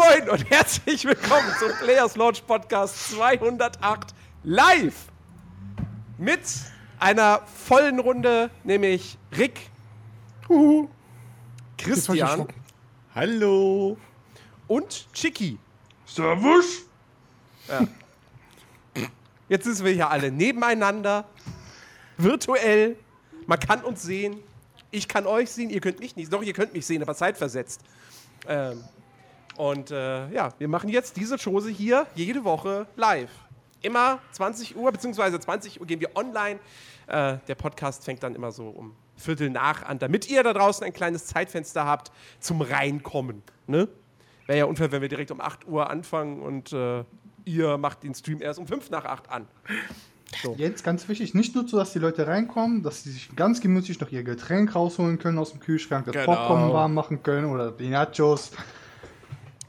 [0.00, 4.14] Moin, und herzlich willkommen zum Players Launch Podcast 208
[4.44, 4.94] live
[6.16, 6.40] mit
[6.98, 9.60] einer vollen Runde, nämlich Rick,
[10.48, 10.88] Huhu.
[11.76, 12.48] Christian
[13.14, 13.98] Hallo.
[14.68, 15.58] und Chicky.
[16.06, 16.86] Servus.
[19.50, 21.26] Jetzt sind wir hier alle nebeneinander,
[22.16, 22.96] virtuell.
[23.46, 24.38] Man kann uns sehen.
[24.90, 26.32] Ich kann euch sehen, ihr könnt mich nicht.
[26.32, 27.82] Doch, ihr könnt mich sehen, aber zeitversetzt.
[28.48, 28.82] Ähm,
[29.60, 33.30] und äh, ja, wir machen jetzt diese Chose hier jede Woche live.
[33.82, 36.58] Immer 20 Uhr, beziehungsweise 20 Uhr gehen wir online.
[37.06, 40.82] Äh, der Podcast fängt dann immer so um Viertel nach an, damit ihr da draußen
[40.86, 43.42] ein kleines Zeitfenster habt zum Reinkommen.
[43.66, 43.88] Ne?
[44.46, 47.04] Wäre ja unfair, wenn wir direkt um 8 Uhr anfangen und äh,
[47.44, 49.46] ihr macht den Stream erst um 5 nach 8 an.
[50.56, 54.00] Jetzt ganz wichtig, nicht nur so, dass die Leute reinkommen, dass sie sich ganz gemütlich
[54.00, 56.24] noch ihr Getränk rausholen können aus dem Kühlschrank, das Genau.
[56.24, 58.52] Popcorn warm machen können oder die Nachos.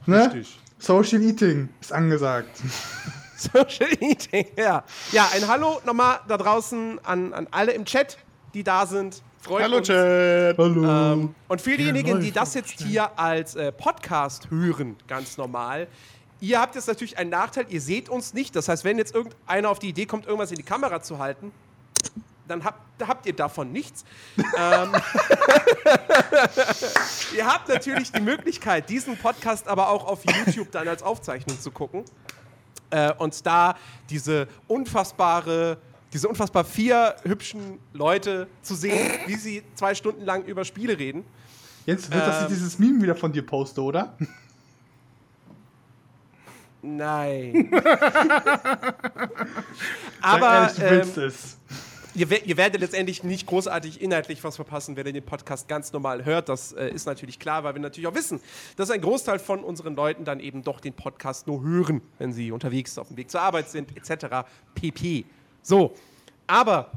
[0.06, 0.26] Ne?
[0.26, 0.60] Richtig.
[0.80, 2.50] Social Eating ist angesagt.
[3.38, 4.84] Social Eating, ja.
[5.12, 8.18] Ja, ein Hallo nochmal da draußen an, an alle im Chat,
[8.54, 9.22] die da sind.
[9.42, 9.88] Freut Hallo, uns.
[9.88, 10.58] Chat.
[10.58, 11.14] Hallo.
[11.14, 15.88] Ähm, und für diejenigen, die das jetzt hier als äh, Podcast hören, ganz normal,
[16.40, 18.56] ihr habt jetzt natürlich einen Nachteil, ihr seht uns nicht.
[18.56, 21.52] Das heißt, wenn jetzt irgendeiner auf die Idee kommt, irgendwas in die Kamera zu halten,
[22.48, 24.04] dann habt, habt ihr davon nichts.
[24.38, 24.92] ähm,
[27.36, 31.72] ihr habt natürlich die Möglichkeit, diesen Podcast aber auch auf YouTube dann als Aufzeichnung zu
[31.72, 32.04] gucken.
[32.90, 33.76] Äh, und da
[34.10, 35.78] diese unfassbare,
[36.14, 41.24] diese unfassbar vier hübschen Leute zu sehen, wie sie zwei Stunden lang über Spiele reden.
[41.86, 44.16] Jetzt wird, dass ähm, ich dieses Meme wieder von dir poste, oder?
[46.82, 47.72] Nein.
[50.22, 51.58] Aber ehrlich, du willst ähm, es.
[52.16, 56.26] Ihr, ihr werdet letztendlich nicht großartig inhaltlich was verpassen, wenn ihr den Podcast ganz normal
[56.26, 56.50] hört.
[56.50, 58.40] Das äh, ist natürlich klar, weil wir natürlich auch wissen,
[58.76, 62.52] dass ein Großteil von unseren Leuten dann eben doch den Podcast nur hören, wenn sie
[62.52, 64.48] unterwegs auf dem Weg zur Arbeit sind, etc.
[64.76, 65.26] pp.
[65.62, 65.94] So,
[66.48, 66.92] aber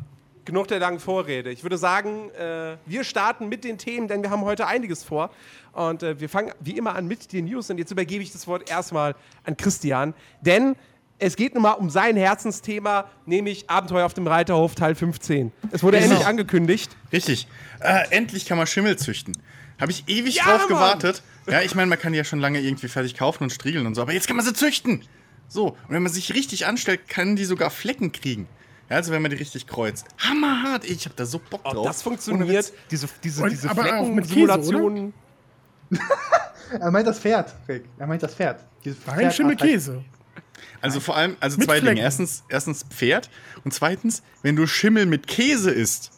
[0.44, 1.50] genug der langen Vorrede.
[1.50, 5.30] Ich würde sagen, äh, wir starten mit den Themen, denn wir haben heute einiges vor.
[5.72, 7.70] Und äh, wir fangen wie immer an mit den News.
[7.70, 9.14] Und jetzt übergebe ich das Wort erstmal
[9.44, 10.76] an Christian, denn
[11.24, 15.52] es geht nun mal um sein Herzensthema, nämlich Abenteuer auf dem Reiterhof Teil 15.
[15.70, 16.10] Es wurde Genau.
[16.12, 16.96] endlich angekündigt.
[17.12, 17.46] Richtig.
[17.80, 19.36] Äh, endlich kann man Schimmel züchten.
[19.80, 20.68] Habe ich ewig Ja, drauf Mann!
[20.68, 21.22] gewartet.
[21.48, 23.94] Ja, ich meine, man kann die ja schon lange irgendwie fertig kaufen und striegeln und
[23.94, 25.02] so, aber jetzt kann man sie züchten.
[25.48, 28.48] So, und wenn man sich richtig anstellt, kann die sogar Flecken kriegen.
[28.90, 30.06] Ja, also wenn man die richtig kreuzt.
[30.18, 30.84] Hammerhart.
[30.84, 31.86] Ich habe da so Bock Ob drauf.
[31.86, 35.14] das Ohne funktioniert, diese, diese, Und- diese aber auch mit Käse, Flecken-Simulationen.
[36.80, 37.84] Er meint das Pferd, Rick.
[37.98, 38.64] Er meint das Pferd.
[38.84, 40.02] Dieses Nein, Pferd- Schimmel Käse.
[40.80, 41.92] Also vor allem, also Mit zwei Dinge.
[41.92, 42.02] Flecken.
[42.02, 43.30] Erstens, erstens Pferd
[43.64, 46.10] und zweitens, wenn du Schimmel mit Käse isst.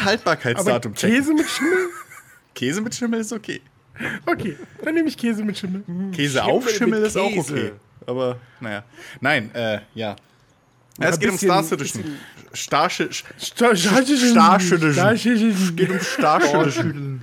[0.00, 1.16] Haltbarkeitsdatum checken.
[1.16, 1.88] Käse mit Schimmel?
[2.54, 3.60] Käse mit Schimmel ist okay.
[4.24, 5.84] Okay, dann nehme ich Käse mit Schimmel.
[6.12, 7.52] Käse auf Schimmel Schimmel mit ist auch Käse.
[7.52, 7.72] okay.
[8.06, 8.84] Aber naja.
[9.20, 10.16] Nein, äh, ja.
[10.98, 12.18] Ja, es geht um Star Citizen.
[12.52, 13.12] Starship.
[13.40, 14.92] Star Starschütteln.
[14.92, 15.76] Starschütteln.
[15.76, 16.72] geht um Starship.
[16.72, 17.22] Schütteln.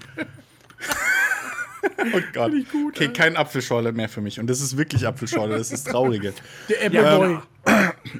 [2.13, 2.51] Oh Gott.
[2.87, 4.39] okay, kein Apfelschorle mehr für mich.
[4.39, 5.55] Und das ist wirklich Apfelschorle.
[5.57, 6.33] Das ist traurige.
[6.69, 7.39] Der Appleboy.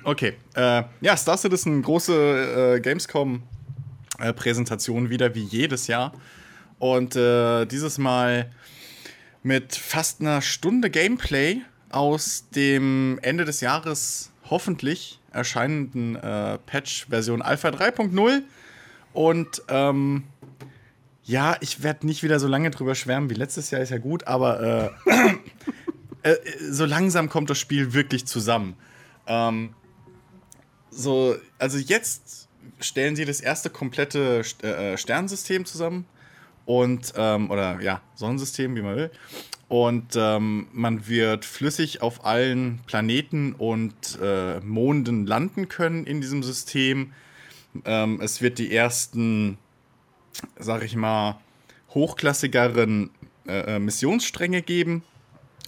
[0.04, 0.34] Okay.
[0.56, 6.14] Äh, ja, Star Citizen, große äh, Gamescom-Präsentation wieder wie jedes Jahr.
[6.78, 8.52] Und äh, dieses Mal
[9.44, 17.70] mit fast einer Stunde Gameplay aus dem Ende des Jahres hoffentlich erscheinenden äh, Patch-Version Alpha
[17.70, 18.42] 3.0.
[19.14, 20.24] Und ähm,
[21.30, 24.26] ja, ich werde nicht wieder so lange drüber schwärmen wie letztes Jahr, ist ja gut,
[24.26, 25.30] aber äh,
[26.32, 26.36] äh,
[26.72, 28.76] so langsam kommt das Spiel wirklich zusammen.
[29.28, 29.76] Ähm,
[30.90, 32.48] so, also jetzt
[32.80, 36.06] stellen sie das erste komplette St- äh, Sternensystem zusammen
[36.66, 39.12] und ähm, oder ja Sonnensystem, wie man will.
[39.68, 46.42] Und ähm, man wird flüssig auf allen Planeten und äh, Monden landen können in diesem
[46.42, 47.14] System.
[47.86, 49.60] Ähm, es wird die ersten,
[50.58, 51.40] sag ich mal,
[51.94, 53.10] hochklassigeren
[53.48, 55.04] äh, äh, Missionsstränge geben.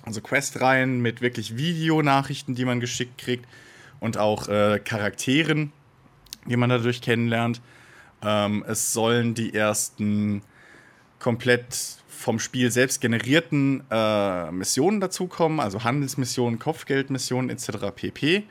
[0.04, 3.46] Also Questreihen mit wirklich Videonachrichten, die man geschickt kriegt
[4.00, 5.72] und auch äh, Charakteren,
[6.46, 7.62] die man dadurch kennenlernt.
[8.24, 10.42] Ähm, es sollen die ersten
[11.20, 11.76] komplett
[12.08, 17.92] vom Spiel selbst generierten äh, Missionen dazukommen, also Handelsmissionen, Kopfgeldmissionen etc.
[17.96, 18.44] pp.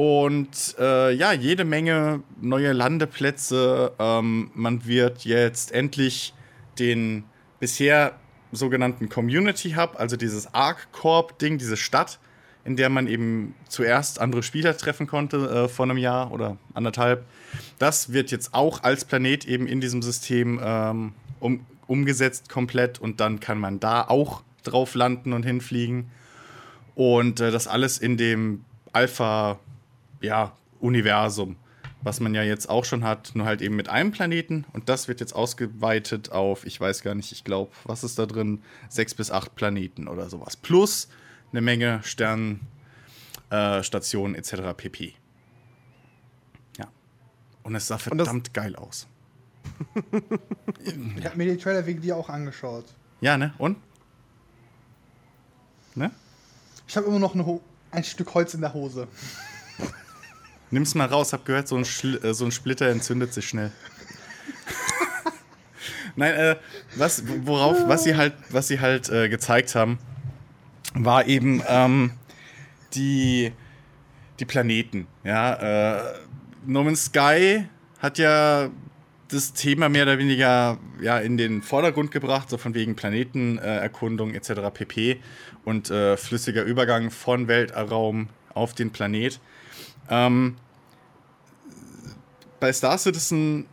[0.00, 3.92] Und äh, ja, jede Menge neue Landeplätze.
[3.98, 6.32] Ähm, man wird jetzt endlich
[6.78, 7.24] den
[7.58, 8.14] bisher
[8.50, 12.18] sogenannten Community Hub, also dieses Arc Corp Ding, diese Stadt,
[12.64, 17.26] in der man eben zuerst andere Spieler treffen konnte äh, vor einem Jahr oder anderthalb.
[17.78, 23.20] Das wird jetzt auch als Planet eben in diesem System ähm, um, umgesetzt komplett und
[23.20, 26.10] dann kann man da auch drauf landen und hinfliegen.
[26.94, 28.64] Und äh, das alles in dem
[30.20, 31.56] Alpha-Universum,
[32.02, 34.66] was man ja jetzt auch schon hat, nur halt eben mit einem Planeten.
[34.72, 38.26] Und das wird jetzt ausgeweitet auf, ich weiß gar nicht, ich glaube, was ist da
[38.26, 38.62] drin?
[38.88, 40.56] Sechs bis acht Planeten oder sowas.
[40.56, 41.08] Plus
[41.52, 44.54] eine Menge Sternstationen äh, etc.
[44.76, 45.14] pp.
[46.78, 46.88] Ja.
[47.62, 49.06] Und es sah verdammt geil aus.
[51.16, 52.86] Ich habe mir den Trailer wegen dir auch angeschaut.
[53.20, 53.52] Ja, ne?
[53.58, 53.76] Und?
[55.94, 56.10] Ne?
[56.88, 59.08] Ich habe immer noch eine Ho ein Stück Holz in der Hose.
[60.70, 63.72] Nimm's mal raus, hab gehört, so ein, Schl äh, so ein Splitter entzündet sich schnell.
[66.16, 66.56] Nein, äh,
[66.96, 69.98] was, worauf, was sie halt, was sie halt äh, gezeigt haben,
[70.94, 72.12] war eben ähm,
[72.94, 73.52] die,
[74.38, 75.06] die Planeten.
[75.24, 76.18] Ja, äh,
[76.66, 77.66] No Man's Sky
[77.98, 78.70] hat ja
[79.28, 84.52] das Thema mehr oder weniger ja, in den Vordergrund gebracht, so von wegen Planetenerkundung etc.
[84.72, 85.20] pp.
[85.64, 89.40] und äh, flüssiger Übergang von Weltraum auf den Planet.
[90.10, 90.56] Ähm,
[92.58, 93.66] bei Star Citizen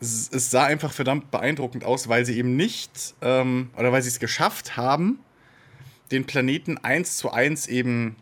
[0.00, 4.08] es, es sah einfach verdammt beeindruckend aus, weil sie eben nicht ähm, oder weil sie
[4.08, 5.18] es geschafft haben,
[6.10, 8.16] den Planeten eins zu eins eben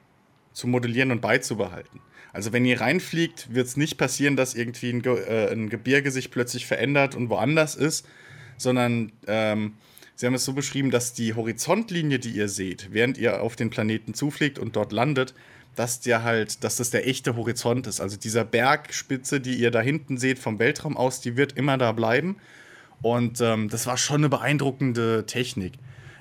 [0.52, 2.00] zu modellieren und beizubehalten.
[2.32, 6.10] Also wenn ihr reinfliegt, wird es nicht passieren, dass irgendwie ein, Ge äh, ein Gebirge
[6.10, 8.06] sich plötzlich verändert und woanders ist,
[8.58, 9.74] sondern ähm,
[10.14, 13.70] sie haben es so beschrieben, dass die Horizontlinie, die ihr seht, während ihr auf den
[13.70, 15.34] Planeten zufliegt und dort landet,
[15.76, 18.00] dass der halt, dass das der echte Horizont ist.
[18.00, 21.92] Also dieser Bergspitze, die ihr da hinten seht vom Weltraum aus, die wird immer da
[21.92, 22.38] bleiben.
[23.02, 25.74] Und ähm, das war schon eine beeindruckende Technik.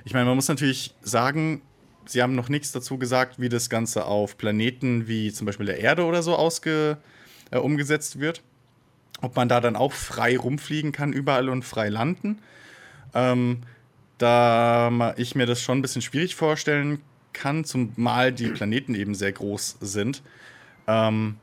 [0.03, 1.61] Ich meine, man muss natürlich sagen,
[2.05, 5.79] sie haben noch nichts dazu gesagt, wie das Ganze auf Planeten wie zum Beispiel der
[5.79, 6.97] Erde oder so ausge,
[7.51, 8.43] äh, umgesetzt wird.
[9.21, 12.39] Ob man da dann auch frei rumfliegen kann, überall und frei landen.
[13.13, 13.61] Ähm,
[14.17, 17.01] da ich mir das schon ein bisschen schwierig vorstellen
[17.35, 20.23] kann, zumal die Planeten eben sehr groß sind.
[20.87, 21.37] Ähm,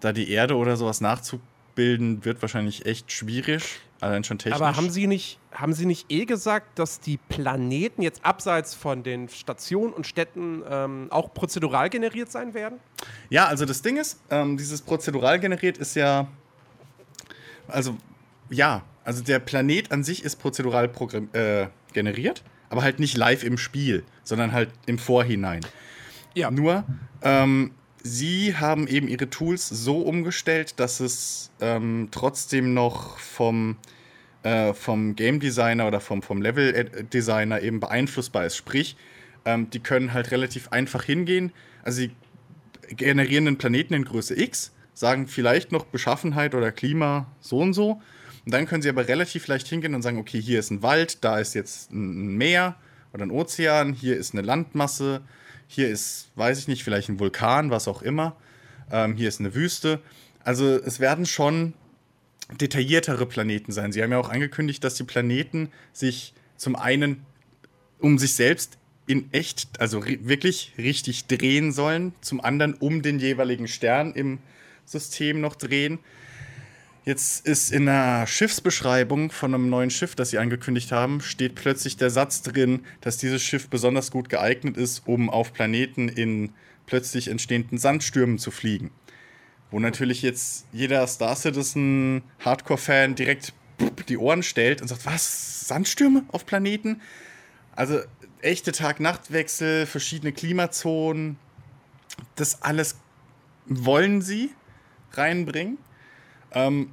[0.00, 3.80] da die Erde oder sowas nachzubilden, wird wahrscheinlich echt schwierig.
[4.00, 4.60] Allein schon technisch.
[4.60, 9.02] Aber haben Sie, nicht, haben Sie nicht eh gesagt, dass die Planeten jetzt abseits von
[9.02, 12.78] den Stationen und Städten ähm, auch prozedural generiert sein werden?
[13.30, 16.28] Ja, also das Ding ist, ähm, dieses prozedural generiert ist ja.
[17.68, 17.96] Also,
[18.50, 20.90] ja, also der Planet an sich ist prozedural
[21.32, 25.60] äh, generiert, aber halt nicht live im Spiel, sondern halt im Vorhinein.
[26.34, 26.50] Ja.
[26.50, 26.84] Nur,
[27.22, 27.70] ähm,
[28.02, 33.76] sie haben eben ihre Tools so umgestellt, dass es ähm, trotzdem noch vom,
[34.42, 38.56] äh, vom Game Designer oder vom, vom Level Designer eben beeinflussbar ist.
[38.56, 38.96] Sprich,
[39.44, 41.52] ähm, die können halt relativ einfach hingehen.
[41.82, 42.10] Also sie
[42.96, 48.02] generieren einen Planeten in Größe X, sagen vielleicht noch Beschaffenheit oder Klima so und so.
[48.44, 51.24] Und dann können sie aber relativ leicht hingehen und sagen, okay, hier ist ein Wald,
[51.24, 52.76] da ist jetzt ein Meer
[53.16, 55.22] oder ein Ozean, hier ist eine Landmasse,
[55.66, 58.36] hier ist, weiß ich nicht, vielleicht ein Vulkan, was auch immer.
[58.92, 60.00] Ähm, hier ist eine Wüste.
[60.44, 61.72] Also es werden schon
[62.60, 63.90] detailliertere Planeten sein.
[63.90, 67.24] Sie haben ja auch angekündigt, dass die Planeten sich zum einen
[67.98, 73.66] um sich selbst in echt, also wirklich richtig drehen sollen, zum anderen um den jeweiligen
[73.66, 74.38] Stern im
[74.84, 75.98] System noch drehen.
[77.06, 81.96] Jetzt ist in der Schiffsbeschreibung von einem neuen Schiff, das sie angekündigt haben, steht plötzlich
[81.96, 86.50] der Satz drin, dass dieses Schiff besonders gut geeignet ist, um auf Planeten in
[86.86, 88.90] plötzlich entstehenden Sandstürmen zu fliegen.
[89.70, 93.52] Wo natürlich jetzt jeder Star Citizen Hardcore-Fan direkt
[94.08, 95.68] die Ohren stellt und sagt, was?
[95.68, 97.00] Sandstürme auf Planeten?
[97.76, 98.00] Also
[98.40, 101.38] echte Tag-Nacht-Wechsel, verschiedene Klimazonen,
[102.34, 102.96] das alles
[103.66, 104.50] wollen sie
[105.12, 105.78] reinbringen.
[106.52, 106.90] Ähm,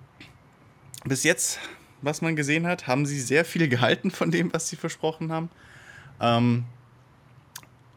[1.06, 1.60] bis jetzt,
[2.02, 5.50] was man gesehen hat, haben sie sehr viel gehalten von dem, was sie versprochen haben.
[6.20, 6.66] Ähm,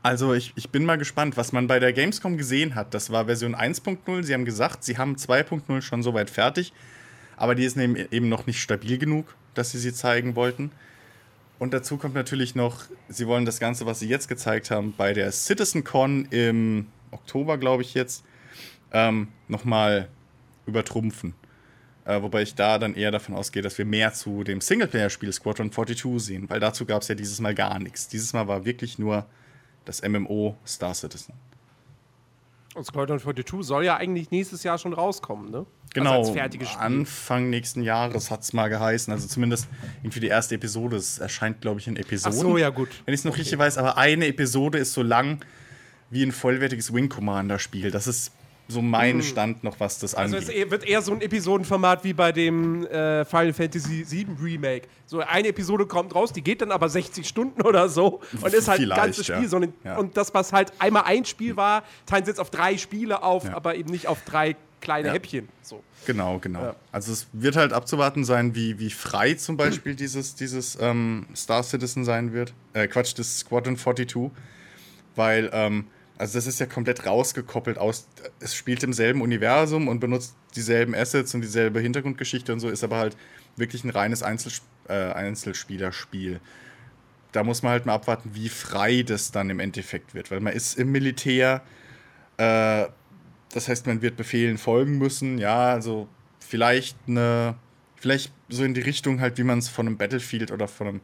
[0.02, 2.94] also ich, ich bin mal gespannt, was man bei der Gamescom gesehen hat.
[2.94, 4.22] Das war Version 1.0.
[4.22, 6.72] Sie haben gesagt, sie haben 2.0 schon soweit fertig,
[7.36, 10.70] aber die ist eben noch nicht stabil genug, dass sie sie zeigen wollten.
[11.58, 15.12] Und dazu kommt natürlich noch, sie wollen das Ganze, was sie jetzt gezeigt haben, bei
[15.12, 18.24] der CitizenCon im Oktober, glaube ich jetzt,
[18.92, 20.08] ähm, nochmal
[20.66, 21.34] übertrumpfen.
[22.06, 25.72] Äh, wobei ich da dann eher davon ausgehe, dass wir mehr zu dem Singleplayer-Spiel Squadron
[25.72, 28.06] 42 sehen, weil dazu gab es ja dieses Mal gar nichts.
[28.06, 29.26] Dieses Mal war wirklich nur
[29.84, 31.34] das MMO Star Citizen.
[32.76, 35.66] Und Squadron 42 soll ja eigentlich nächstes Jahr schon rauskommen, ne?
[35.94, 36.82] Genau, Also als fertiges Spiel.
[36.82, 39.10] Anfang nächsten Jahres hat es mal geheißen.
[39.12, 39.66] Also zumindest
[40.02, 40.96] irgendwie die erste Episode.
[40.96, 42.38] Es erscheint, glaube ich, in Ach Episoden.
[42.38, 42.90] so, ja gut.
[43.06, 45.42] Wenn ich es noch richtig weiß, aber eine Episode ist so lang
[46.10, 47.90] wie ein vollwertiges Wing Commander Spiel.
[47.90, 48.30] Das ist
[48.68, 50.48] so mein Stand noch, was das Also angeht.
[50.48, 54.88] es eher- wird eher so ein Episodenformat wie bei dem äh, Final Fantasy VII Remake.
[55.06, 58.66] So eine Episode kommt raus, die geht dann aber 60 Stunden oder so und ist
[58.68, 59.36] halt ein Vielleicht, ganzes ja.
[59.36, 59.48] Spiel.
[59.48, 59.96] So ein, Ja.
[59.98, 63.44] Und das, was halt einmal ein Spiel war, teilen sie jetzt auf drei Spiele auf,
[63.44, 63.54] Ja.
[63.54, 65.14] aber eben nicht auf drei kleine Ja.
[65.14, 65.48] Häppchen.
[65.62, 65.82] So.
[66.04, 66.60] Genau, genau.
[66.62, 66.76] Ja.
[66.92, 71.62] Also es wird halt abzuwarten sein, wie, wie frei zum Beispiel dieses, dieses ähm, Star
[71.62, 72.52] Citizen sein wird.
[72.72, 74.30] Äh, Quatsch, das Squadron 42.
[75.14, 75.86] Weil, ähm,
[76.18, 78.08] also das ist ja komplett rausgekoppelt aus,
[78.40, 82.84] es spielt im selben Universum und benutzt dieselben Assets und dieselbe Hintergrundgeschichte und so, ist
[82.84, 83.16] aber halt
[83.56, 86.40] wirklich ein reines Einzels äh, Einzelspielerspiel.
[87.32, 90.54] Da muss man halt mal abwarten, wie frei das dann im Endeffekt wird, weil man
[90.54, 91.62] ist im Militär,
[92.38, 92.86] äh,
[93.52, 95.38] das heißt, man wird Befehlen folgen müssen.
[95.38, 96.08] Ja, also
[96.40, 97.56] vielleicht eine,
[97.96, 101.00] vielleicht so in die Richtung halt, wie man es von einem Battlefield oder von einem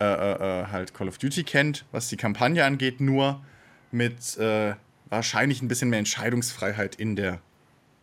[0.00, 3.44] äh, äh, äh, halt Call of Duty kennt, was die Kampagne angeht, nur
[3.90, 4.74] mit äh,
[5.08, 7.40] wahrscheinlich ein bisschen mehr Entscheidungsfreiheit in der,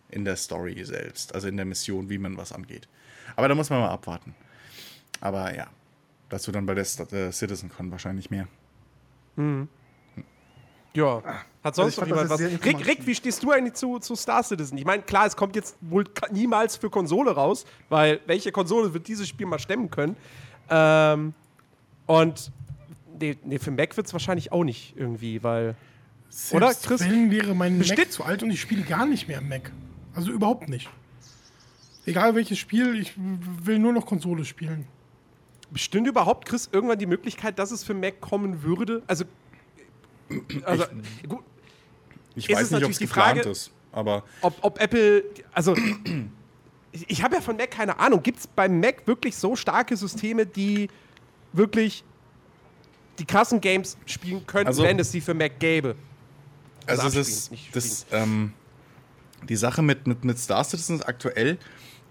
[0.10, 2.88] in der Story selbst, also in der Mission, wie man was angeht.
[3.36, 4.36] Aber da muss man mal abwarten.
[5.22, 5.68] Aber ja,
[6.30, 8.48] dazu dann bei der Sta- äh, CitizenCon wahrscheinlich mehr.
[10.94, 11.22] Ja.
[11.64, 12.40] Hat sonst ich noch jemand was?
[12.40, 12.88] Rick.
[12.88, 14.78] Rick, wie stehst du eigentlich zu, zu Star Citizen?
[14.78, 19.08] Ich meine, klar, es kommt jetzt wohl niemals für Konsole raus, weil welche Konsole wird
[19.08, 20.16] dieses Spiel mal stemmen können?
[20.70, 21.34] Ähm,
[22.08, 22.52] und
[23.20, 25.76] nee, nee, für Mac wird es wahrscheinlich auch nicht irgendwie, weil.
[26.52, 27.02] Oder, Selbst Chris?
[27.02, 29.72] wenn wäre mein Mac zu alt und ich spiele gar nicht mehr Mac.
[30.14, 30.90] Also überhaupt nicht.
[32.06, 34.88] Egal welches Spiel, ich will nur noch Konsole spielen.
[35.72, 39.04] Bestünde überhaupt, Chris, irgendwann die Möglichkeit, dass es für Mac kommen würde?
[39.08, 39.26] Also.
[40.64, 40.86] also
[41.28, 41.40] gut,
[42.36, 44.80] Ich Ist weiß es nicht, ob natürlich es die geplant Frage- ist, aber ob, ob
[44.82, 45.76] Apple, also
[46.92, 48.24] ich, ich habe ja von Mac keine Ahnung.
[48.24, 50.90] Gibt es beim Mac wirklich so starke Systeme, die
[51.54, 52.04] wirklich
[53.20, 55.96] die krassen Games spielen könnten, Also- wenn es sie für Mac gäbe?
[56.86, 58.54] Also, Also es ist das, ähm,
[59.50, 61.58] die Sache mit, mit, mit Star Citizen aktuell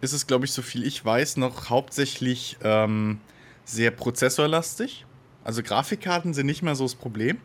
[0.03, 3.19] ist es, glaube ich, so viel ich weiß, noch hauptsächlich ähm,
[3.65, 5.07] sehr prozessorlastig.
[5.43, 7.39] Also Grafikkarten sind nicht mehr so das Problem,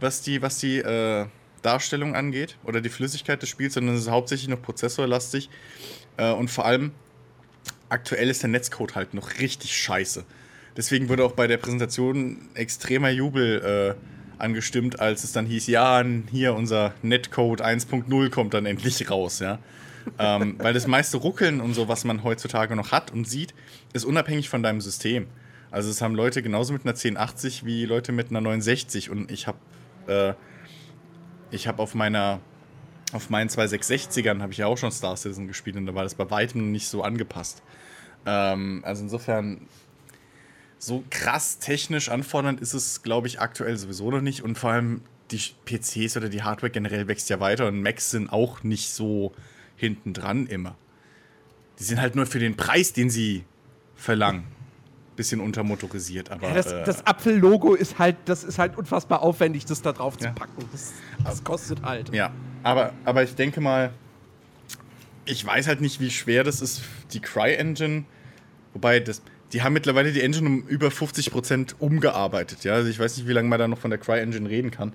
[0.00, 1.26] was die, was die äh,
[1.62, 5.48] Darstellung angeht oder die Flüssigkeit des Spiels, sondern es ist hauptsächlich noch prozessorlastig.
[6.18, 6.92] Äh, und vor allem
[7.88, 10.24] aktuell ist der Netzcode halt noch richtig scheiße.
[10.76, 16.02] Deswegen wurde auch bei der Präsentation extremer Jubel äh, angestimmt, als es dann hieß, ja,
[16.30, 19.58] hier unser Netcode 1.0 kommt dann endlich raus, ja.
[20.18, 23.54] ähm, weil das meiste Ruckeln und so, was man heutzutage noch hat und sieht,
[23.92, 25.26] ist unabhängig von deinem System.
[25.70, 29.46] Also es haben Leute genauso mit einer 1080 wie Leute mit einer 960 und ich
[29.46, 29.58] habe
[30.08, 30.34] äh,
[31.52, 32.40] ich habe auf meiner
[33.12, 36.14] auf meinen 2660ern habe ich ja auch schon Star Citizen gespielt und da war das
[36.14, 37.62] bei weitem nicht so angepasst.
[38.26, 39.68] Ähm, also insofern
[40.82, 44.42] so krass technisch anfordernd ist es, glaube ich, aktuell sowieso noch nicht.
[44.42, 48.32] Und vor allem die PCs oder die Hardware generell wächst ja weiter und Macs sind
[48.32, 49.32] auch nicht so
[49.76, 50.74] hinten dran immer.
[51.78, 53.44] Die sind halt nur für den Preis, den sie
[53.94, 54.44] verlangen.
[55.16, 56.48] Bisschen untermotorisiert, aber.
[56.48, 60.14] Ja, das, äh, das Apfel-Logo ist halt, das ist halt unfassbar aufwendig, das da drauf
[60.18, 60.28] Ja.
[60.28, 60.64] zu packen.
[60.72, 62.12] Das, das kostet halt.
[62.14, 62.32] Ja,
[62.62, 63.92] aber, aber ich denke mal,
[65.26, 66.80] ich weiß halt nicht, wie schwer das ist,
[67.12, 68.04] die Cry-Engine.
[68.72, 69.20] Wobei, das,
[69.52, 72.64] die haben mittlerweile die Engine um über 50% umgearbeitet.
[72.64, 72.74] Ja?
[72.74, 74.92] Also ich weiß nicht, wie lange man da noch von der Cry-Engine reden kann.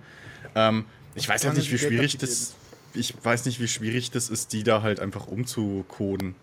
[0.56, 0.86] Ähm,
[1.16, 2.56] ich weiß halt nicht, wie schwierig das.
[2.94, 6.36] Ich weiß nicht, wie schwierig das ist, die da halt einfach umzucoden.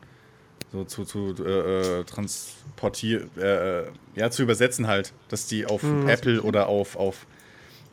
[0.71, 5.83] So zu, zu äh, äh, transportieren, äh, äh, ja, zu übersetzen halt, dass die auf
[6.07, 7.26] Apple oder auf, auf,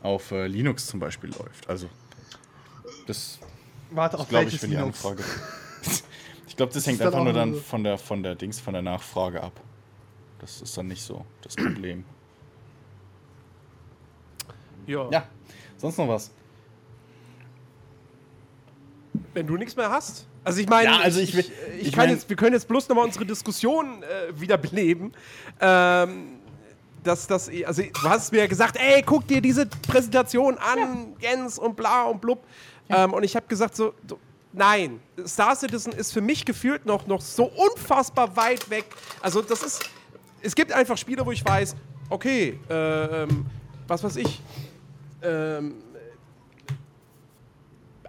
[0.02, 1.70] auf äh, Linux zum Beispiel läuft.
[1.70, 1.90] Also,
[3.06, 3.40] das
[3.92, 4.78] Warte auf glaube ich, wenn die.
[4.78, 5.24] Anfrage.
[6.48, 9.44] ich glaube, das hängt einfach nur dann von der, von der Dings, von der Nachfrage
[9.44, 9.60] ab.
[10.40, 12.04] Das ist dann nicht so das Problem.
[14.88, 15.08] Ja.
[15.12, 15.28] Ja,
[15.78, 16.32] sonst noch was?
[19.34, 20.26] Wenn du nichts mehr hast.
[20.44, 22.68] Also ich meine, Ja, also ich ich, ich ich kann mein- jetzt, wir können jetzt
[22.68, 25.12] bloß nochmal unsere Diskussion äh, wieder beleben.
[25.60, 26.40] Ähm,
[27.04, 31.76] dass das, also du hast mir gesagt, ey, guck dir diese Präsentation an, Jens und
[31.76, 32.44] bla und blub.
[32.90, 33.94] Ähm, und ich habe gesagt so,
[34.52, 38.86] nein, Star Citizen ist für mich gefühlt noch, noch so unfassbar weit weg.
[39.22, 39.90] Also das ist,
[40.42, 41.76] es gibt einfach Spiele, wo ich weiß,
[42.10, 43.46] okay, äh, ähm,
[43.88, 44.42] was weiß ich,
[45.22, 45.76] ähm,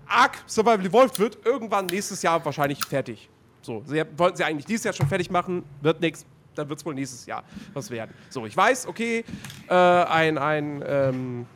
[0.06, 3.28] Ark Survival Evolved wird irgendwann nächstes Jahr wahrscheinlich fertig.
[3.62, 6.84] So, sie wollten sie eigentlich dieses Jahr schon fertig machen, wird nichts, dann wird es
[6.84, 7.44] wohl nächstes Jahr
[7.74, 8.12] was werden.
[8.28, 9.24] So, ich weiß, okay,
[9.68, 11.46] äh, ein, ein, ähm,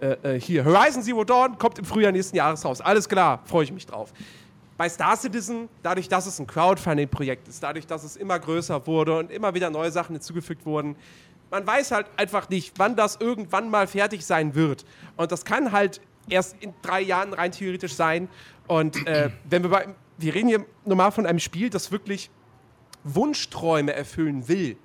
[0.00, 2.80] äh, äh, hier, Horizon Zero Dawn kommt im Frühjahr nächsten Jahres raus.
[2.80, 4.12] Alles klar, freue ich mich drauf.
[4.76, 9.18] Bei Star Citizen, dadurch, dass es ein Crowdfunding-Projekt ist, dadurch, dass es immer größer wurde
[9.18, 10.96] und immer wieder neue Sachen hinzugefügt wurden,
[11.50, 14.84] man weiß halt einfach nicht, wann das irgendwann mal fertig sein wird.
[15.16, 18.28] Und das kann halt erst in drei Jahren rein theoretisch sein.
[18.66, 22.30] Und äh, wenn wir bei, wir reden hier normal von einem Spiel, das wirklich
[23.04, 24.76] Wunschträume erfüllen will.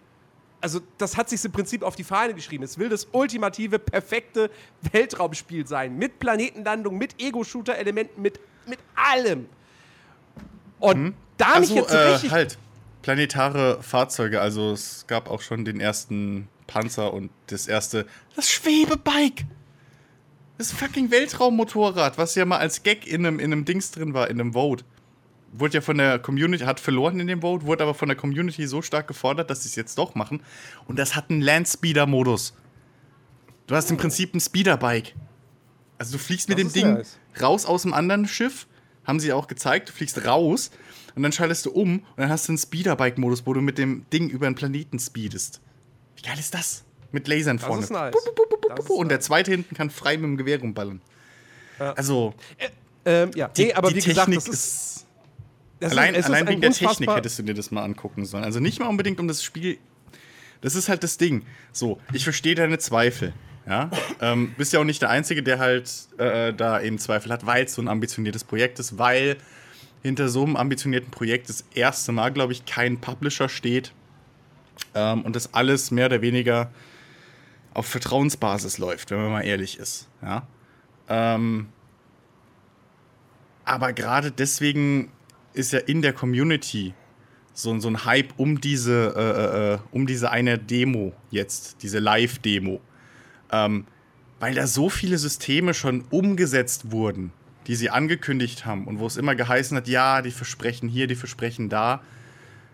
[0.63, 2.63] Also, das hat sich im Prinzip auf die Fahne geschrieben.
[2.63, 4.51] Es will das ultimative, perfekte
[4.91, 5.97] Weltraumspiel sein.
[5.97, 9.49] Mit Planetenlandung, mit Ego-Shooter-Elementen, mit, mit allem.
[10.81, 12.31] Und da mich Also, jetzt so äh, richtig.
[12.31, 12.57] halt,
[13.01, 14.41] planetare Fahrzeuge.
[14.41, 19.45] Also es gab auch schon den ersten Panzer und das erste, das Schwebebike.
[20.57, 24.29] Das fucking Weltraummotorrad, was ja mal als Gag in einem, in einem Dings drin war,
[24.29, 24.83] in einem Vote.
[25.53, 28.67] Wurde ja von der Community, hat verloren in dem Vote, wurde aber von der Community
[28.67, 30.43] so stark gefordert, dass sie es jetzt doch machen.
[30.85, 32.53] Und das hat einen Landspeeder-Modus.
[33.67, 35.15] Du hast im Prinzip ein Speederbike.
[35.97, 37.17] Also du fliegst mit Das dem Ding nice.
[37.41, 38.67] raus aus dem anderen Schiff,
[39.11, 40.71] haben sie auch gezeigt, du fliegst raus
[41.15, 44.05] und dann schaltest du um und dann hast du einen Speederbike-Modus, wo du mit dem
[44.13, 45.59] Ding über einen Planeten speedest.
[46.15, 46.83] Wie geil ist das?
[47.11, 47.83] Mit Lasern das vorne.
[47.83, 48.15] ist nice.
[48.69, 51.01] Das ist Und der zweite hinten kann frei mit dem Gewehr rumballern.
[51.77, 52.33] Also,
[53.03, 55.05] Ähm, ja, die, nee, aber die wie gesagt, Technik das ist,
[55.79, 55.91] ist.
[55.91, 58.43] allein ist, allein wegen der Technik hättest du dir das mal angucken sollen.
[58.43, 59.77] Also nicht mal unbedingt um das Spiel.
[60.61, 61.43] Das ist halt das Ding.
[61.73, 63.33] So, ich verstehe deine Zweifel.
[63.67, 67.45] Ja, ähm, bist ja auch nicht der Einzige, der halt äh, da eben Zweifel hat,
[67.45, 69.37] weil es so ein ambitioniertes Projekt ist, weil
[70.01, 73.93] hinter so einem ambitionierten Projekt das erste Mal, glaube ich, kein Publisher steht
[74.95, 76.71] ähm, und das alles mehr oder weniger
[77.73, 80.09] auf Vertrauensbasis läuft, wenn man mal ehrlich ist.
[80.21, 80.47] Ja.
[81.07, 81.69] Ähm,
[83.63, 85.11] aber gerade deswegen
[85.53, 86.93] ist ja in der Community
[87.53, 92.81] so, so ein Hype um diese, äh, äh, um diese eine Demo jetzt, diese Live-Demo.
[93.51, 93.85] Ähm,
[94.39, 97.31] weil da so viele Systeme schon umgesetzt wurden,
[97.67, 101.15] die sie angekündigt haben und wo es immer geheißen hat, ja, die versprechen hier, die
[101.15, 102.01] versprechen da.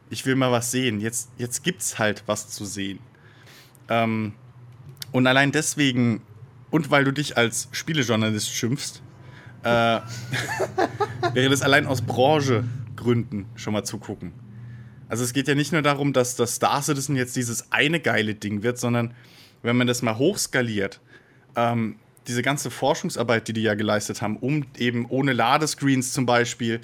[0.09, 1.01] Ich will mal was sehen.
[1.01, 2.99] Jetzt, jetzt gibt's halt was zu sehen.
[3.89, 4.33] Ähm,
[5.11, 6.21] und allein deswegen,
[6.69, 9.01] und weil du dich als Spielejournalist schimpfst,
[9.63, 9.67] äh,
[11.33, 14.31] wäre das allein aus Branchegründen schon mal zu gucken.
[15.09, 18.35] Also es geht ja nicht nur darum, dass das Star Citizen jetzt dieses eine geile
[18.35, 19.13] Ding wird, sondern
[19.63, 20.99] wenn man das mal hochskaliert,
[21.55, 21.95] ähm,
[22.27, 26.81] diese ganze Forschungsarbeit, die die ja geleistet haben, um eben ohne Ladescreens zum Beispiel,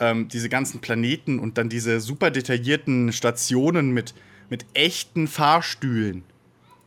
[0.00, 4.14] ähm, diese ganzen Planeten und dann diese super detaillierten Stationen mit,
[4.48, 6.24] mit echten Fahrstühlen.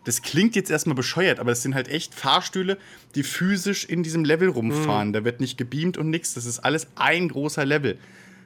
[0.03, 2.77] Das klingt jetzt erstmal bescheuert, aber es sind halt echt Fahrstühle,
[3.15, 5.13] die physisch in diesem Level rumfahren.
[5.13, 6.33] Da wird nicht gebeamt und nichts.
[6.33, 7.97] Das ist alles ein großer Level.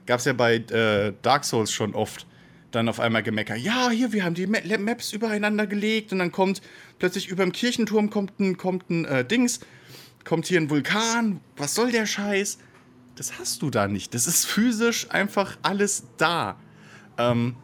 [0.06, 2.28] Gab es ja bei äh, Dark Souls schon oft.
[2.72, 3.56] Dann auf einmal gemecker.
[3.56, 6.62] Ja, hier, wir haben die Ma Maps übereinander gelegt und dann kommt
[7.00, 9.62] plötzlich über dem Kirchenturm kommt ein, kommt ein äh, Dings,
[10.26, 11.40] kommt hier ein Vulkan.
[11.56, 12.58] Was soll der Scheiß?
[13.16, 14.14] Das hast du da nicht.
[14.14, 16.58] Das ist physisch einfach alles da.
[17.18, 17.56] Ähm,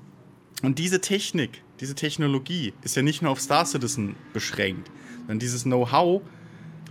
[0.64, 4.90] und diese Technik, diese Technologie ist ja nicht nur auf Star Citizen beschränkt,
[5.20, 6.22] sondern dieses Know-how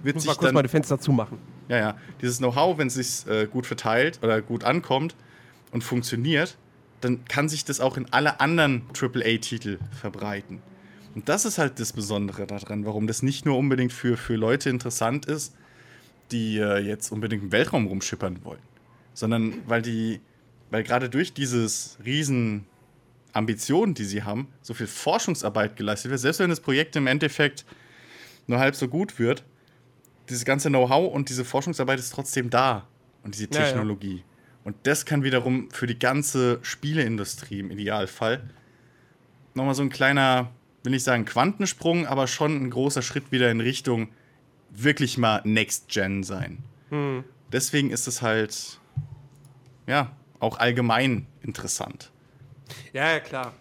[0.03, 1.39] wird sich mal kurz dann meine Fenster zumachen.
[1.69, 1.99] ja, ja.
[2.21, 5.17] Dieses Know-how, wenn es sich äh, gut verteilt oder gut ankommt
[5.71, 6.59] und funktioniert,
[7.03, 10.63] dann kann sich das auch in alle anderen AAA-Titel verbreiten.
[11.15, 14.71] Und das ist halt das Besondere daran, warum das nicht nur unbedingt für, für Leute
[14.71, 15.55] interessant ist,
[16.31, 18.63] die äh, jetzt unbedingt im Weltraum rumschippern wollen,
[19.13, 20.21] sondern weil die,
[20.71, 22.67] weil gerade durch dieses riesen
[23.35, 27.67] Ambitionen, die sie haben, so viel Forschungsarbeit geleistet wird, selbst wenn das Projekt im Endeffekt
[28.47, 29.45] nur halb so gut wird,
[30.29, 32.89] dieses ganze Know-how und diese Forschungsarbeit ist trotzdem da.
[33.23, 33.97] Und diese Ja, ja.
[34.65, 38.43] Und das kann wiederum für die ganze Spieleindustrie im Idealfall
[39.55, 40.51] nochmal so ein kleiner,
[40.83, 44.09] will nicht sagen Quantensprung, aber schon ein großer Schritt wieder in Richtung
[44.71, 46.59] wirklich mal Next Gen sein.
[46.91, 47.25] Hm.
[47.51, 48.79] Deswegen ist es halt,
[49.87, 52.11] ja, auch allgemein interessant.
[52.93, 53.53] Ja, ja, klar.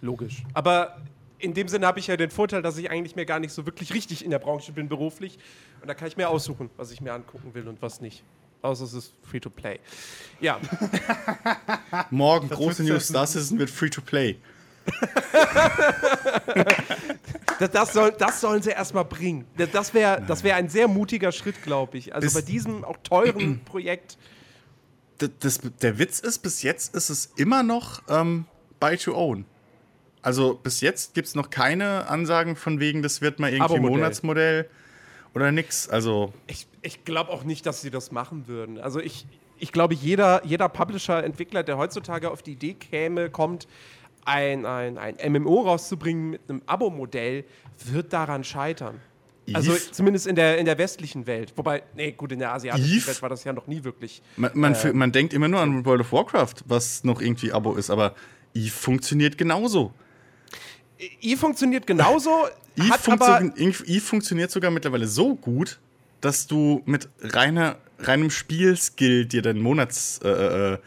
[0.00, 0.42] Logisch.
[0.54, 1.00] Aber
[1.38, 3.64] in dem Sinne habe ich ja den Vorteil, dass ich eigentlich mehr gar nicht so
[3.66, 5.38] wirklich richtig in der Branche bin beruflich.
[5.80, 8.24] Und da kann ich mir aussuchen, was ich mir angucken will und was nicht.
[8.62, 9.78] Außer es ist free to play.
[10.40, 10.58] Ja,
[12.10, 14.36] Morgen, große wird's News, jetzt- Star Citizen wird free to play.
[17.58, 19.44] das, das, soll, das sollen sie erstmal bringen.
[19.56, 22.14] Das- Das wäre das wär ein sehr mutiger Schritt, glaube ich.
[22.14, 24.16] Also Bis- bei diesem auch teuren Projekt.
[25.20, 28.46] D- das, der Witz ist, bis jetzt ist es immer noch ähm,
[28.80, 29.44] Buy to Own.
[30.22, 33.98] Also bis jetzt gibt es noch keine Ansagen von wegen, das wird mal irgendwie Abo-Modell.
[33.98, 34.70] Monatsmodell
[35.34, 35.88] oder nix.
[35.88, 38.78] Also Ich, ich glaube auch nicht, dass sie das machen würden.
[38.78, 39.26] Also ich,
[39.58, 43.66] ich glaube, jeder, jeder Publisher, Entwickler, der heutzutage auf die Idee käme, kommt,
[44.24, 47.44] ein, ein, ein MMO rauszubringen mit einem Abo-Modell,
[47.86, 49.00] wird daran scheitern.
[49.54, 49.92] Also Eve?
[49.92, 51.54] zumindest in der, in der westlichen Welt.
[51.56, 53.06] Wobei, nee, gut, in der asiatischen Eve?
[53.06, 54.20] Welt war das ja noch nie wirklich.
[54.36, 54.92] man, man, Äh.
[54.92, 58.14] man denkt immer nur an World of Warcraft, was noch irgendwie Abo ist, aber
[58.52, 59.92] Eve funktioniert genauso.
[61.20, 62.30] Eve funktioniert genauso,
[62.76, 65.78] Eve, hat aber funktio Eve funktioniert sogar mittlerweile so gut,
[66.20, 70.28] dass du mit reiner, reinem Spielskill dir deinen Monats äh,
[70.74, 70.78] äh,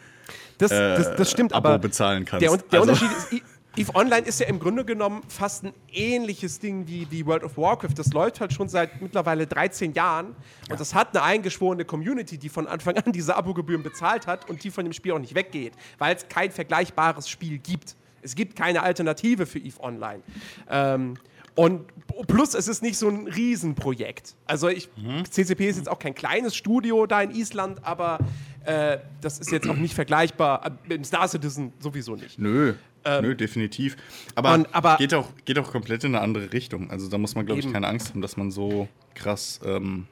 [0.58, 2.42] Das, das, das stimmt, Abo aber bezahlen kannst.
[2.46, 3.42] der, der Also- Unterschied ist, I-
[3.74, 7.56] EVE Online ist ja im Grunde genommen fast ein ähnliches Ding wie, wie World of
[7.56, 7.94] Warcraft.
[7.96, 10.36] Das läuft halt schon seit mittlerweile 13 Jahren
[10.68, 14.62] und das hat eine eingeschworene Community, die von Anfang an diese Abogebühren bezahlt hat und
[14.62, 17.96] die von dem Spiel auch nicht weggeht, weil es kein vergleichbares Spiel gibt.
[18.22, 20.22] Es gibt keine Alternative für EVE Online.
[20.70, 21.14] Ähm,
[21.54, 21.82] und
[22.28, 24.34] plus, es ist nicht so ein Riesenprojekt.
[24.46, 24.88] Also ich,
[25.30, 28.18] CCP ist jetzt auch kein kleines Studio da in Island, aber
[28.64, 30.64] äh, das ist jetzt auch nicht vergleichbar.
[30.64, 32.38] äh, Mit dem Star Citizen sowieso nicht.
[32.38, 32.72] Nö,
[33.04, 33.96] nö, definitiv.
[34.34, 36.90] Aber, Ähm, und- aber- geht, auch, geht auch komplett in eine andere Richtung.
[36.90, 40.06] Also da muss man, glaube ich, keine Angst haben, dass man so krass ähm,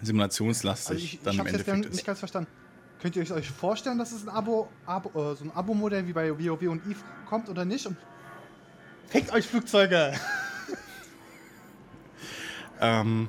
[0.00, 2.06] simulationslastig Also ich, dann ich im habe jetzt Endeffekt nicht ist.
[2.06, 2.50] ganz verstanden.
[3.02, 6.30] Könnt ihr euch vorstellen, dass es ein Abo, Abo äh, so ein Abo-Modell wie bei
[6.30, 7.84] WoW und EVE kommt oder nicht?
[7.84, 7.96] Und
[9.08, 10.14] Fickt euch Flugzeuge!
[12.84, 13.28] Ähm,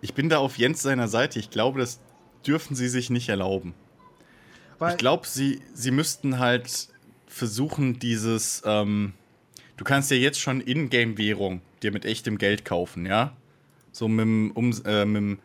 [0.00, 1.38] ich bin da auf Jens seiner Seite.
[1.38, 2.00] Ich glaube, das
[2.44, 3.72] dürfen sie sich nicht erlauben.
[4.80, 6.88] Weil, Ich glaube, sie, sie müssten halt
[7.28, 8.62] versuchen, dieses.
[8.66, 9.12] Ähm,
[9.76, 13.36] du kannst ja jetzt schon Ingame-Währung dir mit echtem Geld kaufen, ja?
[13.92, 15.38] So mit dem, um, äh, mit dem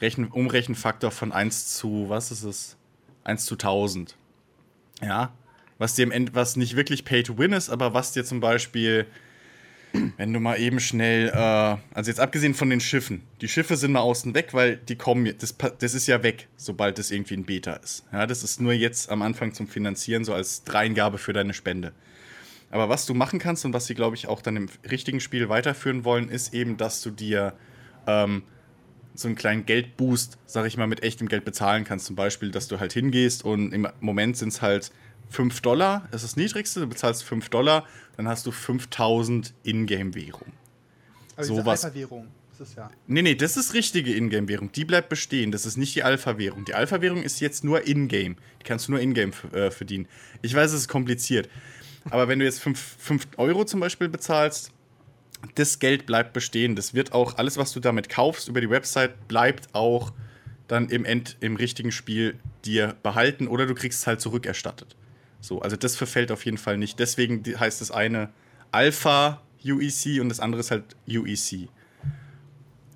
[0.00, 2.76] Rechen, Umrechenfaktor von 1 zu, was ist es?
[3.24, 4.16] 1 zu 1000.
[5.02, 5.32] Ja?
[5.78, 8.40] Was dir im End, was nicht wirklich Pay to Win ist, aber was dir zum
[8.40, 9.06] Beispiel,
[10.16, 13.92] wenn du mal eben schnell, äh, also jetzt abgesehen von den Schiffen, die Schiffe sind
[13.92, 17.44] mal außen weg, weil die kommen, das, das ist ja weg, sobald es irgendwie ein
[17.44, 18.04] Beta ist.
[18.12, 21.92] Ja, das ist nur jetzt am Anfang zum Finanzieren, so als Dreingabe für deine Spende.
[22.70, 25.48] Aber was du machen kannst und was sie, glaube ich, auch dann im richtigen Spiel
[25.48, 27.54] weiterführen wollen, ist eben, dass du dir
[28.06, 28.42] ähm,
[29.14, 32.06] so einen kleinen Geldboost, sag ich mal, mit echtem Geld bezahlen kannst.
[32.06, 34.90] Zum Beispiel, dass du halt hingehst und im Moment sind es halt
[35.30, 40.52] 5 Dollar, das ist das niedrigste, du bezahlst 5 Dollar, dann hast du 5000 Ingame-Währung.
[41.36, 42.28] also diese sowas- Alpha-Währung.
[42.56, 42.88] Das ist ja.
[43.08, 44.70] Nee, nee, das ist richtige Ingame-Währung.
[44.70, 45.50] Die bleibt bestehen.
[45.50, 46.64] Das ist nicht die Alpha-Währung.
[46.64, 48.36] Die Alpha-Währung ist jetzt nur Ingame.
[48.60, 50.06] Die kannst du nur Ingame äh, verdienen.
[50.40, 51.48] Ich weiß, es ist kompliziert.
[52.10, 54.70] Aber wenn du jetzt 5 Euro zum Beispiel bezahlst,
[55.54, 56.76] das Geld bleibt bestehen.
[56.76, 60.12] Das wird auch, alles, was du damit kaufst über die Website, bleibt auch
[60.68, 64.96] dann im End, im richtigen Spiel dir behalten oder du kriegst es halt zurückerstattet.
[65.40, 66.98] So, also das verfällt auf jeden Fall nicht.
[66.98, 68.30] Deswegen heißt das eine
[68.72, 71.68] Alpha UEC und das andere ist halt UEC.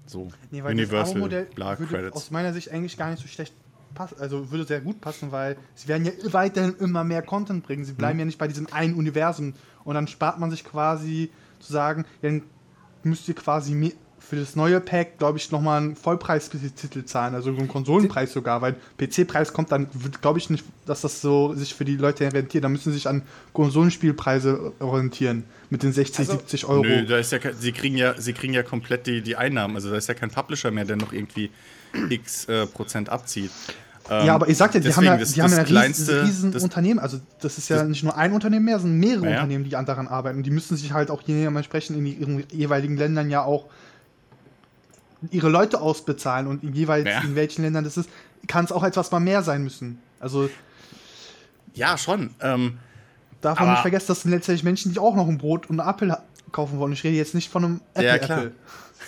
[0.07, 2.17] So, Nee, weil Universal Bla würde Credits.
[2.17, 3.53] aus meiner Sicht eigentlich gar nicht so schlecht
[3.95, 4.17] passen.
[4.19, 7.85] Also würde sehr gut passen, weil sie werden ja weiterhin immer mehr Content bringen.
[7.85, 9.55] Sie bleiben ja nicht bei diesem einen Universum.
[9.85, 12.43] Und dann spart man sich quasi zu sagen, dann
[13.03, 17.69] müsst ihr quasi für das neue Pack, glaube ich, nochmal einen Vollpreistitel zahlen, also einen
[17.69, 19.89] Konsolenpreis sogar, weil PC-Preis kommt dann,
[20.21, 22.65] glaube ich nicht, dass das so sich für die Leute rentiert.
[22.65, 23.23] Da müssen sie sich an
[23.55, 26.83] Konsolenspielpreise orientieren mit den 60, Also- 70 Euro.
[26.83, 29.77] Nö, da ist ja, sie, kriegen ja, sie kriegen ja komplett die, die Einnahmen.
[29.77, 31.51] Also da ist ja kein Publisher mehr, der noch irgendwie
[32.11, 33.51] x äh, Prozent abzieht.
[34.11, 36.13] Ähm, Ja, aber ich sagte, die haben ja, deswegen, das- die haben das ja kleinste-
[36.23, 36.99] riesen, riesen das- Unternehmen.
[36.99, 39.33] Also das ist ja das- nicht nur ein Unternehmen mehr, sondern mehrere Ja.
[39.37, 40.39] Unternehmen, die an daran arbeiten.
[40.39, 43.67] Und die müssen sich halt auch dementsprechend in ihren jeweiligen Ländern ja auch
[45.31, 47.21] ihre Leute ausbezahlen und in jeweils Ja.
[47.23, 48.09] in welchen Ländern das ist,
[48.47, 49.99] kann es auch etwas mal mehr sein müssen.
[50.21, 50.49] Also
[51.75, 52.31] Ja, schon.
[52.41, 52.79] Ähm,
[53.41, 55.89] darf man nicht vergessen, dass sind letztendlich Menschen, die auch noch ein Brot und einen
[55.89, 56.17] Apfel
[56.51, 56.93] kaufen wollen.
[56.93, 58.07] Ich rede jetzt nicht von einem Apple.
[58.07, 58.39] Ja, klar.
[58.39, 58.53] Apple.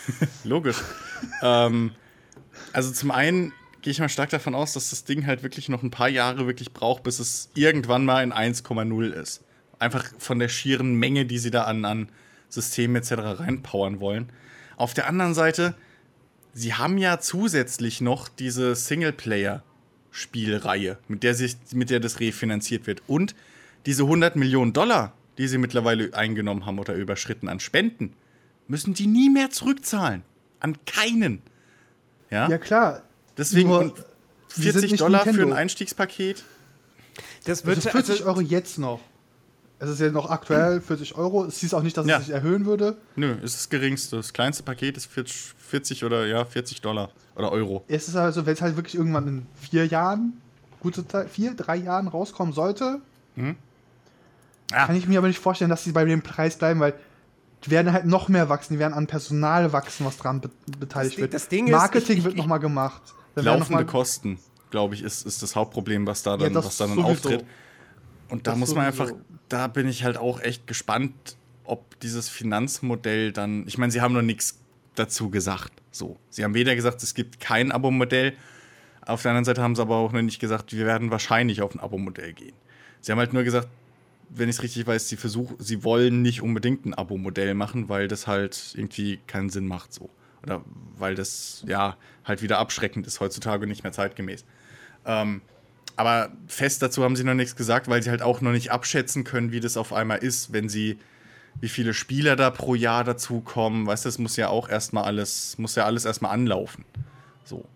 [0.45, 0.77] Logisch.
[1.43, 1.93] ähm,
[2.73, 5.83] also zum einen gehe ich mal stark davon aus, dass das Ding halt wirklich noch
[5.83, 9.43] ein paar Jahre wirklich braucht, bis es irgendwann mal in 1,0 ist.
[9.79, 12.09] Einfach von der schieren Menge, die sie da an, an
[12.49, 13.41] Systemen etc.
[13.41, 14.31] reinpowern wollen.
[14.77, 15.75] Auf der anderen Seite,
[16.53, 21.37] sie haben ja zusätzlich noch diese Singleplayer-Spielreihe, mit der,
[21.73, 23.03] mit der das refinanziert wird.
[23.07, 23.35] Und
[23.87, 28.15] diese 100 Millionen Dollar, die sie mittlerweile eingenommen haben oder überschritten an Spenden,
[28.69, 30.23] müssen die nie mehr zurückzahlen.
[30.61, 31.43] An keinen.
[32.31, 33.03] Ja, Ja, klar.
[33.41, 33.95] Deswegen nur, und
[34.49, 35.55] sie sind 40 nicht Dollar für Nintendo.
[35.55, 36.45] ein Einstiegspaket.
[37.45, 39.01] Das wird Also 40 also- Euro jetzt noch.
[39.83, 41.47] Es ist ja noch aktuell 40 Euro.
[41.47, 42.19] Es hieß auch nicht, dass Ja.
[42.19, 42.99] es sich erhöhen würde.
[43.17, 44.17] Nö, ist das geringste.
[44.17, 47.83] Das kleinste Paket ist 40, 40 oder ja, 40 Dollar oder Euro.
[47.89, 50.35] Es ist also, wenn es halt wirklich irgendwann in vier Jahren,
[50.81, 53.01] gute Zeit, vier, drei Jahren rauskommen sollte,
[53.37, 54.87] Ja.
[54.87, 56.95] kann ich mir aber nicht vorstellen, dass sie bei dem Preis bleiben, weil
[57.65, 61.15] die werden halt noch mehr wachsen, die werden an Personal wachsen, was dran be beteiligt
[61.17, 61.35] Das wird.
[61.35, 63.03] das Ding ist, Marketing ich- wird nochmal gemacht.
[63.43, 64.39] Laufende Kosten,
[64.71, 67.11] glaube ich, ist, ist das Hauptproblem, was da dann, das was da dann sowieso.
[67.11, 67.45] auftritt.
[68.29, 69.15] Und da Das muss man sowieso.
[69.15, 74.01] einfach, da bin ich halt auch echt gespannt, ob dieses Finanzmodell dann, ich meine, sie
[74.01, 74.59] haben noch nichts
[74.95, 75.73] dazu gesagt.
[75.91, 78.35] So, sie haben weder gesagt, es gibt kein Abo-Modell,
[79.07, 81.75] auf der anderen Seite haben sie aber auch noch nicht gesagt, wir werden wahrscheinlich auf
[81.75, 82.55] ein Abo-Modell gehen.
[83.01, 83.69] Sie haben halt nur gesagt,
[84.29, 88.07] wenn ich es richtig weiß, sie versuchen, sie wollen nicht unbedingt ein Abo-Modell machen, weil
[88.09, 90.11] das halt irgendwie keinen Sinn macht so.
[90.43, 90.63] Oder
[90.97, 94.45] weil das ja halt wieder abschreckend ist heutzutage und nicht mehr zeitgemäß.
[95.05, 95.43] Ähm,
[95.97, 99.25] aber fest dazu haben sie noch nichts gesagt, weil sie halt auch noch nicht abschätzen
[99.25, 100.99] können, wie das auf einmal ist, wenn sie,
[101.61, 103.87] wie viele Spieler da pro Jahr dazukommen.
[103.87, 106.85] Weißt du, das muss ja auch erstmal alles, muss ja alles erstmal anlaufen.
[107.45, 107.67] So.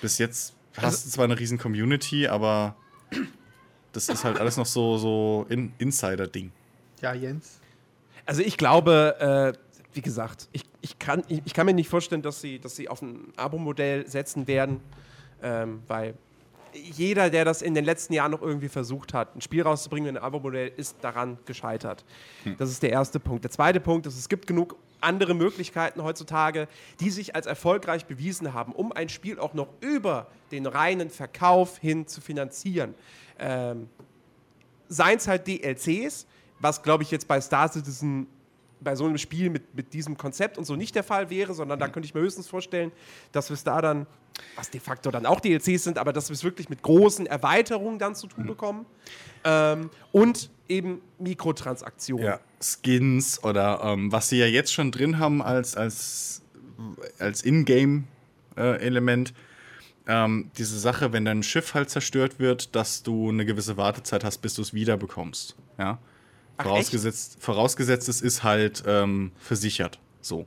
[0.00, 2.74] Bis jetzt hast Also du zwar eine riesen Community, aber
[3.92, 6.52] das ist halt alles noch so, so in Insider-Ding.
[7.02, 7.60] Ja, Jens.
[8.26, 12.22] Also ich glaube, äh, wie gesagt, ich, ich, kann, ich, ich kann mir nicht vorstellen,
[12.22, 14.80] dass sie, dass sie auf ein Abo-Modell setzen werden,
[15.42, 16.14] ähm, weil
[16.72, 20.16] jeder, der das in den letzten Jahren noch irgendwie versucht hat, ein Spiel rauszubringen mit
[20.16, 22.04] einem Abo-Modell, ist daran gescheitert.
[22.58, 23.44] Das ist der erste Punkt.
[23.44, 26.68] Der zweite Punkt ist, es gibt genug andere Möglichkeiten heutzutage,
[27.00, 31.78] die sich als erfolgreich bewiesen haben, um ein Spiel auch noch über den reinen Verkauf
[31.78, 32.94] hin zu finanzieren.
[33.38, 33.88] Ähm,
[34.88, 36.26] seien es halt DLCs,
[36.58, 38.26] was glaube ich jetzt bei Star Citizen
[38.80, 41.78] bei so einem Spiel mit, mit diesem Konzept und so nicht der Fall wäre, sondern
[41.78, 42.92] da könnte ich mir höchstens vorstellen,
[43.32, 44.06] dass wir es da dann,
[44.56, 47.98] was de facto dann auch DLCs sind, aber dass wir es wirklich mit großen Erweiterungen
[47.98, 48.86] dann zu tun bekommen.
[49.44, 52.24] Ähm, und eben Mikrotransaktionen.
[52.24, 56.42] Ja, Skins oder ähm, was sie ja jetzt schon drin haben als, als,
[57.18, 59.34] als Ingame-Element.
[60.06, 64.38] ähm, diese Sache, wenn dein Schiff halt zerstört wird, dass du eine gewisse Wartezeit hast,
[64.38, 65.56] bis du es wiederbekommst.
[65.78, 65.98] Ja?
[66.60, 69.98] Ach, vorausgesetzt, vorausgesetzt, es ist halt ähm, versichert.
[70.20, 70.46] So.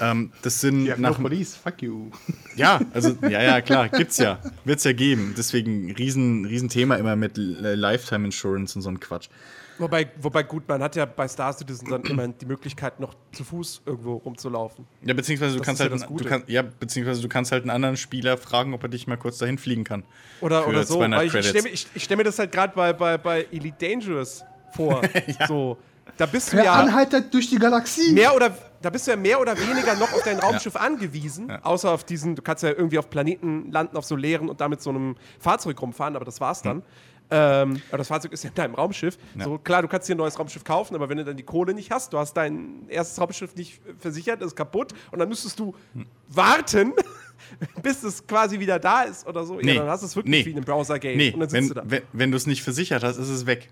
[0.00, 2.10] ähm, das sind Ja, nach, no police, fuck you.
[2.56, 4.38] ja, also, ja, ja, klar, gibt's ja.
[4.64, 5.34] Wird's ja geben.
[5.36, 9.28] Deswegen riesen, riesen Thema immer mit L- Lifetime Insurance und so ein Quatsch.
[9.78, 13.42] Wobei, wobei gut, man hat ja bei Star Citizen dann immer die Möglichkeit, noch zu
[13.42, 14.86] Fuß irgendwo rumzulaufen.
[15.04, 17.62] Ja, beziehungsweise du Das kannst ja halt, einen- du kannst, ja, beziehungsweise du kannst halt
[17.64, 20.04] einen anderen Spieler fragen, ob er dich mal kurz dahin fliegen kann.
[20.40, 20.94] Oder, oder so.
[20.98, 23.76] 200 Weil ich, ich stelle mir, stell mir das halt gerade bei, bei, bei Elite
[23.80, 25.00] Dangerous vor.
[25.48, 25.76] So.
[26.16, 26.74] Da bist du ja.
[26.74, 28.12] Anhalter durch die Galaxie.
[28.12, 31.90] mehr oder da bist du ja mehr oder weniger noch auf dein Raumschiff angewiesen, außer
[31.90, 34.90] auf diesen, du kannst ja irgendwie auf Planeten landen, auf so leeren und damit so
[34.90, 36.82] einem Fahrzeug rumfahren, aber das war's dann.
[37.30, 39.16] Ähm, aber das Fahrzeug ist ja in deinem Raumschiff.
[39.42, 41.72] So klar, du kannst dir ein neues Raumschiff kaufen, aber wenn du dann die Kohle
[41.72, 45.74] nicht hast, du hast dein erstes Raumschiff nicht versichert, ist kaputt und dann müsstest du
[46.28, 46.92] warten,
[47.82, 49.56] bis es quasi wieder da ist oder so.
[49.56, 49.72] Nee.
[49.72, 50.44] Ja, dann hast du es wirklich Nee.
[50.44, 51.16] wie in einem Browser-Game.
[51.16, 51.82] Nee, und dann sitzt wenn, du da.
[51.86, 53.70] wenn, wenn du es nicht versichert hast, ist es weg.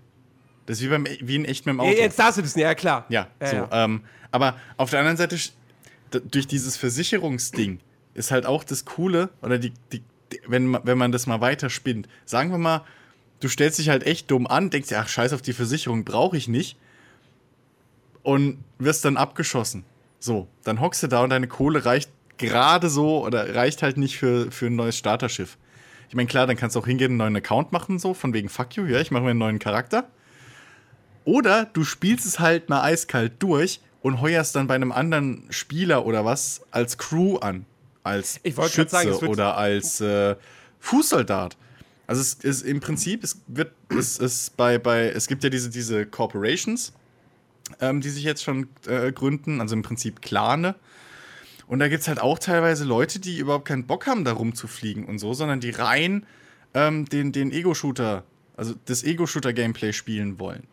[0.65, 1.91] Das ist wie, beim, wie in echt mit dem Auto.
[1.91, 3.05] Ja, jetzt Star Citizen, ja klar.
[3.09, 3.55] Ja, ja, so.
[3.55, 3.69] ja.
[3.85, 5.37] Ähm, aber auf der anderen Seite,
[6.11, 7.79] durch dieses Versicherungsding
[8.13, 10.03] ist halt auch das Coole, oder die, die,
[10.47, 12.07] wenn, man, wenn man das mal weiter spinnt.
[12.25, 12.83] Sagen wir mal,
[13.39, 16.37] du stellst dich halt echt dumm an, denkst dir, ach, scheiß auf die Versicherung, brauche
[16.37, 16.77] ich nicht.
[18.21, 19.83] Und wirst dann abgeschossen.
[20.19, 24.17] So, dann hockst du da und deine Kohle reicht gerade so oder reicht halt nicht
[24.17, 25.57] für, für ein neues Starterschiff.
[26.07, 28.47] Ich meine, klar, dann kannst du auch hingehen, einen neuen Account machen, so, von wegen
[28.47, 30.07] Fuck you, ja, ich mache mir einen neuen Charakter.
[31.25, 36.05] Oder du spielst es halt mal eiskalt durch und heuerst dann bei einem anderen Spieler
[36.05, 37.65] oder was als Crew an.
[38.03, 40.35] Als Schütze sagen, oder als äh,
[40.79, 41.55] Fußsoldat.
[42.05, 45.69] Also es ist im Prinzip, es wird, es ist bei, bei, es gibt ja diese,
[45.69, 46.91] diese Corporations,
[47.79, 50.75] ähm, die sich jetzt schon äh, gründen, also im Prinzip Clane.
[51.67, 55.05] Und da gibt es halt auch teilweise Leute, die überhaupt keinen Bock haben, da rumzufliegen
[55.05, 56.25] und so, sondern die rein
[56.73, 58.23] ähm, den, den Ego-Shooter,
[58.57, 60.67] also das Ego-Shooter-Gameplay spielen wollen.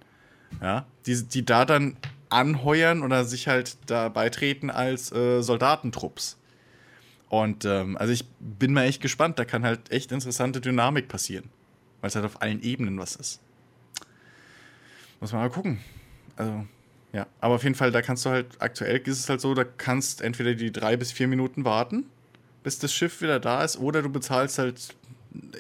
[0.61, 1.97] Ja, die, die da dann
[2.29, 6.37] anheuern oder sich halt da beitreten als äh, Soldatentrupps.
[7.29, 11.49] Und ähm, also ich bin mal echt gespannt, da kann halt echt interessante Dynamik passieren.
[12.01, 13.41] Weil es halt auf allen Ebenen was ist.
[15.21, 15.79] Muss man mal gucken.
[16.37, 16.67] Also,
[17.13, 17.27] ja.
[17.41, 20.23] Aber auf jeden Fall, da kannst du halt, aktuell ist es halt so, da kannst
[20.23, 22.05] entweder die drei bis vier Minuten warten,
[22.63, 24.95] bis das Schiff wieder da ist, oder du bezahlst halt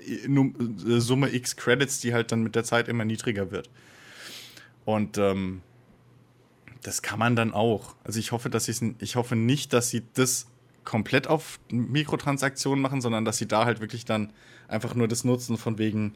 [0.06, 3.68] äh, äh, Summe X Credits, die halt dann mit der Zeit immer niedriger wird.
[4.84, 5.62] Und ähm,
[6.82, 7.94] das kann man dann auch.
[8.04, 10.46] Also ich hoffe, dass sie ich hoffe nicht, dass sie das
[10.84, 14.32] komplett auf Mikrotransaktionen machen, sondern dass sie da halt wirklich dann
[14.68, 16.14] einfach nur das nutzen von wegen,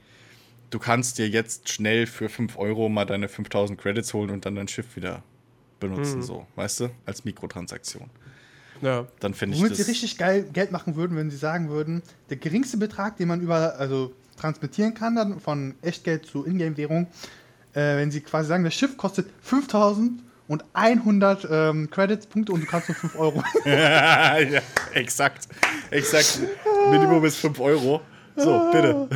[0.71, 4.55] du kannst dir jetzt schnell für 5 Euro mal deine 5000 Credits holen und dann
[4.55, 5.23] dein Schiff wieder
[5.81, 8.09] benutzen, so, weißt du, als Mikrotransaktion.
[8.81, 9.07] ja.
[9.21, 9.85] Dann fände ich Womit das.
[9.85, 13.41] sie richtig geil Geld machen würden, wenn sie sagen würden, der geringste Betrag, den man
[13.41, 17.07] über, also transmittieren kann, dann von Echtgeld zu Ingame-Währung,
[17.75, 22.97] äh, wenn sie quasi sagen, das Schiff kostet 5100 ähm, Credits-Punkte und du kannst nur
[22.97, 23.45] 5 Euro.
[23.65, 24.37] ja,
[24.93, 25.49] exakt.
[25.91, 26.41] Exakt.
[26.91, 28.01] Minimum ist 5 Euro.
[28.37, 29.05] So, bitte.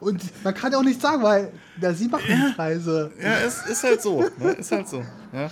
[0.00, 3.12] und man kann ja auch nichts sagen, weil da sie machen die Preise.
[3.22, 4.24] Ja, ist, ist halt so.
[4.38, 4.52] Ne?
[4.52, 5.04] Ist halt so.
[5.32, 5.50] Ja,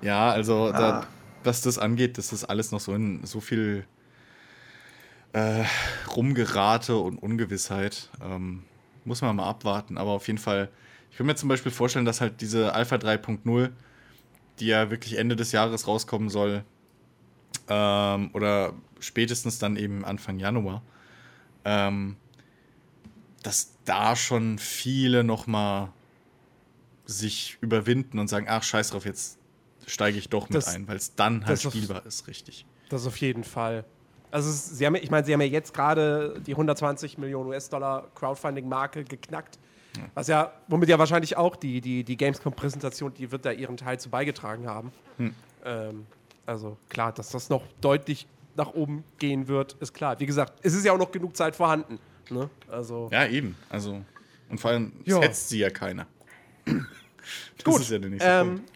[0.00, 1.06] ja also, da,
[1.42, 3.84] was das angeht, das ist alles noch so in so viel
[5.34, 5.64] äh,
[6.14, 8.08] Rumgerate und Ungewissheit.
[8.22, 8.62] Ähm,
[9.04, 9.98] muss man mal abwarten.
[9.98, 10.68] Aber auf jeden Fall,
[11.10, 13.70] ich kann mir zum Beispiel vorstellen, dass halt diese Alpha 3.0
[14.60, 16.64] die ja wirklich Ende des Jahres rauskommen soll,
[17.68, 20.82] ähm, oder spätestens dann eben Anfang Januar,
[21.64, 22.16] ähm,
[23.42, 25.92] dass da schon viele noch mal
[27.04, 29.38] sich überwinden und sagen, ach scheiß drauf, jetzt
[29.86, 32.64] steige ich doch mit Das- ein, weil es dann halt das auf- spielbar ist, richtig.
[32.88, 33.84] Das auf jeden Fall.
[34.34, 39.04] Also sie haben, ich meine, sie haben ja jetzt gerade die 120 Millionen US-Dollar Crowdfunding-Marke
[39.04, 39.60] geknackt.
[40.14, 44.00] Was ja, womit ja wahrscheinlich auch die, die, die Gamescom-Präsentation, die wird da ihren Teil
[44.00, 44.90] zu beigetragen haben.
[45.64, 46.06] Ähm,
[46.46, 50.18] also klar, dass das noch deutlich nach oben gehen wird, ist klar.
[50.18, 52.00] Wie gesagt, es ist ja auch noch genug Zeit vorhanden.
[52.28, 52.50] Ne?
[52.68, 53.54] Also Ja, eben.
[53.68, 54.02] Also,
[54.50, 55.22] und vor allem Ja.
[55.22, 56.06] setzt sie ja keiner.
[57.56, 57.80] Das gut.
[57.82, 58.72] ist ja der nächste ähm, Punkt.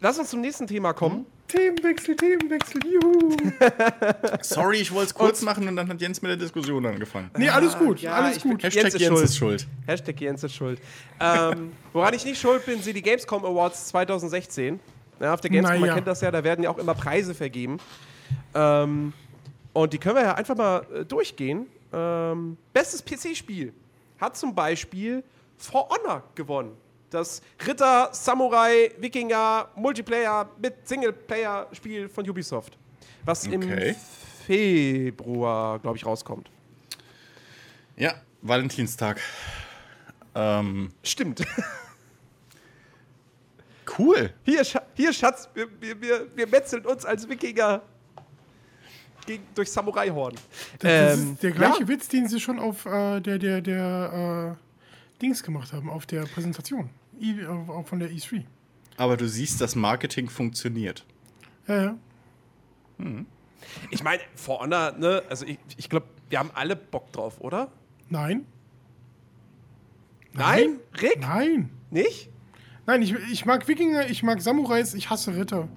[0.00, 1.26] lass uns zum nächsten Thema kommen.
[1.50, 3.36] Themenwechsel, Themenwechsel, juhu.
[4.42, 7.30] Sorry, ich wollte es kurz machen und dann hat Jens mit der Diskussion angefangen.
[7.36, 8.62] Nee, alles gut, ja, alles gut.
[8.62, 9.24] Hashtag Jens ist Jens schuld.
[9.24, 9.66] ist schuld.
[9.86, 10.80] Hashtag Jens ist schuld.
[11.20, 14.78] ähm, woran ich nicht schuld bin, sind die Gamescom Awards 2016.
[15.20, 15.94] Ja, auf der Gamescom, man Naja.
[15.94, 17.78] kennt das ja, da werden ja auch immer Preise vergeben.
[18.54, 19.12] Ähm,
[19.72, 21.66] und die können wir ja einfach mal äh, durchgehen.
[21.92, 23.72] Ähm, bestes PC-Spiel
[24.20, 25.22] hat zum Beispiel
[25.58, 26.72] For Honor gewonnen.
[27.10, 32.76] Das Ritter, Samurai, Wikinger, Multiplayer mit Singleplayer-Spiel von Ubisoft.
[33.24, 33.90] Was Okay.
[33.90, 33.96] im
[34.46, 36.50] Februar, glaube ich, rauskommt.
[37.96, 39.20] Ja, Valentinstag.
[40.34, 41.42] Ähm, Stimmt.
[43.98, 44.32] cool.
[44.44, 44.62] Hier,
[44.94, 47.82] hier Schatz, wir, wir, wir, wir metzeln uns als Wikinger
[49.26, 50.34] gegen, durch Samurai-Horn.
[50.78, 51.88] Das Ähm, ist der gleiche ja.
[51.88, 56.22] Witz, den sie schon auf äh, der, der, der äh, Dings gemacht haben, auf der
[56.22, 56.88] Präsentation.
[57.20, 58.44] I, äh, von der E3.
[58.96, 61.04] Aber du siehst, das Marketing funktioniert.
[61.66, 61.96] Ja, ja.
[63.90, 67.70] Ich meine, For Honor, ne, also ich, ich glaube, wir haben alle Bock drauf, oder?
[68.08, 68.44] Nein.
[70.32, 70.78] Nein?
[71.00, 71.20] Rick?
[71.20, 71.70] Nein.
[71.90, 72.30] Nicht?
[72.86, 75.68] Nein, ich, ich mag Wikinger, ich mag Samurais, ich hasse Ritter.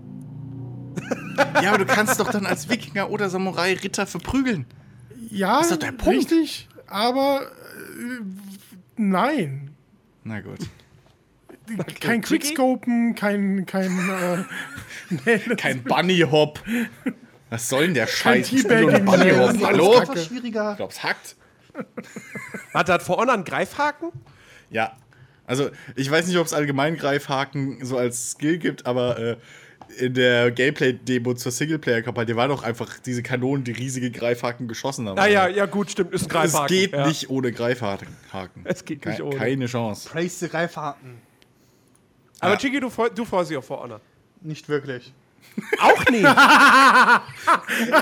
[1.64, 4.68] Ja, aber du kannst doch dann als Wikinger oder Samurai Ritter verprügeln.
[5.32, 6.32] Ja, ist doch der Punkt.
[6.32, 8.22] richtig, aber äh,
[8.98, 9.72] nein.
[10.24, 10.60] Na gut.
[12.00, 12.22] Kein Jiggy?
[12.22, 14.44] Quickscopen, kein, kein, äh,
[15.26, 16.60] nee, Kein Bunny Hop.
[17.50, 18.52] Was soll denn der Scheiß?
[18.52, 19.54] Ich spiel nur Bunny Hop.
[19.64, 20.02] Hallo?
[20.16, 20.72] Schwieriger.
[20.72, 21.36] Ich glaub's hackt.
[22.74, 24.12] Warte, hat For Honor einen Greifhaken?
[24.70, 24.94] Ja.
[25.46, 29.38] Also, ich weiß nicht, ob es allgemein Greifhaken so als Skill gibt, aber äh,
[30.00, 35.20] in der Gameplay-Demo zur Singleplayer-Kampagne war doch einfach diese Kanonen, die riesige Greifhaken geschossen haben.
[35.20, 36.68] Ah ja, ja gut, stimmt, ist ein Es Greifhaken.
[36.76, 37.08] geht ja.
[37.08, 38.08] nicht ohne Greifhaken.
[38.32, 38.62] Haken.
[38.64, 39.36] Es geht nicht Ke- ohne.
[39.36, 40.10] Keine Chance.
[40.10, 41.18] Praise the Greifhaken.
[42.44, 42.58] Aber Ja.
[42.58, 44.02] Chigi, du, freu- du freust dich auf For Honor.
[44.42, 45.14] Nicht wirklich.
[45.82, 46.24] Auch nicht.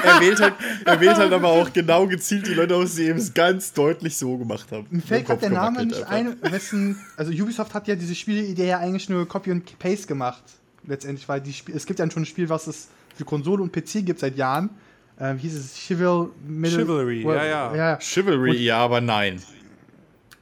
[0.03, 0.53] Er wählt, halt,
[0.85, 4.15] er wählt halt aber auch genau gezielt die Leute aus, die eben es ganz deutlich
[4.17, 4.85] so gemacht haben.
[4.89, 6.35] Mir fällt gerade der Name nicht einfach.
[6.43, 6.99] ein, wessen.
[7.17, 10.43] Also Ubisoft hat ja diese Spielidee ja eigentlich nur Copy und Paste gemacht.
[10.85, 13.71] Letztendlich, weil die Spiel, es gibt ja schon ein Spiel, was es für Konsole und
[13.71, 14.69] PC gibt seit Jahren.
[15.19, 17.75] Ähm, hieß es Chival Middle, Chivalry, ja, ja.
[17.75, 17.99] ja.
[17.99, 19.41] Chivalry, ja, aber nein.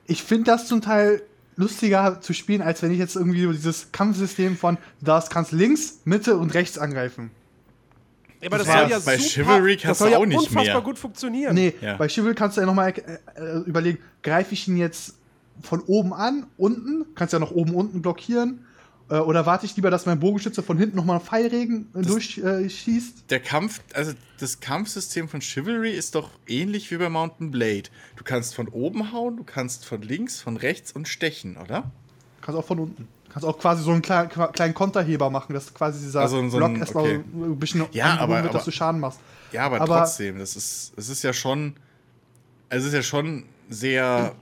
[0.05, 1.21] Ich finde das zum Teil
[1.60, 5.52] lustiger zu spielen, als wenn ich jetzt irgendwie so dieses Kampfsystem von du darfst kannst
[5.52, 7.32] links, Mitte und rechts angreifen.
[8.45, 10.38] Aber das Das soll ja bei super, Chivalry das kannst soll du ja auch nicht
[10.38, 10.82] unfassbar mehr.
[10.82, 11.54] gut funktionieren.
[11.54, 11.98] Nee, Ja.
[11.98, 12.93] bei Chivalry kannst du ja nochmal
[13.36, 15.15] äh, überlegen, greife ich ihn jetzt
[15.62, 18.65] von oben an, unten, kannst ja noch oben, unten blockieren,
[19.10, 22.45] äh, oder warte ich lieber, dass mein Bogenschütze von hinten nochmal einen Pfeilregen äh, durchschießt?
[22.45, 23.32] Äh, schießt?
[23.32, 27.89] Der Kampf, also das Kampfsystem von Chivalry ist doch ähnlich wie bei Mountain Blade.
[28.15, 31.91] Du kannst von oben hauen, du kannst von links, von rechts und stechen, oder?
[32.41, 33.08] kannst auch von unten.
[33.32, 36.78] Kannst auch quasi so einen kleinen, kleinen Konterheber machen, dass quasi dieser Also so Block
[36.78, 37.24] erstmal okay.
[37.34, 39.19] ein bisschen Ja, aber- wird, dass aber- du Schaden machst.
[39.52, 41.76] Ja, aber, Aber- trotzdem, das ist, es ist ja schon,
[42.69, 44.34] es ist ja schon sehr,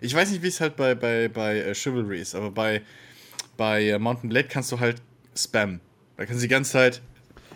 [0.00, 2.82] ich weiß nicht, wie es halt bei, bei, bei äh, Chivalry ist, aber bei,
[3.56, 5.00] bei äh, Mountain Blade kannst du halt
[5.36, 5.80] spammen.
[6.16, 7.02] Da kannst du die ganze Zeit,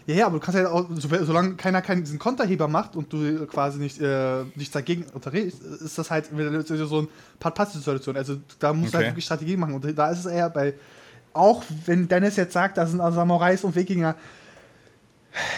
[0.07, 3.13] Ja, ja, aber du kannst ja auch, so, solange keiner keinen diesen Konterheber macht und
[3.13, 7.09] du quasi nicht äh, nichts dagegen unterredest, ist das halt so ein
[7.39, 8.17] Part-Pass-Situation.
[8.17, 9.05] Also da musst du Okay.
[9.05, 9.75] halt wirklich Strategie machen.
[9.75, 10.75] Und da ist es eher bei,
[11.35, 14.15] auch wenn Dennis jetzt sagt, da sind also Samurais und Wikinger,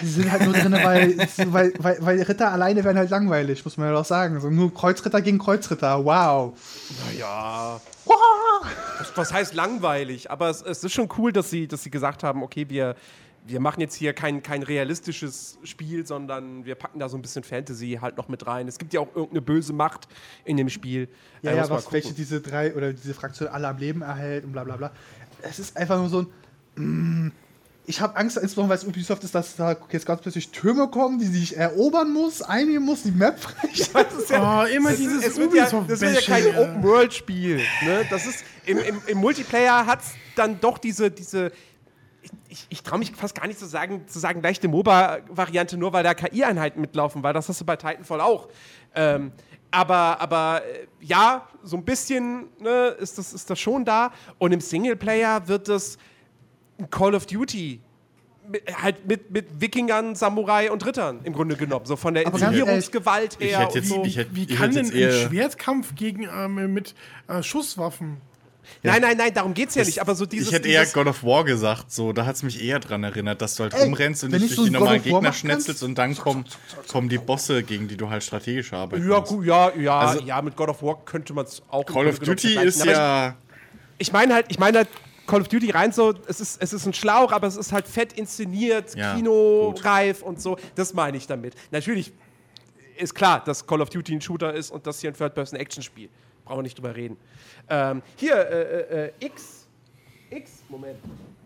[0.03, 3.77] die sind halt nur drin, weil, weil, weil, weil Ritter alleine werden halt langweilig, muss
[3.79, 4.35] man ja doch sagen.
[4.35, 6.53] Also nur Kreuzritter gegen Kreuzritter, wow.
[7.07, 7.81] Naja.
[8.99, 10.31] Das, was heißt langweilig?
[10.31, 12.95] Aber es, es ist schon cool, dass sie, dass sie gesagt haben, okay, wir,
[13.47, 17.43] wir machen jetzt hier kein, kein realistisches Spiel, sondern wir packen da so ein bisschen
[17.43, 18.69] Fantasy halt noch mit rein.
[18.69, 20.09] Es gibt ja auch irgendeine böse Macht
[20.45, 21.09] in dem Spiel.
[21.43, 24.53] Ja, Äh, ja, was, welche diese drei oder diese Fraktion alle am Leben erhält und
[24.53, 24.93] bla bla bla.
[25.43, 26.27] Es ist einfach nur so
[26.77, 27.27] ein.
[27.27, 27.33] Mm,
[27.87, 31.19] ich habe Angst, insbesondere weil es Ubisoft ist, dass da jetzt ganz plötzlich Türme kommen,
[31.19, 34.13] die sich erobern muss, einnehmen muss, die Map freischalten.
[34.17, 36.21] Das ist ja, Oh, immer es, dieses ist, es wird ja, Ubisoft das wird ja
[36.21, 36.61] kein Bashing, ja.
[36.63, 37.57] Open-World-Spiel.
[37.85, 38.07] Ne?
[38.11, 41.53] Das ist, im, im, Im Multiplayer hat es dann doch diese, diese
[42.49, 46.05] ich, ich traue mich fast gar nicht zu sagen, zu sagen leichte MOBA-Variante, nur weil
[46.05, 48.49] da KI-Einheiten mitlaufen, weil das hast du bei Titanfall auch.
[48.95, 49.33] Ähm,
[49.71, 54.13] aber, aber äh, ja, so ein bisschen ne, ist, das, ist das schon da.
[54.39, 55.97] Und im Singleplayer wird das
[56.89, 57.81] Call of Duty
[58.49, 61.87] mit, halt mit, mit Wikingern, Samurai und Rittern im Grunde genommen.
[61.87, 63.61] So von der Inszenierungsgewalt her.
[63.63, 64.05] jetzt- und so.
[64.05, 66.95] ich hätte- Wie kann denn ein Schwertkampf gegen, ähm, mit
[67.29, 68.19] äh, Schusswaffen?
[68.83, 70.01] Nein, nein, nein, darum geht es ja nicht.
[70.01, 70.49] Aber so dieses.
[70.49, 73.03] ich hätte eher dieses, God of War gesagt, so, da hat es mich eher dran
[73.03, 75.83] erinnert, dass du halt Ey, rumrennst und nicht ich durch so die normalen Gegner schnetzelst
[75.83, 76.45] und dann kommen,
[76.89, 79.33] kommen die Bosse, gegen die du halt strategisch arbeiten ja, musst.
[79.33, 81.85] gut, ja, ja, Also- ja, mit God of War könnte man es auch.
[81.85, 83.37] Call of Duty ist ja.
[83.99, 84.89] Ich, ich meine halt, ich meine halt,
[85.31, 87.87] Call of Duty rein so, es ist, es ist ein Schlauch, aber es ist halt
[87.87, 90.57] fett inszeniert, Ja, kinoreif und so.
[90.75, 91.55] Das meine ich damit.
[91.71, 92.13] Natürlich
[92.97, 96.09] ist klar, dass Call of Duty ein Shooter ist und das hier ein Third-Person-Action-Spiel.
[96.45, 97.17] Brauchen wir nicht drüber reden.
[97.69, 99.69] Ähm, hier, äh, äh, X.
[100.31, 100.99] X, Moment.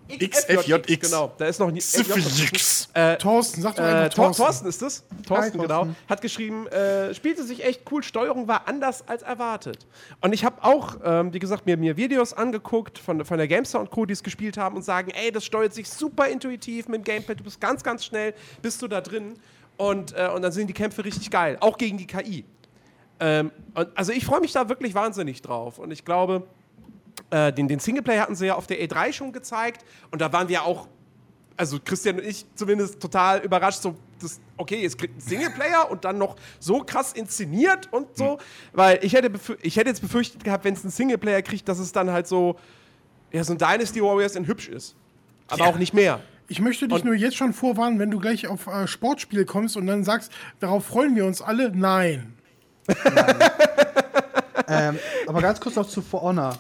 [0.08, 1.00] XFJX.
[1.00, 1.80] Genau, da ist noch nie.
[1.80, 2.88] Ziffix.
[3.18, 4.42] Thorsten, sag doch Äh, einfach Thorsten.
[4.42, 4.64] Thorsten.
[4.64, 5.04] Thorsten ist es.
[5.26, 5.86] Thorsten, Hi, genau.
[6.08, 9.86] Hat geschrieben, äh, spielte sich echt cool, Steuerung war anders als erwartet.
[10.20, 13.80] Und ich habe auch, ähm, wie gesagt, mir, mir Videos angeguckt von, von der GameStar
[13.80, 16.98] und Co., die es gespielt haben und sagen, ey, das steuert sich super intuitiv mit
[17.00, 19.34] dem Gamepad, du bist ganz, ganz schnell, bist du da drin.
[19.76, 22.44] Und, äh, und dann sind die Kämpfe richtig geil, auch gegen die KI.
[23.20, 25.78] Ähm, und, also ich freue mich da wirklich wahnsinnig drauf.
[25.78, 26.46] Und ich glaube,
[27.30, 29.84] äh, den, den Singleplayer hatten sie ja auf der E3 schon gezeigt.
[30.10, 30.88] Und da waren wir auch,
[31.56, 36.04] also Christian und ich zumindest total überrascht, so, das, okay, es kriegt einen Singleplayer und
[36.04, 38.38] dann noch so krass inszeniert und so.
[38.72, 39.30] Weil ich hätte,
[39.62, 42.56] ich hätte jetzt befürchtet gehabt, wenn es einen Singleplayer kriegt, dass es dann halt so,
[43.32, 44.94] ja, so ein Dynasty Warriors in hübsch ist.
[45.48, 45.70] Aber Ja.
[45.70, 46.20] auch nicht mehr.
[46.48, 49.76] Ich möchte dich Und- nur jetzt schon vorwarnen, wenn du gleich auf äh, Sportspiel kommst
[49.76, 51.70] und dann sagst, darauf freuen wir uns alle.
[51.74, 52.34] Nein.
[54.66, 56.58] Ähm, aber ganz kurz noch zu For Honor.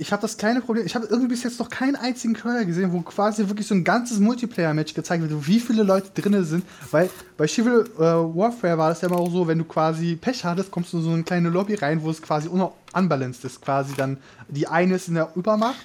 [0.00, 2.92] Ich habe das kleine Problem, ich habe irgendwie bis jetzt noch keinen einzigen Trailer gesehen,
[2.92, 6.64] wo quasi wirklich so ein ganzes Multiplayer-Match gezeigt wird, wie viele Leute drin sind.
[6.92, 10.44] Weil bei Civil äh, Warfare war das ja immer auch so, wenn du quasi Pech
[10.44, 13.60] hattest, kommst du in so eine kleine Lobby rein, wo es quasi un- unbalanced ist.
[13.60, 14.18] Quasi dann
[14.48, 15.76] die eine ist in der Übermacht.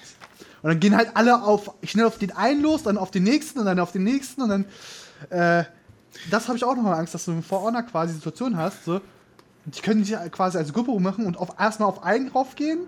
[0.62, 3.60] Und dann gehen halt alle auf, schnell auf den einen los, dann auf den nächsten
[3.60, 4.66] und dann auf den nächsten und dann.
[5.32, 5.64] Äh,
[6.30, 9.02] das habe ich auch nochmal Angst, dass du in For Honor quasi Situation hast, so,
[9.66, 12.82] die können sich quasi als Gruppe machen und auf, erstmal auf einen raufgehen,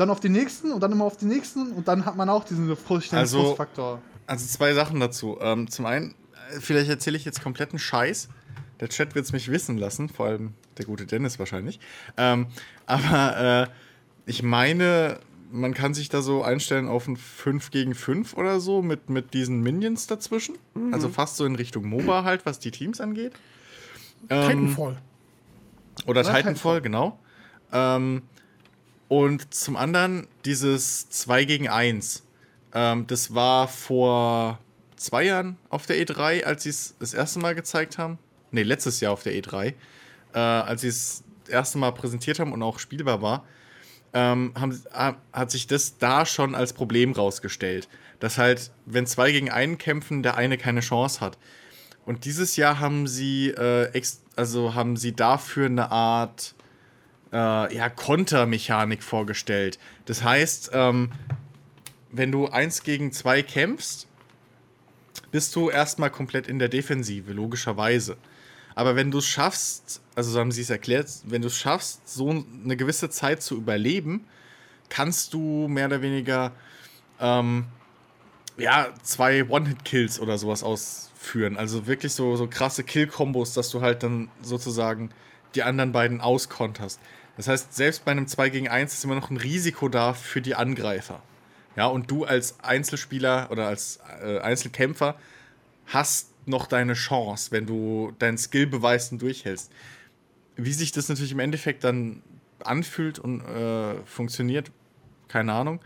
[0.00, 2.44] dann auf den nächsten und dann immer auf den nächsten und dann hat man auch
[2.44, 3.56] diesen Frust- Also-.
[4.26, 5.38] Also zwei Sachen dazu.
[5.40, 6.14] Ähm, zum einen,
[6.54, 8.28] äh, vielleicht erzähle ich jetzt kompletten Scheiß.
[8.78, 11.80] Der Chat wird es mich wissen lassen, vor allem der gute Dennis wahrscheinlich.
[12.16, 12.46] Ähm,
[12.86, 13.70] aber äh,
[14.26, 15.18] ich meine,
[15.50, 19.34] man kann sich da so einstellen auf ein 5 gegen 5 oder so mit, mit
[19.34, 20.56] diesen Minions dazwischen.
[20.92, 23.32] Also fast so in Richtung MOBA halt, was die Teams angeht.
[24.28, 24.96] Ähm, Titanfall.
[26.06, 26.80] Oder Oder Titanfall, Titanfall.
[26.82, 27.18] genau.
[27.72, 28.22] Ähm,
[29.10, 32.22] und zum anderen dieses 2 gegen 1.
[32.72, 34.60] Ähm, das war vor
[34.94, 38.20] zwei Jahren auf der E3, als sie es das erste Mal gezeigt haben.
[38.52, 39.74] Ne, letztes Jahr auf der E3.
[40.32, 43.44] Äh, als sie es das erste Mal präsentiert haben und auch spielbar war,
[44.12, 47.88] ähm, haben, ha- hat sich das da schon als Problem rausgestellt.
[48.20, 51.36] Dass halt, wenn zwei gegen einen kämpfen, der eine keine Chance hat.
[52.06, 53.90] Und dieses Jahr haben sie, äh,
[54.36, 56.54] also haben sie dafür eine Art
[57.32, 59.78] äh, ja, Kontermechanik vorgestellt.
[60.06, 61.12] Das heißt, ähm,
[62.10, 64.06] wenn du eins gegen zwei kämpfst,
[65.30, 68.16] bist du erstmal komplett in der Defensive, logischerweise.
[68.74, 72.08] Aber wenn du es schaffst, also so haben sie es erklärt, wenn du es schaffst,
[72.08, 74.24] so eine gewisse Zeit zu überleben,
[74.88, 76.52] kannst du mehr oder weniger
[77.20, 77.66] ähm,
[78.56, 81.56] ja, zwei One-Hit-Kills oder sowas ausführen.
[81.56, 85.10] Also wirklich so, so krasse Kill-Kombos, dass du halt dann sozusagen
[85.54, 87.00] die anderen beiden auskonterst.
[87.40, 90.42] Das heißt, selbst bei einem 2 gegen 1 ist immer noch ein Risiko da für
[90.42, 91.22] die Angreifer.
[91.74, 95.16] Ja, und du als Einzelspieler oder als äh, Einzelkämpfer
[95.86, 99.72] hast noch deine Chance, wenn du deinen Skill beweist durchhältst.
[100.56, 102.22] Wie sich das natürlich im Endeffekt dann
[102.62, 104.70] anfühlt und äh, funktioniert,
[105.28, 105.80] keine Ahnung.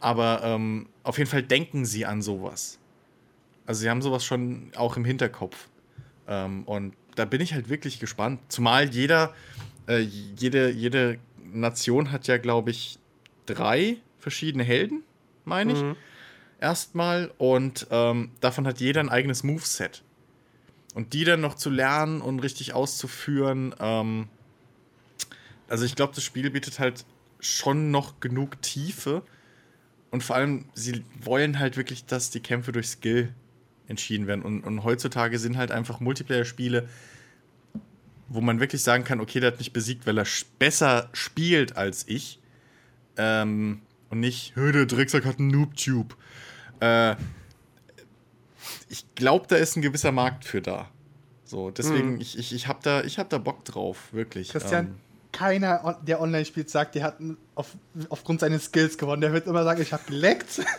[0.00, 2.80] Aber ähm, auf jeden Fall denken sie an sowas.
[3.66, 5.68] Also sie haben sowas schon auch im Hinterkopf.
[6.26, 8.40] Ähm, und da bin ich halt wirklich gespannt.
[8.48, 9.32] Zumal jeder,
[9.86, 11.18] äh, jede, jede
[11.52, 12.98] Nation hat ja, glaube ich,
[13.46, 15.02] drei verschiedene Helden,
[15.44, 15.82] meine ich.
[16.60, 17.32] Erstmal.
[17.38, 20.02] Und ähm, davon hat jeder ein eigenes Moveset.
[20.94, 24.28] Und die dann noch zu lernen und richtig auszuführen, ähm,
[25.68, 27.06] also ich glaube, das Spiel bietet halt
[27.40, 29.22] schon noch genug Tiefe.
[30.10, 33.32] Und vor allem, sie wollen halt wirklich, dass die Kämpfe durch Skill
[33.88, 34.42] entschieden werden.
[34.42, 36.88] Und, und heutzutage sind halt einfach Multiplayer-Spiele,
[38.32, 40.26] wo man wirklich sagen kann, okay, der hat mich besiegt, weil er
[40.58, 42.38] besser spielt als ich.
[43.16, 46.16] Ähm, und nicht, "Hö, der Drecksack hat einen Noob-Tube.
[46.80, 47.16] Äh,
[48.88, 50.88] ich glaube, da ist ein gewisser Markt für da.
[51.44, 54.48] So, deswegen, ich, ich, ich habe da, ich hab da Bock drauf, wirklich.
[54.50, 54.94] Christian, Ähm,
[55.32, 57.16] keiner, der online spielt, sagt, der hat
[57.54, 57.68] auf,
[58.10, 59.20] aufgrund seines Skills gewonnen.
[59.22, 60.60] Der wird immer sagen, ich habe geleckt.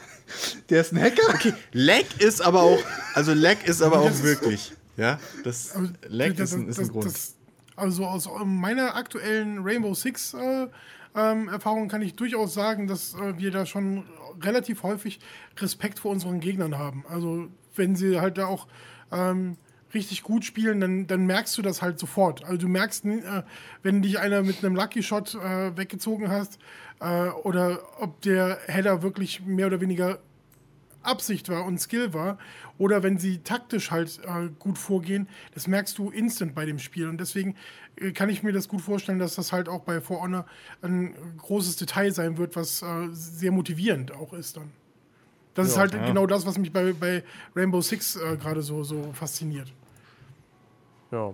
[0.69, 1.21] Der ist ein Hacker.
[1.29, 2.79] okay, Lag ist aber auch,
[3.13, 5.73] also Lag ist aber auch wirklich, ja, das
[6.07, 7.05] Lag ist ein, ist ein Grund.
[7.05, 7.35] das-
[7.75, 10.67] also aus meiner aktuellen Rainbow Six äh,
[11.15, 14.05] ähm, Erfahrung kann ich durchaus sagen, dass äh, wir da schon
[14.41, 15.19] relativ häufig
[15.57, 17.05] Respekt vor unseren Gegnern haben.
[17.07, 18.67] Also wenn sie halt da auch
[19.11, 19.57] ähm,
[19.93, 22.43] richtig gut spielen, dann, dann merkst du das halt sofort.
[22.43, 23.43] Also du merkst, äh,
[23.83, 26.57] wenn dich einer mit einem Lucky Shot äh, weggezogen hast
[26.99, 30.19] äh, oder ob der Header wirklich mehr oder weniger
[31.03, 32.37] Absicht war und Skill war
[32.77, 37.07] oder wenn sie taktisch halt äh, gut vorgehen, das merkst du instant bei dem Spiel
[37.07, 37.55] und deswegen
[37.97, 40.45] äh, kann ich mir das gut vorstellen, dass das halt auch bei For Honor
[40.81, 44.71] ein großes Detail sein wird, was äh, sehr motivierend auch ist dann.
[45.55, 47.23] Das ist halt genau das, was mich bei, bei
[47.55, 49.71] Rainbow Six äh, gerade so, so fasziniert.
[51.11, 51.31] Ja.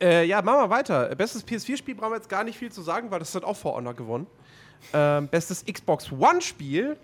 [0.00, 1.14] Äh, ja, machen wir weiter.
[1.14, 3.74] Bestes PS4-Spiel brauchen wir jetzt gar nicht viel zu sagen, weil das hat auch For
[3.74, 4.26] Honor gewonnen.
[4.94, 6.96] Ähm, bestes Xbox One-Spiel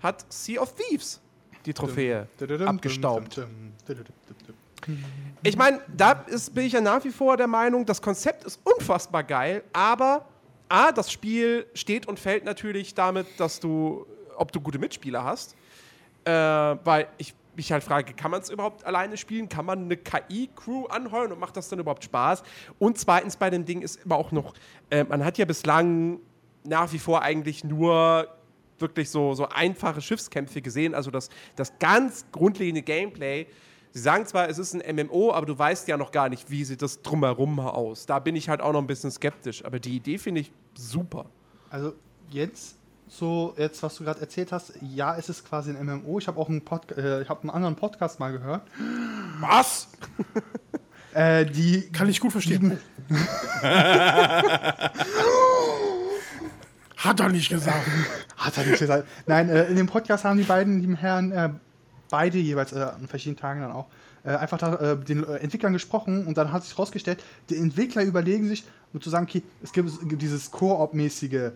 [0.00, 1.22] hat Sea of Thieves
[1.66, 2.28] die Trophäe
[2.64, 3.40] abgestaubt.
[5.42, 8.60] Ich meine, da ist, bin ich ja nach wie vor der Meinung, das Konzept ist
[8.64, 10.24] unfassbar geil, aber
[10.68, 14.06] A, das Spiel steht und fällt natürlich damit, dass du,
[14.36, 15.54] ob du gute Mitspieler hast.
[16.24, 19.48] Äh, weil ich mich halt frage, kann man es überhaupt alleine spielen?
[19.48, 22.42] Kann man eine KI-Crew anheuern und macht das dann überhaupt Spaß?
[22.78, 24.54] Und zweitens bei dem Ding ist immer auch noch,
[24.90, 26.18] äh, man hat ja bislang
[26.64, 28.28] nach wie vor eigentlich nur
[28.78, 33.46] wirklich so, so einfache Schiffskämpfe gesehen, also das, das ganz grundlegende Gameplay.
[33.92, 36.64] Sie sagen zwar, es ist ein MMO, aber du weißt ja noch gar nicht, wie
[36.64, 38.06] sieht das drumherum aus.
[38.06, 41.26] Da bin ich halt auch noch ein bisschen skeptisch, aber die Idee finde ich super.
[41.70, 41.94] Also
[42.30, 42.76] jetzt
[43.08, 46.18] so jetzt was du gerade erzählt hast, ja, es ist quasi ein MMO.
[46.18, 48.62] Ich habe auch einen Pod äh, ich habe einen anderen Podcast mal gehört.
[49.40, 49.88] Was?
[51.14, 52.78] Äh, die Kann ich gut verstehen.
[57.06, 57.86] Hat er nicht gesagt.
[58.36, 59.06] Hat er nicht gesagt.
[59.26, 61.50] Nein, äh, in dem Podcast haben die beiden lieben Herren äh,
[62.10, 63.86] beide jeweils äh, an verschiedenen Tagen dann auch
[64.26, 68.02] äh, einfach da, äh, den äh, Entwicklern gesprochen und dann hat sich herausgestellt, die Entwickler
[68.02, 71.52] überlegen sich, um zu sagen, okay, es gibt, es gibt dieses Koop-mäßige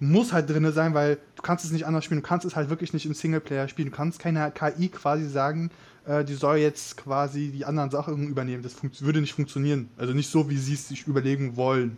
[0.00, 2.70] muss halt drin sein, weil du kannst es nicht anders spielen, du kannst es halt
[2.70, 5.70] wirklich nicht im Singleplayer spielen, du kannst keine KI quasi sagen,
[6.06, 8.62] die soll jetzt quasi die anderen Sachen übernehmen.
[8.62, 9.90] Das würde nicht funktionieren.
[9.98, 11.96] Also nicht so, wie sie es sich überlegen wollen.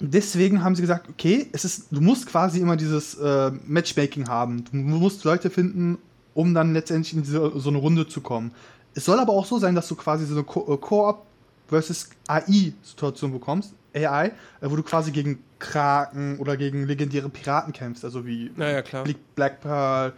[0.00, 4.64] Deswegen haben sie gesagt, okay, es ist, du musst quasi immer dieses äh, Matchmaking haben.
[4.64, 5.98] Du musst Leute finden,
[6.34, 8.52] um dann letztendlich in diese, so eine Runde zu kommen.
[8.94, 11.22] Es soll aber auch so sein, dass du quasi so eine Ko äh, Koop
[11.68, 14.32] versus AI-Situation bekommst, AI, äh,
[14.62, 19.04] wo du quasi gegen Kraken oder gegen legendäre Piraten kämpfst, also wie Naja, klar.
[19.04, 20.12] Black, Black Pearl,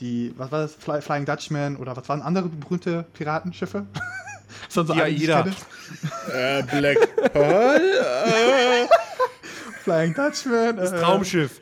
[0.00, 3.86] die, was war das, Fly, Flying Dutchman oder was waren andere berühmte Piratenschiffe?
[4.66, 5.46] das waren so Ja, jeder.
[6.32, 7.80] Äh, Black Pearl?
[7.80, 8.86] Äh,
[9.84, 10.76] Flying Dutchman.
[10.76, 11.60] Das äh, Traumschiff.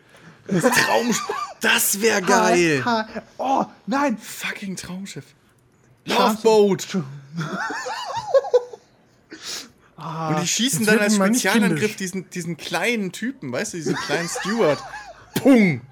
[0.49, 1.15] Traum.
[1.61, 2.83] Das wäre geil.
[2.85, 4.17] Ha, ha, oh, nein!
[4.19, 5.25] Fucking Traumschiff.
[6.07, 6.87] Loveboat.
[9.97, 14.83] Und die schießen dann als Spezialangriff diesen, diesen kleinen Typen, weißt du, diesen kleinen Steward.
[15.35, 15.83] Pung.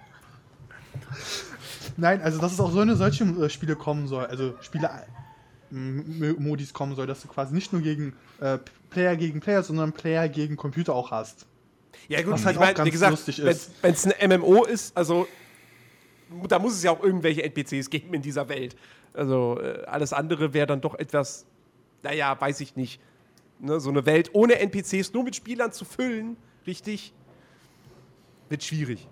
[1.96, 4.90] Nein, also dass es auch so eine solche äh, Spiele kommen soll, also Spiele
[5.70, 8.58] m- Modis kommen soll, dass du quasi nicht nur gegen äh,
[8.90, 11.46] Player gegen Player, sondern Player gegen Computer auch hast.
[12.08, 13.26] Ja, gut, halt ich mein, wie gesagt,
[13.82, 15.26] wenn es ein MMO ist, also
[16.48, 18.76] da muss es ja auch irgendwelche NPCs geben in dieser Welt.
[19.12, 21.46] Also äh, alles andere wäre dann doch etwas,
[22.02, 23.00] naja, weiß ich nicht.
[23.58, 26.36] Ne, so eine Welt ohne NPCs, nur mit Spielern zu füllen,
[26.66, 27.12] richtig,
[28.48, 29.06] wird schwierig.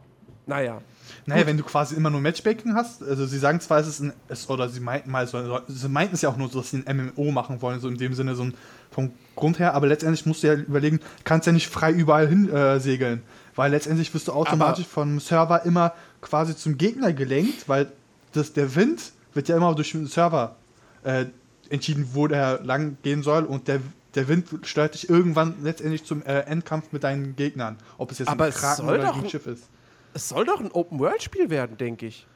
[0.46, 0.80] Naja.
[1.26, 4.14] Naja, wenn du quasi immer nur Matchmaking hast, also sie sagen zwar, es ist ein,
[4.28, 6.82] es, oder sie meinten mal, so, sie meinten es ja auch nur so, dass sie
[6.86, 8.54] ein MMO machen wollen, so in dem Sinne, so ein,
[8.90, 12.50] vom Grund her, aber letztendlich musst du ja überlegen, kannst ja nicht frei überall hin
[12.52, 13.22] äh, segeln,
[13.54, 17.92] weil letztendlich wirst du automatisch vom Server immer quasi zum Gegner gelenkt, weil
[18.32, 20.56] das, der Wind wird ja immer durch den Server
[21.04, 21.26] äh,
[21.70, 23.80] entschieden, wo der lang gehen soll und der
[24.14, 27.76] der Wind steuert dich irgendwann letztendlich zum äh, Endkampf mit deinen Gegnern.
[27.98, 29.68] Ob es jetzt Aber ein Kraken oder doch- ein Schiff ist.
[30.14, 32.26] Es soll doch ein Open-World-Spiel werden, denke ich.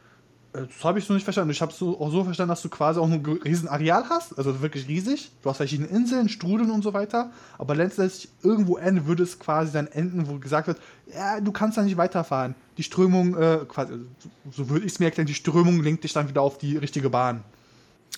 [0.52, 1.50] Das habe ich so nicht verstanden.
[1.50, 4.36] Ich habe es so, auch so verstanden, dass du quasi auch ein riesen Areal hast,
[4.36, 5.30] also wirklich riesig.
[5.42, 7.30] Du hast verschiedene Inseln, Strudeln und so weiter.
[7.56, 10.78] Aber letztendlich irgendwo enden würde es quasi dann enden, wo gesagt wird,
[11.14, 12.54] ja, du kannst da nicht weiterfahren.
[12.76, 13.94] Die Strömung, äh, quasi,
[14.50, 17.08] so würde ich es mir erklären, die Strömung lenkt dich dann wieder auf die richtige
[17.08, 17.44] Bahn.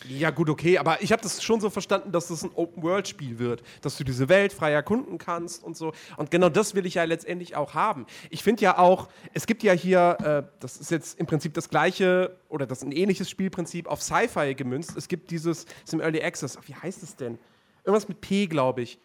[0.09, 3.63] Ja, gut, okay, aber ich habe das schon so verstanden, dass das ein Open-World-Spiel wird,
[3.81, 5.93] dass du diese Welt frei erkunden kannst und so.
[6.17, 8.07] Und genau das will ich ja letztendlich auch haben.
[8.29, 11.71] Ich finde ja auch, es gibt ja hier, äh, das ist jetzt im Prinzip das
[11.71, 14.97] gleiche oder das ist ein ähnliches Spielprinzip auf Sci-Fi gemünzt.
[14.97, 17.39] Es gibt dieses, ist im Early Access, wie heißt es denn?
[17.85, 18.99] Irgendwas mit P, glaube ich.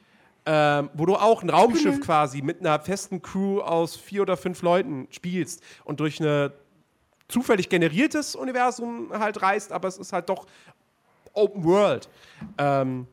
[0.45, 4.61] Ähm, wo du auch ein Raumschiff quasi mit einer festen Crew aus vier oder fünf
[4.61, 6.53] Leuten spielst und durch eine
[7.27, 10.47] zufällig generiertes Universum halt reist, aber es ist halt doch
[11.39, 12.09] Open World.
[12.57, 13.07] Ähm,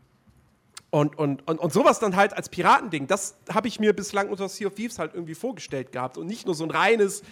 [0.91, 4.49] und, und, und, und sowas dann halt als Piratending, das habe ich mir bislang unter
[4.49, 6.17] Sea of Thieves halt irgendwie vorgestellt gehabt.
[6.17, 7.23] Und nicht nur so ein reines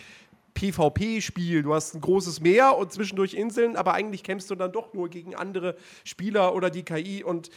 [0.55, 1.63] PvP-Spiel.
[1.63, 5.09] Du hast ein großes Meer und zwischendurch Inseln, aber eigentlich kämpfst du dann doch nur
[5.09, 7.51] gegen andere Spieler oder die KI und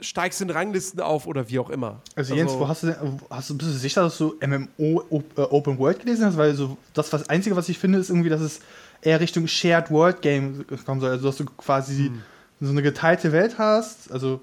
[0.00, 2.00] steigst in Ranglisten auf oder wie auch immer.
[2.16, 5.40] Also Jens, wo hast du denn, hast du, bist du sicher, dass du MMO äh,
[5.42, 6.36] Open World gelesen hast?
[6.36, 8.60] Weil so das was Einzige, was ich finde, ist irgendwie, dass es
[9.00, 11.10] eher Richtung Shared World Game kommen soll.
[11.10, 12.22] Also dass du quasi hm.
[12.60, 14.10] So eine geteilte Welt hast.
[14.12, 14.40] Also,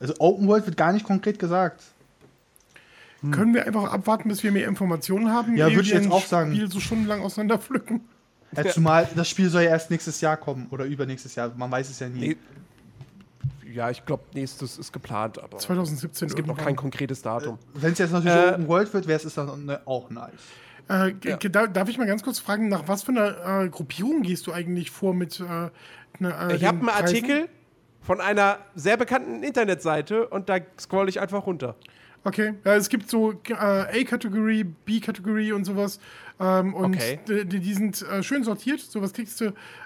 [0.00, 1.82] also Open World wird gar nicht konkret gesagt.
[3.20, 3.30] Hm.
[3.30, 5.56] Können wir einfach abwarten, bis wir mehr Informationen haben?
[5.56, 6.52] Ja, würde ich jetzt auch sagen.
[6.52, 8.02] Spiel so stundenlang auseinanderpflücken.
[8.56, 11.52] Ja, zumal das Spiel soll ja erst nächstes Jahr kommen oder übernächstes Jahr.
[11.56, 12.20] Man weiß es ja nie.
[12.20, 12.36] Nee
[13.76, 17.56] ja, ich glaube, nächstes ist geplant, aber 2017 es gibt noch kein konkretes Datum.
[17.56, 20.32] Äh, Wenn es jetzt natürlich äh, Open World wird, wäre es dann ne, auch nice.
[20.88, 21.36] Äh, ja.
[21.66, 24.90] Darf ich mal ganz kurz fragen, nach was für einer äh, Gruppierung gehst du eigentlich
[24.90, 25.42] vor mit
[26.20, 27.48] äh, Ich habe einen Artikel
[28.02, 31.74] von einer sehr bekannten Internetseite und da scroll ich einfach runter.
[32.26, 36.00] Okay, ja, es gibt so äh, A-Kategorie, B-Kategorie und sowas.
[36.40, 37.20] Ähm, und okay.
[37.28, 38.80] die, die, sind äh, schön sortiert.
[38.80, 39.44] Sowas kriegst du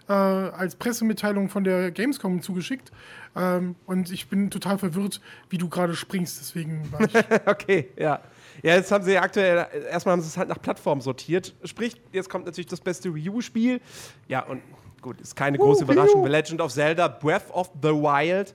[0.09, 2.93] äh, als Pressemitteilung von der Gamescom zugeschickt.
[3.37, 5.21] Ähm, und ich bin total verwirrt,
[5.51, 6.41] wie du gerade springst.
[6.41, 7.15] Deswegen war ich.
[7.47, 8.23] okay, ja.
[8.63, 11.55] Ja, jetzt haben sie aktuell, erstmal haben sie es halt nach Plattform sortiert.
[11.65, 13.83] Sprich, jetzt kommt natürlich das beste Wii U-Spiel.
[14.29, 14.63] Ja, und
[15.01, 16.25] gut, ist keine große uh, Überraschung.
[16.25, 18.55] The Legend of Zelda Breath of the Wild.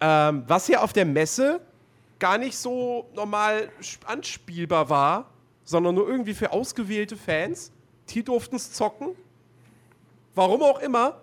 [0.00, 1.60] Ähm, was hier auf der Messe
[2.18, 3.68] gar nicht so normal
[4.06, 5.26] anspielbar war,
[5.64, 7.72] sondern nur irgendwie für ausgewählte Fans.
[8.10, 9.08] Die durften es zocken.
[10.34, 11.20] Warum auch immer.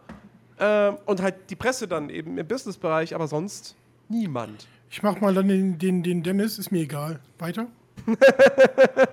[0.60, 3.76] Ähm, und halt die Presse dann eben im Businessbereich, aber sonst
[4.10, 4.68] niemand.
[4.90, 7.20] Ich mach mal dann den, den, den Dennis, ist mir egal.
[7.40, 7.68] Weiter?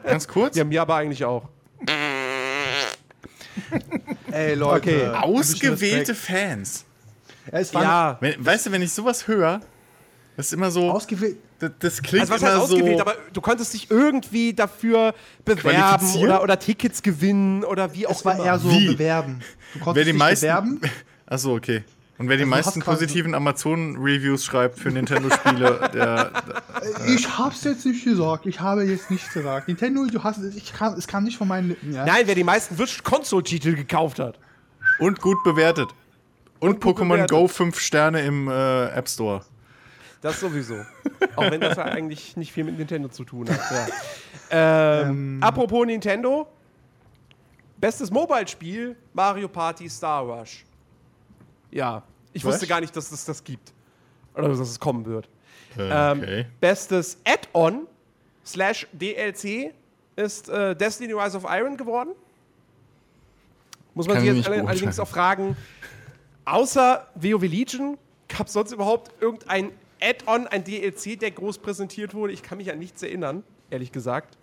[0.04, 0.56] Ganz kurz?
[0.56, 1.48] Ja, mir aber eigentlich auch.
[4.32, 4.76] Ey, Leute.
[4.76, 5.08] Okay.
[5.08, 6.84] Ausgewählte Fans.
[7.52, 8.18] Ja, ja.
[8.20, 9.60] Wenn, weißt du, wenn ich sowas höre,
[10.36, 10.90] das ist immer so.
[10.90, 11.36] Ausgewählt.
[11.58, 16.14] Das, das klingt also was heißt ausgewählt, so aber du konntest dich irgendwie dafür bewerben
[16.16, 18.46] oder, oder Tickets gewinnen oder wie auch es war immer.
[18.46, 18.86] eher so wie?
[18.86, 19.40] bewerben.
[19.74, 20.80] Du konntest wer die dich meisten, bewerben.
[21.26, 21.84] Achso, okay.
[22.20, 26.32] Und wer die also meisten positiven Amazon-Reviews schreibt für Nintendo-Spiele, der, der.
[27.06, 28.44] Ich hab's jetzt nicht gesagt.
[28.44, 29.68] Ich habe jetzt nichts gesagt.
[29.68, 32.04] Nintendo, du hast ich kam, es kam nicht von meinen Lippen, ja?
[32.04, 34.38] Nein, wer die meisten Console-Titel gekauft hat.
[34.98, 35.88] Und gut bewertet.
[36.58, 39.40] Und, Und Pokémon Go 5 Sterne im äh, App Store.
[40.20, 40.74] Das sowieso.
[41.36, 43.60] Auch wenn das ja eigentlich nicht viel mit Nintendo zu tun hat.
[43.70, 43.86] Ja.
[44.52, 45.38] Ähm, ähm.
[45.40, 46.48] Apropos Nintendo.
[47.78, 50.64] Bestes Mobile-Spiel: Mario Party Star Rush.
[51.70, 52.02] Ja,
[52.32, 52.54] ich Was?
[52.54, 53.72] wusste gar nicht, dass es das gibt.
[54.34, 55.28] Oder dass es kommen wird.
[55.76, 56.46] Äh, ähm, okay.
[56.60, 57.86] bestes Add-on
[58.44, 59.72] slash DLC
[60.16, 62.10] ist äh, Destiny Rise of Iron geworden.
[63.94, 65.56] Muss man sich jetzt allerdings auch fragen,
[66.44, 72.32] außer WoW Legion, gab es sonst überhaupt irgendein Add-on, ein DLC, der groß präsentiert wurde.
[72.32, 74.36] Ich kann mich an nichts erinnern, ehrlich gesagt.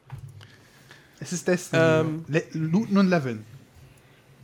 [1.19, 1.81] Es ist Destiny.
[1.81, 3.45] Ähm, Looten und Leveln.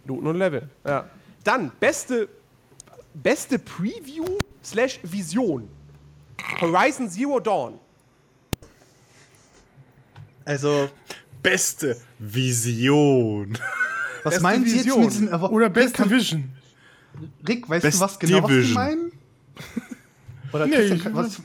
[0.06, 1.08] Looten und Leveln, ja.
[1.44, 2.30] Dann, beste,
[3.14, 4.26] beste Preview
[4.64, 5.68] slash Vision.
[6.60, 7.80] Horizon Zero Dawn.
[10.46, 10.90] Also,
[11.42, 13.58] beste Vision.
[14.24, 16.52] Was beste meinen Sie jetzt mit diesem Oder Beste Vision?
[17.48, 18.62] Rick, weißt Best du was genau, Division.
[18.62, 19.12] was die meinen?
[20.54, 21.42] Oder nee, Christian, was,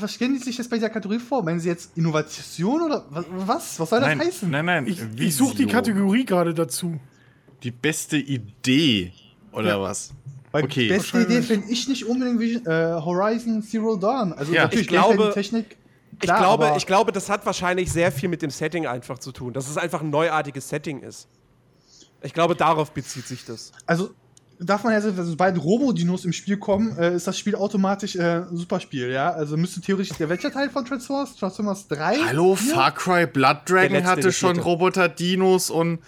[0.00, 1.42] was stellen die sich jetzt bei dieser Kategorie vor?
[1.42, 3.80] Meinen Sie jetzt Innovation oder was?
[3.80, 4.50] Was soll das nein, heißen?
[4.50, 4.86] Nein, nein.
[4.86, 7.00] Ich, ich suche die Kategorie gerade dazu.
[7.64, 9.12] Die beste Idee
[9.50, 9.80] oder ja.
[9.80, 10.12] was?
[10.52, 10.88] Weil okay.
[10.88, 14.32] Beste Idee finde ich nicht unbedingt wie äh, Horizon Zero Dawn.
[14.34, 14.64] Also ja.
[14.64, 15.76] natürlich ich glaube, Technik.
[16.18, 19.32] Klar, ich, glaube, ich glaube, das hat wahrscheinlich sehr viel mit dem Setting einfach zu
[19.32, 21.26] tun, dass es einfach ein neuartiges Setting ist.
[22.20, 23.72] Ich glaube, darauf bezieht sich das.
[23.86, 24.10] Also,
[24.60, 28.42] darf man ja sagen, sobald Robo-Dinos im Spiel kommen, äh, ist das Spiel automatisch äh,
[28.42, 29.30] ein super Spiel, ja?
[29.30, 31.34] Also müsste theoretisch der welcher Teil von Transformers?
[31.34, 32.18] Transformers 3?
[32.26, 36.00] Hallo, Far Cry Blood Dragon hatte schon Roboter-Dinos und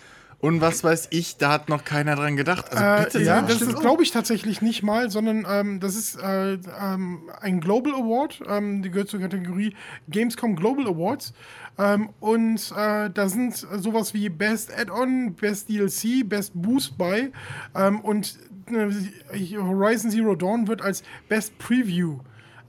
[0.45, 2.71] und was weiß ich, da hat noch keiner dran gedacht.
[2.71, 3.81] Also Äh, bitte, ja, ja, das auch.
[3.81, 8.43] glaube ich, tatsächlich nicht mal, sondern ähm, das ist äh, ähm, ein Global Award.
[8.47, 9.75] Ähm, die gehört zur Kategorie
[10.09, 11.33] Gamescom Global Awards.
[11.79, 17.33] Ähm, und äh, da sind sowas wie Best Add-on, Best DLC, Best Boost bei.
[17.75, 18.39] Ähm, und
[18.71, 22.19] äh, Horizon Zero Dawn wird als Best Preview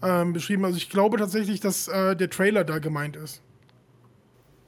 [0.01, 0.63] ähm, beschrieben.
[0.65, 3.41] Also ich glaube tatsächlich, dass äh, der Trailer da gemeint ist.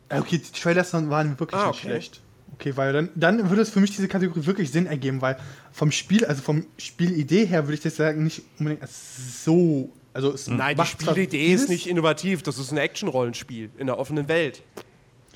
[0.09, 1.87] Äh, Okay, die Trailers waren wirklich Ah, nicht okay.
[1.87, 2.21] schlecht.
[2.59, 5.37] Okay, weil dann, dann würde es für mich diese Kategorie wirklich Sinn ergeben, weil
[5.71, 9.91] vom Spiel, also vom Spielidee her würde ich das sagen, nicht unbedingt so.
[10.11, 12.41] Also es Nein, die Spielidee ist nicht innovativ.
[12.41, 14.63] Das ist ein Action-Rollenspiel in der offenen Welt.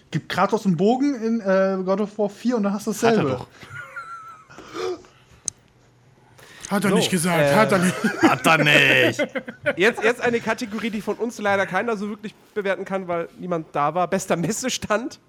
[0.09, 3.03] Gibt Kratos einen Bogen in äh, God of War 4 und dann hast du Hat
[3.03, 3.29] er dasselbe.
[3.29, 3.47] doch.
[6.71, 7.95] Hat er So, nicht gesagt, äh, hat er nicht.
[8.23, 9.27] Hat er nicht.
[9.75, 13.67] Jetzt, jetzt eine Kategorie, die von uns leider keiner so wirklich bewerten kann, weil niemand
[13.73, 14.07] da war.
[14.07, 15.19] Bester Messestand.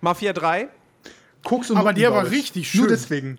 [0.00, 0.68] Mafia 3.
[1.44, 2.32] Koks und Aber Nutten, der war ich.
[2.32, 2.90] richtig Nur schön.
[2.92, 3.38] deswegen.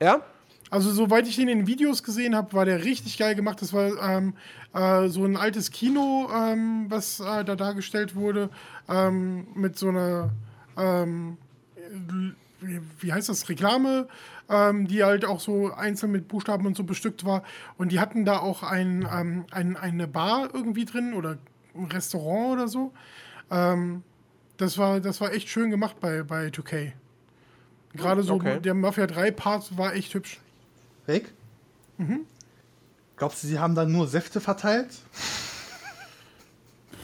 [0.00, 0.22] Ja?
[0.70, 3.60] Also, soweit ich den in den Videos gesehen habe, war der richtig geil gemacht.
[3.60, 4.34] Das war ähm,
[4.72, 8.48] äh, so ein altes Kino, ähm, was äh, da dargestellt wurde,
[8.88, 10.30] ähm, mit so einer,
[10.78, 11.36] ähm,
[12.60, 14.08] wie, wie heißt das, Reklame,
[14.48, 17.42] ähm, die halt auch so einzeln mit Buchstaben und so bestückt war.
[17.76, 21.36] Und die hatten da auch ein, ähm, ein, eine Bar irgendwie drin oder
[21.74, 22.92] ein Restaurant oder so.
[23.50, 24.02] Ähm,
[24.56, 26.92] das, war, das war echt schön gemacht bei, bei 2K.
[27.94, 28.60] Gerade so Okay.
[28.60, 30.40] der Mafia 3 Part war echt hübsch.
[31.06, 31.32] Rick?
[31.98, 32.20] Mhm.
[33.16, 34.88] Glaubst du, sie haben dann nur Säfte verteilt?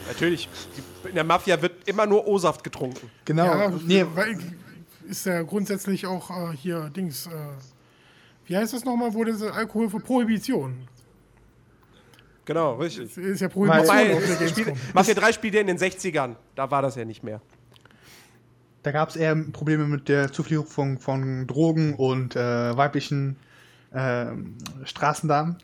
[0.09, 0.49] Natürlich.
[1.05, 3.11] In der Mafia wird immer nur O-Saft getrunken.
[3.24, 3.45] Genau.
[3.45, 4.39] Ja, nee, weil
[5.09, 7.26] ist ja grundsätzlich auch äh, hier Dings.
[7.26, 7.30] Äh,
[8.47, 10.89] wie heißt das nochmal, wo das Alkohol für Prohibition?
[12.47, 13.14] Genau, richtig.
[13.18, 14.74] Ist ja Prohibition Wobei.
[14.95, 16.36] Mafia 3 spielt ja in den 60ern.
[16.55, 17.43] Da war das ja nicht mehr.
[18.89, 23.36] Da gab es eher Probleme mit der Zuführung von, von Drogen und äh, weiblichen
[23.93, 25.59] ähm, Straßendamen.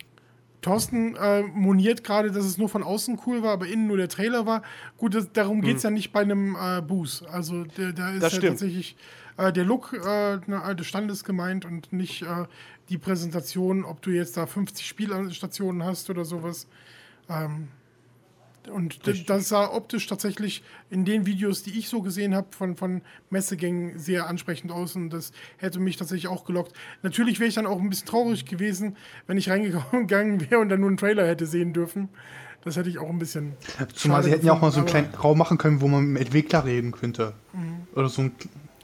[0.61, 4.11] Thorsten äh, moniert gerade, dass es nur von außen cool war, aber innen nur der
[4.11, 4.63] Trailer war.
[4.99, 7.27] Gut, das, darum geht es ja nicht bei einem äh, Boost.
[7.29, 8.53] Also der, da ist Das ja stimmt.
[8.59, 8.95] tatsächlich
[9.39, 12.45] äh, der Look äh, ne, des Standes gemeint und nicht äh,
[12.91, 16.67] die Präsentation, ob du jetzt da 50 Spielstationen hast oder sowas.
[17.31, 17.69] Ähm,
[18.69, 22.77] und d- das sah optisch tatsächlich in den Videos, die ich so gesehen habe, von,
[22.77, 26.73] von Messegängen sehr ansprechend aus und das hätte mich tatsächlich auch gelockt.
[27.03, 28.97] Natürlich wäre ich dann auch ein bisschen traurig gewesen,
[29.27, 32.09] wenn ich reingegangen wäre und dann nur einen Trailer hätte sehen dürfen.
[32.65, 33.53] Das hätte ich auch ein bisschen.
[33.95, 36.21] Zumal sie hätten ja auch mal so einen kleinen Raum machen können, wo man mit
[36.23, 37.35] dem Entwickler reden könnte.
[37.53, 37.87] Mhm.
[37.95, 38.33] Oder so ein,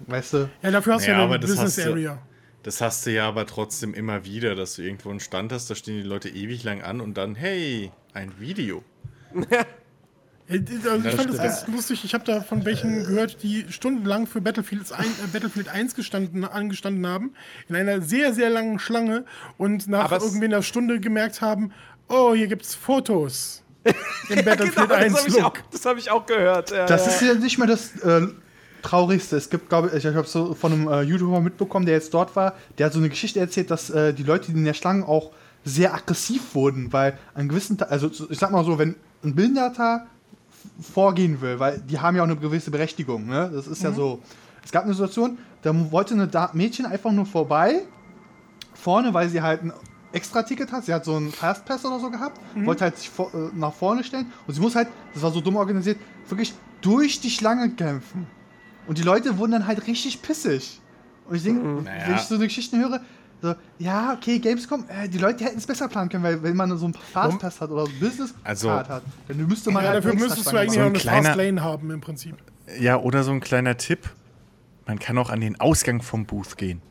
[0.06, 0.50] weißt du?
[0.62, 2.18] Ja, dafür hast du Ja, eine das Business Area.
[2.62, 5.74] Das hast du ja aber trotzdem immer wieder, dass du irgendwo einen Stand hast, da
[5.74, 8.84] stehen die Leute ewig lang an und dann, hey, ein Video.
[9.50, 9.64] Ja,
[10.48, 12.04] Also ich fand das ganz lustig.
[12.04, 16.44] Ich habe da von welchen gehört, die stundenlang für Battlefield 1, äh, Battlefield 1 gestanden,
[16.44, 17.34] angestanden haben,
[17.68, 19.24] in einer sehr, sehr langen Schlange
[19.58, 21.72] und nach Aber es- irgendwie einer Stunde gemerkt haben,
[22.08, 25.70] oh, hier gibt's Fotos im Battlefield Genau, das 1 habe ich, auch- Look.
[25.70, 26.70] das hab ich auch gehört.
[26.72, 27.12] Ja, Das ja.
[27.12, 28.26] ist ja nicht mehr das äh,
[28.82, 29.36] Traurigste.
[29.36, 32.34] Es gibt, glaube ich, ich habe so von einem äh, YouTuber mitbekommen, der jetzt dort
[32.34, 35.06] war, der hat so eine Geschichte erzählt, dass äh, die Leute, die in der Schlange
[35.06, 35.30] auch
[35.64, 39.34] sehr aggressiv wurden, weil an gewissen, Ta also so- ich sag mal so, wenn ein
[39.34, 40.06] Behinderter
[40.80, 43.50] vorgehen will, weil die haben ja auch eine gewisse Berechtigung, ne?
[43.52, 44.20] Das ist ja so.
[44.64, 47.82] Es gab eine Situation, da wollte eine da Mädchen einfach nur vorbei,
[48.74, 49.72] vorne, weil sie halt ein
[50.12, 50.84] Extra-Ticket hat.
[50.84, 54.04] Sie hat so einen Fastpass oder so gehabt, wollte halt sich vor, äh, nach vorne
[54.04, 55.98] stellen und sie muss halt, das war so dumm organisiert,
[56.28, 56.52] wirklich
[56.82, 58.26] durch die Schlange kämpfen.
[58.86, 60.80] Und die Leute wurden dann halt richtig pissig.
[61.28, 62.16] Und ich denke, wenn Naja.
[62.16, 63.00] ich so eine Geschichte höre,
[63.42, 66.76] so, ja, okay, Gamescom, äh, die Leute hätten es besser planen können, weil wenn man
[66.76, 69.90] so einen Fastpass hat oder so ein Business Also- Card hat, dann müsste man Ja,
[69.90, 72.36] halt dafür müsstest du eigentlich So noch ein eine kleiner- Fast Lane haben im Prinzip.
[72.78, 74.08] Ja, oder so ein kleiner Tipp.
[74.86, 76.82] Man kann auch an den Ausgang vom Booth gehen.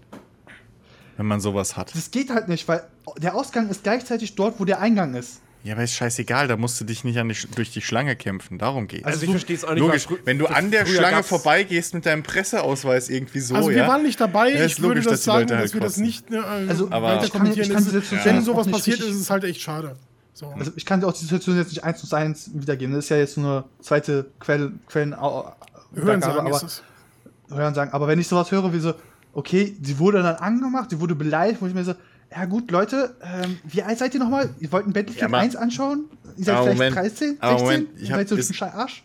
[1.17, 1.93] Wenn man sowas hat.
[1.95, 2.83] Das geht halt nicht, weil
[3.17, 5.41] der Ausgang ist gleichzeitig dort, wo der Eingang ist.
[5.63, 8.57] Ja, aber ist scheißegal, da musst du dich nicht an die, durch die Schlange kämpfen.
[8.57, 9.03] Darum geht's.
[9.03, 9.79] Also ich verstehe es auch nicht.
[9.81, 13.77] Logisch, wenn du an der Schlange gab's- vorbeigehst mit deinem Presseausweis irgendwie so, Also wir
[13.77, 13.87] ja.
[13.87, 14.51] waren nicht dabei.
[14.53, 16.03] Ja, ist ich würde logisch, das dass sagen, halt dass wir das kotzen.
[16.05, 19.29] nicht äh, Also, Aber- ich kann- ich kann ist- Situation Wenn sowas passiert, ist es
[19.29, 19.97] halt echt schade.
[20.33, 20.47] So.
[20.57, 22.95] Also ich kann auch die Situation jetzt nicht eins zu eins wiedergeben.
[22.95, 25.13] Das ist ja jetzt nur eine zweite Quelle, Quellen
[25.93, 26.83] Hören sagen aber, ist es.
[27.49, 27.91] hören sagen.
[27.91, 28.93] Aber wenn ich sowas höre wie so,
[29.33, 31.93] okay, die wurde dann angemacht, die wurde beleidigt, wo ich mir so,
[32.31, 34.49] ja gut, Leute, ähm, wie alt seid ihr nochmal?
[34.59, 36.05] Ihr wollt ein Battlefield Ja, aber- 1 anschauen?
[36.37, 37.37] Ihr seid vielleicht Moment, 13, 16?
[37.41, 39.03] aber Moment, ich ihr hab- seid so ist- ein Schei Arsch?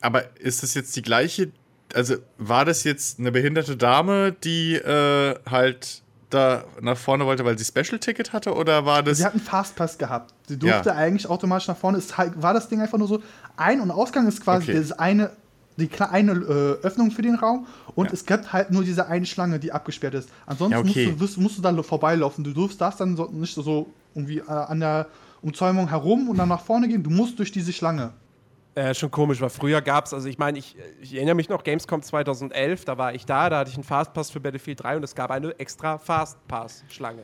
[0.00, 1.50] Aber ist das jetzt die gleiche?
[1.94, 7.56] Also war das jetzt eine behinderte Dame, die äh, halt da nach vorne wollte, weil
[7.56, 8.54] sie Special-Ticket hatte?
[8.54, 9.18] Oder war das.
[9.18, 10.34] Sie hat einen Fastpass gehabt.
[10.48, 10.96] Sie durfte Ja.
[10.96, 11.98] eigentlich automatisch nach vorne.
[11.98, 13.22] Es halt- war das Ding einfach nur so,
[13.56, 14.80] Ein- und Ausgang ist quasi Okay.
[14.80, 15.30] das eine
[15.76, 19.58] die kleine äh, Öffnung für den Raum und es gibt halt nur diese eine Schlange,
[19.58, 20.30] die abgesperrt ist.
[20.46, 21.06] Ansonsten Ja, okay.
[21.06, 22.44] musst, du, wirst, musst du da vorbeilaufen.
[22.44, 25.06] Du darfst das dann so, nicht so irgendwie äh, an der
[25.42, 27.02] Umzäumung herum und dann nach vorne gehen.
[27.02, 28.12] Du musst durch diese Schlange.
[28.74, 31.64] Äh, schon komisch, weil früher gab es, also ich meine, ich, ich erinnere mich noch,
[31.64, 35.02] Gamescom 2011, da war ich da, da hatte ich einen Fastpass für Battlefield 3 und
[35.02, 37.22] es gab eine extra Fastpass-Schlange.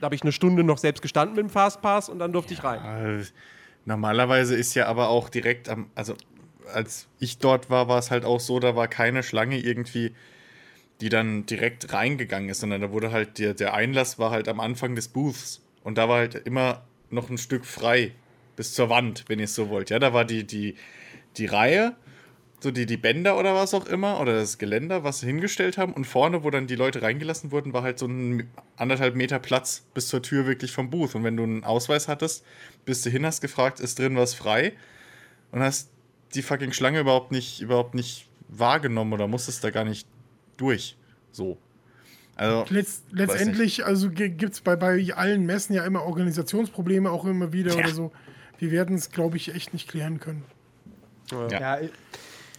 [0.00, 2.64] Da habe ich eine Stunde noch selbst gestanden mit dem Fastpass und dann durfte ich
[2.64, 3.20] rein.
[3.20, 3.24] Äh,
[3.84, 6.14] Normalerweise ist ja aber auch direkt am, also
[6.74, 10.14] als ich dort war, war es halt auch so, da war keine Schlange irgendwie,
[11.00, 14.60] die dann direkt reingegangen ist, sondern da wurde halt, der, der Einlass war halt am
[14.60, 15.62] Anfang des Booths.
[15.82, 18.12] Und da war halt immer noch ein Stück frei
[18.56, 19.90] bis zur Wand, wenn ihr es so wollt.
[19.90, 20.74] Ja, da war die, die,
[21.38, 21.96] die Reihe,
[22.62, 25.94] so die, die Bänder oder was auch immer, oder das Geländer, was sie hingestellt haben.
[25.94, 29.86] Und vorne, wo dann die Leute reingelassen wurden, war halt so ein anderthalb Meter Platz
[29.94, 31.14] bis zur Tür wirklich vom Booth.
[31.14, 32.44] Und wenn du einen Ausweis hattest,
[32.84, 34.74] bist du hin, hast gefragt, ist drin was frei?
[35.52, 35.90] Und hast
[36.34, 40.06] die fucking Schlange überhaupt nicht, überhaupt nicht wahrgenommen oder musstest da gar nicht
[40.56, 40.96] durch.
[41.32, 41.58] So.
[42.36, 47.52] Also, Letz, letztendlich, also gibt es bei, bei allen Messen ja immer Organisationsprobleme auch immer
[47.52, 47.80] wieder Ja.
[47.84, 48.12] oder so.
[48.58, 50.44] Wir werden es, glaube ich, echt nicht klären können.
[51.30, 51.48] Ja.
[51.48, 51.88] Ja,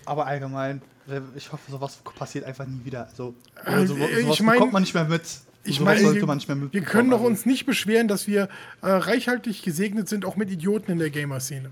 [0.06, 3.06] aber allgemein, äh, ich hoffe, sowas passiert einfach nie wieder.
[3.08, 3.34] Also,
[3.66, 5.22] Äh, so, ich sowas mein- bekommt man nicht mehr mit.
[5.64, 8.08] Ich sowas meine, sollte wir, man nicht mehr wir können doch Also, uns nicht beschweren,
[8.08, 8.50] dass wir
[8.82, 11.70] äh, reichhaltig gesegnet sind, auch mit Idioten in der Gamer-Szene.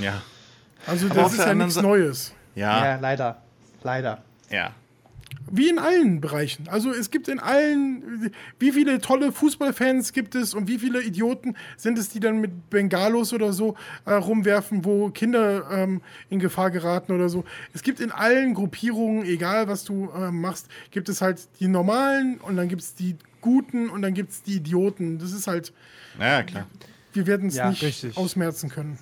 [0.00, 0.22] ja.
[0.86, 2.32] Also das ist ja nichts Sa- Neues.
[2.54, 3.42] Ja, Ja, leider.
[3.82, 4.22] Leider.
[4.50, 4.70] ja.
[5.48, 6.68] Wie in allen Bereichen.
[6.68, 11.54] Also es gibt in allen, wie viele tolle Fußballfans gibt es und wie viele Idioten
[11.76, 13.76] sind es, die dann mit Bengalos oder so
[14.06, 17.44] äh, rumwerfen, wo Kinder ähm, in Gefahr geraten oder so.
[17.74, 22.38] Es gibt in allen Gruppierungen, egal was du äh, machst, gibt es halt die normalen
[22.40, 25.18] und dann gibt es die Guten und dann gibt es die Idioten.
[25.20, 25.72] Das ist halt,
[26.18, 26.66] Naja, klar.
[27.12, 28.16] wir werden es Ja, nicht richtig.
[28.16, 28.98] ausmerzen können.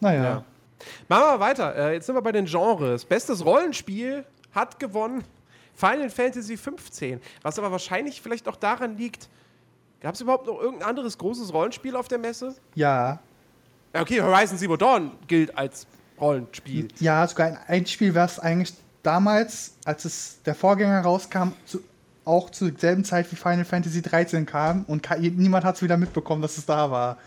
[0.00, 0.22] Naja.
[0.22, 0.44] Ja.
[1.08, 1.74] Machen wir mal weiter.
[1.74, 3.04] Äh, jetzt sind wir bei den Genres.
[3.04, 5.24] Bestes Rollenspiel hat gewonnen
[5.74, 7.20] Final Fantasy 15.
[7.42, 9.28] Was aber wahrscheinlich vielleicht auch daran liegt,
[10.00, 12.54] gab es überhaupt noch irgendein anderes großes Rollenspiel auf der Messe?
[12.74, 13.18] Ja.
[13.92, 15.86] Okay, Horizon Zero Dawn gilt als
[16.20, 16.88] Rollenspiel.
[16.98, 21.80] Ja, sogar ein, Spiel, was eigentlich damals, als es der Vorgänger rauskam, zu,
[22.24, 26.42] auch zur selben Zeit wie Final Fantasy 13 kam und niemand hat es wieder mitbekommen,
[26.42, 27.18] dass es da war.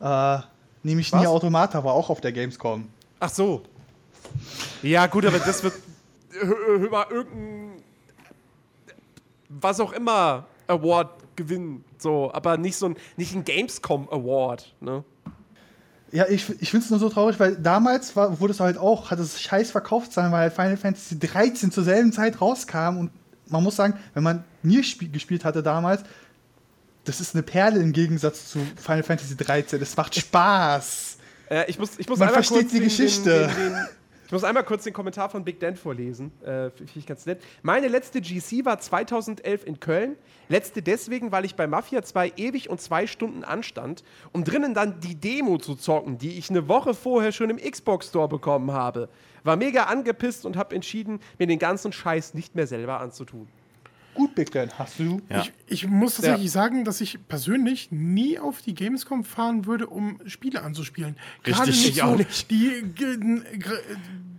[0.00, 0.42] Äh,
[0.82, 1.20] nämlich Was?
[1.20, 2.88] Nier Automata war auch auf der Gamescom.
[3.20, 3.62] Ach so.
[4.82, 5.74] Ja, gut, aber das wird
[6.90, 7.82] mal irgendein
[9.48, 15.04] was auch immer Award gewinnen, so, aber nicht so ein nicht ein Gamescom Award, ne?
[16.10, 19.10] Ja, ich, ich finde es nur so traurig, weil damals war, wurde es halt auch,
[19.10, 23.10] hat es scheiß verkauft sein, weil halt Final Fantasy 13 zur selben Zeit rauskam und
[23.46, 26.02] man muss sagen, wenn man Nier spiel, gespielt hatte damals,
[27.08, 29.80] das ist eine Perle im Gegensatz zu Final Fantasy 13.
[29.80, 31.16] Es macht Spaß.
[31.50, 33.50] Äh, ich muss, ich muss Man einmal versteht kurz die den, Geschichte.
[33.56, 33.86] Den, den,
[34.26, 36.30] ich muss einmal kurz den Kommentar von Big Dan vorlesen.
[36.42, 37.40] Äh, Finde ich ganz nett.
[37.62, 40.16] Meine letzte GC war 2011 in Köln.
[40.50, 45.00] Letzte deswegen, weil ich bei Mafia 2 ewig und zwei Stunden anstand, um drinnen dann
[45.00, 49.08] die Demo zu zocken, die ich eine Woche vorher schon im Xbox Store bekommen habe.
[49.44, 53.48] War mega angepisst und habe entschieden, mir den ganzen Scheiß nicht mehr selber anzutun.
[54.14, 55.20] Gut, Big Dan, hast du?
[55.28, 55.42] Ja.
[55.42, 60.18] Ich, ich muss tatsächlich sagen, dass ich persönlich nie auf die Gamescom fahren würde, um
[60.26, 61.16] Spiele anzuspielen.
[61.44, 62.16] Gerade Richtig, nicht ich so auch
[62.50, 63.70] die g- g-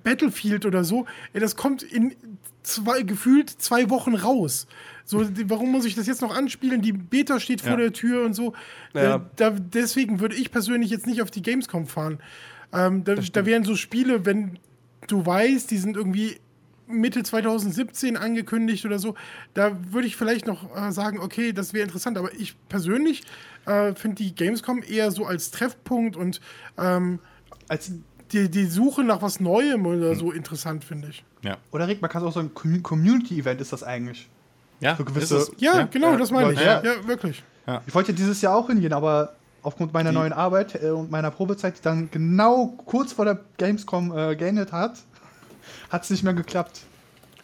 [0.03, 1.05] Battlefield oder so.
[1.34, 2.13] Das kommt in
[2.63, 4.67] zwei, gefühlt zwei Wochen raus.
[5.05, 6.82] So, die- warum muss ich das jetzt noch anspielen?
[6.82, 7.78] Die Beta steht vor Ja.
[7.78, 8.53] der Tür und so.
[8.93, 9.15] Ja.
[9.15, 12.20] Äh, Da, deswegen würde ich persönlich jetzt nicht auf die Gamescom fahren.
[12.74, 14.59] Ähm, da, da wären so Spiele, wenn
[15.07, 16.38] du weißt, die sind irgendwie
[16.89, 19.15] Mitte 2017 angekündigt oder so,
[19.53, 22.17] da würde ich vielleicht noch äh, sagen, okay, das wäre interessant.
[22.17, 23.23] Aber ich persönlich
[23.65, 26.41] äh, finde die Gamescom eher so als Treffpunkt und
[26.77, 27.19] ähm,
[27.67, 27.91] Als,
[28.31, 31.23] die, die Suche nach was Neuem oder so interessant, finde ich.
[31.43, 31.57] Ja.
[31.71, 34.27] oder Rick, man kann es auch sagen, Commu- Community-Event ist das eigentlich.
[34.81, 35.51] Ja, So gewisse- ist es.
[35.61, 36.59] Ja, genau, das meine ich.
[36.59, 36.83] Ja.
[36.83, 37.43] Ja, wirklich.
[37.87, 41.77] Ich wollte dieses Jahr auch hingehen, aber aufgrund meiner neuen Arbeit äh, und meiner Probezeit,
[41.77, 44.97] die dann genau kurz vor der Gamescom äh, geendet hat,
[45.89, 46.82] hat es nicht mehr geklappt.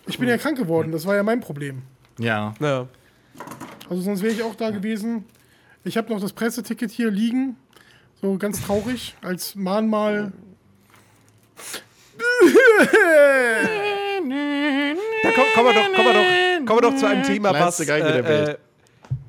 [0.07, 1.81] Ich bin ja krank geworden, das war ja mein Problem.
[2.19, 2.53] Ja.
[2.59, 2.87] Ja.
[3.89, 5.25] Also sonst wäre ich auch da gewesen.
[5.83, 7.57] Ich habe noch das Presseticket hier liegen.
[8.21, 10.31] So ganz traurig, als Mahnmal.
[15.23, 17.57] Da komm, kommen, wir doch, kommen, wir doch, kommen wir doch zu einem Thema, was,
[17.57, 18.49] Kleinste Geige der äh, Welt.
[18.49, 18.57] äh,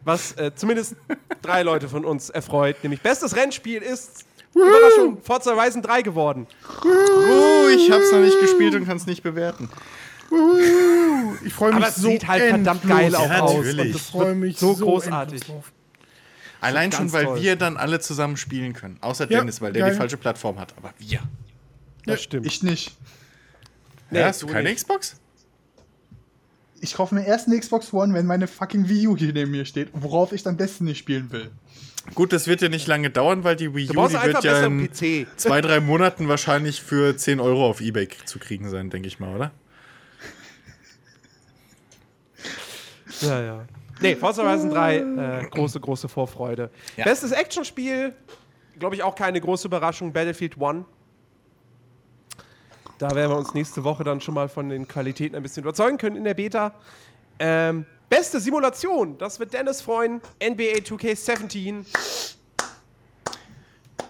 [0.05, 0.97] was äh, zumindest
[1.43, 2.77] drei Leute von uns erfreut.
[2.83, 4.25] Nämlich bestes Rennspiel ist
[4.57, 6.47] Überraschung, Forza Horizon 3 geworden.
[6.85, 9.69] Oh, ich hab's noch nicht gespielt und kann's nicht bewerten.
[11.45, 12.99] Ich freue mich Aber es so sieht halt verdammt endlos.
[12.99, 13.55] geil auch Ja, aus.
[13.55, 13.79] natürlich.
[13.81, 15.43] Und Ich das freue mich so, so großartig.
[16.61, 17.43] Allein schon, weil toll.
[17.43, 18.97] wir dann alle zusammen spielen können.
[19.03, 19.93] Außer Ja, Dennis, weil der geil.
[19.93, 20.75] die falsche Plattform hat.
[20.79, 21.21] Aber wir.
[22.07, 22.47] Das stimmt.
[22.47, 22.97] Ich nicht.
[24.11, 24.77] Nee, ja, hast du keine nicht.
[24.79, 25.17] Xbox?
[26.81, 29.65] Ich kaufe mir erst eine Xbox One, wenn meine fucking Wii U hier neben mir
[29.65, 31.51] steht, worauf ich dann besten nicht spielen will.
[32.15, 34.89] Gut, das wird ja nicht lange dauern, weil die Wii U, die wird ja in
[34.89, 35.27] PC.
[35.37, 39.35] zwei, drei Monaten wahrscheinlich für 10 Euro auf Ebay zu kriegen sein, denke ich mal,
[39.35, 39.51] oder?
[43.21, 43.65] Ja, ja.
[44.01, 46.71] Nee, Forza Horizon 3, äh, große, große Vorfreude.
[46.97, 47.05] Ja.
[47.05, 48.13] Bestes Actionspiel,
[48.79, 50.85] glaube ich auch keine große Überraschung, Battlefield 1.
[52.99, 55.99] Da werden wir uns nächste Woche dann schon mal von den Qualitäten ein bisschen überzeugen
[55.99, 56.75] können in der Beta.
[57.39, 60.21] Ähm, beste Simulation, das wird Dennis freuen.
[60.43, 61.85] NBA 2K17.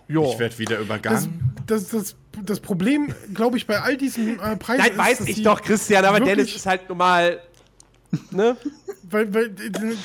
[0.09, 0.31] Jo.
[0.33, 1.55] Ich werde wieder Das, übergangen.
[1.67, 5.29] das, das, das Problem, glaube ich, bei all diesen äh, Preisen Nein, ist, weiß dass
[5.29, 7.41] ich doch, Christian, aber Dennis ist halt normal.
[8.31, 8.57] Ne?
[9.11, 9.55] Weil, weil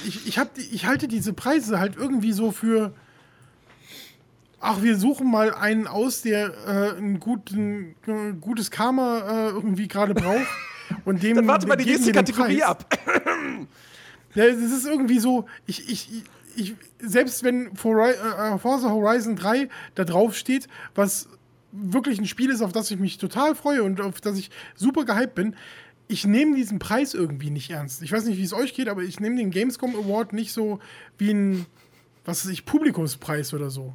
[0.07, 2.93] ich, ich, hab, ich halte diese Preise halt irgendwie so für.
[4.59, 9.87] Ach, wir suchen mal einen aus, der äh, ein guten, äh, gutes Karma äh, irgendwie
[9.87, 10.45] gerade braucht.
[11.05, 12.63] Und dem, Dann warte mal die nächste Kategorie Preis.
[12.69, 12.97] ab.
[14.33, 16.23] Ja, es ist irgendwie so, ich, ich,
[16.55, 21.27] ich, selbst wenn Fori- äh, Forza Horizon 3 da drauf steht, was
[21.73, 25.03] wirklich ein Spiel ist, auf das ich mich total freue und auf das ich super
[25.03, 25.55] gehypt bin,
[26.07, 28.01] ich nehme diesen Preis irgendwie nicht ernst.
[28.03, 30.79] Ich weiß nicht, wie es euch geht, aber ich nehme den Gamescom Award nicht so
[31.17, 31.65] wie ein,
[32.23, 33.93] was weiß ich, Publikumspreis oder so.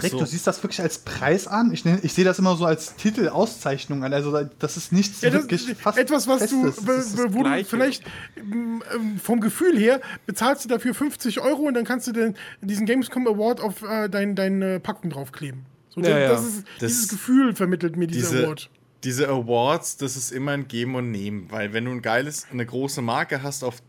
[0.00, 0.18] Rick, so.
[0.20, 1.72] du siehst das wirklich als Preis an?
[1.72, 4.12] Ich, ich sehe das immer so als Titelauszeichnung an.
[4.12, 6.66] Also das ist nichts Ja, das, wirklich fast etwas, was du.
[6.66, 8.04] Das das wo du vielleicht
[8.36, 12.34] ähm, ähm, vom Gefühl her bezahlst du dafür 50 Euro und dann kannst du den,
[12.60, 15.66] diesen Gamescom Award auf äh, dein, deine Packung draufkleben.
[15.90, 16.28] So, Ja, ja.
[16.28, 18.70] das Ist, Das- dieses Gefühl vermittelt mir dieser diese, Award.
[19.04, 22.64] diese Awards, das ist immer ein Geben und Nehmen, weil wenn du ein geiles, eine
[22.64, 23.82] große Marke hast, auf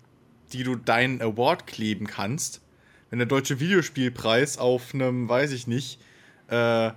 [0.51, 2.61] die du deinen Award kleben kannst,
[3.13, 5.99] wenn der deutsche Videospielpreis auf einem, weiß ich nicht,
[6.47, 6.89] äh,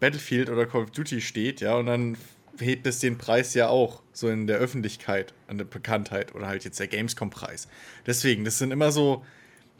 [0.00, 2.18] Battlefield oder Call of Duty steht, ja, und dann
[2.58, 6.66] hebt es den Preis ja auch so in der Öffentlichkeit, an der Bekanntheit oder halt
[6.66, 7.68] jetzt der Gamescom-Preis.
[8.04, 9.24] Deswegen, das sind immer so,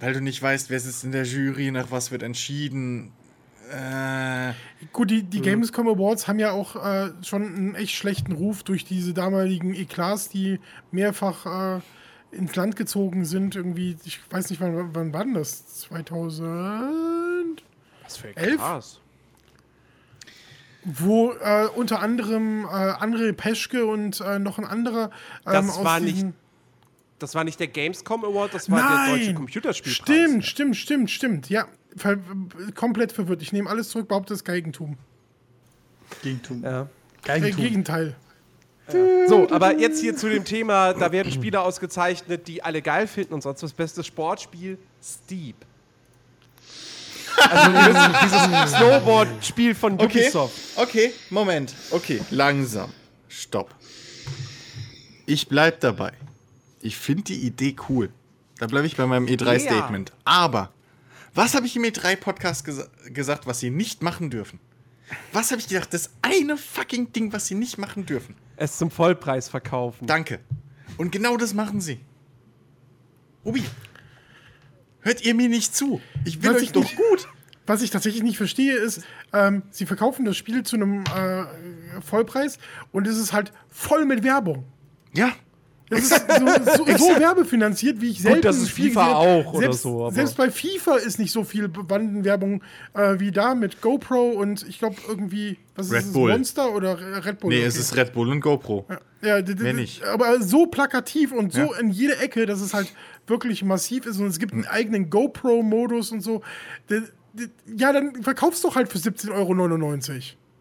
[0.01, 3.13] weil du nicht weißt, wer sitzt in der Jury, nach was wird entschieden.
[3.71, 4.55] Äh,
[4.95, 8.87] Gut, die, die Gamescom Awards haben ja auch äh, schon einen echt schlechten Ruf durch
[8.87, 10.59] diese damaligen Eklats, die
[10.91, 11.81] mehrfach äh,
[12.33, 13.55] ins Land gezogen sind.
[13.55, 15.81] Irgendwie, ich weiß nicht, wann, wann war denn das?
[15.81, 17.63] 2000?
[18.03, 19.01] Was für krass.
[20.85, 25.11] Wo äh, unter anderem äh, André Peschke und äh, noch ein anderer
[25.47, 26.27] ähm, Das war nicht
[27.21, 29.35] Das war nicht der Gamescom Award, das war der deutsche Nein!
[29.37, 30.03] Computerspielpreis.
[30.03, 31.49] Stimmt, stimmt, stimmt, stimmt.
[31.51, 32.19] Ja, ver
[32.75, 33.43] komplett verwirrt.
[33.43, 34.97] Ich nehme alles zurück, behaupte das Geigentum.
[36.23, 36.65] Gegentum.
[36.65, 36.83] Ja.
[36.83, 36.87] Äh,
[37.41, 38.15] Geigentum.
[39.29, 43.35] So, aber jetzt hier zu dem Thema, da werden Spiele ausgezeichnet, die alle geil finden
[43.35, 43.73] und sonst was.
[43.73, 45.57] Bestes Sportspiel, Steep.
[47.37, 47.71] Also
[48.23, 50.55] dieses Snowboard-Spiel von Okay, Ubisoft.
[50.77, 51.75] okay, Moment.
[51.91, 52.91] Okay, langsam.
[53.29, 53.75] Stopp.
[55.27, 56.13] Ich bleib dabei.
[56.83, 58.11] Ich finde die Idee cool.
[58.59, 60.13] Da bleibe ich bei meinem E3-Statement.
[60.25, 60.71] Aber,
[61.35, 64.61] was habe ich im E3-Podcast gesa gesagt, was sie nicht machen dürfen?
[65.33, 65.93] Was habe ich gedacht?
[65.95, 68.35] Das eine fucking Ding, was sie nicht machen dürfen.
[68.63, 70.07] Es zum Vollpreis verkaufen.
[70.07, 70.39] Danke.
[70.99, 71.99] Und genau das machen sie.
[73.45, 73.65] Ubi,
[75.01, 76.01] hört ihr mir nicht zu?
[76.25, 77.27] Ich will Was euch ich doch nicht- gut.
[77.67, 79.03] Was ich tatsächlich nicht verstehe, ist,
[79.33, 82.59] ähm, sie verkaufen das Spiel zu einem äh, Vollpreis
[82.93, 84.65] und es ist halt voll mit Werbung.
[85.15, 85.33] Ja,
[85.93, 89.15] Das ist so, so, so werbefinanziert, wie ich selten das ist FIFA gesehen-
[89.45, 92.63] auch oder selbst, so, Selbst bei FIFA ist nicht so viel Bandenwerbung
[92.95, 96.31] äh, wie da mit GoPro und ich glaube irgendwie, was Red ist es, Bull.
[96.33, 97.51] Monster oder Red Bull?
[97.51, 97.67] nee, Okay.
[97.67, 98.87] es ist Red Bull und GoPro.
[99.23, 100.03] Ja, d- Mehr nicht.
[100.05, 101.79] aber so plakativ und so Ja.
[101.79, 102.93] in jeder Ecke, dass es halt
[103.27, 106.43] wirklich massiv ist und es gibt einen eigenen GoPro-Modus und so.
[107.77, 110.21] Ja, dann verkaufst doch halt für 17,99 Euro.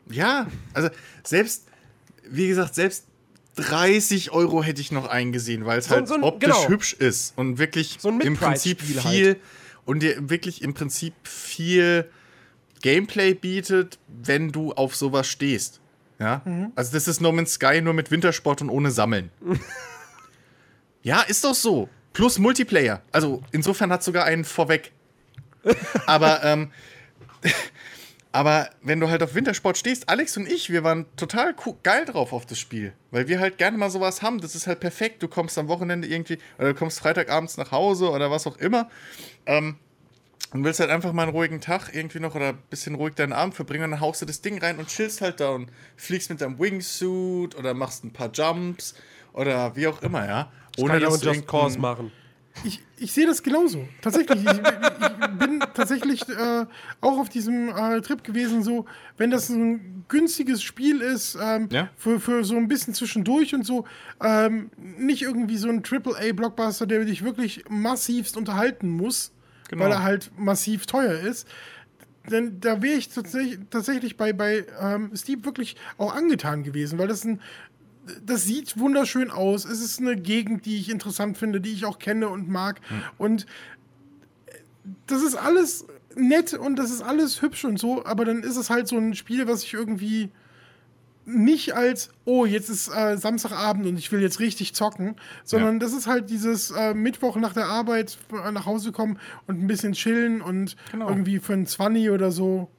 [0.09, 0.89] Ja, also
[1.23, 1.67] selbst,
[2.29, 3.05] wie gesagt, selbst
[3.55, 6.67] 30 Euro hätte ich noch eingesehen, weil es So- halt so ein- optisch genau.
[6.69, 9.39] hübsch ist und wirklich So im Prinzip Mid-Price-Spiel viel halt.
[9.85, 12.09] und dir wirklich im Prinzip viel
[12.81, 15.79] Gameplay bietet, wenn du auf sowas stehst.
[16.19, 16.41] Ja,
[16.75, 19.31] also das ist No Man's Sky nur mit Wintersport und ohne Sammeln.
[21.03, 21.89] ja, ist doch so.
[22.13, 23.01] Plus Multiplayer.
[23.11, 24.91] Also insofern hat sogar einen vorweg.
[26.05, 26.71] Aber ähm,
[28.31, 31.53] aber wenn du halt auf Wintersport stehst, Alex und ich, wir waren total
[31.83, 32.93] geil drauf auf das Spiel.
[33.11, 34.39] Weil wir halt gerne mal sowas haben.
[34.39, 35.21] Das ist halt perfekt.
[35.21, 38.89] Du kommst am Wochenende irgendwie, oder du kommst Freitagabends nach Hause oder was auch immer.
[39.45, 39.75] Ähm,
[40.53, 43.33] und willst halt einfach mal einen ruhigen Tag irgendwie noch oder ein bisschen ruhig deinen
[43.33, 46.29] Abend verbringen und dann haust du das Ding rein und chillst halt da und fliegst
[46.29, 48.95] mit deinem Wingsuit oder machst ein paar Jumps
[49.33, 50.51] oder wie auch immer, ja.
[50.77, 52.11] Ohne kann ja auch du Just Cause machen.
[52.63, 53.87] Ich, ich sehe das genauso.
[54.01, 54.43] Tatsächlich.
[54.43, 56.65] Ich, ich bin tatsächlich äh,
[56.99, 58.85] auch auf diesem äh, Trip gewesen, so,
[59.17, 61.89] wenn das ein günstiges Spiel ist, ähm, Ja.
[61.95, 63.85] für, für so ein bisschen zwischendurch und so,
[64.21, 69.31] ähm, nicht irgendwie so ein AAA-Blockbuster, der dich wirklich massivst unterhalten muss,
[69.69, 69.85] Genau.
[69.85, 71.47] weil er halt massiv teuer ist.
[72.29, 77.07] Denn da wäre ich tatsächlich, tatsächlich bei, bei ähm, Steve wirklich auch angetan gewesen, weil
[77.07, 77.39] das ein
[78.25, 79.65] das sieht wunderschön aus.
[79.65, 82.81] Es ist eine Gegend, die ich interessant finde, die ich auch kenne und mag.
[83.17, 83.45] Und
[84.47, 84.51] äh,
[85.07, 85.85] das ist alles
[86.15, 89.13] nett und das ist alles hübsch und so, aber dann ist es halt so ein
[89.15, 90.29] Spiel, was ich irgendwie
[91.23, 95.79] nicht als, oh, jetzt ist äh, Samstagabend und ich will jetzt richtig zocken, sondern Ja.
[95.79, 99.67] das ist halt dieses äh, Mittwoch nach der Arbeit äh, nach Hause kommen und ein
[99.67, 101.07] bisschen chillen und Genau.
[101.09, 102.69] irgendwie für ein 20 oder so.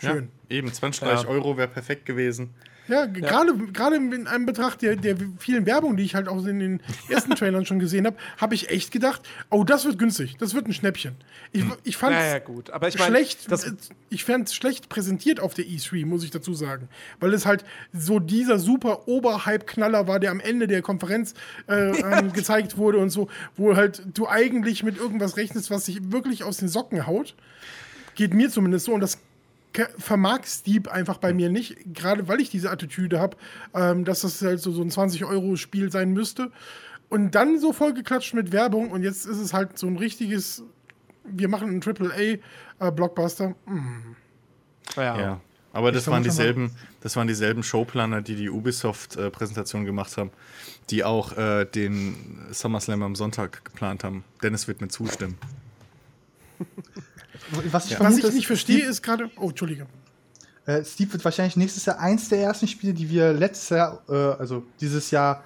[0.00, 0.28] Ja, Schön.
[0.50, 1.30] eben, 20, 30 Ja.
[1.30, 2.50] Euro wäre perfekt gewesen.
[2.88, 6.58] Ja, gerade gerade in einem Betracht der, der vielen Werbung, die ich halt auch in
[6.58, 10.54] den ersten Trailern schon gesehen habe, habe ich echt gedacht, oh, das wird günstig, das
[10.54, 11.14] wird ein Schnäppchen.
[11.52, 12.70] Ich, ich fand Ja, ja, gut.
[12.70, 13.70] Aber ich meine, schlecht, das-
[14.10, 16.88] ich fand schlecht präsentiert auf der E3, muss ich dazu sagen,
[17.20, 21.34] weil es halt so dieser super Oberhype-Knaller war, der am Ende der Konferenz
[21.68, 26.10] äh, ähm, gezeigt wurde und so, wo halt du eigentlich mit irgendwas rechnest, was sich
[26.12, 27.34] wirklich aus den Socken haut.
[28.14, 29.18] Geht mir zumindest so und das
[29.98, 33.36] vermag Steep einfach bei mir nicht, gerade weil ich diese Attitüde habe,
[33.74, 36.50] ähm, dass das halt so, so ein 20-Euro-Spiel sein müsste.
[37.08, 40.62] Und dann so vollgeklatscht mit Werbung und jetzt ist es halt so ein richtiges,
[41.24, 43.54] wir machen einen AAA-Blockbuster.
[44.96, 45.20] ja.
[45.20, 45.40] Ja.
[45.72, 46.72] Aber das waren dieselben,
[47.02, 50.30] das waren dieselben Showplaner, die die Ubisoft-Präsentation gemacht haben,
[50.90, 54.24] die auch äh, den SummerSlam am Sonntag geplant haben.
[54.42, 55.38] Dennis wird mir zustimmen.
[57.50, 59.30] Was ich Was vermute, ich nicht ist, verstehe, Steve, ist gerade.
[59.36, 59.86] Oh, Entschuldige.
[60.66, 64.12] äh, Steve wird wahrscheinlich nächstes Jahr eins der ersten Spiele, die wir letztes Jahr, äh,
[64.12, 65.42] also dieses Jahr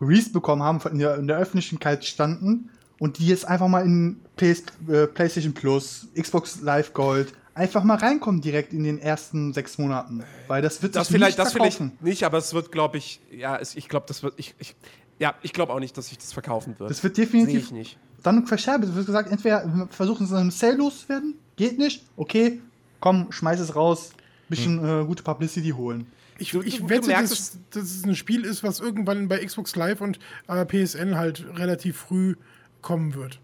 [0.00, 4.20] released bekommen haben, in der, in der Öffentlichkeit standen und die jetzt einfach mal in
[4.36, 9.76] PS, äh, PlayStation Plus, Xbox Live Gold einfach mal reinkommen direkt in den ersten sechs
[9.76, 10.22] Monaten.
[10.48, 11.98] Weil das wird Das sich vielleicht, nicht das vielleicht verkaufen.
[12.04, 14.74] nicht, aber es wird, glaube ich, ja, es, ich glaube, das wird, ich, ich,
[15.18, 16.90] ja, ich glaube auch nicht, dass sich das verkaufen wird.
[16.90, 17.98] Das wird definitiv ich nicht.
[18.22, 18.90] Dann verscherbelt.
[18.90, 22.60] Es wird gesagt, entweder versuchen es in einem Sale loszuwerden, geht nicht, okay,
[23.00, 24.12] komm, schmeiß es raus,
[24.48, 26.06] bisschen äh, gute Publicity holen.
[26.38, 30.18] Ich, ich wette, dass, dass es ein Spiel ist, was irgendwann bei Xbox Live und
[30.48, 32.34] äh, PSN halt relativ früh
[32.80, 33.38] kommen wird.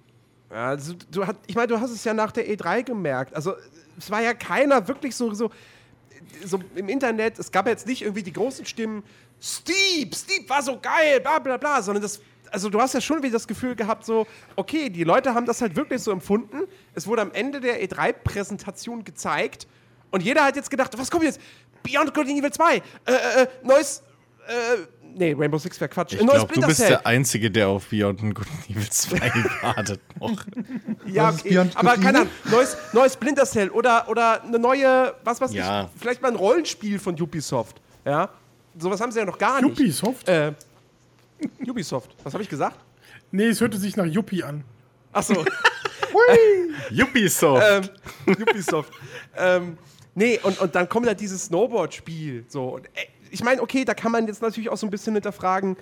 [0.51, 3.35] Ja, also, du hat, ich meine, du hast es ja nach der E3 gemerkt.
[3.35, 3.55] Also
[3.99, 5.51] es war ja keiner wirklich so, so,
[6.45, 9.03] so im Internet, es gab jetzt nicht irgendwie die großen Stimmen,
[9.41, 12.21] Steve, Steve war so geil, bla bla bla, sondern das,
[12.57, 14.27] also du hast ja schon wieder das Gefühl gehabt, so,
[14.57, 16.63] okay, die Leute haben das halt wirklich so empfunden.
[16.95, 19.67] Es wurde am Ende der E3-Präsentation gezeigt
[20.11, 21.39] und jeder hat jetzt gedacht, was kommt jetzt?
[21.83, 24.03] Beyond Good and Evil 2, äh, äh, äh, neues,
[24.49, 24.53] äh,
[25.15, 26.89] nee, Rainbow Six wäre Quatsch, Ich Äh, neues glaube, du bist Cell.
[26.89, 29.19] der Einzige, der auf Beyond and Good and Evil 2
[29.63, 30.47] wartet noch.
[31.05, 31.59] Ja, okay.
[31.75, 32.21] Aber keine?
[32.21, 35.91] Ahnung, neues, neues Splinter Cell oder, oder eine neue, was weiß Ja.
[35.95, 37.83] ich, vielleicht mal ein Rollenspiel von Ubisoft.
[38.07, 38.31] Ja,
[38.79, 39.79] sowas haben sie ja noch gar nicht.
[39.79, 40.27] Ubisoft?
[40.29, 40.55] Äh,
[41.67, 42.79] Ubisoft, was habe ich gesagt?
[43.31, 44.65] Nee, es hörte sich nach Yuppie an.
[45.13, 45.35] Achso,
[46.91, 47.65] Ubisoft!
[47.69, 47.89] ähm,
[48.43, 48.93] Ubisoft.
[49.37, 49.79] ähm,
[50.15, 52.45] nee, und, und dann kommt da dieses Snowboard-Spiel.
[52.49, 52.75] So.
[52.77, 55.77] Und, äh, ich meine, okay, da kann man jetzt natürlich auch so ein bisschen hinterfragen,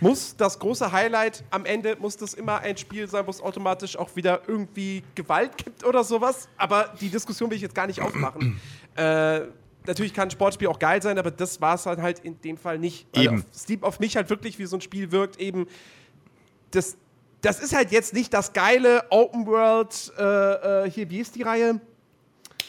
[0.00, 3.96] muss das große Highlight am Ende, muss das immer ein Spiel sein, wo es automatisch
[3.96, 6.48] auch wieder irgendwie Gewalt gibt oder sowas?
[6.56, 8.58] Aber die Diskussion will ich jetzt gar nicht aufmachen.
[8.96, 9.42] äh,
[9.90, 12.56] natürlich kann ein Sportspiel auch geil sein, aber das war es dann halt in dem
[12.56, 13.06] Fall nicht.
[13.12, 13.38] Weil Eben.
[13.38, 15.66] Auf Steep auf mich halt wirklich wie so ein Spiel wirkt, eben
[16.70, 16.96] das,
[17.40, 21.42] das ist halt jetzt nicht das geile Open World, äh, äh, hier, wie ist die
[21.42, 21.80] Reihe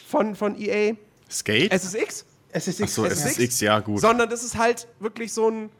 [0.06, 0.94] von, von EA?
[1.30, 1.72] Skate?
[1.72, 2.24] SSX?
[2.52, 3.36] SSX, Achso, SSX?
[3.38, 4.00] SSX, ja, gut.
[4.00, 5.70] Sondern das ist halt wirklich so ein,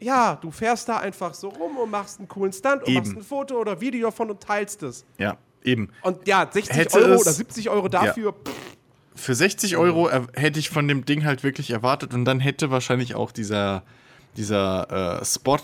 [0.00, 2.98] ja, du fährst da einfach so rum und machst einen coolen Stunt und Eben.
[2.98, 5.04] machst ein Foto oder Video davon und teilst es.
[5.18, 5.90] Ja, eben.
[6.02, 8.52] Und ja, 60 Hätte Euro es- oder 70 Euro dafür, pff,
[9.14, 12.70] Für 60 Euro er- hätte ich von dem Ding halt wirklich erwartet und dann hätte
[12.70, 13.84] wahrscheinlich auch dieser,
[14.36, 15.58] dieser äh, Spot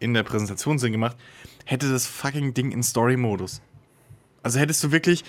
[0.00, 1.16] in der Präsentation Sinn gemacht,
[1.64, 3.60] hätte das fucking Ding in Story-Modus.
[4.42, 5.24] Also hättest du wirklich,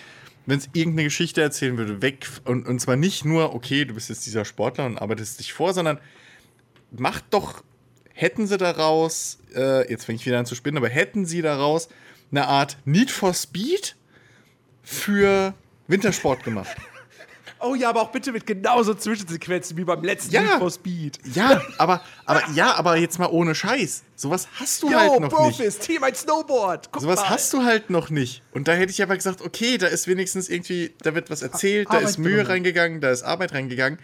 [0.45, 4.09] wenn es irgendeine Geschichte erzählen würde, weg und, und zwar nicht nur, okay, du bist
[4.09, 5.99] jetzt dieser Sportler und arbeitest dich vor, sondern
[6.91, 7.63] macht doch,
[8.13, 11.89] hätten sie daraus, äh, jetzt fange ich wieder an zu spinnen, aber hätten sie daraus
[12.31, 13.95] eine Art Need for Speed
[14.83, 15.53] für
[15.87, 16.75] Wintersport gemacht.
[17.61, 20.41] Oh ja, aber auch bitte mit genauso Zwischensequenzen wie beim letzten Ja.
[20.41, 21.19] Need for Speed.
[21.33, 24.03] Ja, aber, aber ja, aber jetzt mal ohne Scheiß.
[24.15, 25.57] Sowas hast du Yo, halt noch nicht.
[25.57, 26.91] Profis, Team ein Snowboard.
[26.91, 27.29] Guck Sowas mal.
[27.29, 28.41] hast du halt noch nicht.
[28.51, 31.87] Und da hätte ich aber gesagt, okay, da ist wenigstens irgendwie, da wird was erzählt,
[31.89, 32.47] da Arbeit ist Mühe drin.
[32.47, 33.99] reingegangen, da ist Arbeit reingegangen.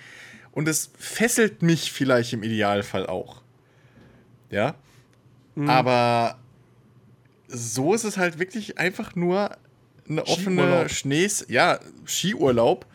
[0.51, 3.41] Und es fesselt mich vielleicht im Idealfall auch.
[4.49, 4.75] Ja.
[5.55, 5.69] Mhm.
[5.69, 6.39] Aber
[7.47, 9.51] so ist es halt wirklich einfach nur
[10.07, 10.87] eine offene.
[10.89, 12.85] Schnees, ja, Skiurlaub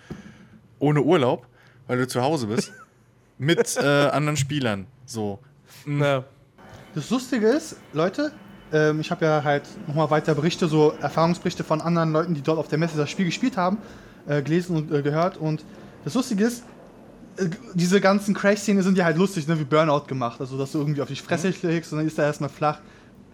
[0.81, 1.47] ohne Urlaub,
[1.87, 2.73] weil du zu Hause bist,
[3.39, 4.87] mit äh, anderen Spielern.
[5.07, 5.39] So.
[5.87, 6.25] Na,
[6.95, 8.33] Das Lustige ist, Leute,
[8.73, 12.59] ähm, ich habe ja halt nochmal weiter Berichte, so Erfahrungsberichte von anderen Leuten, die dort
[12.59, 13.79] auf der Messe das Spiel gespielt haben,
[14.27, 15.37] äh, gelesen und äh, gehört.
[15.37, 15.65] Und
[16.05, 16.65] das Lustige ist,
[17.37, 20.41] äh, diese ganzen Crash-Szenen sind ja halt lustig, ne, wie Burnout gemacht.
[20.41, 22.79] Also, dass du irgendwie auf die Fresse schlägst und dann ist er erstmal flach.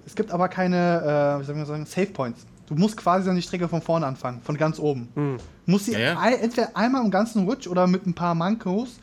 [0.04, 2.46] Es gibt aber keine, äh, wie soll man sagen, Save Points.
[2.66, 5.08] Du musst quasi dann die Strecke von vorne anfangen, von ganz oben.
[5.14, 6.28] Du musst sie Ja, ja.
[6.30, 8.98] entweder einmal im ganzen Rutsch oder mit ein paar Mankos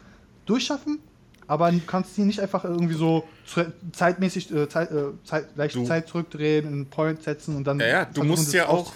[0.45, 0.99] durchschaffen,
[1.48, 3.27] aber du kannst die nicht einfach irgendwie so
[3.91, 7.88] zeitmäßig äh, Zeit, äh, Zeit, leicht Du- Zeit zurückdrehen, einen Point setzen und dann Ja,
[7.88, 8.94] ja, du musst ja auch-.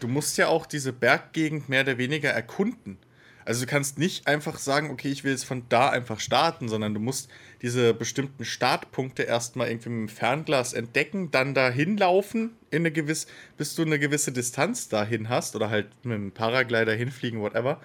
[0.00, 2.98] Du musst ja auch diese Berggegend mehr oder weniger erkunden.
[3.46, 6.94] Also du kannst nicht einfach sagen, okay, ich will jetzt von da einfach starten, sondern
[6.94, 7.28] du musst
[7.62, 13.26] diese bestimmten Startpunkte erstmal irgendwie mit dem Fernglas entdecken, dann dahin laufen, in eine gewisse,
[13.56, 17.80] bis du eine gewisse Distanz dahin hast oder halt mit dem Paraglider hinfliegen, whatever,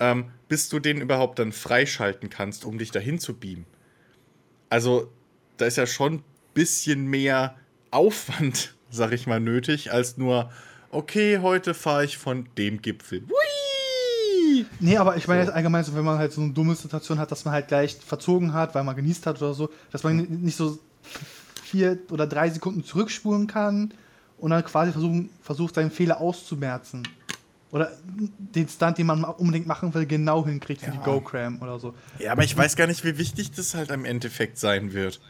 [0.00, 3.66] ähm, bis du den überhaupt dann freischalten kannst, um dich dahin zu beamen.
[4.70, 5.10] Also
[5.56, 6.24] da ist ja schon ein
[6.54, 7.56] bisschen mehr
[7.90, 10.50] Aufwand, sag ich mal, nötig, als nur,
[10.90, 13.22] okay, heute fahre ich von dem Gipfel.
[13.28, 14.64] Hui!
[14.80, 17.30] Nee, aber ich meine jetzt allgemein so, wenn man halt so eine dumme Situation hat,
[17.30, 20.40] dass man halt gleich verzogen hat, weil man genießt hat oder so, dass man n-
[20.42, 20.78] nicht so
[21.68, 23.92] vier oder drei Sekunden zurückspulen kann
[24.38, 27.06] und dann quasi versuchen, versucht, seinen Fehler auszumerzen.
[27.70, 31.94] Oder den Stunt, den man unbedingt machen will, genau hinkriegt, wie die Go-Cram oder so.
[32.18, 35.20] Ja, aber ich weiß gar nicht, wie wichtig das halt im Endeffekt sein wird.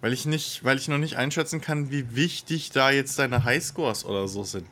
[0.00, 4.04] Weil ich nicht, weil ich noch nicht einschätzen kann, wie wichtig da jetzt deine Highscores
[4.04, 4.66] oder so sind.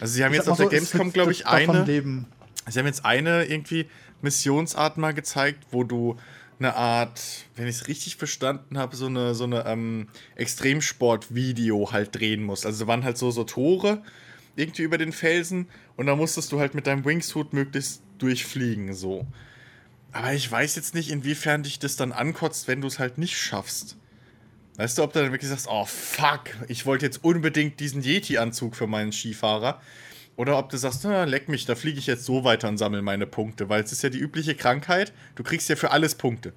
[0.00, 1.84] Also sie haben Ich jetzt auf der so, es Gamescom, glaube ich, eine.
[2.66, 3.86] Sie haben jetzt eine irgendwie
[4.22, 6.16] Missionsart mal gezeigt, wo du
[6.58, 7.20] eine Art,
[7.56, 12.66] wenn ich es richtig verstanden habe, so eine, so eine ähm, Extremsport-Video halt drehen musst.
[12.66, 14.02] Also waren halt so, so Tore
[14.56, 19.26] irgendwie über den Felsen und da musstest du halt mit deinem Wingsuit möglichst durchfliegen, so.
[20.12, 23.36] Aber ich weiß jetzt nicht, inwiefern dich das dann ankotzt, wenn du es halt nicht
[23.36, 23.96] schaffst.
[24.76, 28.76] Weißt du, ob du dann wirklich sagst, oh fuck, ich wollte jetzt unbedingt diesen Yeti-Anzug
[28.76, 29.80] für meinen Skifahrer.
[30.36, 33.02] Oder ob du sagst, na, leck mich, da fliege ich jetzt so weiter und sammle
[33.02, 33.68] meine Punkte.
[33.68, 36.52] Weil es ist ja die übliche Krankheit, du kriegst ja für alles Punkte.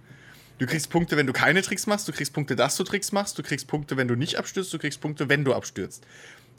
[0.57, 3.37] Du kriegst Punkte, wenn du keine Tricks machst, du kriegst Punkte, dass du Tricks machst,
[3.37, 6.03] du kriegst Punkte, wenn du nicht abstürzt, du kriegst Punkte, wenn du abstürzt.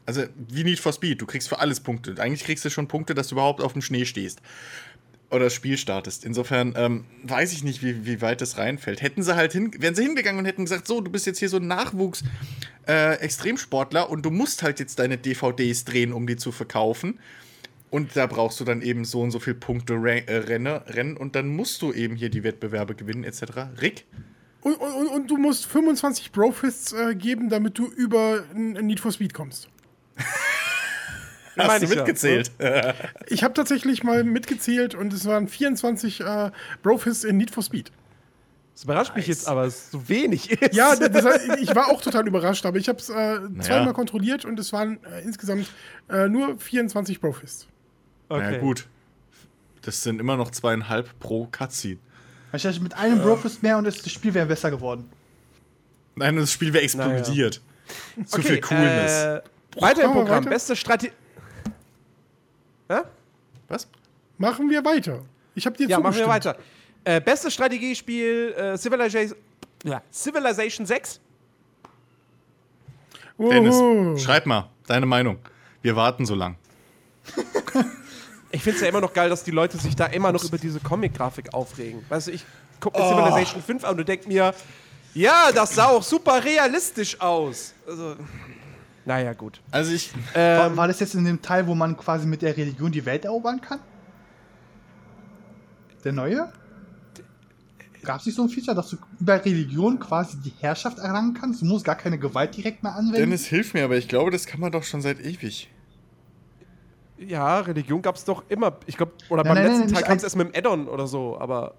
[0.07, 2.15] Also wie Need for Speed, du kriegst für alles Punkte.
[2.19, 4.40] Eigentlich kriegst du schon Punkte, dass du überhaupt auf dem Schnee stehst.
[5.31, 6.25] Oder das Spiel startest.
[6.25, 9.03] Insofern ähm, weiß ich nicht, wie, wie weit das reinfällt.
[9.03, 11.51] Hätten sie halt hin, wären sie hingegangen und hätten gesagt, so, du bist jetzt hier
[11.51, 12.25] so ein Nachwuchs
[12.87, 13.19] äh,
[14.09, 17.19] und du musst halt jetzt deine DVDs drehen, um die zu verkaufen.
[17.91, 21.35] Und da brauchst du dann eben so und so viel Punkte äh, Renne, rennen und
[21.35, 23.43] dann musst du eben hier die Wettbewerbe gewinnen, etc.
[23.81, 24.05] Rick?
[24.63, 29.33] Und, und, und du musst 25 Brofists äh, geben, damit du über Need for Speed
[29.35, 29.69] kommst.
[31.59, 31.97] Hast du ich ja.
[31.97, 32.51] mitgezählt?
[33.27, 36.51] Ich habe tatsächlich mal mitgezählt und es waren 24 äh,
[36.83, 37.91] Brofists in Need for Speed.
[38.75, 40.75] das überrascht mich jetzt aber, dass es so wenig ist.
[40.75, 44.45] Ja, das, das, ich war auch total überrascht, aber ich habe es äh, zweimal kontrolliert
[44.45, 45.69] und es waren äh, insgesamt
[46.09, 47.67] äh, nur 24 Brofists.
[48.29, 48.55] okay.
[48.55, 48.87] Ja, gut.
[49.83, 51.99] Das sind immer noch zweieinhalb pro Cutscene.
[52.51, 55.09] Wahrscheinlich mit einem Brofist mehr und das Spiel wäre besser geworden.
[56.15, 57.61] Nein, das Spiel wäre explodiert.
[58.27, 59.13] Zu Okay, viel Coolness.
[59.13, 59.41] Äh,
[59.81, 60.45] weiter im Programm.
[60.45, 60.51] weiter?
[60.51, 61.13] Beste Strategie.
[62.89, 63.05] Ja?
[63.69, 63.89] Was?
[64.39, 65.20] Machen wir weiter.
[65.55, 66.56] Ich habe dir Ja, machen wir weiter.
[67.05, 69.39] Äh, bestes Strategiespiel äh, Civilization,
[69.85, 71.20] ja, Civilization 6.
[73.39, 74.16] Dennis, Oho.
[74.16, 75.39] schreib mal deine Meinung.
[75.82, 76.56] Wir warten so lang.
[78.51, 80.56] Ich finde es ja immer noch geil, dass die Leute sich da immer noch über
[80.56, 82.02] diese Comic-Grafik aufregen.
[82.09, 82.47] Weißt du, ich
[82.81, 84.55] gucke mir Civilization 5 an und denke mir,
[85.12, 87.74] ja, das sah auch super realistisch aus.
[87.86, 88.16] Also,
[89.09, 89.61] naja, gut.
[89.71, 92.57] Also ich, War, Ähm, war das jetzt in dem Teil, wo man quasi mit der
[92.57, 93.81] Religion die Welt erobern kann?
[96.05, 96.53] Der neue?
[98.03, 101.63] Gab es nicht so ein Feature, dass du über Religion quasi die Herrschaft erlangen kannst?
[101.63, 103.17] Du musst gar keine Gewalt direkt mehr anwenden?
[103.19, 105.69] Dennis, hilf mir, aber ich glaube, das kann man doch schon seit ewig.
[107.19, 108.77] ja, Religion gab es doch immer.
[108.87, 110.87] Ich glaube, oder Nein, beim nein, letzten nein, Teil kam es erst mit dem Add-on
[110.87, 111.75] oder so, aber.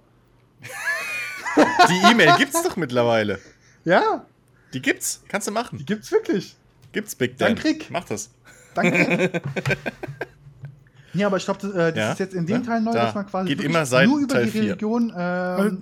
[1.89, 3.39] Die E-Mail gibt's doch mittlerweile.
[3.85, 4.25] ja,
[4.73, 5.23] Die gibt's.
[5.29, 5.85] Kannst du die machen.
[5.85, 6.55] gibt's wirklich.
[6.91, 7.49] Gibt's Big Dan.
[7.49, 7.87] Dann krieg.
[7.91, 8.31] Mach das.
[8.75, 9.41] Danke.
[11.13, 12.11] ja, aber ich glaube, das, äh, das Ja?
[12.13, 12.67] ist jetzt in dem Ja?
[12.67, 13.05] Teil neu, Da.
[13.05, 14.59] dass man quasi nur über Teil die.
[14.59, 15.81] Religion ähm,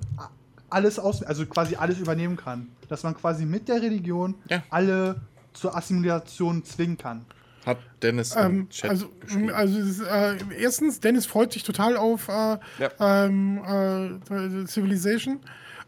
[0.69, 2.69] alles aus, also quasi alles übernehmen kann.
[2.89, 4.63] Dass man quasi mit der Religion Ja.
[4.69, 5.21] alle
[5.53, 7.25] zur Assimilation zwingen kann.
[7.65, 9.09] Hat Dennis Ähm, im Chat also,
[9.53, 12.57] also ist, äh, erstens, Dennis freut sich total auf äh,
[12.99, 15.39] ähm, äh, Civilization.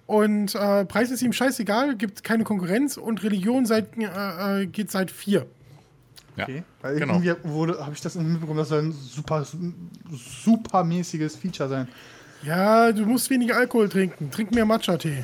[0.09, 4.89] Und äh, Preis ist ihm scheißegal, gibt keine Konkurrenz und Religion seit, äh, äh, geht
[4.89, 5.45] seit vier.
[6.35, 6.63] Ja, Okay.
[6.81, 7.21] Weil genau.
[7.21, 9.45] irgendwie wurde, habe ich das mitbekommen, das soll ein super,
[10.09, 11.87] super mäßiges Feature sein.
[12.41, 14.31] Ja, du musst weniger Alkohol trinken.
[14.31, 15.23] Trink mehr Matcha-Tee.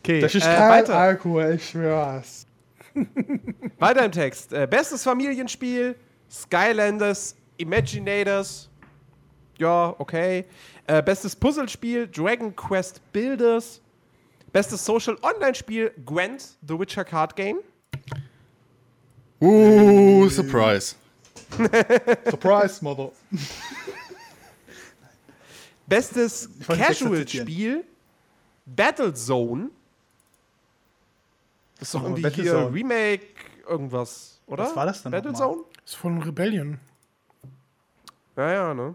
[0.00, 2.46] Okay, Das ist äh, kein weiter, Alkohol, ich schwör's.
[3.78, 4.54] weiter im Text.
[4.54, 5.94] Äh, bestes Familienspiel,
[6.30, 8.70] Skylanders, Imaginators.
[9.58, 10.46] Ja, okay.
[10.88, 13.80] Äh, bestes Puzzlespiel, Dragon Quest Builders.
[14.52, 17.58] Bestes Social Online-Spiel, Gwent, The Witcher Card Game.
[19.38, 20.96] Uh, Surprise.
[22.30, 23.12] Surprise, Mother.
[25.86, 27.84] Bestes Casual-Spiel,
[28.64, 29.68] Battlezone.
[31.78, 32.60] Das ist doch Oh, irgendwie Battlezone.
[32.62, 33.26] hier Remake
[33.68, 34.64] irgendwas, oder?
[34.64, 35.64] Was war das denn Battlezone?
[35.84, 36.80] ist von Rebellion.
[38.36, 38.94] Ja, ja, ne?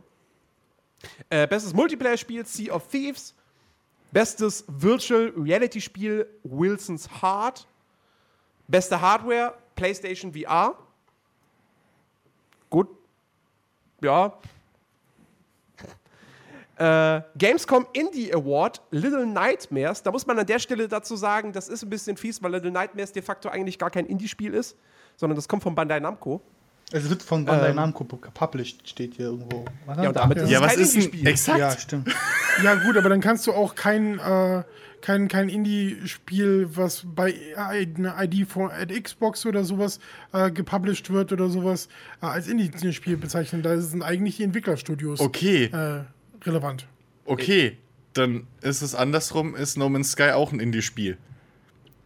[1.29, 3.33] Äh, bestes Multiplayer-Spiel, Sea of Thieves.
[4.11, 7.67] Bestes Virtual Reality-Spiel, Wilson's Heart.
[8.67, 10.77] Beste Hardware, PlayStation VR.
[12.69, 12.87] Gut.
[14.01, 14.37] Ja.
[16.75, 20.01] Äh, Gamescom Indie Award, Little Nightmares.
[20.01, 22.71] Da muss man an der Stelle dazu sagen, das ist ein bisschen fies, weil Little
[22.71, 24.75] Nightmares de facto eigentlich gar kein Indie-Spiel ist,
[25.15, 26.41] sondern das kommt von Bandai Namco.
[26.95, 27.75] Es wird von Bandai Ähm.
[27.75, 29.65] Namco published, steht hier irgendwo.
[29.87, 31.27] Was Ja, und damit ist Ja, es was kein ist ein Indie-Spiel.
[31.27, 31.59] exakt?
[31.59, 32.15] Ja, stimmt.
[32.63, 34.63] Ja, gut, aber dann kannst du auch kein, äh,
[35.01, 39.99] kein, kein Indie-Spiel, was bei einer ID von at Xbox oder sowas
[40.33, 41.89] äh, gepublished wird oder sowas,
[42.21, 43.63] äh, als Indie-Spiel bezeichnen.
[43.63, 46.03] Da sind eigentlich die Entwicklerstudios Okay, äh,
[46.47, 46.85] relevant.
[47.25, 47.77] okay.
[48.13, 51.17] Dann ist es andersrum, ist No Man's Sky auch ein Indie-Spiel.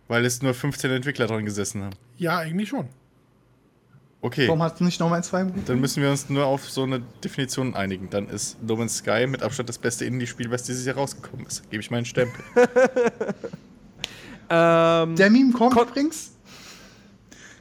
[0.08, 1.96] Weil es nur 15 Entwickler dran gesessen haben.
[2.18, 2.88] Ja, eigentlich schon.
[4.20, 6.84] Okay, Warum hast du nicht nochmal ein zwei dann müssen wir uns nur auf so
[6.84, 8.10] eine Definition einigen.
[8.10, 11.70] Dann ist No Man's Sky mit Abstand das beste Indie-Spiel, was dieses Jahr rausgekommen ist.
[11.70, 12.44] Gebe ich meinen Stempel.
[14.50, 16.32] Ähm, Der Meme kommt Kon- übrigens.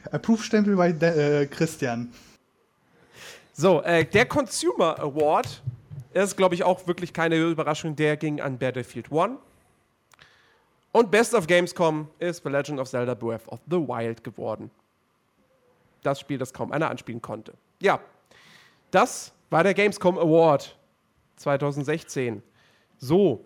[0.09, 2.13] Approve-Stempel bei De äh, Christian.
[3.51, 5.61] So, äh, der Consumer Award
[6.13, 7.93] ist, glaube ich, auch wirklich keine Überraschung.
[7.97, 9.31] Der ging an Battlefield 1.
[10.93, 14.71] Und Best of Gamescom ist The Legend of Zelda Breath of the Wild geworden.
[16.03, 17.53] Das Spiel, das kaum einer anspielen konnte.
[17.81, 17.99] Ja,
[18.91, 20.77] das war der Gamescom Award
[21.37, 22.41] 2016.
[22.97, 23.43] So,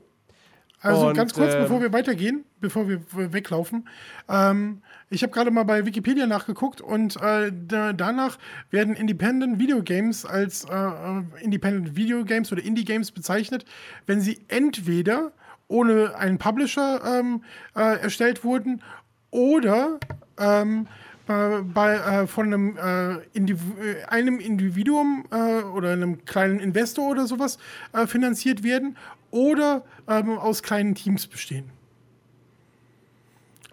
[0.81, 3.87] Also Und, ganz kurz, ähm, bevor wir weitergehen, bevor wir w- weglaufen.
[4.29, 8.37] Ähm, ich habe gerade mal bei Wikipedia nachgeguckt und äh, da, danach
[8.71, 13.65] werden Independent Video Games als äh, äh, Independent Video Games oder Indie Games bezeichnet,
[14.07, 15.31] wenn sie entweder
[15.67, 17.43] ohne einen Publisher ähm,
[17.75, 18.81] äh, erstellt wurden
[19.29, 19.99] oder
[20.39, 20.87] ähm,
[21.25, 27.09] bei, bei, äh, von einem, äh, Indiv äh, einem Individuum äh, oder einem kleinen Investor
[27.09, 27.57] oder sowas
[27.93, 28.97] äh, finanziert werden
[29.31, 31.69] oder ähm, aus kleinen Teams bestehen.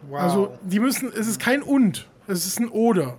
[0.08, 0.20] Wow.
[0.20, 3.18] Also die müssen, es ist kein und, es ist ein oder.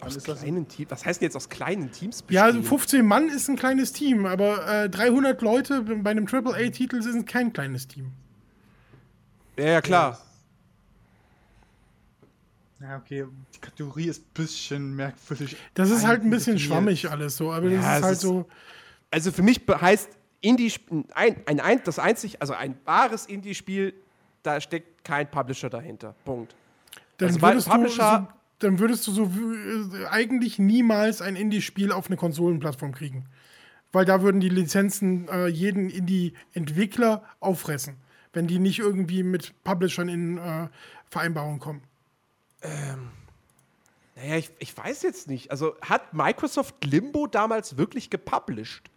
[0.00, 2.78] Aus kleinen Team, was heißt denn jetzt aus kleinen Teams Ja, also bestehen?
[2.78, 7.52] 15 Mann ist ein kleines Team, aber äh, 300 Leute bei einem AAA-Titel sind kein
[7.52, 8.12] kleines Team.
[9.58, 10.12] Ja, ja, klar.
[10.12, 10.29] Ja,
[12.96, 13.26] okay.
[13.54, 15.56] Die Kategorie ist ein bisschen merkwürdig.
[15.74, 18.20] Das ist halt ein bisschen schwammig alles so, aber das Ja, ist es halt ist-
[18.20, 18.48] so.
[19.10, 20.08] Also für mich heißt
[20.40, 20.72] Indie
[21.14, 23.92] ein, ein, ein das einzig, also ein wahres Indie-Spiel,
[24.42, 26.14] da steckt kein Publisher dahinter.
[26.24, 26.54] Punkt.
[27.18, 31.92] Dann, Also würdest du, Publisher- so, dann würdest du so äh, eigentlich niemals ein Indie-Spiel
[31.92, 33.26] auf eine Konsolenplattform kriegen.
[33.92, 37.96] Weil da würden die Lizenzen äh, jeden Indie-Entwickler auffressen,
[38.32, 40.68] wenn die nicht irgendwie mit Publishern in äh,
[41.10, 41.82] Vereinbarung kommen.
[44.16, 45.50] Naja, ich, ich weiß jetzt nicht.
[45.50, 48.90] Also hat Microsoft Limbo damals wirklich gepublished?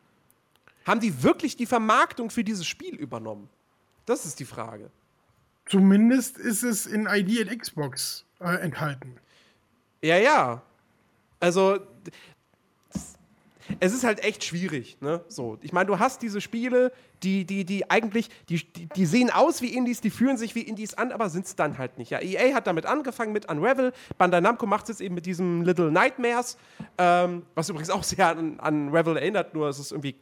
[0.86, 3.50] Haben die wirklich die Vermarktung für dieses Spiel übernommen?
[4.06, 4.92] Das ist die Frage.
[5.66, 9.16] Zumindest ist es in ID at Xbox äh, enthalten.
[10.02, 10.62] Ja, ja.
[11.40, 11.80] Also,
[13.80, 15.22] es ist halt echt schwierig, ne?
[15.28, 16.92] So, ich meine, du hast diese Spiele,
[17.24, 18.66] die, die, die eigentlich, die,
[18.96, 21.78] die, sehen aus wie Indies, die fühlen sich wie Indies an, aber sind es dann
[21.78, 22.12] halt nicht.
[22.12, 25.62] Ja, EA hat damit angefangen mit Unravel, Bandai Namco macht es jetzt eben mit diesem
[25.64, 26.58] Little Nightmares,
[26.98, 30.16] ähm, was übrigens auch sehr an, an Unravel erinnert, nur es ist irgendwie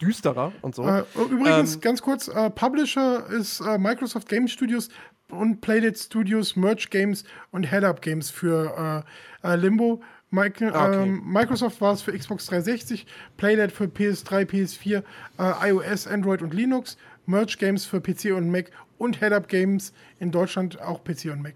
[0.00, 0.86] düsterer und so.
[0.86, 4.88] Äh, übrigens, Ähm, ganz kurz, äh, Publisher ist äh, Microsoft Game Studios
[5.28, 9.04] und Playdate Studios, Merge Games und Head-Up Games für
[9.42, 10.02] äh, äh, Limbo.
[10.30, 11.02] Mike, Ah, okay.
[11.04, 15.02] ähm, Microsoft war es für Xbox 360, Playdate für PS3, PS4,
[15.38, 16.96] äh, iOS, Android und Linux,
[17.26, 21.54] Merge Games für PC und Mac und Head-Up Games in Deutschland auch PC und Mac.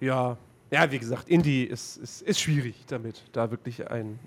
[0.00, 0.36] Ja,
[0.70, 4.18] ja, wie gesagt, Indie ist, ist, ist schwierig damit, da wirklich ein.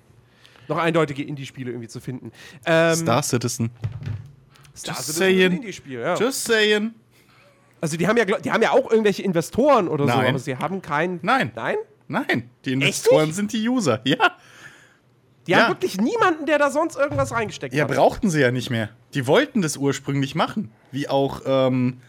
[0.67, 2.31] noch eindeutige Indie-Spiele irgendwie zu finden.
[2.65, 3.71] Ähm, Star Citizen.
[4.75, 5.51] Star Just Citizen ist ein saying.
[5.53, 6.15] Indie-Spiel, ja.
[6.15, 6.93] Just saying.
[7.83, 10.29] Also die haben ja, die haben ja auch irgendwelche Investoren oder so, Nein.
[10.29, 11.19] aber sie haben keinen.
[11.21, 11.51] Nein.
[11.53, 11.75] Nein?
[12.07, 13.99] Nein, die Investoren sind die User.
[14.05, 14.37] Ja.
[15.45, 15.63] Die Ja.
[15.63, 17.91] haben wirklich niemanden, der da sonst irgendwas reingesteckt Ja, hat.
[17.93, 18.87] brauchten sie ja nicht mehr.
[19.13, 20.71] Die wollten das ursprünglich machen.
[20.93, 21.99] Wie auch, ähm,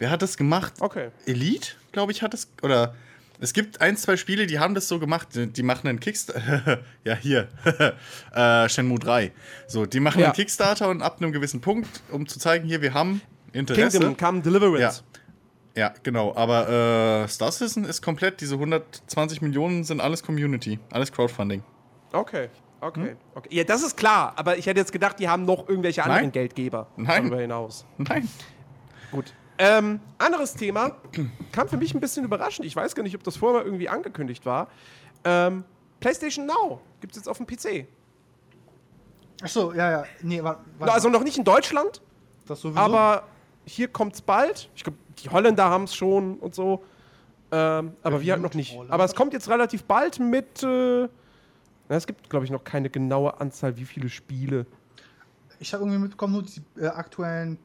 [0.00, 0.72] wer hat das gemacht?
[0.80, 1.10] Okay.
[1.26, 2.50] Elite, glaube ich, hat es.
[2.62, 2.96] Oder
[3.38, 5.28] es gibt ein, zwei Spiele, die haben das so gemacht.
[5.36, 6.80] Die, die machen einen Kickstarter.
[7.04, 7.46] ja, hier.
[8.34, 9.30] äh, Shenmue 3.
[9.68, 10.26] So, die machen Ja.
[10.26, 13.20] einen Kickstarter und ab einem gewissen Punkt, um zu zeigen, hier, wir haben
[13.52, 13.98] Interesse.
[14.00, 15.04] Kingdom Come Deliverance.
[15.76, 16.34] Ja, genau.
[16.34, 16.68] Aber
[17.24, 21.62] äh, Star Citizen ist komplett, diese 120 Millionen sind alles Community, alles Crowdfunding.
[22.12, 22.48] Okay.
[22.80, 23.10] Okay.
[23.10, 23.16] Hm?
[23.34, 23.48] okay.
[23.52, 26.32] Ja, das ist klar, aber ich hätte jetzt gedacht, die haben noch irgendwelche anderen Nein.
[26.32, 27.24] Geldgeber Nein.
[27.24, 27.84] darüber hinaus.
[27.98, 28.28] Nein.
[29.12, 29.34] Gut.
[29.58, 30.96] Ähm, anderes Thema,
[31.52, 32.66] kam für mich ein bisschen überraschend.
[32.66, 34.68] Ich weiß gar nicht, ob das vorher mal irgendwie angekündigt war.
[35.24, 35.64] Ähm,
[36.00, 37.86] PlayStation Now gibt es jetzt auf dem PC.
[39.42, 40.04] Achso, ja, ja.
[40.22, 42.00] Nee, war, Also noch nicht in Deutschland,
[42.46, 42.80] das sowieso.
[42.80, 43.24] aber
[43.66, 44.70] hier kommt es bald.
[44.74, 46.84] Ich glaube, die Holländer haben es schon und so.
[47.52, 48.72] Ähm, aber wir halt noch nicht.
[48.74, 48.94] Holländer?
[48.94, 50.62] Aber es kommt jetzt relativ bald mit.
[50.62, 51.08] Äh,
[51.88, 54.66] na, es gibt, glaube ich, noch keine genaue Anzahl, wie viele Spiele.
[55.58, 57.58] ich habe irgendwie mitbekommen, nur die äh, aktuellen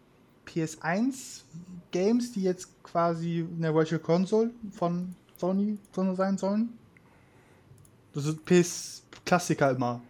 [0.48, 5.77] PS1-Games, die jetzt quasi in der Virtual Console von Sony
[6.15, 6.69] sein sollen.
[8.14, 10.02] Das ist PS-Klassiker immer.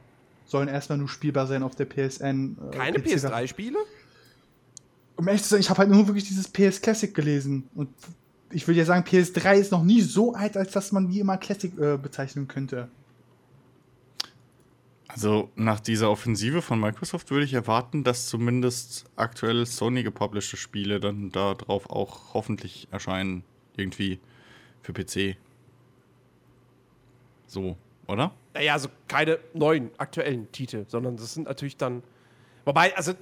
[0.46, 2.56] Sollen erstmal nur spielbar sein auf der PSN.
[2.72, 3.08] äh, Keine PC.
[3.16, 3.80] PS3-Spiele?
[5.16, 7.70] Um ehrlich zu sein, ich habe halt nur wirklich dieses PS Classic gelesen.
[7.74, 7.90] Und
[8.52, 11.38] ich würde ja sagen, PS3 ist noch nie so alt, als dass man die immer
[11.38, 12.90] Classic äh, bezeichnen könnte.
[15.08, 21.00] Also nach dieser Offensive von Microsoft würde ich erwarten, dass zumindest aktuell Sony gepublished Spiele
[21.00, 23.44] dann darauf auch hoffentlich erscheinen.
[23.78, 24.20] Irgendwie
[24.82, 25.38] für PC.
[27.48, 27.78] So,
[28.08, 28.34] oder?
[28.54, 32.04] Naja, also keine neuen aktuellen Titel, sondern das sind natürlich dann.
[32.66, 33.14] Wobei, also,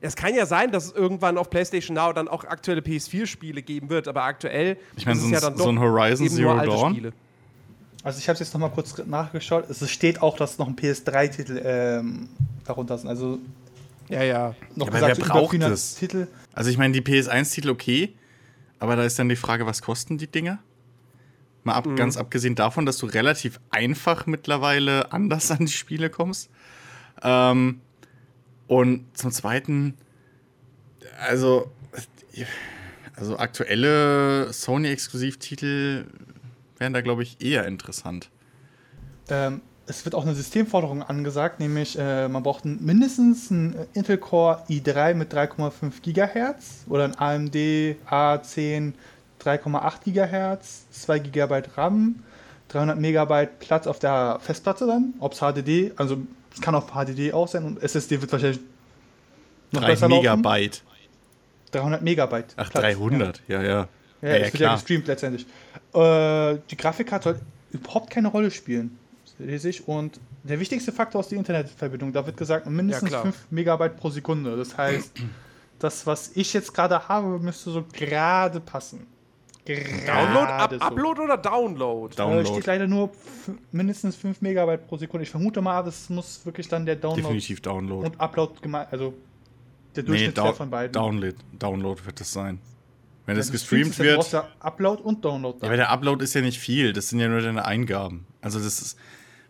[0.00, 3.88] es kann ja sein, dass es irgendwann auf PlayStation Now dann auch aktuelle PS4-Spiele geben
[3.90, 4.76] wird, aber aktuell.
[4.96, 6.58] Ich meine, ist es so, ja ein- dann so doch ein Horizon eben nur Zero
[6.58, 6.92] alte Dawn.
[6.92, 7.12] Spiele.
[8.04, 9.68] Also ich habe jetzt noch mal kurz nachgeschaut.
[9.68, 12.28] Es steht auch, dass noch ein PS3-Titel ähm,
[12.64, 13.08] darunter sind.
[13.08, 13.38] Also
[14.08, 14.54] Ja, ja.
[14.76, 15.94] noch Ja, aber wer braucht 400 das?
[15.96, 16.28] Titel.
[16.54, 18.14] Also ich meine, die PS1-Titel okay,
[18.78, 20.58] aber da ist dann die Frage, was kosten die Dinger?
[21.64, 26.48] Mal ab, ganz abgesehen davon, dass du relativ einfach mittlerweile anders an die Spiele kommst.
[27.22, 27.80] Ähm,
[28.68, 29.94] und zum Zweiten,
[31.26, 31.70] also,
[33.16, 36.04] also aktuelle Sony-Exklusivtitel
[36.78, 38.30] wären da, glaube ich, eher interessant.
[39.28, 44.18] Ähm, es wird auch eine Systemforderung angesagt, nämlich äh, man braucht ein, mindestens einen Intel
[44.18, 47.56] Core i3 mit 3,5 GHz oder ein AMD
[48.08, 48.92] A10
[49.40, 52.16] 3,8 GHz, 2 GB RAM,
[52.68, 56.18] 300 Megabyte Platz auf der Festplatte dann, ob es HDD, also
[56.58, 58.60] es kann auch HDD auch sein und SSD wird wahrscheinlich
[59.72, 60.22] noch 3 besser laufen.
[60.22, 60.82] Megabyte.
[61.70, 62.54] 300 Megabyte.
[62.56, 63.68] Ach, Platz, 300, ja, ja.
[63.68, 64.76] Ja, Ja, ja, ja, es wird ja klar.
[64.76, 65.46] gestreamt letztendlich.
[65.94, 67.40] Äh, die Grafikkarte soll
[67.72, 68.98] überhaupt keine Rolle spielen,
[69.38, 69.86] lese ich.
[69.86, 72.12] Und der wichtigste Faktor ist die Internetverbindung.
[72.12, 73.22] Da wird gesagt, mindestens klar.
[73.22, 74.56] 5 Megabyte pro Sekunde.
[74.56, 75.12] Das heißt,
[75.78, 79.06] das, was ich jetzt gerade habe, müsste so gerade passen.
[79.76, 80.84] Download, Up Gerade so.
[80.84, 82.12] Upload oder Download?
[82.12, 82.46] Äh, Download.
[82.48, 83.10] steht leider nur
[83.72, 85.24] mindestens 5 Megabyte pro Sekunde.
[85.24, 88.06] Ich vermute mal, das muss wirklich dann der Download Definitiv Download.
[88.06, 89.14] und Upload gemeint, also
[89.96, 90.92] der Nee, Durchschnittswert Down von beiden.
[90.92, 92.60] Download, Download wird das sein.
[93.26, 94.42] Wenn das Wenn du gestreamt dann brauchst wird.
[94.44, 95.58] du ja Upload und Download.
[95.60, 98.26] Ja, aber der Upload ist ja nicht viel, das sind ja nur deine Eingaben.
[98.40, 98.98] Also das ist,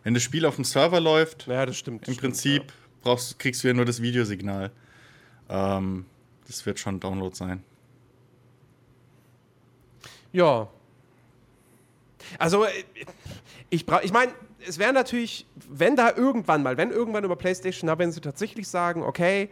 [0.03, 1.99] wenn das Spiel auf dem Server läuft, Ja, das stimmt.
[2.07, 2.63] im stimmt, Prinzip
[3.01, 4.71] brauchst, kriegst du ja nur das Videosignal.
[5.49, 6.05] Ähm,
[6.47, 7.63] das wird schon Download sein.
[10.31, 10.67] Ja.
[12.37, 12.69] Also, äh,
[13.69, 14.31] ich, bra- ich meine,
[14.67, 18.67] es wäre natürlich, wenn da irgendwann mal, wenn irgendwann über PlayStation, da wenn sie tatsächlich
[18.67, 19.49] sagen, okay,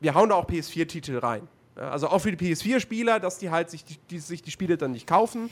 [0.00, 1.46] wir hauen da auch PS4-Titel rein.
[1.76, 4.92] Also auch für die PS4-Spieler, dass die halt sich die, die, sich die Spiele dann
[4.92, 5.48] nicht kaufen,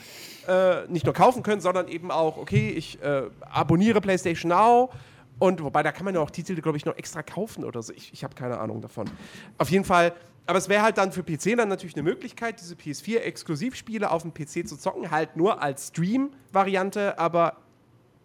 [0.46, 4.90] äh, nicht nur kaufen können, sondern eben auch, okay, ich äh, abonniere PlayStation Now
[5.38, 7.92] und wobei da kann man ja auch Titel, glaube ich, noch extra kaufen oder so.
[7.94, 9.08] Ich, ich habe keine Ahnung davon.
[9.56, 10.12] Auf jeden Fall,
[10.48, 14.32] aber es wäre halt dann für PC dann natürlich eine Möglichkeit, diese PS4-Exklusivspiele auf dem
[14.32, 17.58] PC zu zocken, halt nur als Stream-Variante, aber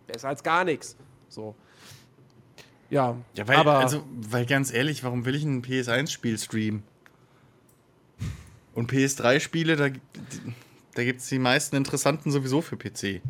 [0.07, 0.95] besser als gar nichts.
[1.27, 1.53] So.
[2.89, 6.83] Ja, Ja, weil, aber also, weil ganz ehrlich, warum will ich ein PS1-Spiel streamen?
[8.73, 9.89] Und PS3-Spiele, da,
[10.95, 13.21] da gibt es die meisten interessanten sowieso für PC.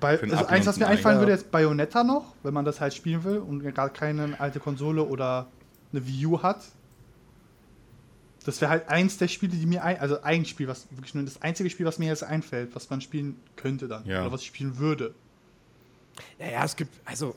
[0.00, 0.96] Bei, Für also eins, was mir ein Ei.
[0.96, 4.60] einfallen würde, ist Bayonetta noch, wenn man das halt spielen will und gerade keine alte
[4.60, 5.48] Konsole oder
[5.92, 6.62] eine Wii U hat.
[8.48, 11.22] Das wäre halt eins der Spiele, die mir ein, also ein Spiel, was wirklich nur
[11.22, 14.22] das einzige Spiel, was mir jetzt einfällt, was man spielen könnte dann Ja.
[14.22, 15.14] oder was ich spielen würde.
[16.38, 17.36] Naja, es gibt, also,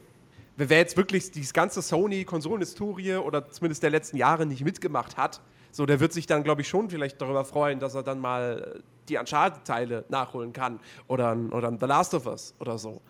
[0.56, 5.42] wer jetzt wirklich die ganze Sony-Konsolenhistorie oder zumindest der letzten Jahre nicht mitgemacht hat,
[5.72, 8.82] so, der wird sich dann, glaube ich, schon vielleicht darüber freuen, dass er dann mal
[9.10, 10.80] die Uncharted-Teile nachholen kann.
[11.08, 13.02] Oder, ein- oder The Last of Us oder so.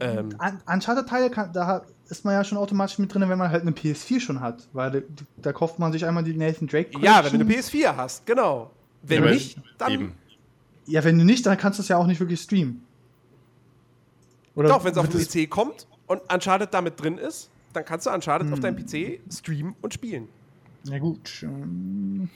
[0.00, 0.34] Ähm,
[0.66, 4.20] Uncharted-Teile, kann- da ist man ja schon automatisch mit drin, wenn man halt eine PS4
[4.20, 4.66] schon hat.
[4.72, 5.04] Weil
[5.36, 7.80] da, kauft man sich einmal die Nathan Drake ja, wenn du eine Collection.
[7.80, 8.70] PS4 hast, genau.
[9.02, 9.92] Wenn Aber nicht, dann.
[9.92, 10.14] Eben.
[10.86, 12.84] Ja, wenn du nicht, dann kannst du es ja auch nicht wirklich streamen.
[14.56, 18.06] Oder Doch, wenn es auf den PC kommt und Uncharted damit drin ist, dann kannst
[18.06, 18.52] du Uncharted Hm.
[18.54, 20.28] auf deinem PC streamen und spielen.
[20.84, 21.42] Ja, gut.
[21.42, 22.28] ähm,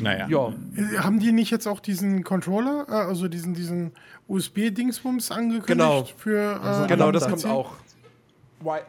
[0.00, 0.28] Naja.
[0.28, 0.48] Ja.
[0.76, 3.92] Äh, Haben die nicht jetzt auch diesen Controller, äh, also diesen, diesen
[4.28, 5.66] USB-Dingsbums angekündigt?
[5.66, 6.04] Genau.
[6.16, 7.76] Für, äh, Genau, das kommt auch.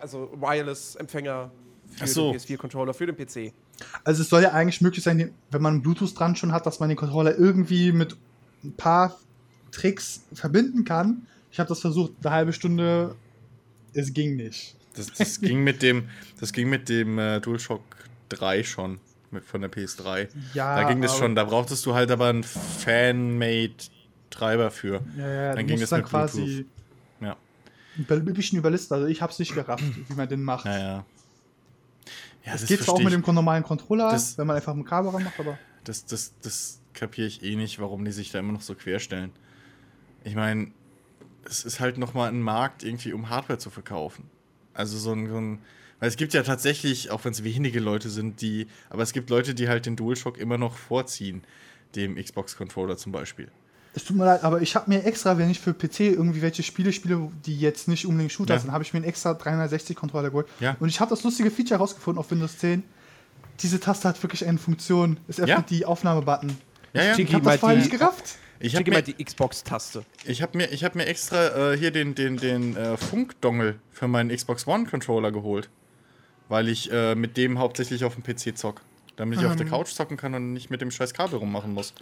[0.01, 1.51] Also Wireless-Empfänger
[1.95, 2.31] für so.
[2.31, 3.53] den PS4-Controller, für den PC.
[4.03, 6.89] Also es soll ja eigentlich möglich sein, wenn man Bluetooth dran schon hat, dass man
[6.89, 8.15] den Controller irgendwie mit
[8.63, 9.17] ein paar
[9.71, 11.27] Tricks verbinden kann.
[11.51, 13.15] Ich habe das versucht, eine halbe Stunde,
[13.93, 14.75] es ging nicht.
[14.97, 16.09] Das, das ging mit dem,
[16.39, 17.81] das ging mit dem äh, DualShock
[18.29, 18.99] 3 schon,
[19.31, 20.27] mit, von der PS3.
[20.53, 25.01] Ja, da ging das schon, da brauchtest du halt aber einen Fan-Made-Treiber für.
[25.17, 26.65] Ja, ja, Dann ging es dann mit quasi
[27.21, 27.35] Ja.
[27.97, 28.95] ein bisschen überlisten.
[28.95, 30.65] Also ich habe es nicht gerafft, wie man den macht.
[30.65, 31.05] Naja.
[32.45, 34.85] Ja, Es das geht zwar auch mit dem normalen Controller, Das- wenn man einfach ein
[34.85, 38.53] Kabel ranmacht, aber Das, das, das kapiere ich eh nicht, warum die sich da immer
[38.53, 39.31] noch so querstellen.
[40.23, 40.71] Ich meine,
[41.45, 44.29] es ist halt nochmal ein Markt, irgendwie um Hardware zu verkaufen.
[44.77, 45.59] Also so ein, so ein.
[45.99, 48.67] Weil es gibt ja tatsächlich, auch wenn es wenige Leute sind, die.
[48.89, 51.43] Aber es gibt Leute, die halt den DualShock immer noch vorziehen,
[51.95, 53.49] dem Xbox-Controller zum Beispiel.
[53.95, 56.61] es tut mir leid, aber ich habe mir extra, wenn ich für PC irgendwie welche
[56.61, 58.59] Spiele spiele, die jetzt nicht unbedingt Shooter Ja.
[58.59, 60.47] sind, habe ich mir einen extra 360-Controller geholt.
[60.59, 60.75] Ja.
[60.79, 62.83] Und ich habe das lustige Feature herausgefunden auf Windows 10.
[63.61, 65.19] Diese Taste hat wirklich eine Funktion.
[65.27, 65.65] Es öffnet Ja.
[65.67, 66.55] die Aufnahmebutton.
[66.93, 67.09] Ja, ja.
[67.11, 68.35] Ich Chiki habe das vorher nicht gerafft.
[68.59, 70.03] Ich habe mir, die Xbox-Taste.
[70.25, 74.07] ich hab mir, ich hab mir extra äh, hier den, den, den äh, Funkdongel für
[74.07, 75.69] meinen Xbox One-Controller geholt.
[76.49, 78.81] Weil ich äh, mit dem hauptsächlich auf dem PC zock.
[79.17, 79.71] Damit ich auf der Ähm.
[79.71, 81.93] Couch zocken kann und nicht mit dem scheiß Kabel rummachen muss.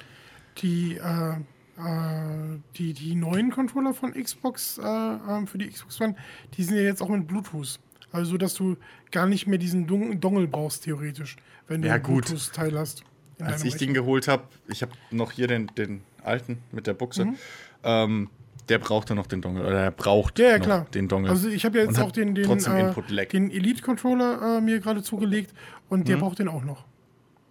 [0.61, 1.31] Die, äh,
[1.77, 6.15] äh, die, die neuen Controller von Xbox, äh, ähm, für die Xbox One,
[6.55, 7.79] die sind ja jetzt auch mit Bluetooth.
[8.11, 8.77] Also, so, dass du
[9.11, 11.37] gar nicht mehr diesen Dong Dongle brauchst, theoretisch,
[11.67, 12.25] wenn du Ja, ein gut.
[12.25, 13.03] Bluetooth-Teil hast.
[13.39, 17.25] Als ich den geholt habe, ich habe noch hier den, den alten mit der Buchse,
[17.25, 17.35] Mhm.
[17.83, 18.29] ähm,
[18.69, 19.65] der brauchte noch den Dongle.
[19.65, 20.87] Oder er braucht Ja, ja, noch klar.
[20.93, 21.29] den Dongle.
[21.29, 25.53] Also ich habe ja jetzt auch den, den, äh, den Elite-Controller äh, mir gerade zugelegt
[25.89, 26.05] und Mhm.
[26.05, 26.85] der braucht den auch noch.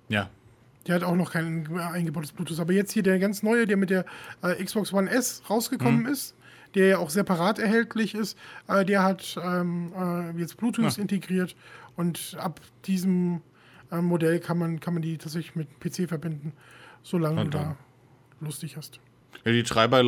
[0.09, 0.29] ja.
[0.87, 2.61] Der hat auch noch kein eingebautes Bluetooth.
[2.61, 4.05] Aber jetzt hier der ganz neue, der mit der
[4.43, 6.09] äh, Xbox One S rausgekommen Mhm.
[6.09, 6.35] ist,
[6.75, 8.37] der ja auch separat erhältlich ist,
[8.69, 11.01] äh, der hat ähm, äh, jetzt Bluetooth Ja.
[11.03, 11.57] integriert
[11.97, 13.41] und ab diesem
[13.91, 16.53] äh, Modell kann man, kann man die tatsächlich mit PC verbinden,
[17.03, 17.77] solange du da dann.
[18.41, 19.01] Lustig hast.
[19.45, 19.53] ja.
[19.53, 20.03] Die Treiber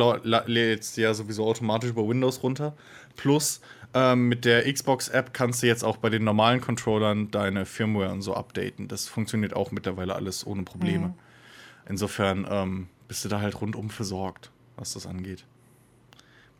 [0.45, 2.75] lädst du ja sowieso automatisch über Windows runter.
[3.15, 3.61] Plus
[3.93, 8.21] ähm, mit der Xbox-App kannst du jetzt auch bei den normalen Controllern deine Firmware und
[8.21, 8.87] so updaten.
[8.87, 11.07] Das funktioniert auch mittlerweile alles ohne Probleme.
[11.07, 11.13] Mhm.
[11.89, 15.45] Insofern ähm, bist du da halt rundum versorgt, was das angeht.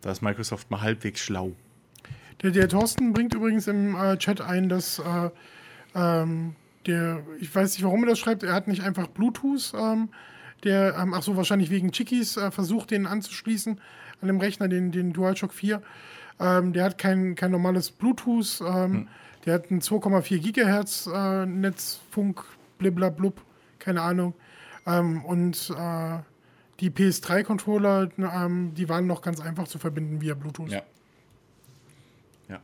[0.02, 1.54] Da ist Microsoft mal halbwegs schlau.
[2.42, 5.30] Der, der Thorsten bringt übrigens im äh, Chat ein, dass äh,
[5.96, 10.10] ähm, der, ich weiß nicht, warum er das schreibt, er hat nicht einfach Bluetooth, ähm,
[10.64, 13.80] der, ähm, ach so, wahrscheinlich wegen Chickies, äh, versucht, den anzuschließen
[14.22, 15.82] an dem Rechner, den, den DualShock 4.
[16.40, 19.08] Ähm, der hat kein, kein normales Bluetooth, ähm,
[19.46, 22.44] der hat ein 2,4 Gigahertz äh, Netzfunk,
[22.78, 23.42] bliblablub,
[23.80, 24.34] keine Ahnung.
[24.86, 26.20] Ähm, und äh,
[26.80, 30.70] die PS3-Controller, ähm, die waren noch ganz einfach zu verbinden via Bluetooth.
[30.70, 30.82] Ja.
[32.50, 32.60] Ja.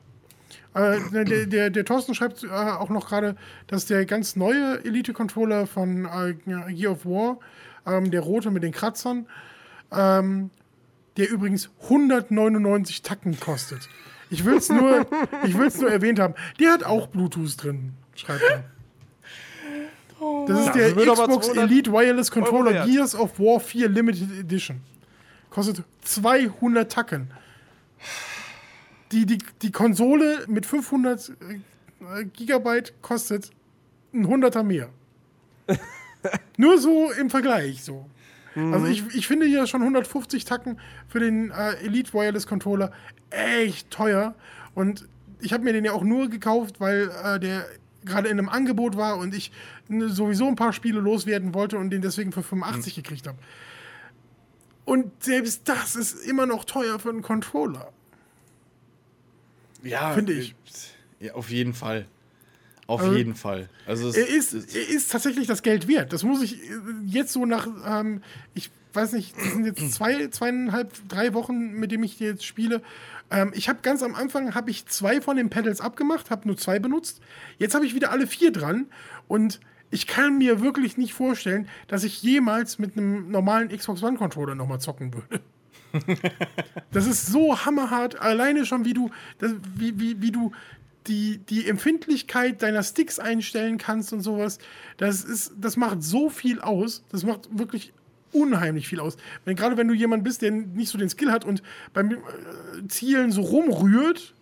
[0.74, 3.36] Äh, der, der, der Thorsten schreibt äh, auch noch gerade,
[3.68, 6.34] dass der ganz neue Elite-Controller von äh,
[6.74, 7.38] Gear of War,
[7.85, 9.27] ähm, der rote mit den Kratzern,
[9.91, 10.49] ähm,
[11.18, 13.89] der übrigens 199 Tacken kostet.
[14.30, 15.05] Ich will es nur,
[15.45, 16.34] ich will's nur erwähnt haben.
[16.60, 18.64] Der hat auch Bluetooth drin, schreibt er.
[20.47, 22.85] Das ist Das der aber Xbox 200 Elite Wireless Controller.
[22.85, 24.81] Gears of War 4 Limited Edition.
[25.49, 27.31] Kostet 200 Tacken.
[29.11, 33.51] Die, die, die Konsole mit 500 äh, Gigabyte kostet
[34.14, 34.89] ein Hunderter mehr.
[36.57, 38.09] Nur so im Vergleich so.
[38.55, 42.91] Also ich, ich finde ja schon 150 Tacken für den äh, Elite Wireless Controller
[43.31, 44.35] echt teuer.
[44.75, 45.07] Und
[45.39, 47.65] ich habe mir den ja auch nur gekauft, weil äh, der
[48.05, 49.51] gerade in einem Angebot war und ich
[49.89, 53.37] sowieso ein paar Spiele loswerden wollte und den deswegen für 85 gekriegt habe.
[54.85, 57.91] Und selbst das ist immer noch teuer für einen Controller.
[59.81, 60.55] Ja, Finde ich.
[61.19, 62.05] äh, Ja, auf jeden Fall.
[62.88, 63.69] Auf Also, jeden Fall.
[63.88, 66.11] Also es, Er ist, er ist tatsächlich das Geld wert.
[66.14, 66.73] Das muss ich äh,
[67.05, 68.22] jetzt so nach, ähm,
[68.53, 72.81] ich weiß nicht, das sind jetzt zwei, zweieinhalb, drei Wochen, mit dem ich jetzt spiele.
[73.31, 76.57] Ähm, ich habe ganz am Anfang habe ich zwei von den Pedals abgemacht, habe nur
[76.57, 77.22] zwei benutzt.
[77.57, 78.88] Jetzt habe ich wieder alle vier dran
[79.27, 84.18] und ich kann mir wirklich nicht vorstellen, dass ich jemals mit einem normalen Xbox One
[84.18, 85.39] Controller nochmal zocken würde.
[86.91, 88.19] das ist so hammerhart.
[88.19, 90.51] Alleine schon, wie du, das, wie, wie, wie du
[91.07, 94.59] die, die Empfindlichkeit deiner Sticks einstellen kannst und sowas.
[94.97, 97.03] Das, ist, das macht so viel aus.
[97.09, 97.93] Das macht wirklich
[98.31, 99.17] unheimlich viel aus.
[99.45, 101.63] Wenn, gerade wenn du jemand bist, der nicht so den Skill hat und
[101.93, 102.17] beim äh,
[102.88, 104.34] Zielen so rumrührt,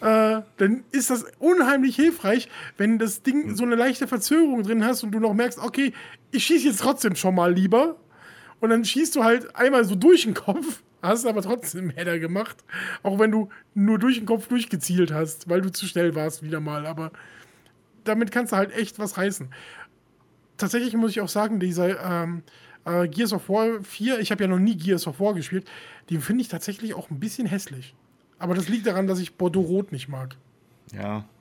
[0.00, 5.02] äh, dann ist das unheimlich hilfreich, wenn das Ding so eine leichte Verzögerung drin hast
[5.04, 5.92] und du noch merkst, okay,
[6.30, 7.96] ich schieße jetzt trotzdem schon mal lieber.
[8.60, 12.64] Und dann schießt du halt einmal so durch den Kopf, hast aber trotzdem Header gemacht.
[13.02, 16.60] Auch wenn du nur durch den Kopf durchgezielt hast, weil du zu schnell warst wieder
[16.60, 16.86] mal.
[16.86, 17.12] Aber
[18.04, 19.52] damit kannst du halt echt was reißen.
[20.56, 22.42] Tatsächlich muss ich auch sagen, dieser ähm,
[22.84, 25.68] äh, Gears of War 4, ich habe ja noch nie Gears of War gespielt,
[26.10, 27.94] den finde ich tatsächlich auch ein bisschen hässlich.
[28.38, 30.36] Aber das liegt daran, dass ich Bordeaux-Rot nicht mag.
[30.94, 31.24] Ja.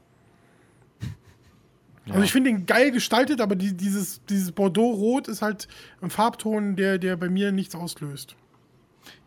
[2.08, 5.68] Also ich finde ihn geil gestaltet, aber die, dieses, dieses Bordeaux-Rot ist halt
[6.02, 8.36] ein Farbton, der, der bei mir nichts auslöst.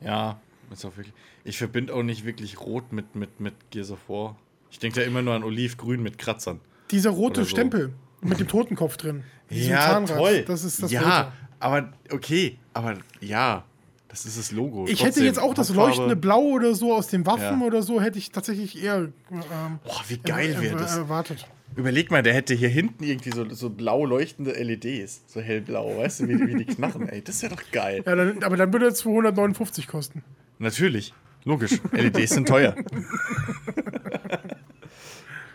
[0.04, 0.40] Ja,
[0.70, 1.14] ist auch wirklich.
[1.44, 4.36] Ich verbinde auch nicht wirklich Rot mit, mit, mit Gears of War.
[4.70, 6.60] Ich denke da immer nur an Olivgrün mit Kratzern.
[6.90, 7.48] Dieser rote so.
[7.48, 9.24] Stempel mit dem Totenkopf drin.
[9.50, 10.44] Ja, Zahnrad, toll.
[10.46, 11.32] Das ist das ja, Rote.
[11.60, 13.64] aber okay, aber ja,
[14.08, 14.84] das ist das Logo.
[14.86, 17.66] Ich hätte Trotzdem, jetzt auch das leuchtende Blau oder so aus den Waffen Ja.
[17.66, 18.96] oder so, hätte ich tatsächlich eher
[19.30, 20.96] ähm, Boah, wie geil wäre das.
[20.96, 21.46] erwartet.
[21.76, 25.22] Überleg mal, der hätte hier hinten irgendwie so, so blau leuchtende LEDs.
[25.26, 27.22] So hellblau, weißt du, wie, wie die Knarren, ey.
[27.22, 28.02] Das wäre doch geil.
[28.06, 30.22] Ja, dann, aber dann würde er 259 kosten.
[30.58, 31.12] Natürlich.
[31.44, 31.80] Logisch.
[31.92, 32.74] LEDs sind teuer.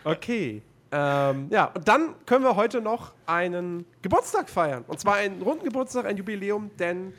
[0.04, 0.62] Okay.
[0.92, 4.84] Ähm, ja, und dann können wir heute noch einen Geburtstag feiern.
[4.88, 7.12] Und zwar einen runden Geburtstag, ein Jubiläum, denn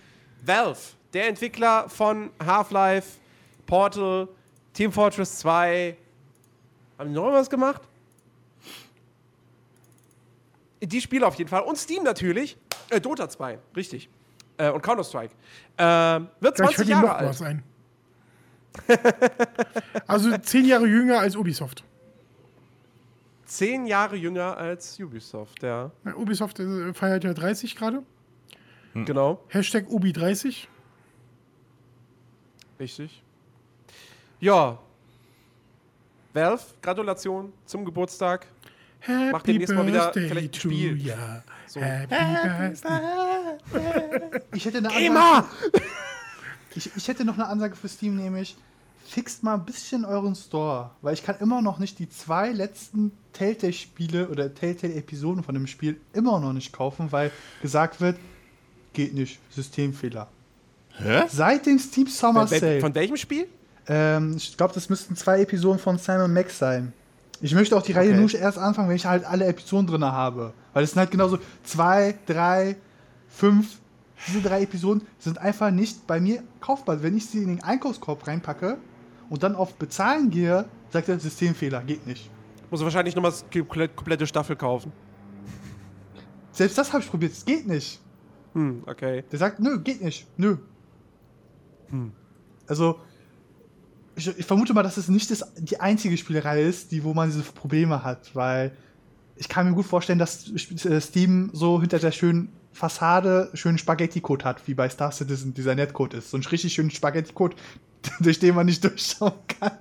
[0.44, 0.80] Valve,
[1.14, 3.20] der Entwickler von Half-Life,
[3.66, 4.28] Portal,
[4.74, 5.96] Team Fortress 2,
[6.98, 7.82] haben die noch was gemacht?
[10.82, 11.62] Die Spiele auf jeden Fall.
[11.62, 12.58] Und Steam natürlich.
[12.90, 14.10] Äh, Dota 2, richtig.
[14.58, 15.34] Äh, und Counter-Strike.
[15.78, 17.30] Ähm, wird Vielleicht 20 fällt ihm Jahre noch alt.
[17.30, 17.64] was ein.
[20.08, 21.84] also zehn Jahre jünger als Ubisoft.
[23.46, 25.92] Zehn Jahre jünger als Ubisoft, ja.
[26.04, 28.04] Na, Ubisoft äh, feiert ja 30 gerade.
[28.94, 29.44] Genau.
[29.50, 30.68] Hashtag Ubi30.
[32.80, 33.24] Richtig.
[34.40, 34.80] Ja.
[36.34, 38.48] Valve, Gratulation zum Geburtstag.
[39.02, 41.06] Happy Mach demnächst mal wieder vielleicht ein Spiel.
[41.06, 41.44] ya.
[41.68, 41.82] So.
[41.82, 43.00] Happy Birthday.
[44.54, 45.48] Ich hätte eine Gamer!
[46.76, 48.56] Ich, ich hätte noch eine Ansage für Steam, nämlich
[49.06, 53.12] fixt mal ein bisschen euren Store, weil ich kann immer noch nicht die zwei letzten
[53.34, 58.18] Telltale-Spiele oder Telltale-Episoden von dem Spiel immer noch nicht kaufen, weil gesagt wird,
[58.94, 60.28] geht nicht, Systemfehler.
[60.98, 61.24] Hä?
[61.30, 62.80] Seit dem Steam Summer Sale.
[62.80, 63.48] Von welchem Spiel?
[63.88, 66.94] Ähm, ich glaube, das müssten zwei Episoden von Simon Max sein.
[67.42, 68.20] Ich möchte auch die Reihe Okay.
[68.20, 70.54] nur erst anfangen, wenn ich halt alle Episoden drin habe.
[70.74, 72.76] Weil es sind halt genauso zwei, drei,
[73.28, 73.80] fünf.
[74.28, 77.02] Diese drei Episoden sind einfach nicht bei mir kaufbar.
[77.02, 78.78] Wenn ich sie in den Einkaufskorb reinpacke
[79.30, 82.30] und dann auf Bezahlen gehe, sagt er Systemfehler, geht nicht.
[82.70, 84.92] Muss wahrscheinlich nochmal die komplett- komplette Staffel kaufen.
[86.52, 88.00] Selbst das habe ich probiert, es geht nicht.
[88.54, 89.24] Hm, okay.
[89.32, 90.58] Der sagt, nö, geht nicht, nö.
[92.68, 93.00] Also,
[94.22, 97.30] ich, ich vermute mal, dass es nicht das, die einzige Spielerei ist, die, wo man
[97.30, 98.72] diese Probleme hat, weil
[99.36, 100.48] ich kann mir gut vorstellen, dass
[100.86, 105.76] äh, Steam so hinter der schönen Fassade schönen Spaghetti-Code hat, wie bei Star Citizen dieser
[105.76, 106.32] Netcode ist.
[106.32, 107.56] So einen richtig schönen Spaghetti-Code,
[108.20, 109.78] durch den man nicht durchschauen kann.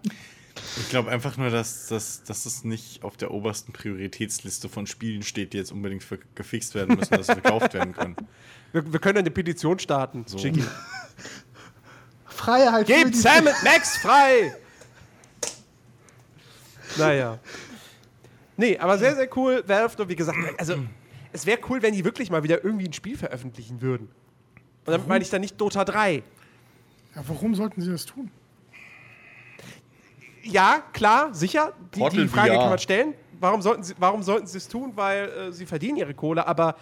[0.78, 5.22] Ich glaube einfach nur, dass, dass, dass es nicht auf der obersten Prioritätsliste von Spielen
[5.22, 8.16] steht, die jetzt unbedingt für, gefixt werden müssen, dass sie verkauft werden können.
[8.72, 10.24] Wir, wir können eine Petition starten.
[10.26, 10.38] So.
[12.40, 14.54] Freiheit Gebt Sam und Max frei!
[16.96, 17.38] naja.
[18.56, 19.62] Nee, aber sehr, sehr cool.
[19.66, 20.76] Valve, nur wie gesagt, also
[21.32, 24.08] es wäre cool, wenn die wirklich mal wieder irgendwie ein Spiel veröffentlichen würden.
[24.86, 26.22] Und damit meine ich dann nicht Dota 3.
[27.14, 28.30] Ja, warum sollten sie das tun?
[30.42, 31.74] Ja, klar, sicher.
[31.94, 32.58] Die, die Frage VR.
[32.58, 33.14] kann man stellen.
[33.38, 34.92] Warum sollten sie, warum sollten sie es tun?
[34.94, 36.76] Weil äh, sie verdienen ihre Kohle, aber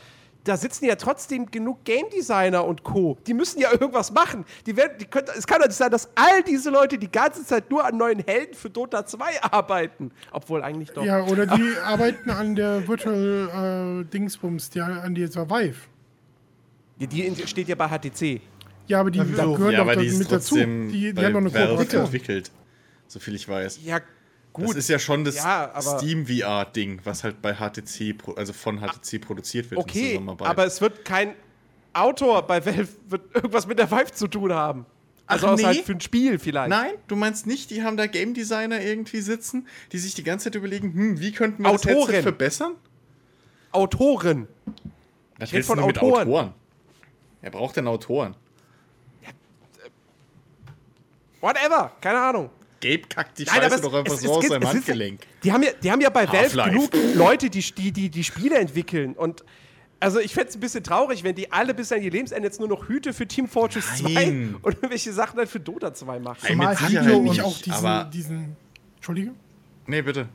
[0.49, 3.19] da sitzen ja trotzdem genug Game Designer und Co.
[3.27, 4.45] Die müssen ja irgendwas machen.
[4.67, 7.45] Die werden, die können, es kann doch nicht sein, dass all diese Leute die ganze
[7.45, 10.11] Zeit nur an neuen Helden für Dota 2 arbeiten.
[10.33, 11.05] Obwohl eigentlich doch.
[11.05, 15.77] Ja, oder die arbeiten an der Virtual äh, Dingsbums, die, an die Survive.
[16.99, 18.41] Die, die steht ja bei HTC.
[18.87, 19.53] Ja, aber die wieso?
[19.53, 20.57] gehören ja, doch mit dazu.
[20.57, 22.05] Die, die haben doch eine Kooperation.
[22.05, 22.51] entwickelt,
[23.07, 23.81] so viel ich weiß.
[23.85, 24.01] Ja,
[24.53, 24.71] gut.
[24.71, 29.21] Das ist ja schon das Ja, Steam VR-Ding, was halt bei HTC, also von HTC
[29.21, 31.35] produziert wird okay, aber es wird kein
[31.93, 34.87] Autor bei Valve wird irgendwas mit der Vive zu tun haben.
[35.27, 35.65] Also Ach, nee.
[35.65, 36.71] halt für ein Spiel vielleicht.
[36.71, 40.45] Nein, du meinst nicht, die haben da Game Designer irgendwie sitzen, die sich die ganze
[40.45, 42.07] Zeit überlegen, hm, wie könnten wir das Autoren.
[42.07, 42.75] Headset verbessern?
[43.73, 44.49] Autoren.
[45.39, 46.29] Was rede willst du von denn mit Autoren.
[46.29, 46.55] Autoren?
[47.43, 48.35] Er braucht denn Autoren.
[51.41, 51.93] Whatever.
[52.01, 52.51] Keine Ahnung.
[52.81, 55.21] Gabe kackt die Nein, Scheiße doch einfach es- so es aus seinem es ist- Handgelenk.
[55.43, 58.59] Die haben ja, die haben ja bei Valve genug Leute, die, die, die, die Spiele
[58.59, 59.15] entwickeln.
[59.15, 59.45] Und
[60.01, 62.61] also ich fände es ein bisschen traurig, wenn die alle bis an ihr Lebensende jetzt
[62.61, 64.55] nur noch Hüte für Team Fortress Nein.
[64.61, 66.39] 2 und irgendwelche Sachen halt für Dota 2 machen.
[66.47, 68.57] Zumal mit Video Sicherheit und- nicht auch diesen, aber diesen
[68.97, 69.33] Entschuldige?
[69.87, 70.29] nee, bitte.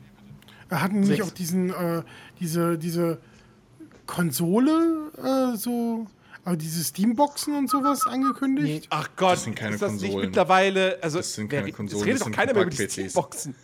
[0.68, 2.02] Er hatten nicht auch diesen, äh,
[2.40, 3.18] diese, diese
[4.06, 6.06] Konsole, äh, so,
[6.44, 8.86] aber diese Steamboxen und sowas angekündigt?
[8.90, 10.26] Ach Gott, Das sind keine ist das nicht Konsolen.
[10.26, 12.88] mittlerweile, also Das sind keine Konsolen, es redet das doch sind keiner mehr über die.
[12.88, 13.54] Steamboxen.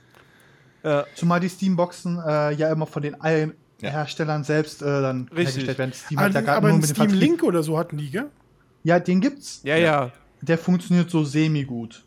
[1.14, 3.52] Zumal die Steamboxen äh, ja immer von den allen
[3.82, 3.90] Ja.
[3.90, 5.36] Herstellern selbst äh, dann Richtig.
[5.66, 5.92] hergestellt werden.
[5.92, 8.10] Steam Ah, hat ja aber nur ein mit dem Steam Link oder so hatten die,
[8.10, 8.30] gell?
[8.82, 9.60] Ja, den gibt's.
[9.62, 10.10] Ja, ja.
[10.40, 12.02] Der funktioniert so semi-gut.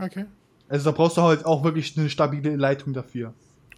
[0.00, 0.24] Okay.
[0.68, 3.32] Also da brauchst du halt auch wirklich eine stabile Leitung dafür.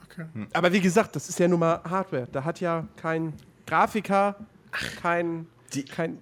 [0.04, 0.24] okay.
[0.54, 2.26] Aber wie gesagt, das ist ja nun mal Hardware.
[2.32, 3.34] Da hat ja kein
[3.66, 4.36] Grafiker,
[5.02, 6.18] kein, Die- kein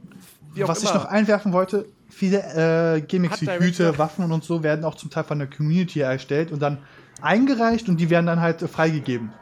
[0.55, 0.90] wie auch Was immer.
[0.90, 4.97] ich noch einwerfen wollte, viele äh, Gimmicks Hat wie Hüte, Waffen und so werden auch
[4.97, 6.78] zum Teil von der Community erstellt und dann
[7.22, 9.32] eingereicht und die werden dann halt äh, freigegeben.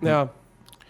[0.00, 0.30] ja.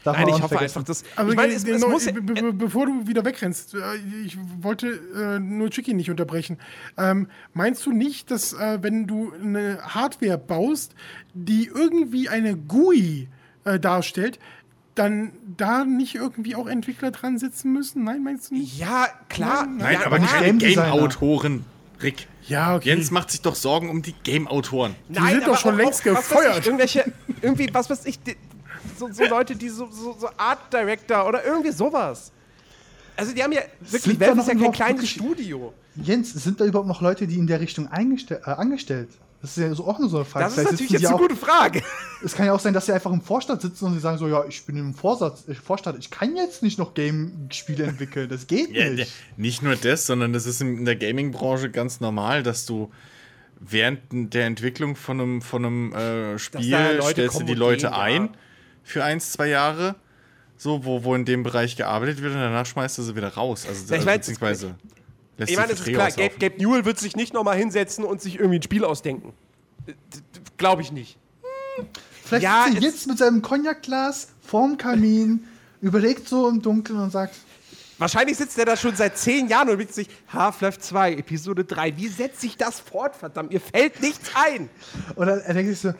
[0.05, 0.79] Darf Nein, ich hoffe vergessen.
[0.79, 1.03] einfach, dass.
[1.16, 2.07] Aber ich meine, es, es genau, muss.
[2.07, 3.79] be be bevor du wieder wegrennst, äh,
[4.25, 6.59] ich wollte äh, nur Chicky nicht unterbrechen.
[6.97, 10.95] Ähm, meinst du nicht, dass äh, wenn du eine Hardware baust,
[11.35, 13.29] die irgendwie eine GUI
[13.65, 14.39] äh, darstellt,
[14.99, 18.05] dann da nicht irgendwie auch Entwickler dran sitzen müssen?
[18.05, 18.79] Nein, meinst du nicht?
[18.79, 19.66] Ja, klar.
[19.66, 20.91] Nein, ja, aber nicht Designer.
[20.93, 21.65] Game-Autoren,
[22.03, 22.27] Rick.
[22.47, 22.89] Ja, okay.
[22.89, 24.95] Jens macht sich doch Sorgen um die Game-Autoren.
[25.09, 26.59] Nein, sind doch schon auch- längst auch, gefeuert.
[26.61, 27.12] Ich, irgendwelche,
[27.43, 28.37] irgendwie, was weiß ich, die,
[28.99, 32.33] so, so Leute, die so, so, so Art Director oder irgendwie sowas.
[33.16, 35.75] Also die haben ja wirklich, Valve noch ist ja kein kleines Studio.
[35.97, 39.11] Jens, sind da überhaupt noch Leute, die in der Richtung äh, angestellt?
[39.40, 40.44] Das ist ja so auch nur so eine Frage.
[40.47, 41.82] Das ist Vielleicht natürlich sitzen jetzt eine auch- gute Frage.
[42.24, 44.27] Es kann ja auch sein, dass sie einfach im Vorstand sitzen und sie sagen so,
[44.27, 48.48] ja, ich bin im Vorsatz, äh, Vorstand, ich kann jetzt nicht noch Game-Spiele entwickeln, das
[48.48, 49.12] geht Ja, nicht.
[49.36, 52.90] nicht nur das, sondern das ist in der Gaming-Branche ganz normal, dass du
[53.60, 54.01] während
[54.35, 57.98] der Entwicklung von einem, von einem äh, Spiel stellst du die Leute gehen, ja.
[58.01, 58.31] ein
[58.82, 59.94] für eins, zwei Jahre,
[60.56, 63.65] so, wo, wo in dem Bereich gearbeitet wird und danach schmeißt du sie wieder raus.
[63.69, 64.74] Also, Ja, ich also mein, beziehungsweise
[65.39, 66.35] lässt Ich meine, es ist klar, Gabe.
[66.39, 69.32] Gabe Newell wird sich nicht nochmal hinsetzen und sich irgendwie ein Spiel ausdenken.
[70.59, 71.16] Glaube ich nicht.
[72.24, 75.47] Vielleicht Ja, sitzt er jetzt mit seinem Cognac-Glas vorm Kamin,
[75.81, 77.35] überlegt so im Dunkeln und sagt,
[78.01, 81.97] Wahrscheinlich sitzt er da schon seit zehn Jahren und überlegt sich, Half-Life 2, Episode 3,
[81.97, 83.16] wie setze ich das fort?
[83.16, 84.70] Verdammt, mir fällt nichts ein.
[85.16, 85.94] und dann er denkt sich so,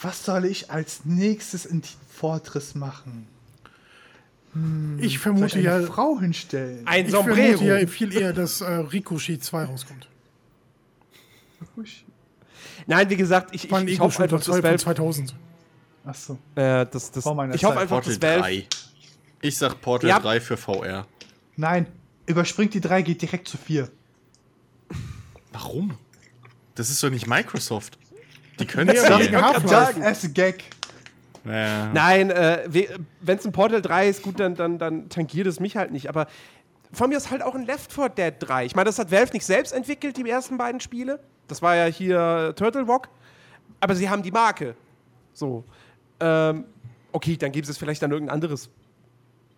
[0.00, 3.26] was soll ich als nächstes in Team Fortress machen?
[4.54, 6.86] Ich Soll ich vermute eine ja, Frau hinstellen?
[6.86, 7.64] Ein ich vermute Sombrero.
[7.64, 10.08] ja viel eher, dass äh, Ricochet 2 rauskommt.
[12.86, 15.34] Nein, wie gesagt, ich, ein ich, ich hoffe einfach, 2 dass Valve, 2000.
[16.04, 16.38] Achso.
[16.54, 17.24] äh, das, das,
[17.54, 18.66] ich hoffe einfach, Portal dass Valve 3.
[19.40, 20.20] Ich sag Portal Ja.
[20.20, 21.06] 3 für VR.
[21.56, 21.86] Nein,
[22.26, 23.88] überspringt die 3, geht direkt zu 4.
[25.52, 25.96] Warum?
[26.74, 27.98] Das ist doch nicht Microsoft.
[28.58, 29.32] Die können aber nicht.
[29.32, 29.98] wegen Half-Life.
[29.98, 30.64] Just as a gag.
[31.44, 31.90] Ja.
[31.92, 32.68] Nein, äh,
[33.20, 36.08] wenn es ein Portal 3 ist, gut, dann, dann, dann tangiert es mich halt nicht.
[36.08, 36.26] Aber
[36.92, 38.66] von mir ist halt auch ein Left 4 Dead 3.
[38.66, 41.20] Ich meine, das hat Valve nicht selbst entwickelt, die ersten beiden Spiele.
[41.48, 43.08] Das war ja hier Turtle Rock.
[43.80, 44.76] Aber sie haben die Marke.
[45.32, 45.64] So.
[46.20, 46.64] Ähm,
[47.10, 48.70] okay, dann gibt es vielleicht dann irgendein anderes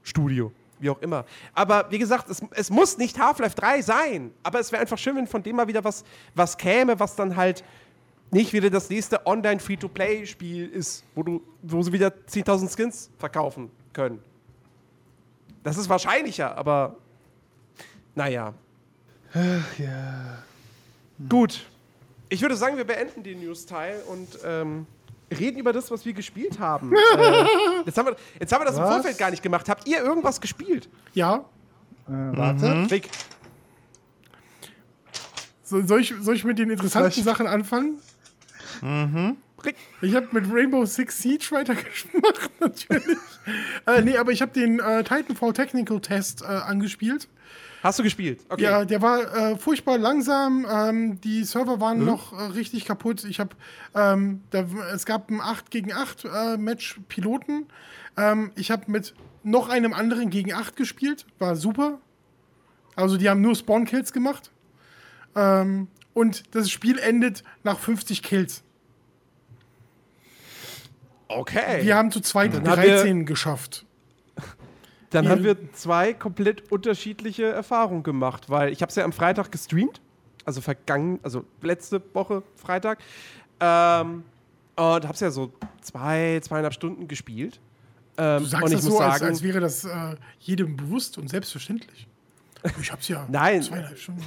[0.02, 0.52] Studio.
[0.78, 1.24] Wie auch immer.
[1.54, 4.30] Aber wie gesagt, es, es muss nicht Half-Life 3 sein.
[4.42, 6.04] Aber es wäre einfach schön, wenn von dem mal wieder was,
[6.34, 7.64] was käme, was dann halt
[8.34, 14.18] nicht wieder das nächste Online-Free-to-Play-Spiel ist, wo, du, wo sie wieder 10.000 Skins verkaufen können.
[15.62, 16.96] Das ist wahrscheinlicher, aber
[18.14, 18.52] naja.
[19.78, 20.38] Ja.
[21.28, 21.66] Gut.
[22.28, 24.86] Ich würde sagen, wir beenden den News-Teil und ähm,
[25.30, 26.92] reden über das, was wir gespielt haben.
[27.18, 27.44] äh,
[27.86, 28.94] jetzt, haben wir, jetzt haben wir das im Was?
[28.94, 29.68] Vorfeld gar nicht gemacht.
[29.68, 30.88] Habt ihr irgendwas gespielt?
[31.14, 31.44] Ja.
[32.08, 32.86] Äh, warte.
[32.90, 33.08] Rick,
[35.62, 37.98] So, soll, ich, soll ich mit den interessanten Vielleicht- Sachen anfangen?
[39.64, 39.76] Rick.
[40.02, 43.18] Ich habe mit Rainbow Six Siege weitergemacht, natürlich.
[43.86, 47.28] äh, nee, aber ich habe den äh, Titanfall Technical Test äh, angespielt.
[47.82, 48.40] Hast du gespielt?
[48.48, 48.62] Okay.
[48.62, 50.66] Ja, der war äh, furchtbar langsam.
[50.70, 53.24] Ähm, die Server waren noch äh, richtig kaputt.
[53.24, 53.50] Ich habe,
[53.94, 57.66] ähm, da, es gab ein 8 gegen 8 äh, Match Piloten.
[58.16, 61.26] Ähm, ich habe mit noch einem anderen gegen 8 gespielt.
[61.38, 62.00] War super.
[62.96, 64.50] Also die haben nur Spawn-Kills gemacht.
[65.36, 68.63] Ähm, und das Spiel endet nach 50 Kills.
[71.28, 71.82] Okay.
[71.84, 73.84] Wir haben zu zweit Dann haben wir- 13 geschafft.
[75.10, 75.30] Dann Ja.
[75.30, 80.00] haben wir zwei komplett unterschiedliche Erfahrungen gemacht, weil ich habe es ja am Freitag gestreamt
[80.44, 82.98] Also vergangen, also letzte Woche Freitag.
[83.60, 84.24] Ähm,
[84.76, 87.60] und hab's ja so zwei, zweieinhalb Stunden gespielt.
[88.18, 90.76] Ähm, Du sagst und ich das muss so, als, sagen, als wäre das äh, jedem
[90.76, 92.06] bewusst und selbstverständlich.
[92.80, 93.62] Ich hab's ja Nein.
[93.62, 94.24] zweieinhalb Stunden.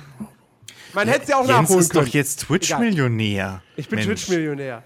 [0.94, 2.12] man hätte es ja auch Jens nachholen ist doch können.
[2.14, 3.62] jetzt Twitch-Millionär.
[3.76, 4.00] Ich bin.
[4.00, 4.84] Twitch-Millionär.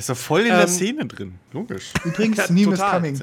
[0.00, 1.38] Der ist doch voll in der Ähm, Szene drin.
[1.52, 1.92] Logisch.
[2.04, 3.20] Übrigens, Ja, Meme is coming.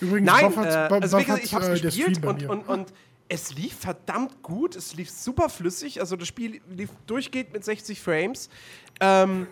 [0.00, 1.80] Übrigens, Nein, Bob hat, äh, Bob, also wie Bob gesagt, hat, ich habe äh, es
[1.82, 2.48] der gespielt und, mir.
[2.50, 2.92] und, und
[3.28, 8.00] es lief verdammt gut, es lief super flüssig, also das Spiel lief durchgehend mit 60
[8.00, 8.48] Frames.
[9.00, 9.48] Ähm,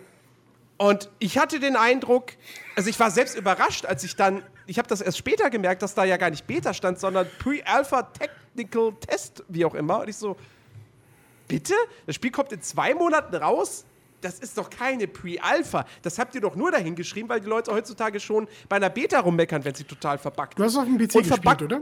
[0.77, 2.31] und ich hatte den Eindruck,
[2.75, 5.93] also ich war selbst überrascht, als ich dann, ich habe das erst später gemerkt, dass
[5.93, 9.99] da ja gar nicht Beta stand, sondern Pre-Alpha Technical Test, wie auch immer.
[9.99, 10.37] Und ich so,
[11.47, 11.75] bitte?
[12.07, 13.85] Das Spiel kommt in zwei Monaten raus?
[14.25, 15.85] Das ist doch keine Pre-Alpha.
[16.01, 19.19] Das habt ihr doch nur dahin geschrieben, weil die Leute heutzutage schon bei einer Beta
[19.19, 21.81] rummeckern, wenn sie total verbuggt Du hast auf dem PC Und gespielt, oder?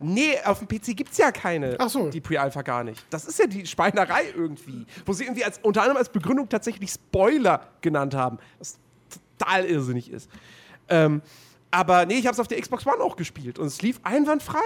[0.00, 1.76] Nee, auf dem PC gibt's ja keine.
[1.78, 2.08] Ach so.
[2.08, 3.06] Die Pre-Alpha gar nicht.
[3.10, 4.84] Das ist ja die Schweinerei irgendwie.
[5.06, 8.38] Wo sie irgendwie als, unter anderem als Begründung tatsächlich Spoiler genannt haben.
[8.58, 8.76] Was
[9.38, 10.28] total irrsinnig ist.
[10.88, 11.22] Ähm,
[11.70, 14.58] aber nee, ich habe es auf der Xbox One auch gespielt und es lief einwandfrei.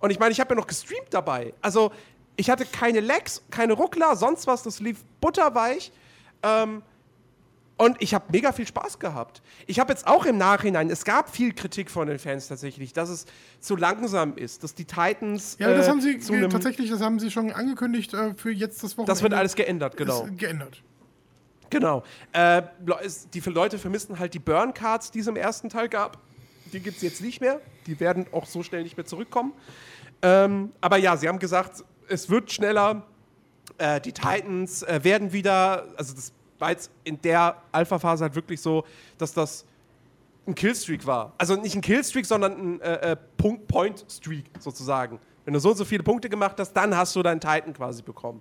[0.00, 1.54] Und ich meine, ich habe ja noch gestreamt dabei.
[1.62, 1.92] Also,
[2.34, 4.64] ich hatte keine Lags, keine Ruckler, sonst was.
[4.64, 5.92] Das lief butterweich.
[6.42, 6.82] Ähm,
[7.76, 9.40] und ich habe mega viel Spaß gehabt.
[9.66, 13.08] Ich habe jetzt auch im Nachhinein, es gab viel Kritik von den Fans tatsächlich, dass
[13.08, 13.24] es
[13.58, 15.56] zu langsam ist, dass die Titans.
[15.58, 18.98] Ja, das äh, haben sie tatsächlich, das haben sie schon angekündigt äh, für jetzt das
[18.98, 19.12] Wochenende.
[19.12, 20.28] Das wird alles geändert, genau.
[20.36, 20.82] Geändert.
[21.70, 22.02] Genau.
[22.32, 22.62] Äh,
[23.32, 26.18] die Leute vermissen halt die Burn-Cards, die es im ersten Teil gab.
[26.72, 27.60] Die gibt es jetzt nicht mehr.
[27.86, 29.52] Die werden auch so schnell nicht mehr zurückkommen.
[30.20, 33.06] Ähm, aber ja, sie haben gesagt, es wird schneller.
[33.78, 38.60] Äh, die Titans äh, werden wieder, also das war jetzt in der Alpha-Phase halt wirklich
[38.60, 38.84] so,
[39.18, 39.64] dass das
[40.46, 41.32] ein Killstreak war.
[41.38, 45.18] Also nicht ein Killstreak, sondern ein äh, äh, Punkt-Point-Streak sozusagen.
[45.44, 48.02] Wenn du so und so viele Punkte gemacht hast, dann hast du deinen Titan quasi
[48.02, 48.40] bekommen.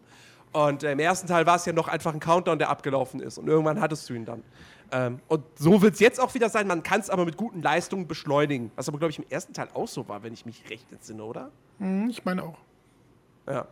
[0.52, 3.38] Und äh, im ersten Teil war es ja noch einfach ein Countdown, der abgelaufen ist.
[3.38, 4.44] Und irgendwann hattest du ihn dann.
[4.92, 6.68] Ähm, und so wird es jetzt auch wieder sein.
[6.68, 8.72] Man kann es aber mit guten Leistungen beschleunigen.
[8.76, 11.24] Was aber, glaube ich, im ersten Teil auch so war, wenn ich mich recht entsinne,
[11.24, 11.52] oder?
[11.78, 12.58] Hm, ich meine auch.
[13.48, 13.68] Ja.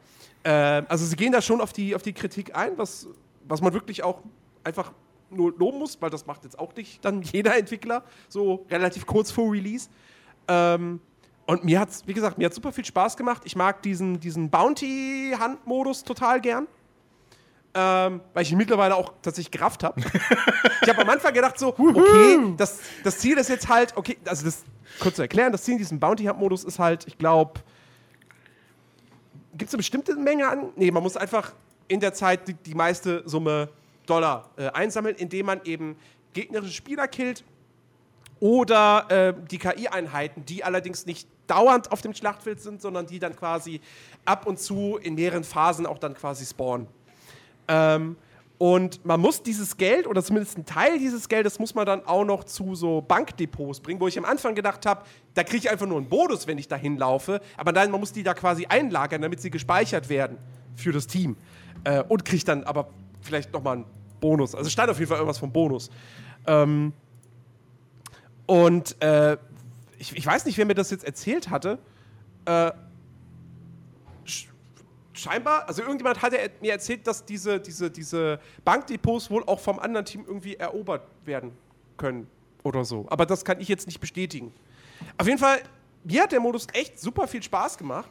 [0.48, 3.06] Ähm, also sie gehen da schon auf die, auf die Kritik ein, was,
[3.50, 4.22] was man wirklich auch
[4.64, 4.94] einfach
[5.30, 9.30] nur loben muss, weil das macht jetzt auch nicht dann jeder Entwickler, so relativ kurz
[9.30, 9.90] vor Release.
[10.48, 11.02] Ähm,
[11.48, 13.42] und mir hat's, wie gesagt, mir hat super viel Spaß gemacht.
[13.44, 16.68] Ich mag diesen, diesen Bounty-Hand-Modus total gern.
[17.74, 20.02] Ähm, weil ich ihn mittlerweile auch tatsächlich gerafft habe.
[20.82, 24.46] ich habe am Anfang gedacht so, okay, das, das Ziel ist jetzt halt, okay, also
[24.46, 24.64] das
[25.00, 27.60] kurz zu erklären, das Ziel in diesem Bounty-Hunt-Modus ist halt, ich glaube,
[29.58, 30.70] gibt es eine bestimmte Menge an?
[30.76, 31.54] Nee, man muss einfach
[31.88, 33.70] in der Zeit die, die meiste Summe
[34.06, 35.98] Dollar äh, einsammeln, indem man eben
[36.34, 37.44] gegnerische Spieler killt
[38.40, 43.36] oder äh, die KI-Einheiten, die allerdings nicht dauernd auf dem Schlachtfeld sind, sondern die dann
[43.36, 43.82] quasi
[44.26, 46.88] ab und zu in mehreren Phasen auch dann quasi spawnen.
[47.68, 48.16] Ähm,
[48.58, 52.26] und man muss dieses Geld, oder zumindest einen Teil dieses Geldes, muss man dann auch
[52.26, 55.04] noch zu so Bankdepots bringen, wo ich am Anfang gedacht habe,
[55.36, 57.40] da kriege ich einfach nur einen Bonus, wenn ich dahin laufe.
[57.56, 60.38] Aber nein, man muss die da quasi einlagern, damit sie gespeichert werden
[60.76, 61.38] für das Team.
[61.84, 62.90] Äh, und kriegt dann aber
[63.22, 63.86] vielleicht nochmal einen
[64.20, 64.56] Bonus.
[64.56, 65.92] Also stand auf jeden Fall irgendwas vom Bonus.
[66.48, 66.94] Ähm,
[68.48, 69.38] und äh,
[70.00, 71.78] ich, ich weiß nicht, wer mir das jetzt erzählt hatte.
[72.46, 72.72] Äh,
[75.18, 80.06] scheinbar, also irgendjemand hatte mir erzählt, dass diese, diese, diese Bankdepots wohl auch vom anderen
[80.06, 81.52] Team irgendwie erobert werden
[81.98, 82.28] können
[82.64, 83.06] oder so.
[83.10, 84.54] Aber das kann ich jetzt nicht bestätigen.
[85.18, 85.60] Auf jeden Fall,
[86.04, 88.10] mir hat der Modus echt super viel Spaß gemacht.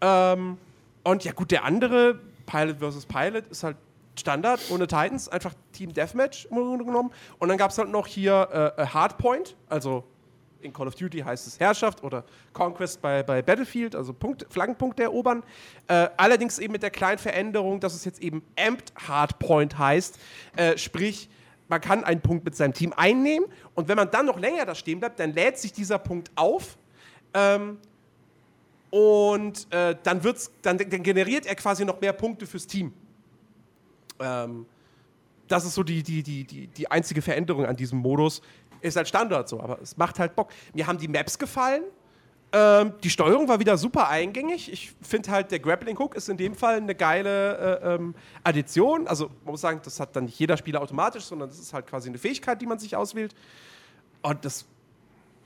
[0.00, 0.58] Ähm,
[1.02, 3.06] und ja, gut, der andere, Pilot vs.
[3.06, 3.76] Pilot, ist halt
[4.18, 7.10] Standard ohne Titans, einfach Team Deathmatch im Grunde genommen.
[7.38, 8.48] Und dann gab es halt noch hier
[8.78, 10.04] äh, äh, Hardpoint, also
[10.64, 15.02] in Call of Duty heißt es Herrschaft oder Conquest bei, bei Battlefield, also Punkt, Flaggenpunkte
[15.02, 15.42] erobern.
[15.86, 20.18] Äh, allerdings eben mit der kleinen Veränderung, dass es jetzt eben Amped Hardpoint heißt.
[20.56, 21.28] Äh, sprich,
[21.68, 24.74] man kann einen Punkt mit seinem Team einnehmen und wenn man dann noch länger da
[24.74, 26.76] stehen bleibt, dann lädt sich dieser Punkt auf.
[27.32, 27.78] Ähm,
[28.90, 32.92] und äh, dann, wird's, dann, dann generiert er quasi noch mehr Punkte fürs Team.
[34.20, 34.66] Ähm,
[35.48, 38.40] das ist so die, die, die, die, die einzige Veränderung an diesem Modus.
[38.84, 40.50] Ist halt Standard so, aber es macht halt Bock.
[40.74, 41.84] Mir haben die Maps gefallen.
[42.52, 44.70] Ähm, die Steuerung war wieder super eingängig.
[44.70, 49.06] Ich finde halt, der Grappling Hook ist in dem Fall eine geile äh, ähm, Addition.
[49.06, 51.86] Also, man muss sagen, das hat dann nicht jeder Spieler automatisch, sondern das ist halt
[51.86, 53.34] quasi eine Fähigkeit, die man sich auswählt.
[54.20, 54.66] Und das,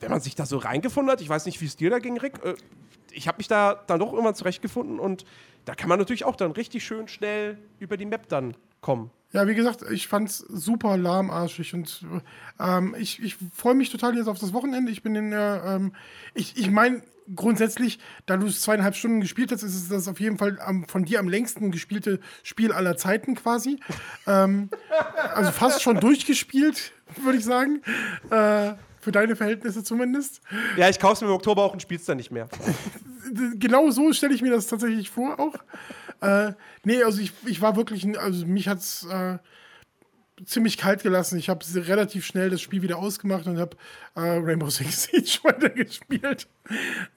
[0.01, 2.17] wenn man sich da so reingefunden hat, ich weiß nicht, wie es dir da ging,
[2.17, 2.55] Rick, äh,
[3.11, 5.23] ich habe mich da dann doch irgendwann zurechtgefunden und
[5.63, 9.11] da kann man natürlich auch dann richtig schön schnell über die Map dann kommen.
[9.31, 12.03] Ja, wie gesagt, ich fand's super lahmarschig und
[12.59, 14.91] ähm, ich, ich freue mich total jetzt auf das Wochenende.
[14.91, 15.93] Ich bin in der, ähm,
[16.33, 17.03] ich, ich meine,
[17.35, 20.87] grundsätzlich, da du es zweieinhalb Stunden gespielt hast, ist es das auf jeden Fall am,
[20.87, 23.79] von dir am längsten gespielte Spiel aller Zeiten quasi.
[24.27, 24.69] ähm,
[25.35, 26.91] also fast schon durchgespielt,
[27.23, 27.81] würde ich sagen.
[28.31, 30.41] Äh, für deine Verhältnisse zumindest.
[30.75, 32.49] Ja, ich kauf's mir im Oktober auch und spiel's dann nicht mehr.
[33.55, 35.55] genau so stelle ich mir das tatsächlich vor auch.
[36.21, 39.37] Äh, nee, also ich, ich war wirklich, also mich hat's äh,
[40.45, 41.37] ziemlich kalt gelassen.
[41.37, 43.77] Ich habe relativ schnell das Spiel wieder ausgemacht und habe
[44.15, 46.47] äh, Rainbow Six Siege weitergespielt.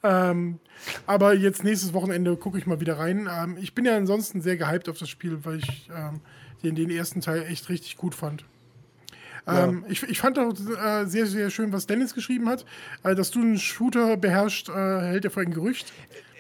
[0.03, 0.59] Ähm,
[1.07, 3.29] aber jetzt nächstes Wochenende gucke ich mal wieder rein.
[3.31, 6.21] Ähm, ich bin ja ansonsten sehr gehypt auf das Spiel, weil ich ähm,
[6.63, 8.45] den, den ersten Teil echt richtig gut fand.
[9.47, 12.65] Ähm, ich, ich fand auch äh, sehr, sehr schön, was Dennis geschrieben hat.
[13.03, 15.93] Äh, dass du einen Shooter beherrscht, äh, hält er für ein Gerücht.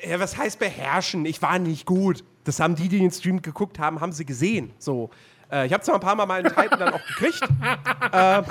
[0.08, 1.24] Ja, was heißt beherrschen?
[1.26, 2.24] Ich war nicht gut.
[2.44, 4.72] Das haben die, die den Stream geguckt haben, haben sie gesehen.
[4.78, 5.10] So.
[5.50, 7.40] Äh, ich habe zwar ein paar Mal meinen Titan dann auch gekriegt.
[8.12, 8.42] äh,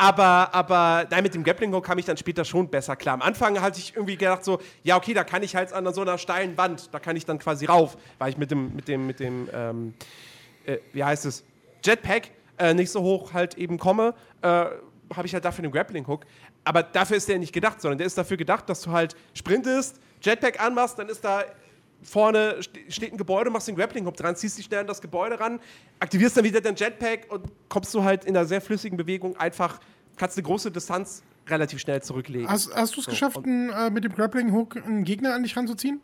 [0.00, 3.14] aber, aber nein, mit dem Grappling Hook kam ich dann später schon besser klar.
[3.14, 6.02] Am Anfang hatte ich irgendwie gedacht so, ja okay, da kann ich halt an so
[6.02, 9.06] einer steilen Wand, da kann ich dann quasi rauf, weil ich mit dem, mit dem,
[9.08, 9.94] mit dem, ähm,
[10.66, 11.44] äh, wie heißt es,
[11.84, 16.06] Jetpack äh, nicht so hoch halt eben komme, äh, habe ich halt dafür den Grappling
[16.06, 16.24] Hook.
[16.64, 20.00] Aber dafür ist der nicht gedacht, sondern der ist dafür gedacht, dass du halt sprintest,
[20.22, 21.42] Jetpack anmachst, dann ist da
[22.02, 25.38] vorne steht ein Gebäude, machst den Grappling Hook dran, ziehst dich schnell an das Gebäude
[25.38, 25.60] ran,
[26.00, 29.80] aktivierst dann wieder dein Jetpack und kommst du halt in einer sehr flüssigen Bewegung einfach,
[30.16, 32.48] kannst eine große Distanz relativ schnell zurücklegen.
[32.48, 35.42] Hast, hast du es so, geschafft, ein, äh, mit dem Grappling Hook einen Gegner an
[35.42, 36.00] dich ranzuziehen?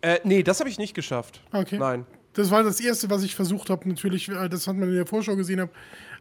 [0.00, 1.40] Äh, nee, das habe ich nicht geschafft.
[1.52, 1.78] Okay.
[1.78, 2.04] Nein.
[2.34, 3.88] Das war das Erste, was ich versucht habe.
[3.88, 5.60] Natürlich, äh, das hat man in der Vorschau gesehen.
[5.60, 5.70] Hab,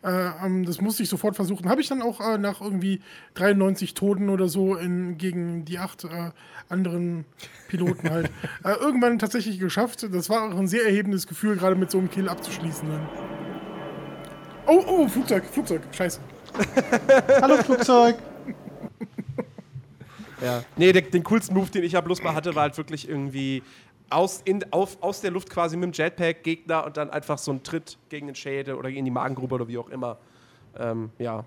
[0.03, 1.69] äh, ähm, das musste ich sofort versuchen.
[1.69, 3.01] Habe ich dann auch äh, nach irgendwie
[3.35, 6.31] 93 Toten oder so in, gegen die acht äh,
[6.69, 7.25] anderen
[7.67, 8.31] Piloten halt
[8.63, 10.07] äh, irgendwann tatsächlich geschafft.
[10.11, 12.89] Das war auch ein sehr erhebendes Gefühl, gerade mit so einem Kill abzuschließen.
[12.89, 13.09] Dann.
[14.67, 16.19] Oh, oh, Flugzeug, Flugzeug, scheiße.
[17.41, 18.15] Hallo Flugzeug.
[20.41, 20.63] Ja.
[20.75, 23.61] Nee, den, den coolsten Move, den ich ja bloß mal hatte, war halt wirklich irgendwie
[24.11, 27.51] aus, in, auf, aus der Luft quasi mit dem Jetpack Gegner und dann einfach so
[27.51, 30.17] ein Tritt gegen den Schädel oder in die Magengrube oder wie auch immer.
[30.77, 31.43] Ähm, ja.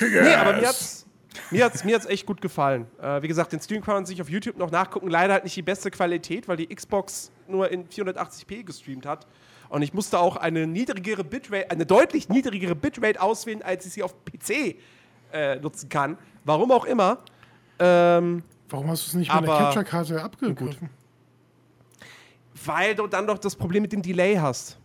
[0.00, 1.06] Nee, aber mir hat's,
[1.50, 2.86] mir hat's, mir hat's echt gut gefallen.
[3.00, 5.08] Äh, wie gesagt, den Stream kann man sich auf YouTube noch nachgucken.
[5.08, 9.26] Leider halt nicht die beste Qualität, weil die Xbox nur in 480p gestreamt hat.
[9.68, 14.02] Und ich musste auch eine niedrigere Bitrate, eine deutlich niedrigere Bitrate auswählen, als ich sie
[14.02, 14.76] auf PC
[15.32, 16.16] äh, nutzen kann.
[16.44, 17.18] Warum auch immer.
[17.78, 20.90] Ähm, Warum hast du es nicht mit der Capture-Karte abgegriffen?
[22.68, 24.76] Weil du dann doch das Problem mit dem Delay hast.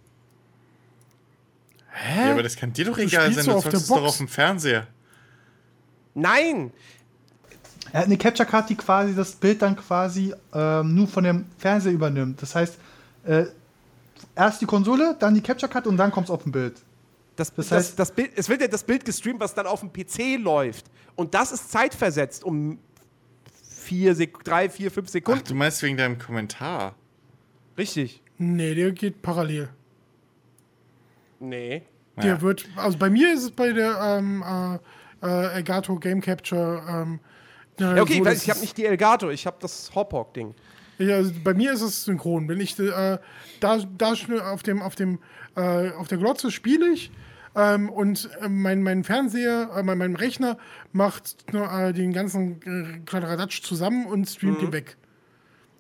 [1.91, 2.27] Hä?
[2.27, 4.87] Ja, aber das kann dir doch egal sein, du zockst es doch auf dem Fernseher.
[6.13, 6.71] Nein!
[7.91, 11.45] Er hat eine Capture Card, die quasi das Bild dann quasi ähm, nur von dem
[11.57, 12.41] Fernseher übernimmt.
[12.41, 12.77] Das heißt,
[13.25, 13.45] äh,
[14.33, 16.75] erst die Konsole, dann die Capture Card und dann kommt es auf dem Bild.
[17.35, 19.81] Das, das, heißt, das, das Bild, es wird ja das Bild gestreamt, was dann auf
[19.81, 20.85] dem PC läuft.
[21.15, 22.79] Und das ist zeitversetzt um
[23.83, 25.41] vier, drei, vier, fünf Sekunden.
[25.43, 26.95] Ach, du meinst wegen deinem Kommentar?
[27.77, 28.21] Richtig.
[28.37, 29.69] Nee, der geht parallel.
[31.39, 31.83] Nee.
[32.17, 32.41] Der ja.
[32.41, 34.43] wird, also bei mir ist es bei der ähm,
[35.21, 36.83] äh, äh, Elgato Game Capture.
[36.87, 37.19] Ähm,
[37.79, 40.53] ja, okay, so, ich, ich habe nicht die Elgato, ich habe das Hopawk-Ding.
[40.99, 42.47] Ja, also bei mir ist es synchron.
[42.47, 43.17] Wenn ich äh,
[43.59, 44.13] da, da
[44.51, 45.19] auf dem, auf dem,
[45.55, 47.11] äh, auf der Glotze spiele ich
[47.55, 50.57] ähm, und äh, mein, mein Fernseher, äh, mein, mein Rechner
[50.91, 54.67] macht äh, den ganzen äh, Kladderadatsch zusammen und streamt mhm.
[54.67, 54.97] ihn weg.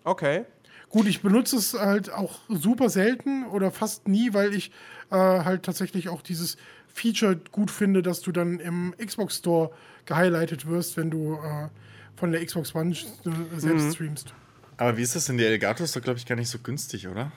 [0.03, 0.45] Okay.
[0.93, 4.69] Gut, ich benutze es halt auch super selten oder fast nie, weil ich
[5.09, 6.55] äh, halt tatsächlich auch dieses
[6.87, 9.71] Feature gut finde, dass du dann im Xbox Store
[10.05, 11.69] gehighlightet wirst, wenn du äh,
[12.15, 13.91] von der Xbox One äh, selbst mhm.
[13.91, 14.33] streamst.
[14.77, 15.39] Aber wie ist das denn?
[15.39, 17.31] Die Elgato ist doch, glaube ich, gar nicht so günstig, oder?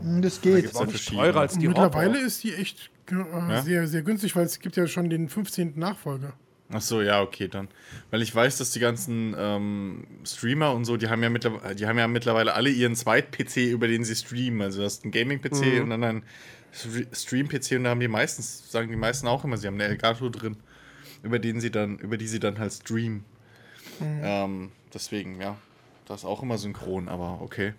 [0.00, 0.72] Hm, das geht.
[0.72, 2.24] Da nicht teurer als die Mittlerweile Hopper.
[2.24, 3.62] ist die echt äh, ja?
[3.62, 5.72] sehr, sehr günstig, weil es gibt ja schon den 15.
[5.74, 6.34] Nachfolger.
[6.76, 7.68] Ach so, ja, okay, dann.
[8.10, 11.98] Weil ich weiß, dass die ganzen ähm, Streamer und so, die haben, ja die haben
[11.98, 14.60] ja mittlerweile alle ihren Zweit-PC, über den sie streamen.
[14.60, 15.82] Also du hast einen Gaming-PC mhm.
[15.82, 16.22] und dann einen
[17.12, 20.28] Stream-PC und da haben die meistens, sagen die meisten auch immer, sie haben eine Elgato
[20.28, 20.56] drin,
[21.22, 23.24] über den sie dann, über die sie dann halt streamen.
[24.00, 24.20] Mhm.
[24.22, 25.56] Ähm, deswegen, ja.
[26.06, 27.72] Das ist auch immer synchron, aber okay.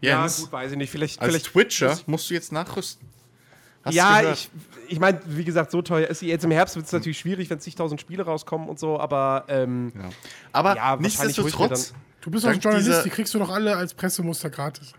[0.00, 0.90] Jens, ja, gut, weiß ich nicht.
[0.90, 3.08] Vielleicht, als vielleicht Twitcher musst du jetzt nachrüsten.
[3.84, 4.48] Hast ja, ich,
[4.88, 6.28] ich meine, wie gesagt, so teuer ist sie.
[6.28, 9.44] Jetzt im Herbst wird es natürlich schwierig, wenn zigtausend Spiele rauskommen und so, aber.
[9.48, 10.08] Ähm, ja.
[10.52, 11.92] Aber ja, nichtsdestotrotz.
[12.20, 14.92] Du bist doch ein Journalist, die kriegst du doch alle als Pressemuster gratis.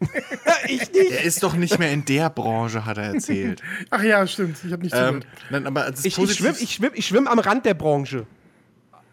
[0.68, 1.10] ich nicht.
[1.10, 3.62] Er ist doch nicht mehr in der Branche, hat er erzählt.
[3.90, 4.58] Ach ja, stimmt.
[4.64, 5.22] Ich habe nicht ähm.
[5.50, 8.26] Nein, aber ich, ich schwimme ich schwimm, ich schwimm am Rand der Branche.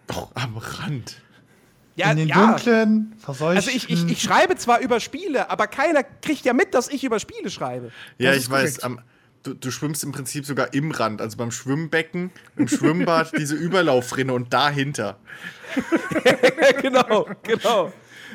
[0.07, 1.21] Doch, am Rand.
[1.99, 2.47] Ja, in den ja.
[2.47, 3.57] dunklen, verseuchten.
[3.57, 7.03] Also ich, ich, ich schreibe zwar über Spiele, aber keiner kriegt ja mit, dass ich
[7.03, 7.91] über Spiele schreibe.
[8.17, 8.79] Ja, ich weiß.
[8.79, 9.01] Am,
[9.43, 14.31] du, du schwimmst im Prinzip sogar im Rand, also beim Schwimmbecken, im Schwimmbad, diese Überlaufrinne
[14.33, 15.19] und dahinter.
[16.81, 17.93] genau, genau.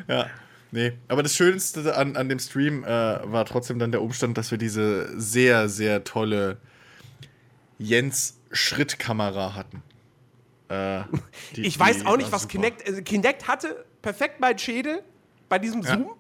[0.09, 0.27] Ja.
[0.71, 4.51] Nee, aber das Schönste an, an dem Stream äh, war trotzdem dann der Umstand, dass
[4.51, 6.59] wir diese sehr, sehr tolle
[7.79, 9.83] Jens-Schrittkamera hatten.
[10.69, 11.03] Äh,
[11.57, 12.53] die- Ich weiß die auch nicht, was super.
[12.53, 12.87] Kinect.
[12.89, 15.03] Also Kinect hatte perfekt meinen Schädel
[15.49, 15.95] bei diesem Ja.
[15.95, 16.11] Zoom.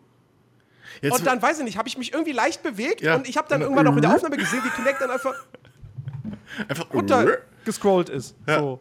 [1.00, 3.16] Jetzt, Und dann, weiß ich nicht, habe ich mich irgendwie leicht bewegt Ja.
[3.16, 5.34] und ich habe dann irgendwann auch in der Aufnahme gesehen, wie Kinect dann einfach
[6.68, 8.36] einfach runtergescrollt ist.
[8.46, 8.58] Ja.
[8.60, 8.80] So.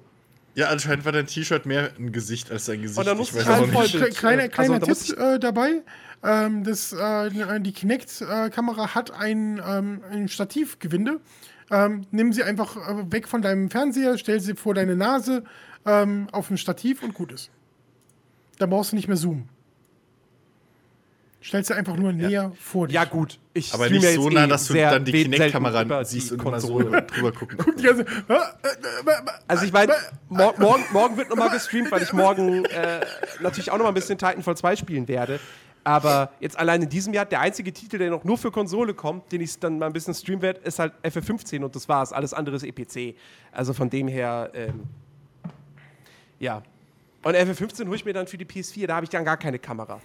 [0.56, 3.00] Ja, anscheinend war dein T-Shirt mehr ein Gesicht als dein Gesicht.
[3.00, 5.40] Und dann musste ich weiß halt auch voll- kleiner Also, kleiner da muss Tipp äh,
[5.40, 5.82] dabei.
[6.24, 11.20] Ähm, das, äh, die Kinect-Kamera hat ein, ähm, ein Stativgewinde.
[11.74, 15.44] Ähm, nimm sie einfach äh, weg von deinem Fernseher, stell sie vor deine Nase
[15.88, 17.50] ähm, auf ein Stativ und gut ist.
[18.60, 19.50] Da brauchst du nicht mehr zoomen.
[21.42, 22.94] Stell sie einfach nur näher vor dich.
[22.94, 23.40] Ja, gut.
[23.54, 26.44] Ich Aber nicht jetzt so eh nah, dass du dann die Kinect-Kamera siehst die und
[26.46, 27.58] mal so drüber gucken.
[27.78, 28.38] Die ganze- äh,
[29.48, 29.94] Also ich meine,
[30.30, 33.02] mor morgen, morgen wird nochmal gestreamt, weil ich morgen äh,
[33.42, 35.40] natürlich auch nochmal ein bisschen Titanfall 2 spielen werde.
[35.84, 39.32] Aber jetzt allein in diesem Jahr, der einzige Titel, der noch nur für Konsole kommt,
[39.32, 42.14] den ich dann mal ein bisschen streamen werde, ist halt FF15 und das war's.
[42.14, 43.16] Alles andere ist EPC.
[43.52, 44.84] Also von dem her, ähm,
[46.40, 46.64] ja.
[47.22, 49.60] Und FF15 hole ich mir dann für die PS4, da habe ich dann gar keine
[49.60, 50.00] Kamera.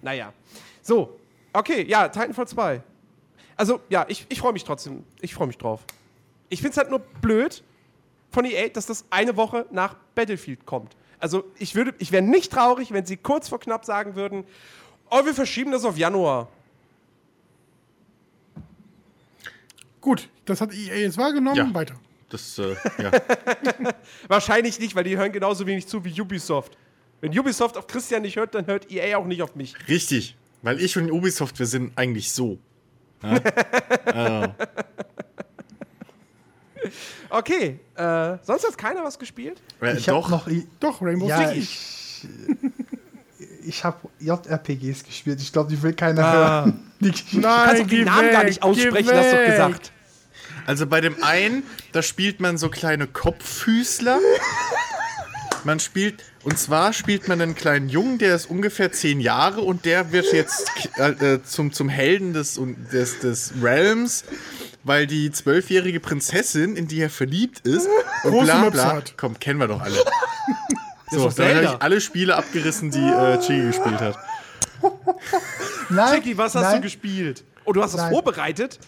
[0.00, 0.32] Naja.
[0.80, 1.18] So,
[1.52, 2.82] okay, ja, Titanfall 2.
[3.56, 5.04] Also, ja, ich, ich freue mich trotzdem.
[5.20, 5.84] Ich freue mich drauf.
[6.48, 7.62] Ich finde es halt nur blöd
[8.30, 10.96] von EA, dass das eine Woche nach Battlefield kommt.
[11.22, 14.42] Also, ich, würde, ich wäre nicht traurig, wenn sie kurz vor knapp sagen würden:
[15.08, 16.48] Oh, wir verschieben das auf Januar.
[20.00, 21.56] Gut, das hat EA jetzt wahrgenommen.
[21.56, 21.72] Ja.
[21.72, 21.94] Weiter.
[22.28, 23.12] Das, äh, ja.
[24.26, 26.76] Wahrscheinlich nicht, weil die hören genauso wenig zu wie Ubisoft.
[27.20, 29.76] Wenn Ubisoft auf Christian nicht hört, dann hört EA auch nicht auf mich.
[29.86, 30.36] Richtig.
[30.62, 32.58] Weil ich und Ubisoft, wir sind eigentlich so.
[37.30, 39.60] Okay, äh, sonst hat keiner was gespielt?
[39.80, 40.28] Äh, Ich doch.
[40.28, 40.46] noch.
[40.48, 41.56] i- Doch, Rainbow Ja, Six.
[41.58, 42.28] ich.
[43.64, 45.40] Ich habe JRPGs gespielt.
[45.40, 46.92] Ich glaube, die will keiner hören.
[47.00, 49.92] Die, Du kannst doch die Namen gar weg, nicht geh aussprechen, hast du doch gesagt.
[50.66, 51.62] Also bei dem einen,
[51.92, 54.18] da spielt man so kleine Kopffüßler.
[55.64, 59.84] Man spielt, und zwar spielt man einen kleinen Jungen, der ist ungefähr zehn Jahre und
[59.84, 62.60] der wird jetzt äh, äh, zum, zum Helden des,
[62.92, 64.24] des, des Realms,
[64.84, 67.88] weil die zwölfjährige Prinzessin, in die er verliebt ist,
[68.24, 69.02] und bla bla.
[69.16, 69.96] Komm, kennen wir doch alle.
[71.12, 74.18] So, dann habe ich alle Spiele abgerissen, die äh, Chigi gespielt hat.
[75.90, 77.44] Nein, Chicky, was hast nein, du gespielt?
[77.66, 78.78] Oh, du hast das vorbereitet?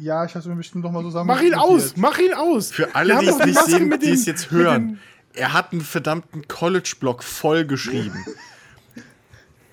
[0.00, 1.26] Ja, ich habe es mir bestimmt noch mal zusammen.
[1.26, 2.70] Mach ihn aus, mach ihn aus.
[2.70, 5.00] Für alle, die es nicht sehen, die es jetzt hören.
[5.34, 8.24] Er hat einen verdammten College-Block voll geschrieben.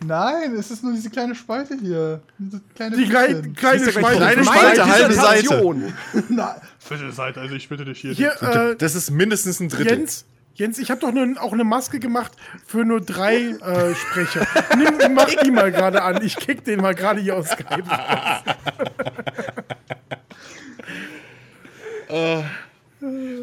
[0.03, 2.21] Nein, es ist nur diese kleine Spalte hier.
[2.37, 4.17] Diese kleine Die kleine, kleine Spalte.
[4.17, 5.93] Kleine Meine Spalte, halbe Seite.
[6.29, 8.13] Na, Viertelseite, also ich bitte dich hier.
[8.13, 9.99] Hier, äh, Das ist mindestens ein Drittel.
[9.99, 12.33] Jens, Jens, ich habe doch nur, auch eine Maske gemacht
[12.65, 14.45] für nur drei äh, Sprecher.
[14.77, 16.23] Nimm, mach die mal gerade an.
[16.23, 17.83] Ich kick den mal gerade hier aus Skype.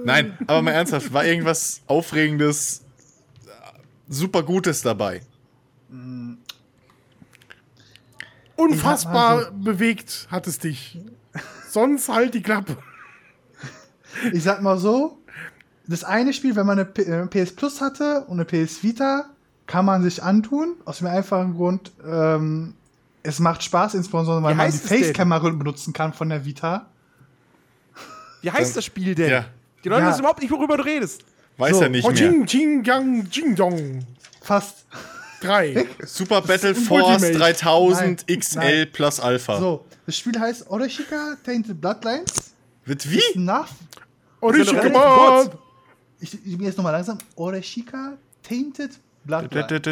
[0.04, 2.82] Nein, aber mal ernsthaft, war irgendwas Aufregendes,
[3.46, 3.50] äh,
[4.08, 5.20] super Gutes dabei?
[8.56, 10.98] Unfassbar Ich bewegt hat es dich.
[11.68, 12.76] Sonst halt die Klappe.
[14.32, 15.18] Ich sag mal so,
[15.86, 19.24] das eine Spiel, wenn man eine P äh, PS Plus hatte und eine PS Vita,
[19.66, 20.74] kann man sich antun.
[20.84, 22.74] Aus dem einfachen Grund, ähm,
[23.22, 24.76] es macht Spaß, insbesondere weil man die?
[24.76, 26.86] Facecamera benutzen kann von der Vita.
[28.42, 29.30] Wie heißt das Spiel denn?
[29.30, 29.44] Ja.
[29.82, 30.08] Die Leute Ja.
[30.10, 31.24] wissen überhaupt nicht, worüber du redest.
[31.56, 32.18] Weiß So, er nicht Oh, mehr.
[32.18, 34.06] Jing, Jing, Yang, Jing Dong.
[34.42, 34.84] Fast.
[35.42, 35.86] 3.
[36.04, 37.38] Super Battle Force Ultimate.
[37.38, 38.88] 3000 Nein, XL nein.
[38.92, 39.58] plus Alpha.
[39.58, 42.54] So, das Spiel heißt Oreshika Tainted Bloodlines.
[42.84, 43.22] Wird wie?
[43.34, 43.68] Nach.
[44.40, 45.50] Kurz.
[46.20, 47.18] Ich, ich bin jetzt nochmal langsam.
[47.36, 48.12] Oreshika
[48.42, 48.92] Tainted
[49.24, 49.82] Bloodlines.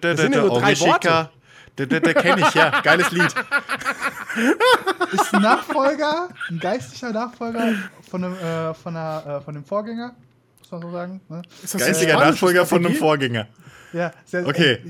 [0.00, 1.30] Das sind ja nur drei Orishika.
[1.76, 2.80] Kenne ich, ja.
[2.80, 3.22] Geiles Lied.
[5.12, 7.74] ist ein Nachfolger, ein geistlicher Nachfolger
[8.10, 10.14] von dem, äh, von, der, äh, von dem Vorgänger.
[10.58, 11.20] Muss man so sagen.
[11.28, 11.42] Ne?
[11.62, 12.96] Ist das ein Geistiger spanisches Nachfolger von einem?
[12.96, 13.46] Vorgänger.
[13.96, 14.72] Ja, sehr, Okay.
[14.74, 14.80] Äh,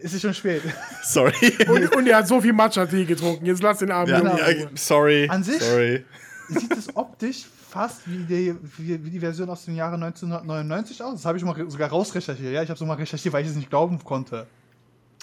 [0.00, 0.62] es ist schon spät.
[1.04, 1.32] Sorry.
[1.68, 3.44] Und, und er hat so viel Matcha-Tee getrunken.
[3.46, 4.70] Jetzt lass den armen Ja, ja, in Ruhe.
[4.74, 5.28] sorry.
[5.28, 6.04] An sich- Sorry.
[6.48, 11.14] Sieht es optisch fast wie die, wie, wie die Version aus dem Jahre 1999 aus.
[11.14, 12.52] Das habe ich mal sogar rausrecherchiert.
[12.52, 14.46] Ja, ich habe so mal recherchiert, weil ich es nicht glauben konnte.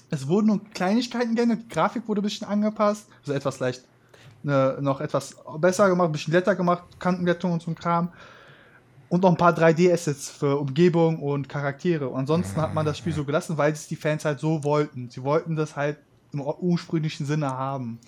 [0.10, 1.60] Es wurden nur Kleinigkeiten geändert.
[1.64, 3.08] Die Grafik wurde ein bisschen angepasst.
[3.22, 3.84] Also etwas leicht
[4.44, 8.12] ne, noch etwas besser gemacht, ein bisschen netter gemacht, Kantenglättung und so ein Kram.
[9.14, 12.10] Und noch ein paar 3D-Assets für Umgebung und Charaktere.
[12.10, 15.08] Und ansonsten hat man das Spiel so gelassen, weil es die Fans halt so wollten.
[15.12, 15.98] Sie wollten das halt
[16.32, 18.00] im ursprünglichen Sinne haben.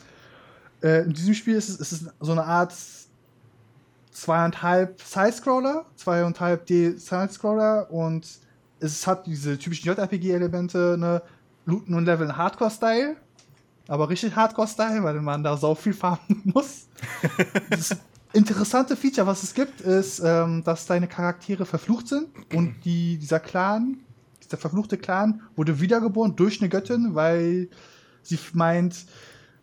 [0.81, 2.73] Äh, in diesem Spiel ist es, ist es so eine Art
[4.09, 8.27] zweieinhalb Side-Scroller, zweieinhalb D-Side-Scroller und
[8.79, 11.21] es hat diese typischen JRPG-Elemente, ne?
[11.67, 13.15] Looten und Leveln Hardcore-Style,
[13.87, 16.87] aber richtig Hardcore-Style, weil man da so viel farmen muss.
[17.69, 17.95] das
[18.35, 23.39] interessante Feature, was es gibt, ist, ähm, dass deine Charaktere verflucht sind und die, dieser
[23.39, 23.97] Clan,
[24.43, 27.69] dieser verfluchte Clan, wurde wiedergeboren durch eine Göttin, weil
[28.21, 29.05] sie meint,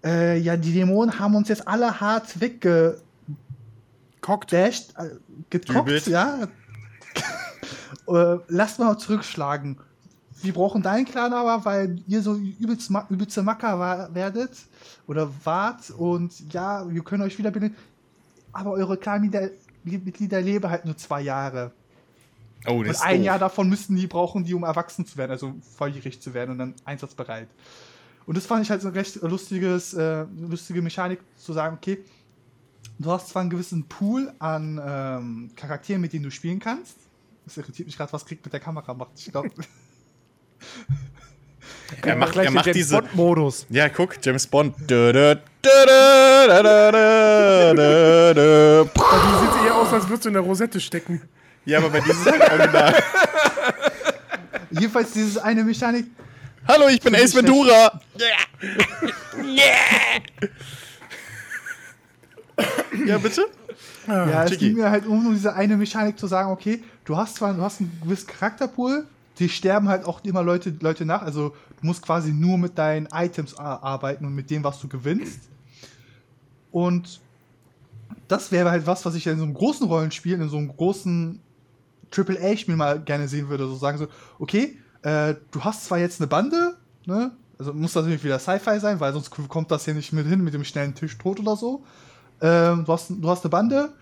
[0.05, 3.01] äh, ja, die Dämonen haben uns jetzt alle hart wegge
[4.21, 4.53] Cockt.
[4.53, 6.07] dasht, äh, Übelt.
[6.07, 6.49] ja.
[8.09, 9.79] äh, lasst mal zurückschlagen.
[10.41, 14.51] Wir brauchen deinen Clan aber, weil ihr so übelst, übelste Macker war, werdet
[15.07, 17.77] oder wart und ja, wir können euch wiederbilden.
[18.53, 19.51] Aber eure Clanmitglieder
[19.85, 21.73] Mitglieder leben halt nur zwei Jahre.
[22.67, 23.27] Oh, Und das ist ein doof.
[23.27, 26.59] Jahr davon müssten die brauchen, die um erwachsen zu werden, also volljährig zu werden und
[26.59, 27.49] dann einsatzbereit.
[28.27, 32.05] Und das fand ich halt so ein recht lustiges, äh, lustige Mechanik zu sagen, okay,
[33.01, 36.97] du hast zwar einen gewissen Pool an ähm, Charakteren, mit denen du spielen kannst.
[37.45, 39.13] Das irritiert mich gerade, was Krieg mit der Kamera macht.
[39.17, 39.51] Ich glaube,
[42.03, 42.95] Er macht, er macht James diese.
[42.97, 43.67] Bond-Modus.
[43.69, 44.75] Ja, guck, James Bond.
[44.91, 45.87] Dö, dö, dö,
[48.35, 48.85] dö.
[48.87, 49.05] Puh.
[49.13, 51.23] Die sieht eher aus, als würdest du in der Rosette stecken.
[51.65, 53.03] Ja, aber bei diesem halt original.
[54.71, 56.07] jedenfalls dieses eine Mechanik,
[56.69, 58.01] Hallo, ich bin Ace Ventura.
[63.05, 63.47] ja, bitte?
[64.07, 67.37] Ja, es ging mir halt um nur diese eine Mechanik zu sagen, okay, du hast
[67.37, 69.07] zwar, du hast einen gewissen Charakterpool,
[69.43, 71.51] die sterben halt auch immer Leute, Leute nach, also
[71.81, 75.41] du musst quasi nur mit deinen Items ar- arbeiten und mit dem, was du gewinnst.
[76.71, 77.21] Und
[78.29, 81.41] das wäre halt was, was ich in so einem großen Rollenspiel, in so einem großen
[82.17, 83.67] AAA-Spiel mal gerne sehen würde.
[83.67, 84.07] So sagen so,
[84.39, 87.33] okay, äh, du hast zwar jetzt eine Bande, ne?
[87.59, 90.43] Also muss das natürlich wieder Sci-Fi sein, weil sonst kommt das hier nicht mit hin
[90.43, 91.85] mit dem schnellen Tisch tot oder so.
[92.41, 93.93] Ähm, du, hast, du hast eine Bande.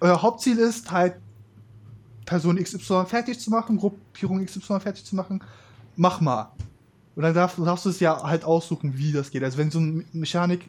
[0.00, 1.14] Euer Hauptziel ist halt,
[2.24, 5.42] Person XY fertig zu machen, Gruppierung XY fertig zu machen.
[5.96, 6.52] Mach mal.
[7.14, 9.44] Und dann darf, darfst du es ja halt aussuchen, wie das geht.
[9.44, 10.68] Also wenn so eine Mechanik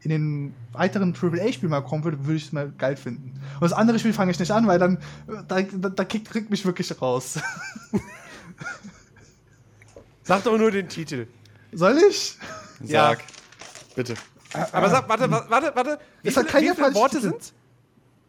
[0.00, 3.32] in den weiteren AAA-Spielen mal kommen würde, würde ich es mal geil finden.
[3.54, 4.98] Und das andere Spiel fange ich nicht an, weil dann
[5.48, 7.38] da, da, da kickt, kriegt mich wirklich raus.
[10.22, 11.26] Sag doch nur den Titel.
[11.72, 12.36] Soll ich?
[12.84, 13.24] Sag.
[13.96, 14.14] Bitte.
[14.72, 15.98] Aber sag, warte, wa- warte, warte.
[16.22, 17.34] Wie Ist viele, wie viele Worte Titel.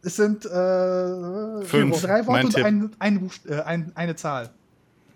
[0.02, 2.00] Es sind äh, Fünf.
[2.00, 4.50] drei Worte und ein, ein, äh, ein, eine Zahl.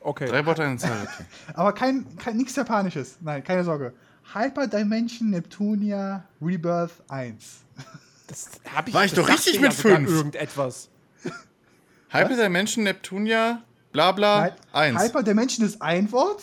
[0.00, 0.26] Okay.
[0.26, 1.24] Drei Worte eine Zahl, okay.
[1.54, 3.16] Aber kein, kein nichts Japanisches.
[3.20, 3.94] Nein, keine Sorge.
[4.34, 7.44] Hyperdimension Neptunia Rebirth 1.
[8.26, 10.08] Das hab ich, War ich das doch richtig mit sogar fünf.
[10.08, 10.88] Irgendetwas.
[12.08, 13.62] Hyperdimension, Neptunia,
[13.92, 15.02] bla bla, Nein, eins.
[15.04, 16.42] Hyperdimension ist ein Wort.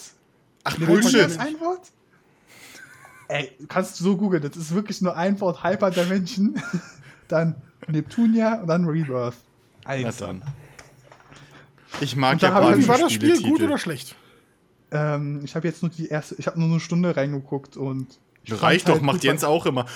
[0.64, 1.40] Ach, Neptunia ist Bullshit.
[1.40, 1.82] ein Wort.
[3.30, 4.44] Ey, kannst du so googeln.
[4.44, 5.64] Das ist wirklich nur ein Wort.
[5.64, 6.62] Hyperdimension,
[7.32, 7.56] dann
[7.88, 9.36] Neptunia und dann Rebirth.
[9.86, 10.18] Eins.
[10.18, 10.42] dann.
[12.00, 13.42] Ich mag Und japanische Wie war das Spiel?
[13.42, 14.16] Gut oder schlecht?
[14.92, 18.08] Ähm, ich habe jetzt nur die erste, ich habe nur eine Stunde reingeguckt und.
[18.44, 19.86] ich Reicht doch, halt macht Jens auch immer.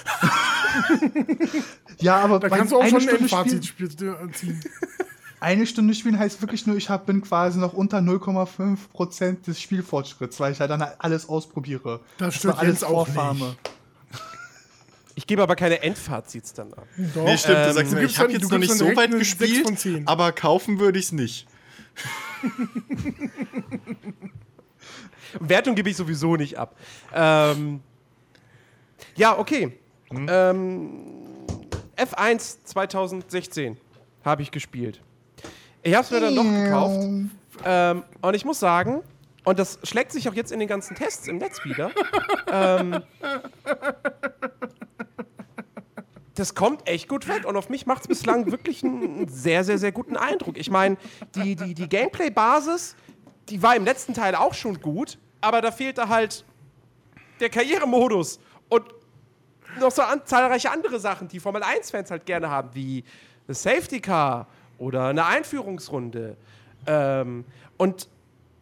[2.00, 4.62] Ja, aber Da kannst du auch eine schon ein Stunde Endfazit spielen, spiel- ziehen.
[5.42, 10.40] Eine Stunde spielen heißt wirklich nur, ich hab, bin quasi noch unter 0,5% des Spielfortschritts,
[10.40, 12.00] weil ich halt dann alles ausprobiere.
[12.18, 13.56] Das man alles Jens auch vorfarme.
[15.16, 16.86] Ich gebe aber keine Endfazits dann ab.
[17.14, 17.24] Doch.
[17.24, 19.80] Nee, stimmt, du Ähm, sagst, du ich habe jetzt du noch nicht so weit gespielt,
[19.80, 20.06] zehn.
[20.08, 21.48] aber kaufen würde ich es nicht.
[25.40, 26.76] Wertung gebe ich sowieso nicht ab.
[27.14, 27.82] Ähm,
[29.16, 29.78] ja, okay.
[30.12, 30.92] Ähm,
[31.98, 33.78] F1 2016
[34.24, 35.02] habe ich gespielt.
[35.82, 37.08] Ich habe es mir dann doch gekauft.
[37.64, 39.02] Ähm, und ich muss sagen,
[39.44, 41.92] und das schlägt sich auch jetzt in den ganzen Tests im Netz wieder,
[42.52, 43.02] ähm,
[46.36, 49.78] das kommt echt gut weg und auf mich macht es bislang wirklich einen sehr, sehr,
[49.78, 50.58] sehr guten Eindruck.
[50.58, 50.98] Ich meine,
[51.34, 52.96] die, die, die Gameplay-Basis,
[53.50, 56.44] die war im letzten Teil auch schon gut, aber da fehlte halt
[57.40, 58.40] der Karrieremodus
[58.70, 58.84] und
[59.80, 63.04] noch so an, zahlreiche andere Sachen, die Formel 1-Fans halt gerne haben, wie
[63.48, 64.48] eine Safety Car
[64.78, 66.36] oder eine Einführungsrunde.
[66.86, 67.46] Ähm,
[67.78, 68.10] und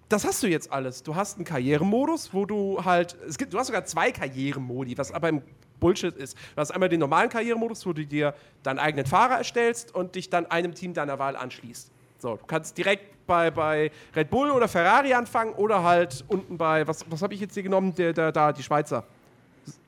[0.09, 1.01] das hast du jetzt alles.
[1.01, 3.15] Du hast einen Karrieremodus, wo du halt.
[3.27, 5.41] Es gibt, du hast sogar zwei Karrieremodi, was aber im
[5.79, 6.35] Bullshit ist.
[6.35, 8.33] Du hast einmal den normalen Karrieremodus, wo du dir
[8.63, 11.91] deinen eigenen Fahrer erstellst und dich dann einem Team deiner Wahl anschließt.
[12.19, 16.87] So, du kannst direkt bei, bei Red Bull oder Ferrari anfangen oder halt unten bei,
[16.87, 17.93] was, was habe ich jetzt hier genommen?
[17.95, 19.03] Der, der, da, die Schweizer.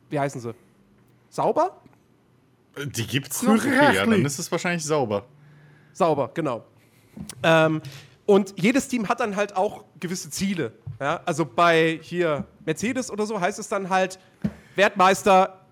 [0.09, 0.53] Wie heißen sie?
[1.29, 1.81] Sauber?
[2.77, 3.55] Die gibt's noch?
[3.55, 5.25] Okay, ja, dann ist es wahrscheinlich sauber.
[5.93, 6.65] Sauber, genau.
[7.41, 7.81] Ähm,
[8.25, 10.73] und jedes Team hat dann halt auch gewisse Ziele.
[10.99, 11.21] Ja?
[11.25, 14.19] Also bei hier Mercedes oder so heißt es dann halt
[14.75, 15.64] Wertmeister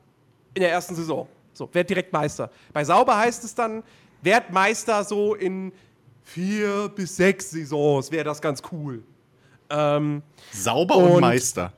[0.54, 1.28] in der ersten Saison.
[1.54, 2.50] So, werd direkt Meister.
[2.72, 3.84] Bei Sauber heißt es dann,
[4.22, 5.72] werd Meister so in
[6.24, 9.04] vier bis sechs Saisons, wäre das ganz cool.
[9.70, 10.22] Ähm,
[10.52, 11.74] Sauber und, Und- Meister.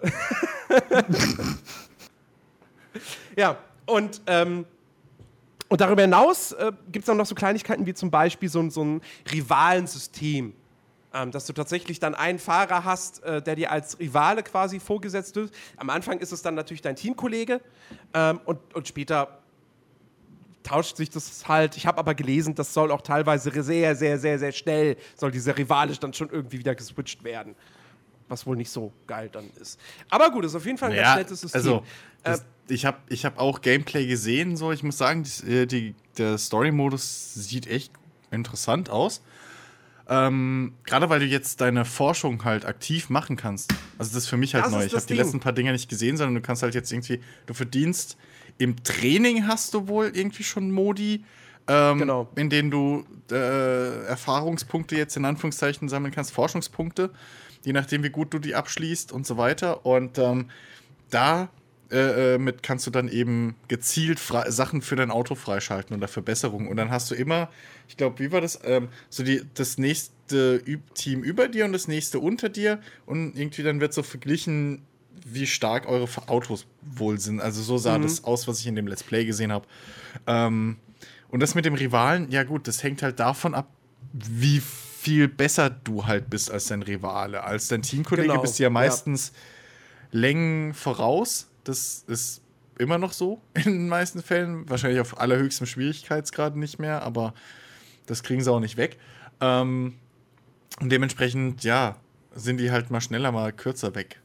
[3.36, 4.64] Ja, und, ähm,
[5.68, 8.82] und darüber hinaus äh, gibt es dann noch so Kleinigkeiten wie zum Beispiel so, so
[8.84, 9.00] ein
[9.30, 10.52] Rivalensystem.
[11.20, 15.36] Ähm, dass du tatsächlich dann einen Fahrer hast, äh, der dir als Rivale quasi vorgesetzt
[15.36, 15.52] wird.
[15.76, 17.60] Am Anfang ist es dann natürlich dein Teamkollege
[18.14, 19.38] ähm, und, und später
[20.62, 21.76] tauscht sich das halt.
[21.76, 25.56] Ich habe aber gelesen, das soll auch teilweise sehr, sehr, sehr, sehr schnell, soll dieser
[25.56, 27.54] Rivale dann schon irgendwie wieder geswitcht werden.
[28.28, 29.80] Was wohl nicht so geil dann ist.
[30.10, 31.58] Aber gut, ist auf jeden Fall ein ganz Ja, nettes System.
[31.58, 31.84] also
[32.22, 35.66] das, Äh, ich habe ich hab auch Gameplay gesehen, so ich muss sagen, die, äh,
[35.66, 37.90] die, der Story-Modus sieht echt
[38.30, 39.22] interessant aus.
[40.08, 43.72] Ähm, Gerade weil du jetzt deine Forschung halt aktiv machen kannst.
[43.98, 44.84] Also das ist für mich halt Das neu.
[44.84, 47.52] Ich habe die letzten paar Dinger nicht gesehen, sondern du kannst halt jetzt irgendwie, du
[47.54, 48.16] verdienst
[48.56, 51.24] im Training hast du wohl irgendwie schon Modi,
[51.68, 52.28] ähm, Genau.
[52.36, 57.10] in denen du äh, Erfahrungspunkte jetzt in Anführungszeichen sammeln kannst, Forschungspunkte,
[57.64, 59.84] je nachdem wie gut du die abschließt und so weiter.
[59.84, 60.48] Und ähm,
[61.10, 61.48] da
[61.90, 66.68] äh, äh, mit kannst du dann eben gezielt Sachen für dein Auto freischalten oder Verbesserungen.
[66.68, 67.48] Und dann hast du immer,
[67.88, 68.58] ich glaube, wie war das?
[68.64, 72.80] Ähm, so die, das nächste Ü Team über dir und das nächste unter dir.
[73.06, 74.82] Und irgendwie dann wird so verglichen,
[75.24, 77.40] wie stark eure Autos wohl sind.
[77.40, 79.66] Also so sah das aus, was ich in dem Let's Play gesehen habe.
[80.26, 80.76] Ähm,
[81.30, 83.68] und das mit dem Rivalen, ja gut, das hängt halt davon ab,
[84.12, 87.44] wie viel besser du halt bist als dein Rivale.
[87.44, 88.70] Als dein Teamkollege Genau, bist du ja ja.
[88.70, 89.32] meistens
[90.10, 91.47] Längen voraus.
[91.68, 92.40] Das ist
[92.78, 94.68] immer noch so in den meisten Fällen.
[94.68, 97.34] Wahrscheinlich auf allerhöchstem Schwierigkeitsgrad nicht mehr, aber
[98.06, 98.98] das kriegen sie auch nicht weg.
[99.40, 99.94] Ähm,
[100.80, 101.96] und dementsprechend, ja,
[102.34, 104.20] sind die halt mal schneller, mal kürzer weg.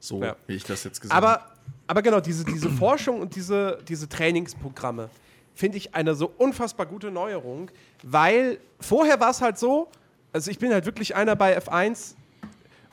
[0.00, 0.36] So, Ja.
[0.46, 1.42] wie ich das jetzt gesagt habe.
[1.88, 5.10] Aber, genau, diese, diese Forschung und diese, diese Trainingsprogramme
[5.54, 7.70] finde ich eine so unfassbar gute Neuerung,
[8.04, 9.90] weil vorher war es halt so,
[10.32, 12.14] also ich bin halt wirklich einer bei F1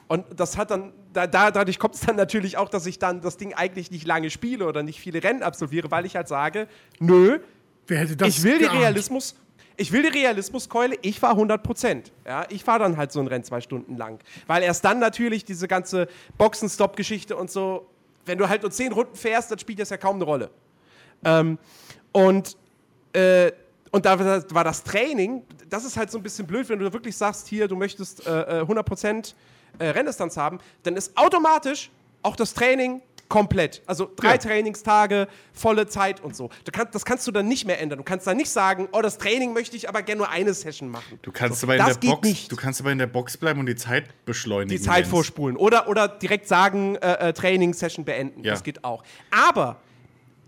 [0.07, 3.22] und das hat dann, da, da, dadurch kommt es dann natürlich auch, dass ich dann
[3.22, 6.68] das Ding eigentlich nicht lange spiele oder nicht viele Rennen absolviere, weil ich halt sage,
[7.00, 7.40] nö,
[7.88, 8.80] Wer hätte das ich will die geahnt?
[8.80, 9.36] Realismus,
[9.78, 12.12] ich will die Realismuskeule, ich fahre 100 Prozent.
[12.26, 14.20] Ja, ich fahre dann halt so ein Rennen zwei Stunden lang.
[14.48, 17.88] Weil erst dann natürlich diese ganze Boxenstopp-Geschichte und so,
[18.26, 20.50] wenn du halt nur zehn Runden fährst, dann spielt das ja kaum eine Rolle.
[21.24, 21.58] Ähm,
[22.12, 22.58] und
[23.14, 23.52] äh,
[23.92, 24.20] und da
[24.54, 27.68] war das- Training, das ist halt so ein bisschen blöd, wenn du wirklich sagst, hier,
[27.68, 29.34] du möchtest äh, äh, 100%
[29.80, 31.89] äh, Renndistanz haben, dann ist automatisch
[32.22, 33.81] auch das Training komplett.
[33.88, 34.38] Also drei Ja.
[34.38, 36.49] Trainingstage, volle Zeit und so.
[36.64, 37.97] Du kannst, das kannst du dann nicht mehr ändern.
[37.97, 40.89] Du kannst dann nicht sagen, oh, das Training möchte ich aber gerne nur eine Session
[40.89, 41.18] machen.
[41.23, 42.52] Du kannst so, aber in der Box, nicht.
[42.52, 44.69] du kannst aber in der Box bleiben und die Zeit beschleunigen.
[44.77, 45.57] die Zeit wenn's- vorspulen.
[45.57, 48.43] Oder, oder direkt sagen, äh, äh, Training-Session beenden.
[48.43, 48.52] Ja.
[48.52, 49.03] Das geht auch.
[49.31, 49.77] Aber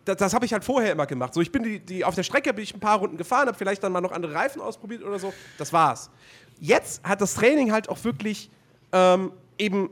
[0.06, 1.34] das, das habe ich halt vorher immer gemacht.
[1.34, 3.58] So, ich bin die, die, auf der Strecke bin ich ein paar Runden gefahren, habe
[3.58, 5.34] vielleicht dann mal noch andere Reifen ausprobiert oder so.
[5.58, 6.12] Das war's.
[6.60, 8.52] Jetzt hat das Training halt auch wirklich
[8.92, 9.90] ähm, eben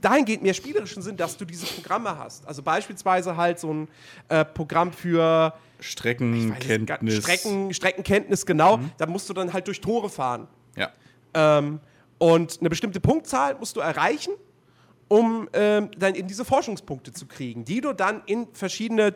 [0.00, 2.46] dahingehend mehr spielerischen Sinn, dass du diese Programme hast.
[2.46, 3.88] Also beispielsweise halt so ein
[4.28, 7.22] äh, Programm für Streckenkenntnis.
[7.22, 8.80] Strecken, Streckenkenntnis, genau.
[8.98, 10.48] Da musst du dann halt durch Tore fahren.
[10.76, 10.90] Ja.
[11.34, 11.80] Ähm,
[12.18, 14.32] und eine bestimmte Punktzahl musst du erreichen,
[15.08, 19.14] um ähm, dann in diese Forschungspunkte zu kriegen, die du dann in verschiedene,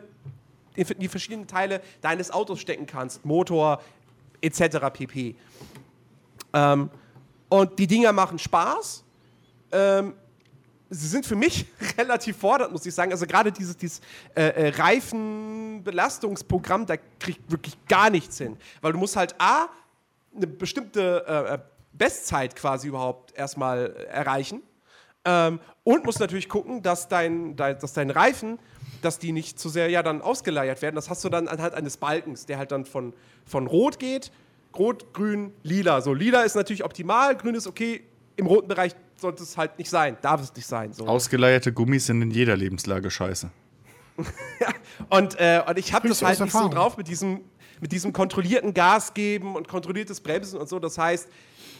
[0.75, 3.81] in die verschiedenen Teile deines Autos stecken kannst, Motor
[4.41, 4.77] etc.
[4.93, 5.35] pp.
[6.53, 6.89] Ähm,
[7.49, 9.03] und die Dinger machen Spaß.
[9.71, 10.13] Ähm,
[10.89, 11.65] sie sind für mich
[11.97, 13.11] relativ fordernd, muss ich sagen.
[13.11, 14.01] Also gerade dieses, dieses
[14.35, 18.57] äh, äh, Reifenbelastungsprogramm, da kriegt wirklich gar nichts hin.
[18.81, 19.67] Weil du musst halt A,
[20.35, 21.59] eine bestimmte äh, äh,
[21.93, 24.61] Bestzeit quasi überhaupt erstmal äh, erreichen.
[25.25, 28.59] Ähm, und musst natürlich gucken, dass dein, dein, dass dein Reifen,
[29.01, 30.95] dass die nicht zu sehr ja dann ausgeleiert werden.
[30.95, 33.13] Das hast du dann anhand eines Balkens, der halt dann von,
[33.45, 34.31] von Rot geht,
[34.77, 36.01] Rot, Grün, Lila.
[36.01, 38.03] So, Lila ist natürlich optimal, Grün ist okay.
[38.35, 40.93] Im roten Bereich sollte es halt nicht sein, darf es nicht sein.
[40.93, 41.07] So.
[41.07, 43.49] Ausgeleierte Gummis sind in jeder Lebenslage scheiße.
[45.09, 47.41] Und, äh, und ich habe das halt nicht so drauf mit diesem,
[47.79, 50.79] mit diesem kontrollierten Gas geben und kontrolliertes Bremsen und so.
[50.79, 51.29] Das heißt,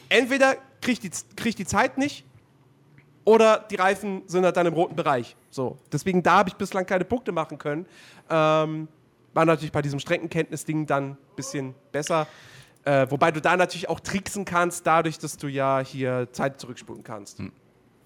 [0.10, 2.26] entweder kriege ich, die- krieg ich die Zeit nicht
[3.26, 5.36] oder die Reifen sind halt dann im roten Bereich.
[5.50, 5.80] So.
[5.92, 7.88] Deswegen da habe ich bislang keine Punkte machen können.
[8.30, 8.88] Ähm,
[9.34, 12.28] war natürlich bei diesem Streckenkenntnis-Ding dann ein bisschen besser.
[12.88, 17.04] Äh, wobei du da natürlich auch tricksen kannst, dadurch, dass du ja hier Zeit zurückspulen
[17.04, 17.40] kannst.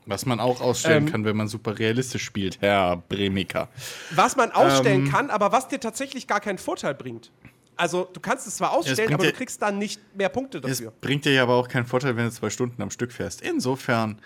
[0.07, 3.69] Was man auch ausstellen Ähm, kann, wenn man super realistisch spielt, Herr Bremiker.
[4.15, 7.31] Was man ausstellen Ähm, kann, aber was dir tatsächlich gar keinen Vorteil bringt.
[7.77, 10.79] Also du kannst es zwar ausstellen, bringt aber du kriegst dann nicht mehr Punkte Es
[10.79, 10.93] dafür.
[11.01, 13.41] bringt dir ja aber auch keinen Vorteil, wenn du zwei Stunden am Stück fährst.
[13.41, 14.19] Insofern,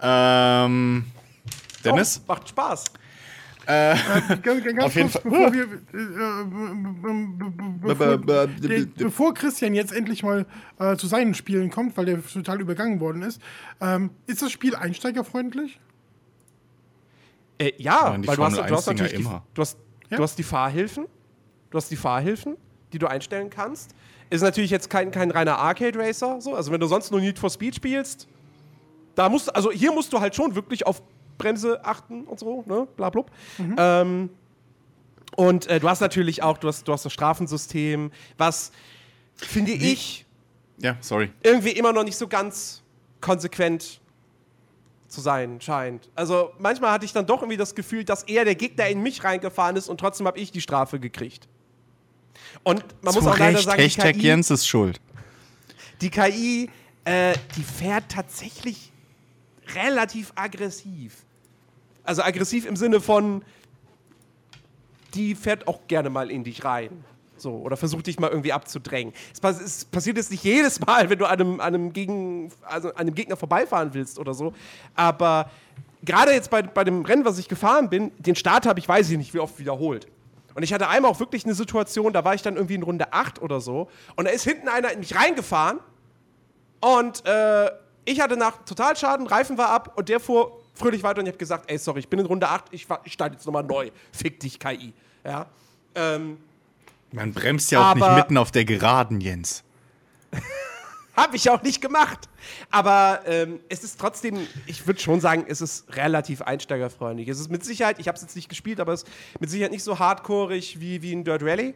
[0.00, 1.04] ähm,
[1.84, 2.84] Dennis, Oh, macht Spaß.
[3.70, 3.94] Äh,
[4.42, 5.66] ganz, ganz auf jeden kurz, Fall- bevor, wir, äh,
[7.80, 10.44] bevor, der, bevor Christian jetzt endlich mal
[10.78, 13.40] äh, zu seinen Spielen kommt, weil der total übergangen worden ist,
[13.80, 15.78] ähm, ist das Spiel einsteigerfreundlich?
[17.58, 19.44] Äh, ja, weil du hast, Formel du hast 1 Dinger natürlich die, immer.
[19.54, 19.78] du hast,
[20.08, 20.16] Ja.
[20.16, 21.06] du hast die Fahrhilfen,
[21.70, 22.56] du hast die Fahrhilfen,
[22.92, 23.94] die du einstellen kannst.
[24.30, 26.54] Ist natürlich jetzt kein, kein reiner Arcade Racer, so.
[26.54, 28.26] Also wenn du sonst nur Need for Speed spielst,
[29.14, 31.02] da musst du, also hier musst du halt schon wirklich auf
[31.40, 33.30] Bremse achten und so, ne, bla blub.
[33.76, 34.30] Ähm,
[35.36, 38.72] und äh, du hast natürlich auch, du hast, du hast das Strafensystem, was
[39.36, 40.26] finde ich
[40.78, 41.30] Ja, sorry.
[41.42, 42.82] irgendwie immer noch nicht so ganz
[43.20, 44.00] konsequent
[45.08, 46.08] zu sein scheint.
[46.14, 49.24] Also manchmal hatte ich dann doch irgendwie das Gefühl, dass eher der Gegner in mich
[49.24, 51.48] reingefahren ist und trotzdem habe ich die Strafe gekriegt.
[52.62, 55.00] Und man muss Zu auch leider Recht, sagen, die KI, Jens ist schuld.
[56.00, 56.70] die KI,
[57.04, 58.92] äh, die fährt tatsächlich
[59.74, 61.24] relativ aggressiv.
[62.10, 63.44] Also aggressiv im Sinne von,
[65.14, 67.04] die fährt auch gerne mal in dich rein.
[67.36, 69.14] So, oder versucht dich mal irgendwie abzudrängen.
[69.32, 73.14] Es, pass es passiert jetzt nicht jedes Mal, wenn du einem, einem, Gegen, also einem
[73.14, 74.54] Gegner vorbeifahren willst oder so.
[74.96, 75.52] Aber
[76.02, 79.08] gerade jetzt bei, bei dem Rennen, was ich gefahren bin, den Start habe ich, weiß
[79.08, 80.08] ich nicht, wie oft wiederholt.
[80.56, 83.12] Und ich hatte einmal auch wirklich eine Situation, da war ich dann irgendwie in Runde
[83.12, 83.88] 8 oder so.
[84.16, 85.78] Und da ist hinten einer in mich reingefahren.
[86.80, 87.70] Und äh,
[88.04, 91.38] ich hatte nach Totalschaden, Reifen war ab und der fuhr fröhlich weiter und ich habe
[91.38, 93.90] gesagt, ey, sorry, ich bin in Runde 8, ich, ich starte jetzt nochmal neu.
[94.12, 94.92] Fick dich, KI.
[95.24, 95.46] Ja.
[95.94, 96.38] Ähm,
[97.12, 99.62] Man bremst ja auch nicht mitten auf der Geraden, Jens.
[101.16, 102.28] Habe ich auch nicht gemacht.
[102.70, 107.28] Aber ähm, es ist trotzdem, ich würde schon sagen, es ist relativ einsteigerfreundlich.
[107.28, 109.72] Es ist mit Sicherheit, ich habe es jetzt nicht gespielt, aber es ist mit Sicherheit
[109.72, 111.74] nicht so hardcoreig wie, wie ein Dirt Rally.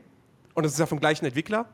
[0.54, 1.66] Und es ist ja vom gleichen Entwickler.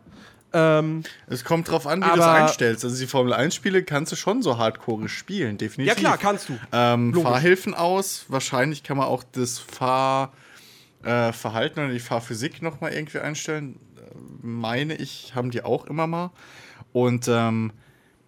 [0.53, 2.85] Ähm, Es kommt drauf an, wie du es Aber- einstellst.
[2.85, 5.95] Also die Formel 1 Spiele kannst du schon so hardcore spielen, definitiv.
[5.95, 6.59] ja klar, kannst du.
[6.73, 7.15] Ähm.
[7.15, 8.25] Fahrhilfen aus.
[8.29, 9.59] Wahrscheinlich kann man auch das
[11.03, 13.79] Fahrverhalten äh, oder die Fahrphysik noch mal irgendwie einstellen.
[14.43, 16.31] Meine ich, haben die auch immer mal.
[16.93, 17.73] Und ähm,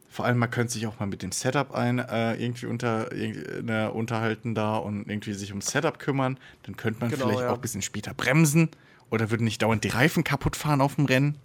[0.08, 3.62] vor allem, man könnte sich auch mal mit dem Setup ein, äh, irgendwie unter, irgendwie,
[3.62, 6.38] ne, unterhalten da und irgendwie sich ums Setup kümmern.
[6.64, 7.50] Dann könnte man Genau, vielleicht ja.
[7.50, 8.68] auch ein bisschen später bremsen
[9.10, 11.38] oder würden nicht dauernd die Reifen kaputt fahren auf dem Rennen.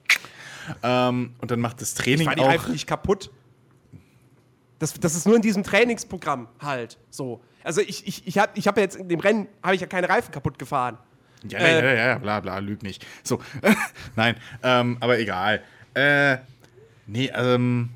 [0.84, 2.48] Ähm, und dann macht das Ich Training war die auch.
[2.48, 3.32] Reifen nicht kaputt.
[4.80, 7.42] Das, das ist nur in diesem Trainingsprogramm halt so.
[7.64, 9.88] Also ich, ich, ich habe ich hab ja jetzt in dem Rennen, habe ich ja
[9.88, 10.98] keine Reifen kaputt gefahren.
[11.50, 13.06] Ja, Äh, ja, ja, ja, bla bla, lüg nicht.
[13.24, 13.42] So,
[14.16, 15.62] nein, ähm, aber egal.
[15.94, 16.38] Äh,
[17.08, 17.90] nee, ähm,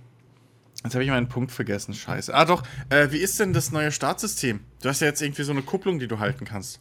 [0.83, 2.33] jetzt habe ich meinen Punkt vergessen, scheiße.
[2.33, 4.59] Ah doch, äh, wie ist denn das neue Startsystem?
[4.81, 6.79] Du hast ja jetzt irgendwie so eine Kupplung, die du halten kannst.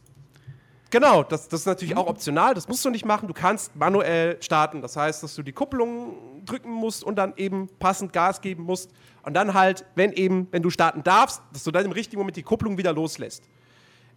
[0.91, 3.29] Genau, das, das ist natürlich auch optional, das musst du nicht machen.
[3.29, 4.83] Du kannst manuell starten.
[4.83, 8.91] Das heißt, dass du die Kupplung drücken musst und dann eben passend Gas geben musst.
[9.23, 12.37] Und dann halt, wenn eben, wenn du starten darfst, dass du dann im richtigen Moment
[12.37, 13.45] die Kupplung wieder loslässt.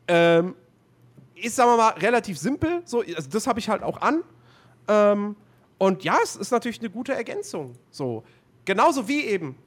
[0.08, 0.56] Ähm,
[1.36, 2.82] ist, sagen wir mal, relativ simpel.
[2.86, 4.24] So, also das habe ich halt auch an.
[4.88, 5.36] Ähm,
[5.78, 7.76] und ja, es ist natürlich eine gute Ergänzung.
[7.92, 8.24] So.
[8.66, 9.58] Genauso wie eben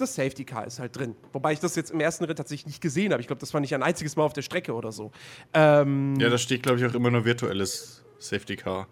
[0.00, 1.14] das Safety Car ist halt drin.
[1.32, 3.20] Wobei ich das jetzt im ersten Ritt tatsächlich nicht gesehen habe.
[3.20, 5.10] Ich glaube, das war nicht ein einziges Mal auf der Strecke oder so.
[5.54, 8.86] Ähm, Ja, da steht, glaube ich, auch immer nur virtuelles Safety Car.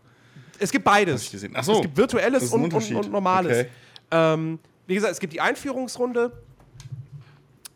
[0.58, 1.34] Es gibt beides.
[1.54, 3.58] Ach so, es gibt virtuelles und, und, und normales.
[3.58, 3.68] Okay.
[4.10, 6.32] Ähm, wie gesagt, es gibt die Einführungsrunde.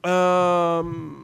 [0.04, 1.14] Ähm,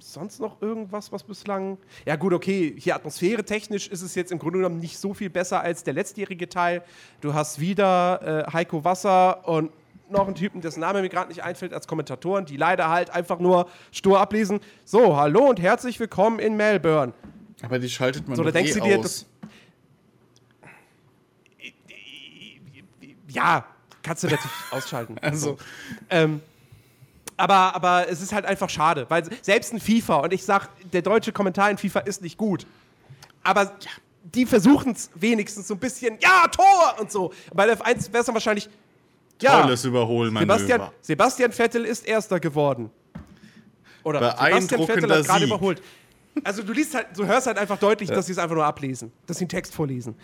[0.00, 1.78] sonst noch irgendwas, was bislang.
[2.06, 2.74] Ja, gut, okay.
[2.76, 5.94] Hier Atmosphäre technisch ist es jetzt im Grunde genommen nicht so viel besser als der
[5.94, 6.82] letztjährige Teil.
[7.20, 9.70] Du hast wieder äh, Heiko Wasser und
[10.10, 13.38] noch einen Typen, dessen Name mir gerade nicht einfällt, als Kommentatoren, die leider halt einfach
[13.38, 14.60] nur stur ablesen.
[14.84, 17.12] So, hallo und herzlich willkommen in Melbourne.
[17.62, 19.26] Aber die schaltet man So, da denkst eh du dir, aus.
[23.28, 23.64] Ja,
[24.02, 25.16] kannst du natürlich ausschalten.
[25.20, 25.58] Also,
[26.08, 26.40] Ähm,
[27.36, 31.02] aber, aber es ist halt einfach schade, weil selbst ein FIFA, und ich sag, der
[31.02, 32.66] deutsche Kommentar in FIFA ist nicht gut,
[33.44, 33.72] aber
[34.24, 37.32] die versuchen es wenigstens so ein bisschen, ja, Tor und so.
[37.54, 38.68] Bei der F1 wäre es dann wahrscheinlich,
[39.42, 40.58] ja, tolles Überholmanöver.
[40.58, 42.90] Sebastian, Sebastian Vettel ist Erster geworden.
[44.04, 45.82] Oder Sebastian Vettel hat gerade überholt.
[46.44, 49.12] Also du liest halt, du hörst halt einfach deutlich, dass sie es einfach nur ablesen,
[49.26, 50.14] dass sie einen Text vorlesen.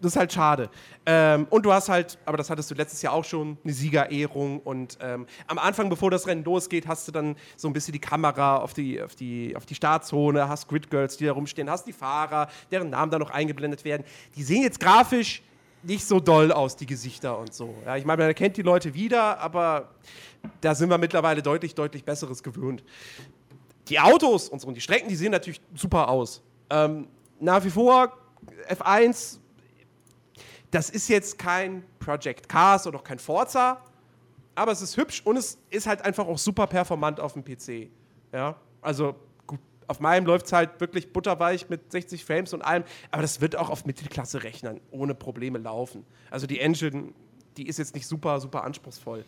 [0.00, 0.70] Das ist halt schade.
[1.04, 4.60] Ähm, und du hast halt, aber das hattest du letztes Jahr auch schon, eine Siegerehrung.
[4.60, 7.98] Und ähm, am Anfang, bevor das Rennen losgeht, hast du dann so ein bisschen die
[7.98, 11.86] Kamera auf die, auf die, auf die Startzone, hast Grid Girls, die da rumstehen, hast
[11.86, 14.04] die Fahrer, deren Namen da noch eingeblendet werden.
[14.36, 15.42] Die sehen jetzt grafisch
[15.82, 17.74] nicht so doll aus, die Gesichter und so.
[17.84, 19.90] Ja, ich meine, man erkennt die Leute wieder, aber
[20.60, 22.84] da sind wir mittlerweile deutlich, deutlich Besseres gewöhnt.
[23.88, 26.42] Die Autos und so und die Strecken, die sehen natürlich super aus.
[26.68, 27.08] Ähm,
[27.40, 28.16] nach wie vor
[28.68, 29.38] F1,
[30.70, 33.82] das ist jetzt kein Project Cars oder auch kein Forza,
[34.54, 37.90] aber es ist hübsch und es ist halt einfach auch super performant auf dem PC.
[38.32, 39.16] Ja, also
[39.90, 43.56] Auf meinem läuft es halt wirklich butterweich mit 60 Frames und allem, aber das wird
[43.56, 46.06] auch auf Mittelklasse-Rechnern ohne Probleme laufen.
[46.30, 47.12] Also die Engine,
[47.56, 49.24] die ist jetzt nicht super, super anspruchsvoll.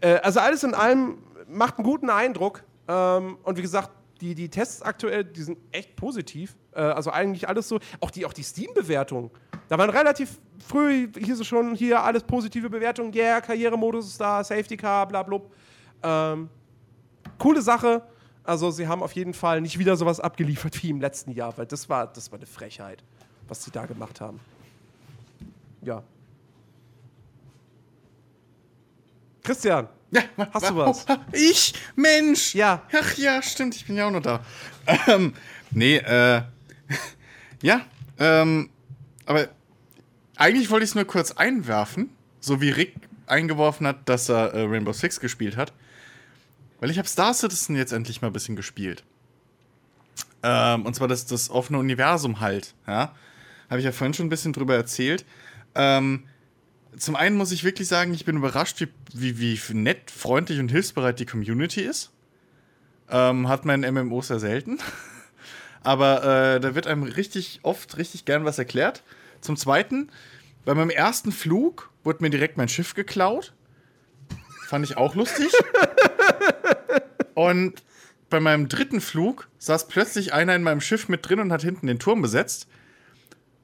[0.00, 1.18] Äh, also alles in allem
[1.48, 2.62] macht einen guten Eindruck.
[2.86, 6.56] Ähm, und wie gesagt, die, die Tests aktuell, die sind echt positiv.
[6.76, 9.32] Äh, also eigentlich alles so, auch die, auch die Steam-Bewertungen.
[9.66, 14.44] Da waren relativ früh, hier so schon, hier alles positive Bewertungen, yeah, Karrieremodus ist da,
[14.44, 15.40] Safety Car, bla bla.
[16.04, 16.48] Ähm,
[17.36, 18.04] coole Sache.
[18.48, 21.66] Also sie haben auf jeden Fall nicht wieder sowas abgeliefert wie im letzten Jahr, weil
[21.66, 23.04] das war, das war eine Frechheit,
[23.46, 24.40] was sie da gemacht haben.
[25.82, 26.02] Ja.
[29.42, 31.04] Christian, Ja, Hast du was?
[31.32, 31.74] Ich?
[31.94, 32.54] Mensch!
[32.54, 32.84] Ja.
[32.98, 34.42] Ach ja, stimmt, ich bin ja auch noch da.
[35.06, 35.34] Ähm,
[35.70, 36.40] nee, äh.
[37.60, 37.82] Ja,
[38.18, 38.70] ähm.
[39.26, 39.48] Aber
[40.36, 42.08] eigentlich wollte ich es nur kurz einwerfen,
[42.40, 42.94] so wie Rick
[43.26, 45.74] eingeworfen hat, dass er äh, Rainbow Six gespielt hat.
[46.80, 49.04] Weil ich habe Star Citizen jetzt endlich mal ein bisschen gespielt.
[50.42, 53.14] Ähm, und zwar das, das offene Universum halt, ja.
[53.68, 55.26] Habe ich ja vorhin schon ein bisschen drüber erzählt.
[55.74, 56.24] Ähm,
[56.96, 60.70] zum einen muss ich wirklich sagen, ich bin überrascht, wie, wie, wie nett, freundlich und
[60.70, 62.10] hilfsbereit die Community ist.
[63.10, 64.78] Ähm, hat man in MMOs sehr selten.
[65.82, 69.02] Aber äh, da wird einem richtig oft richtig gern was erklärt.
[69.40, 70.10] Zum zweiten,
[70.64, 73.52] bei meinem ersten Flug wurde mir direkt mein Schiff geklaut.
[74.68, 75.50] Fand ich auch lustig.
[77.34, 77.82] Und
[78.28, 81.86] bei meinem dritten Flug saß plötzlich einer in meinem Schiff mit drin und hat hinten
[81.86, 82.68] den Turm besetzt.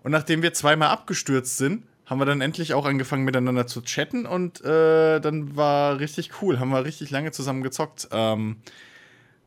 [0.02, 4.24] Und nachdem wir zweimal abgestürzt sind, haben wir dann endlich auch angefangen miteinander zu chatten
[4.24, 8.08] und äh, dann war richtig cool, haben wir richtig lange zusammen gezockt.
[8.10, 8.56] Ähm,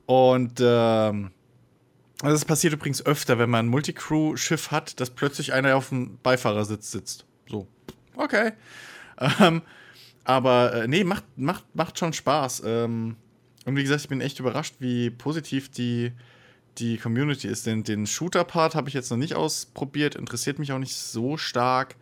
[0.05, 1.31] und ähm,
[2.21, 6.19] also das passiert übrigens öfter, wenn man ein Multicrew-Schiff hat, dass plötzlich einer auf dem
[6.21, 7.25] Beifahrersitz sitzt.
[7.47, 7.67] So,
[8.15, 8.51] okay.
[9.39, 9.63] Ähm,
[10.27, 12.61] aber äh, nee, macht, macht, macht schon Spaß.
[12.65, 13.15] Ähm,
[13.65, 16.11] und wie gesagt, ich bin echt überrascht, wie positiv die,
[16.79, 17.65] die Community ist.
[17.65, 21.95] Den, den Shooter-Part habe ich jetzt noch nicht ausprobiert, interessiert mich auch nicht so stark.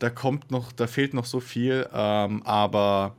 [0.00, 1.88] Da kommt noch, da fehlt noch so viel.
[1.92, 3.14] Ähm, aber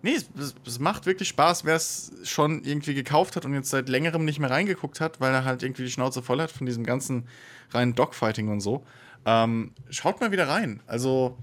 [0.00, 3.70] nee, es, es, es macht wirklich Spaß, wer es schon irgendwie gekauft hat und jetzt
[3.70, 6.66] seit längerem nicht mehr reingeguckt hat, weil er halt irgendwie die Schnauze voll hat von
[6.66, 7.26] diesem ganzen
[7.70, 8.84] reinen Dogfighting und so.
[9.24, 10.84] Ähm, schaut mal wieder rein.
[10.86, 11.36] Also,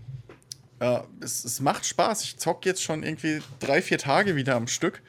[0.79, 2.23] äh, es, es macht Spaß.
[2.23, 5.01] Ich zock jetzt schon irgendwie drei, vier Tage wieder am Stück.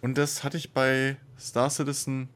[0.00, 2.28] Und das hatte ich bei Star Citizen,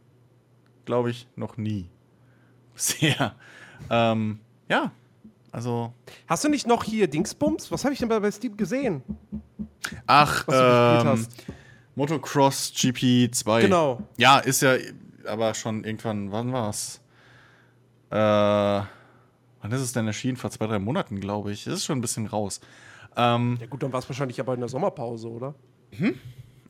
[0.84, 1.88] glaube ich, noch nie.
[2.74, 3.34] Bisher.
[3.90, 4.92] Ähm, ja,
[5.50, 5.92] also.
[6.26, 7.70] Hast du nicht noch hier Dingsbums?
[7.70, 9.02] Was habe ich denn bei, bei Steam gesehen?
[10.06, 11.30] Ach, Was du gespielt ähm, hast.
[11.94, 13.60] Motocross GP2.
[13.60, 14.02] Genau.
[14.16, 14.76] Ja, ist ja
[15.26, 17.00] aber schon irgendwann, wann war's?
[18.10, 18.82] Äh,
[19.62, 20.36] wann ist es denn erschienen?
[20.36, 21.66] Vor zwei, drei Monaten, glaube ich.
[21.66, 22.60] Ist schon ein bisschen raus.
[23.16, 25.54] Ähm, Ja gut, dann war es wahrscheinlich aber in der Sommerpause, oder?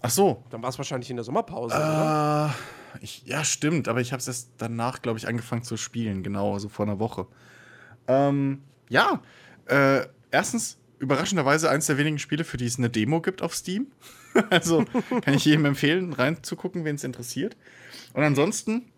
[0.01, 0.44] ach so.
[0.51, 2.55] Dann war es wahrscheinlich in der Sommerpause, oder?
[3.01, 6.23] Äh, ich, ja, stimmt, aber ich habe es erst danach, glaube ich, angefangen zu spielen,
[6.23, 7.27] genau, also vor einer Woche.
[8.06, 9.23] Ähm, ja,
[9.66, 13.86] äh, erstens, überraschenderweise eins der wenigen Spiele, für die es eine Demo gibt auf Steam.
[14.51, 14.85] also
[15.24, 17.56] kann ich jedem empfehlen, reinzugucken, wen es interessiert.
[18.12, 18.91] Und ansonsten,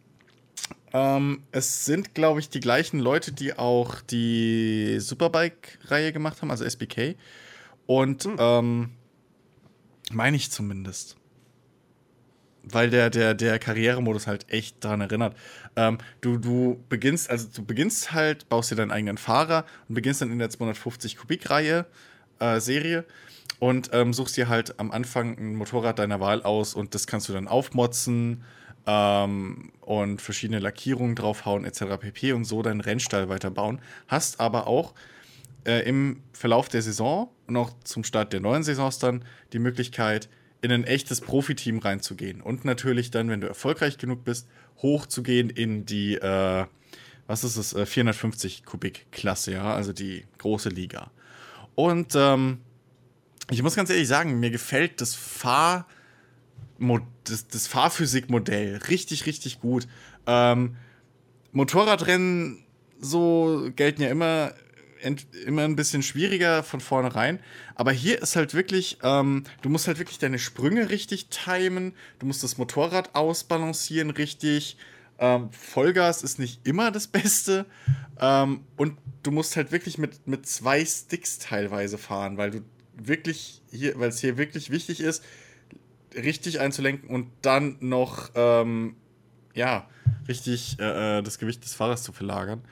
[0.95, 6.65] ähm, es sind, glaube ich, die gleichen Leute, die auch die Superbike-Reihe gemacht haben, also
[6.65, 7.17] SBK.
[7.87, 8.91] Und ähm,
[10.13, 11.17] meine ich zumindest.
[12.63, 15.37] Weil der, der, der Karrieremodus halt echt daran erinnert.
[15.75, 20.23] Ähm, du, du beginnst, also du beginnst halt, baust dir deinen eigenen Fahrer und beginnst
[20.23, 21.87] dann in der 250 Kubik-Reihe,
[22.39, 23.05] äh, Serie
[23.59, 27.29] und ähm, suchst dir halt am Anfang ein Motorrad deiner Wahl aus und das kannst
[27.29, 28.45] du dann aufmotzen
[28.87, 31.99] ähm, und verschiedene Lackierungen draufhauen etc.
[32.01, 32.33] pp.
[32.33, 33.81] und so deinen Rennstall weiterbauen.
[34.09, 34.95] Hast aber auch
[35.65, 40.29] äh, im Verlauf der Saison und auch zum Start der neuen Saisons dann die Möglichkeit,
[40.61, 42.41] in ein echtes Profiteam reinzugehen.
[42.41, 44.49] Und natürlich dann, wenn du erfolgreich genug bist,
[44.81, 46.65] hochzugehen in die, äh,
[47.27, 51.11] was ist es, äh, 450 Kubik Klasse, ja, also die große Liga.
[51.75, 52.61] Und ähm,
[53.51, 55.87] ich muss ganz ehrlich sagen, mir gefällt das Fahr
[57.25, 59.87] das, das Fahrphysikmodell richtig, richtig gut.
[60.27, 60.77] Ähm,
[61.53, 62.65] Motorradrennen
[63.01, 64.53] so gelten ja immer,
[65.01, 67.39] ent, immer ein bisschen schwieriger von vornherein.
[67.75, 72.27] Aber hier ist halt wirklich, ähm, du musst halt wirklich deine Sprünge richtig timen, du
[72.27, 74.77] musst das Motorrad ausbalancieren richtig.
[75.19, 77.67] Ähm, Vollgas ist nicht immer das Beste.
[78.21, 82.61] Ähm, und du musst halt wirklich mit, mit zwei Sticks teilweise fahren, weil du
[82.97, 85.23] wirklich hier, weil es hier wirklich wichtig ist,
[86.15, 88.97] richtig einzulenken und dann noch, ähm,
[89.55, 89.89] ja,
[90.29, 92.63] richtig äh, das Gewicht des Fahrers zu verlagern.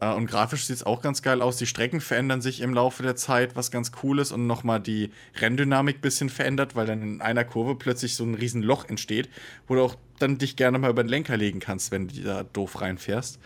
[0.00, 1.56] Äh, und grafisch sieht es auch ganz geil aus.
[1.56, 5.10] Die Strecken verändern sich im Laufe der Zeit, was ganz cool ist und nochmal die
[5.36, 9.28] Renndynamik ein bisschen verändert, weil dann in einer Kurve plötzlich so ein riesen Loch entsteht,
[9.66, 12.44] wo du auch dann dich gerne mal über den Lenker legen kannst, wenn du da
[12.44, 13.38] doof reinfährst.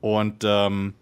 [0.00, 0.94] Und ähm,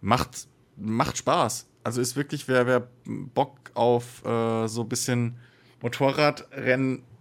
[0.00, 1.66] macht, macht Spaß.
[1.84, 5.38] Also ist wirklich, wer, wer Bock auf äh, so ein bisschen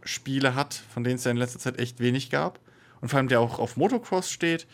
[0.07, 2.59] Motorradrennspiele hat, von denen es ja in letzter Zeit echt wenig gab,
[3.01, 4.65] und vor allem der auch auf Motocross steht,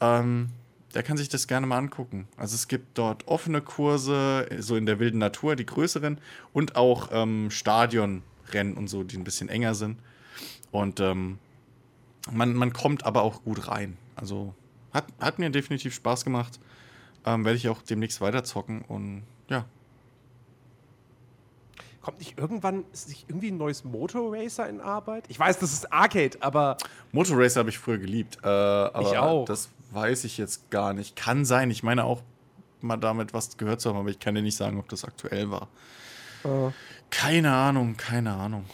[0.00, 0.50] ähm,
[0.94, 2.26] der kann sich das gerne mal angucken.
[2.38, 6.18] Also es gibt dort offene Kurse, so in der wilden Natur, die größeren,
[6.54, 9.98] und auch ähm, Stadionrennen und so, die ein bisschen enger sind.
[10.70, 11.38] Und ähm,
[12.30, 13.98] man, man kommt aber auch gut rein.
[14.16, 14.54] Also
[14.92, 16.58] hat, hat mir definitiv Spaß gemacht.
[17.26, 19.66] Ähm, Werde ich auch demnächst weiterzocken und ja.
[22.08, 25.24] Kommt nicht irgendwann, ist nicht irgendwie ein neues Motorracer in Arbeit?
[25.28, 26.78] Ich weiß, das ist Arcade, aber.
[27.12, 28.38] Motorracer habe ich früher geliebt.
[28.42, 29.44] Äh, aber Ich auch.
[29.44, 31.16] Das weiß ich jetzt gar nicht.
[31.16, 31.70] Kann sein.
[31.70, 32.22] Ich meine auch
[32.80, 35.50] mal damit was gehört zu haben, aber ich kann dir nicht sagen, ob das aktuell
[35.50, 35.68] war.
[36.44, 36.70] Äh,
[37.10, 38.64] Keine Ahnung, keine Ahnung.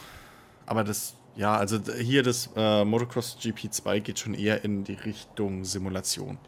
[0.66, 5.64] Aber das, ja, also hier das äh, Motocross GP2 geht schon eher in die Richtung
[5.64, 6.38] Simulation.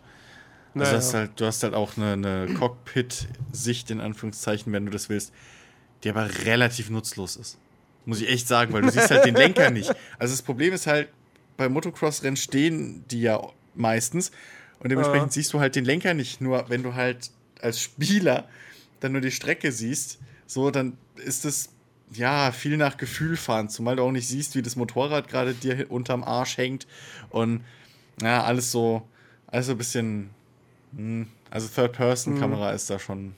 [0.72, 0.96] Also naja.
[0.98, 5.32] hast halt, du hast halt auch eine, eine Cockpit-Sicht in Anführungszeichen, wenn du das willst,
[6.04, 7.58] die aber relativ nutzlos ist.
[8.04, 9.92] Muss ich echt sagen, weil du siehst halt den Lenker nicht.
[10.18, 11.08] Also das Problem ist halt,
[11.56, 13.40] bei Motocross-Rennen stehen die ja
[13.74, 14.30] meistens
[14.78, 15.32] und dementsprechend Ja.
[15.32, 16.40] siehst du halt den Lenker nicht.
[16.40, 18.48] Nur wenn du halt als Spieler
[19.00, 21.70] dann nur die Strecke siehst, so, dann ist es
[22.12, 25.90] ja viel nach Gefühl fahren, zumal du auch nicht siehst, wie das Motorrad gerade dir
[25.90, 26.86] unterm Arsch hängt
[27.30, 27.64] und
[28.22, 29.02] ja, alles so,
[29.48, 30.30] alles so ein bisschen,
[30.94, 33.34] hm, also Third-Person-Kamera ist da schon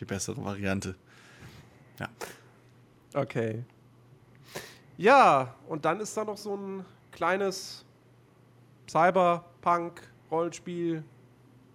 [0.00, 0.94] die bessere Variante.
[1.98, 2.08] Ja.
[3.14, 3.64] Okay.
[4.96, 7.84] Ja, und dann ist da noch so ein kleines
[8.88, 11.02] Cyberpunk-Rollenspiel,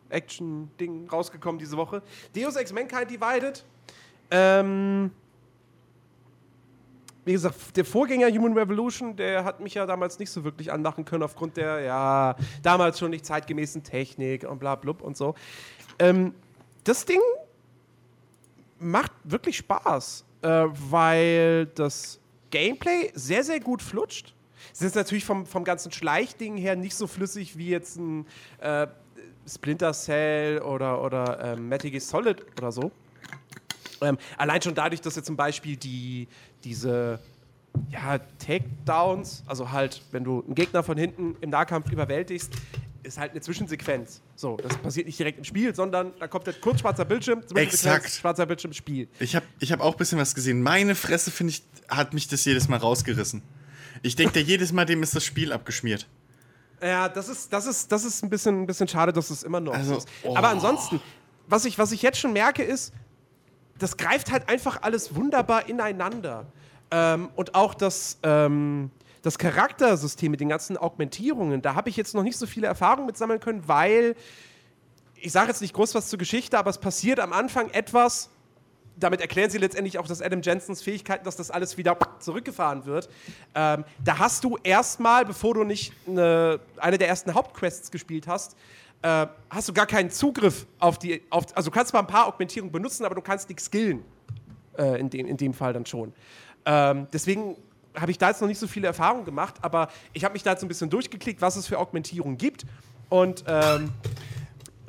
[0.10, 2.02] Action-Ding rausgekommen diese Woche.
[2.36, 3.64] Deus Ex Mankind Divided.
[4.32, 5.12] Ähm,
[7.26, 11.06] wie gesagt, der Vorgänger Human Revolution, der hat mich ja damals nicht so wirklich anmachen
[11.06, 15.36] können aufgrund der, ja, damals schon nicht zeitgemäßen Technik und bla blub und so.
[16.00, 16.34] Ähm,
[16.86, 17.20] das Ding
[18.80, 22.20] macht wirklich Spaß, äh, weil das
[22.52, 24.34] Gameplay sehr, sehr gut flutscht.
[24.74, 28.26] Es ist natürlich vom, vom ganzen Schleichding her nicht so flüssig wie jetzt ein
[28.60, 28.88] äh,
[29.48, 32.92] Splinter Cell oder, oder ähm, Metal Gear Solid oder so.
[34.02, 36.28] Ähm, allein schon dadurch, dass jetzt zum Beispiel die,
[36.64, 37.20] diese
[37.90, 42.54] ja, Takedowns, also halt, wenn du einen Gegner von hinten im Nahkampf überwältigst,
[43.04, 44.22] ist halt eine Zwischensequenz.
[44.36, 48.10] So, das passiert nicht direkt im Spiel, sondern da kommt halt kurz schwarzer Bildschirm, Exakt.
[48.12, 49.08] schwarzer Bildschirm, Spiel.
[49.20, 50.62] Ich habe ich hab auch ein bisschen was gesehen.
[50.62, 53.42] Meine Fresse, finde ich, hat mich das jedes Mal rausgerissen.
[54.02, 56.08] Ich denke, jedes Mal dem ist das Spiel abgeschmiert.
[56.82, 59.60] Ja, das ist, das ist, das ist ein bisschen, ein bisschen schade, dass es immer
[59.60, 60.08] noch Also, so ist.
[60.24, 60.36] oh.
[60.38, 61.02] Aber ansonsten,
[61.48, 62.94] was ich, was ich jetzt schon merke, ist,
[63.78, 66.46] das greift halt einfach alles wunderbar ineinander.
[66.92, 68.92] Ähm, und auch das, ähm,
[69.22, 73.06] das Charaktersystem mit den ganzen Augmentierungen, da habe ich jetzt noch nicht so viele Erfahrungen
[73.06, 74.16] mit sammeln können, weil
[75.16, 78.30] ich sage jetzt nicht groß was zur Geschichte, aber es passiert am Anfang etwas.
[78.98, 83.10] Damit erklären sie letztendlich auch, dass Adam Jensens Fähigkeiten, dass das alles wieder zurückgefahren wird.
[83.56, 88.56] Ähm, da hast du erstmal, bevor du nicht eine, eine der ersten Hauptquests gespielt hast,
[89.02, 91.22] äh, hast du gar keinen Zugriff auf die.
[91.30, 94.04] Auf, also du kannst zwar ein paar Augmentierungen benutzen, aber du kannst nichts skillen.
[94.78, 96.14] Äh, in, dem, in dem Fall dann schon.
[96.66, 97.58] Ähm, deswegen
[98.00, 100.52] habe ich da jetzt noch nicht so viele Erfahrungen gemacht, aber ich habe mich da
[100.52, 102.66] jetzt so ein bisschen durchgeklickt, was es für Augmentierungen gibt.
[103.10, 103.92] Und ähm,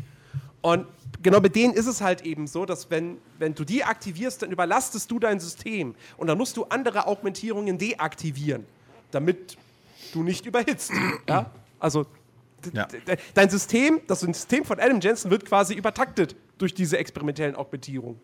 [0.62, 0.86] Und
[1.22, 4.50] genau mit denen ist es halt eben so, dass wenn, wenn du die aktivierst, dann
[4.50, 8.64] überlastest du dein System und dann musst du andere Augmentierungen deaktivieren,
[9.10, 9.58] damit
[10.14, 10.92] du nicht überhitzt.
[11.28, 11.50] ja?
[11.78, 12.06] Also
[12.72, 12.88] Ja.
[13.34, 18.20] dein System, das System von Adam Jensen wird quasi übertaktet durch diese experimentellen Augmentierungen.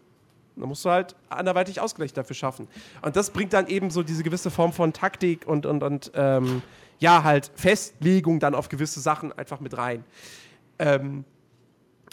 [0.56, 2.68] Da musst du halt anderweitig Ausgleich dafür schaffen.
[3.02, 6.62] Und das bringt dann eben so diese gewisse Form von Taktik und, und, und ähm,
[6.98, 10.04] ja, halt Festlegung dann auf gewisse Sachen einfach mit rein.
[10.78, 11.24] Ähm,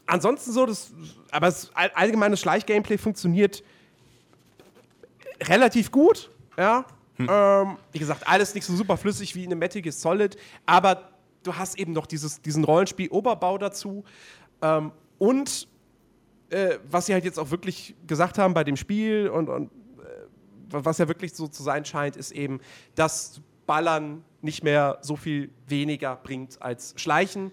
[0.06, 0.94] ansonsten so, das,
[1.32, 3.64] aber das all- allgemeine Schleichgameplay funktioniert
[5.44, 6.86] relativ gut, ja.
[7.20, 10.38] Ähm, wie gesagt, alles nicht so super flüssig wie in einem Metal Gear Solid,
[10.68, 11.10] aber
[11.42, 14.04] du hast eben noch dieses, diesen Rollenspiel-Oberbau dazu.
[14.62, 15.68] Ähm, und
[16.50, 19.72] äh, was sie halt jetzt auch wirklich gesagt haben bei dem Spiel und, und äh,
[20.70, 22.60] was ja wirklich so zu sein scheint, ist eben,
[22.96, 27.52] dass Ballern nicht mehr so viel weniger bringt als Schleichen.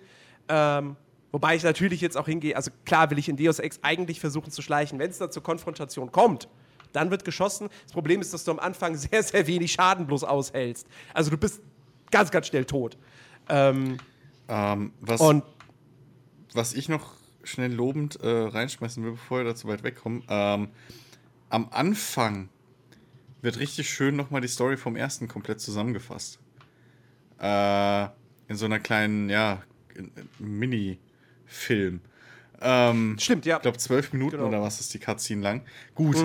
[0.48, 0.96] Ähm,
[1.32, 4.50] wobei ich natürlich jetzt auch hingehe, also klar will ich in Deus Ex eigentlich versuchen
[4.50, 4.98] zu schleichen.
[4.98, 6.48] Wenn es da zur Konfrontation kommt,
[6.92, 7.68] dann wird geschossen.
[7.82, 10.86] Das Problem ist, dass du am Anfang sehr, sehr wenig Schaden bloß aushältst.
[11.12, 11.60] Also du bist
[12.10, 12.96] ganz, ganz schnell tot.
[13.48, 13.98] Ähm,
[14.48, 15.42] Ähm, was, und
[16.52, 17.14] was ich noch
[17.44, 20.22] schnell lobend äh, reinschmeißen will, bevor wir da zu weit wegkommen.
[20.28, 20.68] Ähm,
[21.50, 22.48] am Anfang
[23.42, 26.38] wird richtig schön nochmal die Story vom ersten komplett zusammengefasst.
[27.40, 28.04] Äh,
[28.48, 29.62] in so einer kleinen, ja,
[29.94, 32.00] in- in- Mini-Film.
[32.60, 33.56] Ähm, stimmt, ja.
[33.56, 34.48] ich glaube, zwölf Minuten Genau.
[34.48, 35.62] oder was ist die Cutscene lang.
[35.94, 36.16] Gut,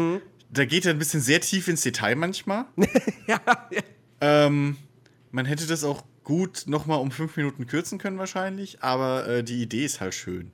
[0.51, 2.65] da geht er ein bisschen sehr tief ins Detail manchmal.
[3.27, 3.39] ja,
[3.71, 3.81] ja.
[4.21, 4.77] Ähm,
[5.31, 9.61] man hätte das auch gut nochmal um fünf Minuten kürzen können wahrscheinlich, aber äh, die
[9.61, 10.51] Idee ist halt schön.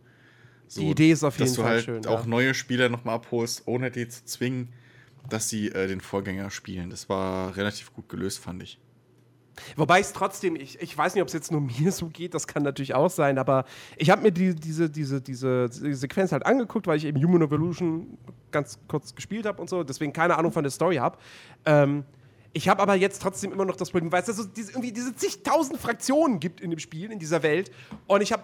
[0.68, 2.28] So, Die Idee ist auf dass jeden du Fall halt schön, auch ja.
[2.28, 4.70] neue Spieler nochmal abholst, ohne die zu zwingen,
[5.30, 6.90] dass sie äh, den Vorgänger spielen.
[6.90, 8.80] Das war relativ gut gelöst, fand ich.
[9.76, 12.48] Wobei es trotzdem, ich, ich weiß nicht, ob es jetzt nur mir so geht, das
[12.48, 13.66] kann natürlich auch sein, aber
[13.98, 18.18] ich habe mir die, diese, diese, diese, Sequenz halt angeguckt, weil ich eben Human Evolution
[18.52, 21.18] ganz kurz gespielt habe und so, deswegen keine Ahnung von der Story habe.
[21.66, 22.04] Ähm,
[22.54, 24.94] ich habe aber jetzt trotzdem immer noch das Problem, weil es da so diese, irgendwie
[24.94, 27.70] diese zigtausend Fraktionen gibt in dem Spiel, in dieser Welt.
[28.08, 28.44] Und ich habe,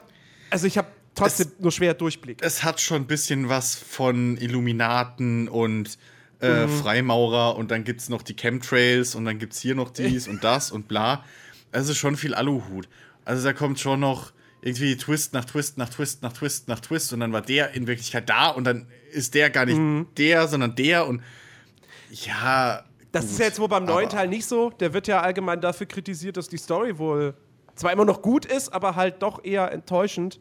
[0.50, 0.90] also ich habe
[1.22, 2.40] trotzdem nur schwer Durchblick.
[2.41, 5.98] Es hat schon ein bisschen was von Illuminaten und
[6.40, 9.91] äh, Freimaurer und dann gibt es noch die Chemtrails und dann gibt es hier noch
[9.91, 11.24] dies und das und bla.
[11.72, 12.90] Also schon viel Aluhut.
[13.25, 17.14] Also da kommt schon noch irgendwie Twist nach Twist nach Twist nach Twist nach Twist
[17.14, 19.80] und dann war der in Wirklichkeit da und dann ist der gar nicht
[20.17, 21.22] der, sondern der und
[22.09, 22.83] ja.
[23.11, 24.69] Das gut, ist ja jetzt wohl beim neuen Teil nicht so.
[24.69, 27.33] Der wird ja allgemein dafür kritisiert, dass die Story wohl
[27.75, 30.40] zwar immer noch gut ist, aber halt doch eher enttäuschend.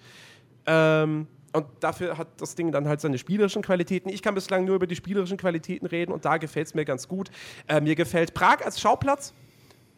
[0.67, 4.09] Ähm, und dafür hat das Ding dann halt seine spielerischen Qualitäten.
[4.09, 7.09] Ich kann bislang nur über die spielerischen Qualitäten reden und da gefällt es mir ganz
[7.09, 7.31] gut.
[7.67, 9.35] Äh, mir gefällt Prag als Schauplatz.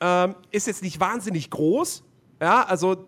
[0.01, 2.05] Ähm, ist jetzt nicht wahnsinnig groß.
[2.41, 3.07] Ja, also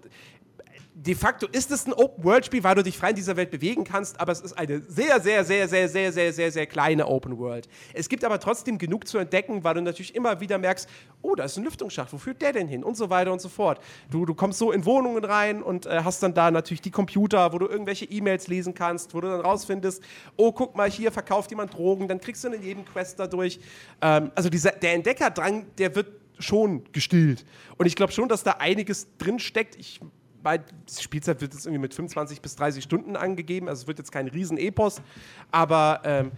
[0.96, 4.20] de facto ist es ein Open-World-Spiel, weil du dich frei in dieser Welt bewegen kannst,
[4.20, 7.68] aber es ist eine sehr, sehr, sehr, sehr, sehr, sehr, sehr, sehr kleine Open-World.
[7.92, 10.88] Es gibt aber trotzdem genug zu entdecken, weil du natürlich immer wieder merkst,
[11.20, 12.84] oh, da ist ein Lüftungsschacht, wo führt der denn hin?
[12.84, 13.80] Und so weiter und so fort.
[14.08, 17.52] Du, du kommst so in Wohnungen rein und äh, hast dann da natürlich die Computer,
[17.52, 20.00] wo du irgendwelche E-Mails lesen kannst, wo du dann rausfindest,
[20.36, 23.58] oh, guck mal, hier verkauft jemand Drogen, dann kriegst du in jedem Quest dadurch.
[24.00, 26.06] Ähm, also dieser, der Entdeckerdrang, der wird
[26.38, 27.44] schon gestillt.
[27.78, 29.76] Und ich glaube schon, dass da einiges drin steckt.
[29.76, 30.00] Ich
[30.44, 30.60] bei
[31.00, 34.28] Spielzeit wird jetzt irgendwie mit 25 bis 30 Stunden angegeben, also es wird jetzt kein
[34.28, 35.02] Riesen-Epos,
[35.50, 36.30] aber ähm,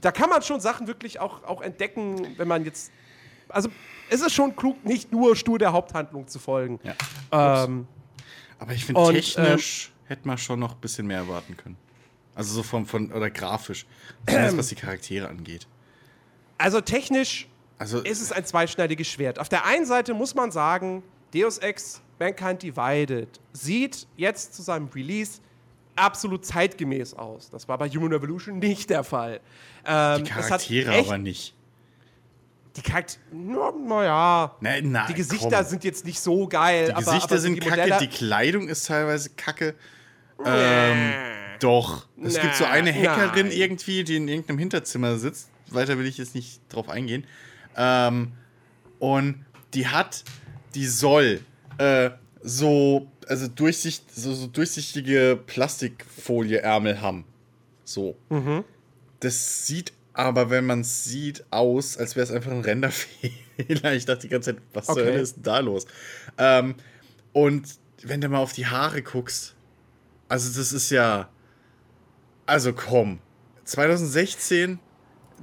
[0.00, 2.90] da kann man schon Sachen wirklich auch, auch entdecken, wenn man jetzt.
[3.48, 3.68] Also,
[4.08, 6.80] es ist schon klug, nicht nur stur der Haupthandlung zu folgen.
[6.82, 7.64] Ja.
[7.64, 7.86] Ähm,
[8.58, 11.76] Aber ich finde, Und, technisch hätte man schon noch ein bisschen mehr erwarten können.
[12.34, 13.86] Also so von, von oder grafisch.
[14.26, 15.66] Zumindest was die Charaktere angeht.
[16.58, 17.48] also, technisch
[17.78, 19.38] Also ist es ein zweischneidiges Schwert.
[19.38, 21.02] Auf der einen Seite muss man sagen,
[21.34, 25.40] Deus Ex Mankind Divided sieht jetzt zu seinem Release
[25.96, 27.50] absolut zeitgemäß aus.
[27.50, 29.40] Das war bei Human Revolution nicht der Fall.
[29.84, 31.54] Ähm, die Charaktere aber nicht.
[32.76, 33.20] Die Charaktere,
[33.86, 34.56] naja.
[34.60, 35.66] Na, na, Die Gesichter komm.
[35.66, 36.88] sind jetzt nicht so geil.
[36.88, 39.74] Die Gesichter aber sind die kacke, Modelle- die Kleidung ist teilweise kacke.
[40.44, 41.12] Ähm,
[41.60, 42.06] doch.
[42.22, 43.56] Es gibt so eine Hackerin nein.
[43.56, 45.50] irgendwie, die in irgendeinem Hinterzimmer sitzt.
[45.70, 47.24] Weiter will ich jetzt nicht drauf eingehen.
[47.76, 48.32] Ähm,
[48.98, 50.24] und die hat,
[50.74, 51.40] die soll
[51.78, 52.10] äh,
[52.42, 57.24] so, also durchsicht, so, so durchsichtige Plastikfolieärmel haben.
[57.84, 58.16] So.
[58.30, 58.64] Mhm.
[59.20, 63.92] Das sieht aber, wenn man es sieht, aus, als wäre es einfach ein Renderfehler.
[63.94, 65.04] Ich dachte die ganze Zeit, was zur Okay.
[65.06, 65.86] Hölle ist denn da los?
[66.38, 66.76] Ähm,
[67.32, 67.66] und
[68.02, 69.54] wenn du mal auf die Haare guckst,
[70.28, 71.28] also das ist ja,
[72.46, 73.18] also komm,
[73.64, 74.78] 2016,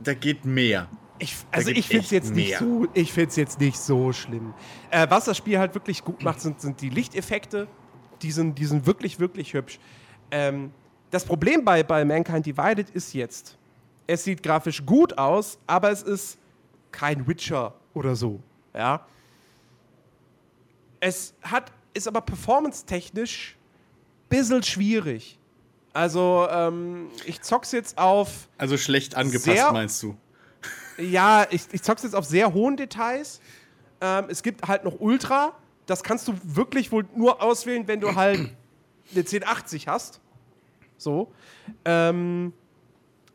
[0.04, 0.90] da geht mehr.
[1.22, 4.56] Ich, also ich finde es jetzt nicht so, ich find's jetzt nicht so schlimm.
[4.90, 7.68] Äh, was das Spiel halt wirklich gut macht, sind, sind die Lichteffekte.
[8.24, 9.80] Die sind, die sind wirklich, wirklich hübsch.
[10.32, 10.72] Ähm,
[11.12, 13.56] das Problem bei, bei Mankind Divided ist jetzt,
[14.08, 16.40] es sieht grafisch gut aus, aber es ist
[16.92, 18.40] kein Witcher oder so.
[18.74, 19.06] Ja.
[21.00, 25.38] Es hat, ist aber performance-technisch ein bisschen schwierig.
[25.94, 30.18] Also, ähm, ich zock's jetzt auf, Also schlecht angepasst, meinst du?
[30.98, 33.42] Ja, ich, ich zock's jetzt auf sehr hohen Details.
[34.02, 35.54] Ähm, es gibt halt noch Ultra.
[35.86, 38.40] Das kannst du wirklich wohl nur auswählen, wenn du halt
[39.12, 40.22] eine 1080 hast.
[40.98, 41.32] So.
[41.86, 42.54] Ähm,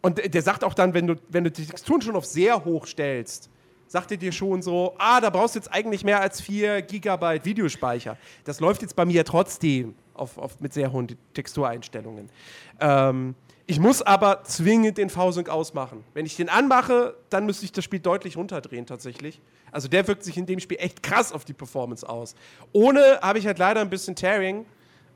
[0.03, 2.87] und der- sagt auch dann, wenn du, wenn du die Texturen schon auf sehr hoch
[2.87, 3.51] stellst,
[3.89, 7.45] sagt er dir schon so, ah, da brauchst du jetzt eigentlich mehr als 4 Gigabyte
[7.45, 8.17] Videospeicher.
[8.45, 12.29] Das läuft jetzt bei mir trotzdem auf, auf, mit sehr hohen Textureinstellungen.
[12.81, 13.35] Ähm,
[13.67, 16.05] ich muss aber zwingend den V-Sync ausmachen.
[16.15, 19.41] Wenn ich den anmache, dann müsste ich das Spiel deutlich runterdrehen tatsächlich.
[19.73, 22.37] Also der wirkt sich in dem Spiel echt krass auf die Performance aus.
[22.73, 24.61] Ohne habe ich halt leider ein bisschen Tearing.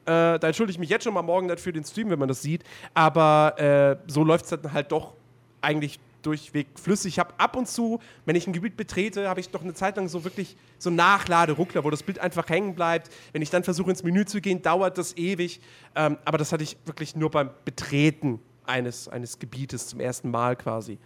[0.04, 2.42] Äh, da entschuldige ich mich jetzt schon mal morgen für den Stream, wenn man das
[2.42, 2.64] sieht.
[2.92, 5.14] Aber äh, so läuft es dann halt doch
[5.60, 7.14] eigentlich durchweg flüssig.
[7.14, 9.96] Ich habe ab und zu, wenn ich ein Gebiet betrete, habe ich doch eine Zeit
[9.96, 13.10] lang so wirklich so Nachladeruckler, wo das Bild einfach hängen bleibt.
[13.32, 15.60] Wenn ich dann versuche ins Menü zu gehen, dauert das ewig.
[15.94, 20.56] Ähm, aber das hatte ich wirklich nur beim Betreten eines, eines Gebietes zum ersten Mal
[20.56, 20.98] quasi.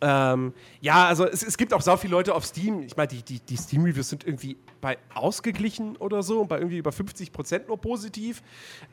[0.00, 2.82] Ähm, ja, also es, es gibt auch so viele Leute auf Steam.
[2.82, 6.78] Ich meine, die, die, die Steam-Reviews sind irgendwie bei ausgeglichen oder so und bei irgendwie
[6.78, 8.42] über 50% nur positiv.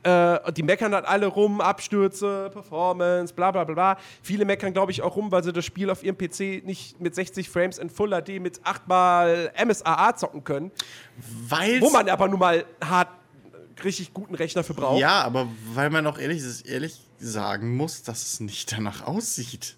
[0.02, 3.98] Äh, und die meckern dann alle rum, Abstürze, Performance, bla bla bla bla.
[4.22, 7.14] Viele meckern, glaube ich, auch rum, weil sie das Spiel auf ihrem PC nicht mit
[7.14, 10.70] 60 Frames in Full HD mit 8 mal MSAA zocken können.
[11.48, 13.08] Weil Wo man aber nun mal hart
[13.84, 15.00] richtig guten Rechner für braucht.
[15.00, 19.76] Ja, aber weil man auch ehrlich, ehrlich sagen muss, dass es nicht danach aussieht.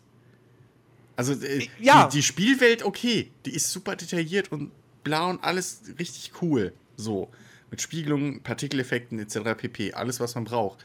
[1.19, 2.07] Also äh, Ja.
[2.07, 4.71] die, die Spielwelt, okay, die ist super detailliert und
[5.03, 6.73] blau und alles richtig cool.
[6.97, 7.29] So.
[7.73, 9.39] Mit Spiegelungen, Partikeleffekten etc.
[9.57, 9.95] pp.
[9.95, 10.85] Alles, was man braucht.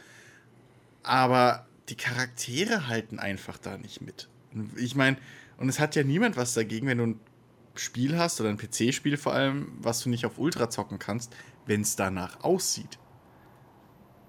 [1.04, 4.28] Aber die Charaktere halten einfach da nicht mit.
[4.76, 5.18] Ich meine,
[5.58, 7.20] und es hat ja niemand was dagegen, wenn du ein
[7.76, 11.32] Spiel hast oder ein PC-Spiel vor allem, was du nicht auf Ultra zocken kannst,
[11.68, 12.98] wenn es danach aussieht.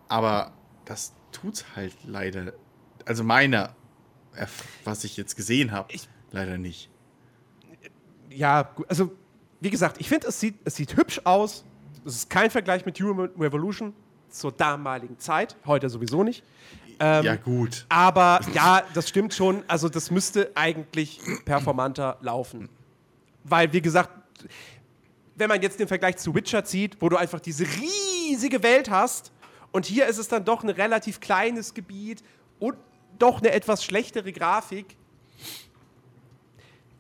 [0.09, 0.53] Aber
[0.85, 2.53] das tut's halt leider.
[3.07, 3.75] Also meiner,
[4.85, 5.95] was ich jetzt gesehen habe,
[6.33, 6.91] leider nicht.
[8.31, 9.13] ja, also
[9.61, 11.65] wie gesagt, ich finde, es sieht, es sieht hübsch aus.
[12.05, 13.95] Es ist kein Vergleich mit Human Revolution
[14.29, 16.45] zur damaligen Zeit, heute sowieso nicht.
[17.01, 17.87] Ähm, ja, gut.
[17.89, 19.65] Aber ja, das stimmt schon.
[19.69, 22.69] Also das müsste eigentlich performanter laufen.
[23.45, 24.11] Weil, wie gesagt,
[25.37, 29.33] wenn man jetzt den Vergleich zu Witcher zieht, wo du einfach diese riesige Welt hast
[29.73, 32.23] und hier ist es dann doch ein relativ kleines Gebiet
[32.59, 32.77] und
[33.19, 34.97] doch eine etwas schlechtere Grafik,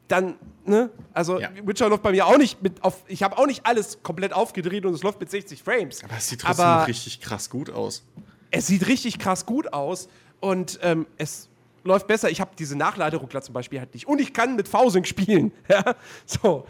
[0.09, 0.34] dann,
[0.67, 1.49] ne, also Ja.
[1.65, 4.84] Witcher läuft bei mir auch nicht mit auf, ich habe auch nicht alles komplett aufgedreht
[4.84, 6.05] und es läuft mit 60 Frames.
[6.05, 8.05] Aber es sieht trotzdem Aber- richtig krass gut aus.
[8.51, 10.09] es sieht richtig krass gut aus
[10.41, 11.49] und ähm, es
[11.84, 12.31] läuft besser.
[12.31, 14.07] Ich habe diese Nachladeruckler zum Beispiel halt nicht.
[14.07, 15.52] Und ich kann mit V-Sync spielen.
[15.68, 15.97] Ja?
[16.26, 16.67] So.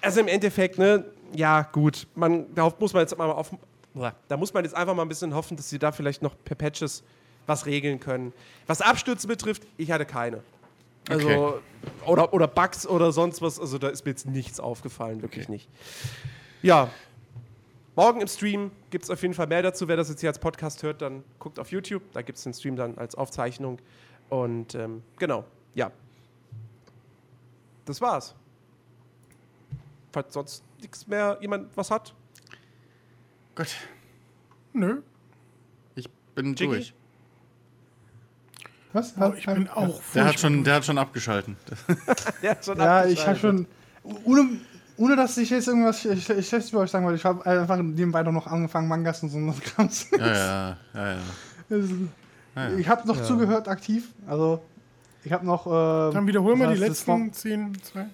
[0.00, 2.06] Also im Endeffekt, ne, ja, gut.
[2.14, 3.50] Man, darauf muss man jetzt mal auf.
[4.28, 6.54] Da muss man jetzt einfach mal ein bisschen hoffen, dass sie da vielleicht noch per
[6.54, 7.02] Patches
[7.48, 8.32] was regeln können.
[8.68, 10.42] Was Abstürze betrifft, ich hatte keine.
[11.08, 11.58] Also, Okay.
[12.06, 13.58] oder, oder Bugs oder sonst was.
[13.58, 15.52] Also, da ist mir jetzt nichts aufgefallen, wirklich Okay.
[15.52, 15.68] nicht.
[16.62, 16.90] Ja,
[17.96, 19.88] Morgen im Stream gibt es auf jeden Fall mehr dazu.
[19.88, 22.00] Wer das jetzt hier als Podcast hört, dann guckt auf YouTube.
[22.12, 23.80] Da gibt es den Stream dann als Aufzeichnung.
[24.28, 25.44] Und ähm, genau,
[25.74, 25.90] ja.
[27.86, 28.36] Das war's.
[30.12, 32.14] Falls sonst nichts mehr jemand was hat.
[33.56, 33.74] Gut,
[34.72, 35.02] Nö.
[35.96, 36.66] ich bin Jiggy?
[36.66, 36.94] durch.
[38.92, 39.14] Was?
[39.20, 41.56] Oh, ich bin auch Der hat schon, der hat schon abgeschalten.
[42.42, 43.40] Der hat schon Ja, ich habe abgeschaltet.
[43.40, 43.66] schon.
[44.24, 44.48] Ohne,
[44.96, 47.76] ohne dass ich jetzt irgendwas sch- sch- Schlechtes über euch sagen wollte, ich habe einfach
[47.76, 50.06] nebenbei doch noch angefangen, Mangas und so ein Krams.
[50.12, 51.18] Ja, ja, ja, ja.
[52.56, 52.76] ja.
[52.78, 54.08] Ich habe noch zugehört aktiv.
[54.26, 54.62] Also,
[55.22, 55.66] ich habe noch.
[55.66, 58.06] Äh, Dann wiederholen wir was die letzten 10, 2.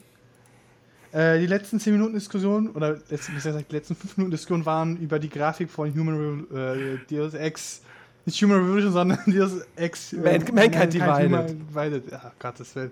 [1.12, 4.66] Äh, die letzten 10 Minuten Diskussion, oder letzten, besser gesagt, die letzten 5 Minuten Diskussion
[4.66, 7.82] waren über die Grafik von Human Re äh, Deus Ex.
[8.26, 10.12] Nicht Human Revolution, sondern Deus Ex.
[10.12, 11.50] Äh, Man- Mankind Divided.
[11.70, 12.10] Divided.
[12.10, 12.90] Ja, Gottes Willen.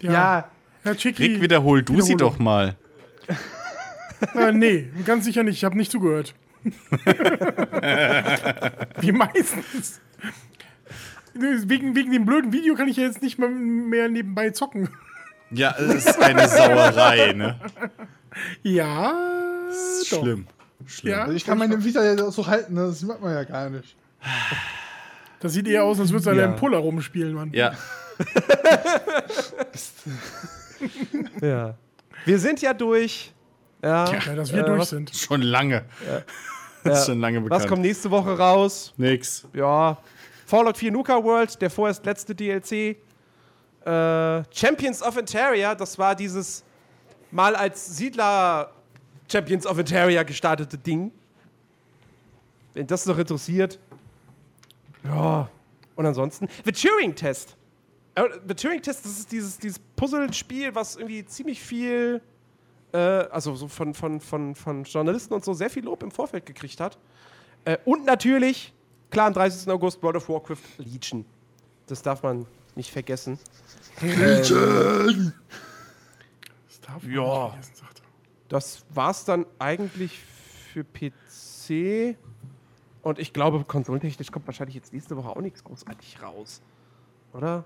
[0.00, 0.12] Ja.
[0.12, 0.50] Ja,
[0.82, 1.22] Herr Chicky.
[1.24, 2.76] Rick, wiederhol du sie doch mal.
[4.34, 5.56] Äh, nee, ganz sicher nicht.
[5.56, 6.34] Ich habe nicht zugehört.
[9.00, 10.00] Wie meistens.
[11.34, 14.88] Wegen, wegen dem blöden Video kann ich ja jetzt nicht mal mehr nebenbei zocken.
[15.50, 17.58] Ja, es ist eine Sauerei, ne?
[18.62, 19.12] Ja.
[20.10, 20.22] doch.
[20.22, 20.46] Schlimm.
[20.86, 21.12] Schlimm.
[21.12, 22.86] Ja, also ich kann meine Vita ja so halten, ne?
[22.86, 23.96] das macht man ja gar nicht.
[25.40, 26.36] Das sieht eher aus, als würde Ja.
[26.42, 27.50] er einen Puller rumspielen, Mann.
[27.52, 27.72] Ja,
[31.40, 31.74] Ja.
[32.24, 33.32] Wir sind ja durch.
[33.82, 34.12] Ja.
[34.12, 35.14] Ja, dass wir Äh, durch sind.
[35.14, 35.84] schon lange.
[36.06, 36.22] Ja.
[36.82, 37.60] Das ist schon lange bekannt.
[37.60, 38.94] Was kommt nächste Woche raus?
[38.96, 39.46] Nix.
[39.52, 39.98] Ja.
[40.46, 42.72] Fallout 4 Nuka World, der vorerst letzte DLC.
[42.72, 42.96] Äh,
[44.50, 46.64] Champions of Interior, das war dieses
[47.30, 48.70] mal als Siedler
[49.30, 51.12] Champions of Ontaria gestartete Ding.
[52.72, 53.78] Wenn das noch interessiert.
[55.04, 55.48] Ja.
[55.96, 56.48] Und ansonsten.
[56.64, 57.56] The Turing-Test.
[58.14, 62.20] Äh, The Turing-Test, das ist dieses, dieses Puzzle-Spiel, was irgendwie ziemlich viel,
[62.92, 66.46] äh, also so von, von, von, von Journalisten und so, sehr viel Lob im Vorfeld
[66.46, 66.98] gekriegt hat.
[67.64, 68.72] Äh, und natürlich,
[69.10, 69.68] klar, am 30.
[69.70, 71.24] August World of Warcraft Legion.
[71.86, 72.46] Das darf man
[72.76, 73.38] nicht vergessen.
[74.00, 75.32] Legion!
[76.68, 77.20] Das darf Ja.
[77.22, 78.04] man nicht vergessen, sagt er.
[78.48, 80.18] Das war's dann eigentlich
[80.72, 82.16] für PC.
[83.02, 86.60] Und ich glaube, konsolentechnisch kommt wahrscheinlich jetzt nächste Woche auch nichts großartig raus.
[87.32, 87.64] Oder?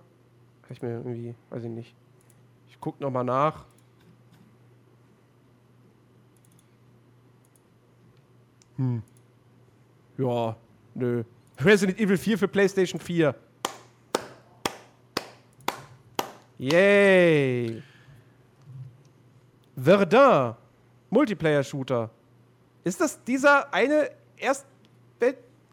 [0.62, 1.94] Kann ich mir irgendwie, weiß ich nicht.
[2.68, 3.64] Ich guck noch mal nach.
[8.76, 9.02] Hm.
[10.18, 10.56] Ja,
[10.94, 11.24] nö.
[11.58, 13.34] Resident Evil 4 für PlayStation 4.
[16.58, 17.82] Yay!
[19.76, 20.54] Verdun.
[21.10, 22.10] Multiplayer-Shooter.
[22.84, 24.10] Ist das dieser eine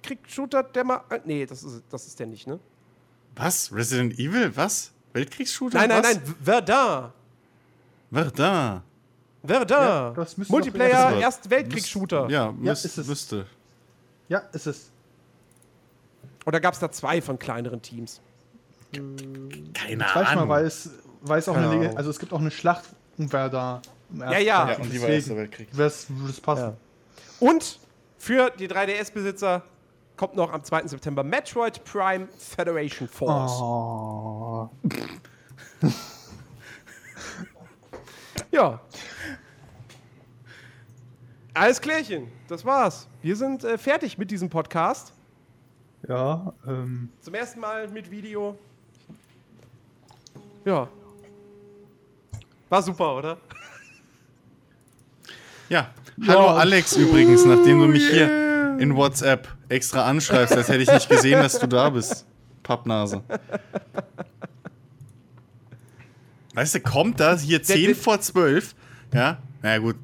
[0.01, 1.01] Erstweltkrieg-Shooter, der mal.
[1.25, 2.59] Nee, das ist, das ist der nicht, ne?
[3.35, 3.71] Was?
[3.73, 4.55] Resident Evil?
[4.55, 4.91] Was?
[5.13, 5.77] Weltkriegsshooter?
[5.77, 6.13] Nein, nein, Was?
[6.15, 6.35] nein.
[6.43, 7.11] Verdun.
[8.11, 8.81] Verdun.
[9.43, 9.77] Verdun.
[9.77, 12.29] Ja, das Multiplayer das- Erstweltkrieg-Shooter.
[12.29, 13.07] Ja, Ja, müß, ist es.
[13.07, 13.45] müsste.
[14.29, 14.91] Ja, ist es.
[16.45, 18.21] Oder gab es da zwei von kleineren Teams?
[18.93, 19.13] Keine
[19.75, 20.49] Ich weiß mal, Ahnung.
[20.49, 20.89] weil es,
[21.21, 21.97] weil es auch Keine eine Ahnung.
[21.97, 22.85] also es gibt auch eine Schlacht
[23.17, 24.39] um im Ja, ja.
[24.39, 25.67] ja, und die war deswegen Erster Weltkrieg.
[25.77, 26.61] würde es passen.
[26.63, 26.77] Ja.
[27.39, 27.79] Und
[28.17, 29.63] für die 3DS-Besitzer
[30.21, 30.85] kommt noch am 2.
[30.85, 33.59] September Metroid Prime Federation Force.
[33.59, 34.69] Oh.
[38.51, 38.79] Ja.
[41.55, 42.27] Alles klärchen.
[42.47, 43.07] Das war's.
[43.23, 45.11] Wir sind äh, fertig mit diesem Podcast.
[46.07, 47.09] Ja, ähm.
[47.21, 48.55] Zum ersten Mal mit Video.
[50.65, 50.87] Ja.
[52.69, 53.37] War super, oder?
[55.69, 55.89] Ja.
[56.27, 60.91] Hallo Alex übrigens, nachdem du mich Oh, hier in WhatsApp extra anschreibst, als hätte ich
[60.91, 62.25] nicht gesehen, dass du da bist.
[62.63, 63.23] Pappnase.
[66.53, 68.75] Weißt du, kommt da hier 10 der- vor 12,
[69.13, 69.41] ja?
[69.61, 69.95] Naja gut,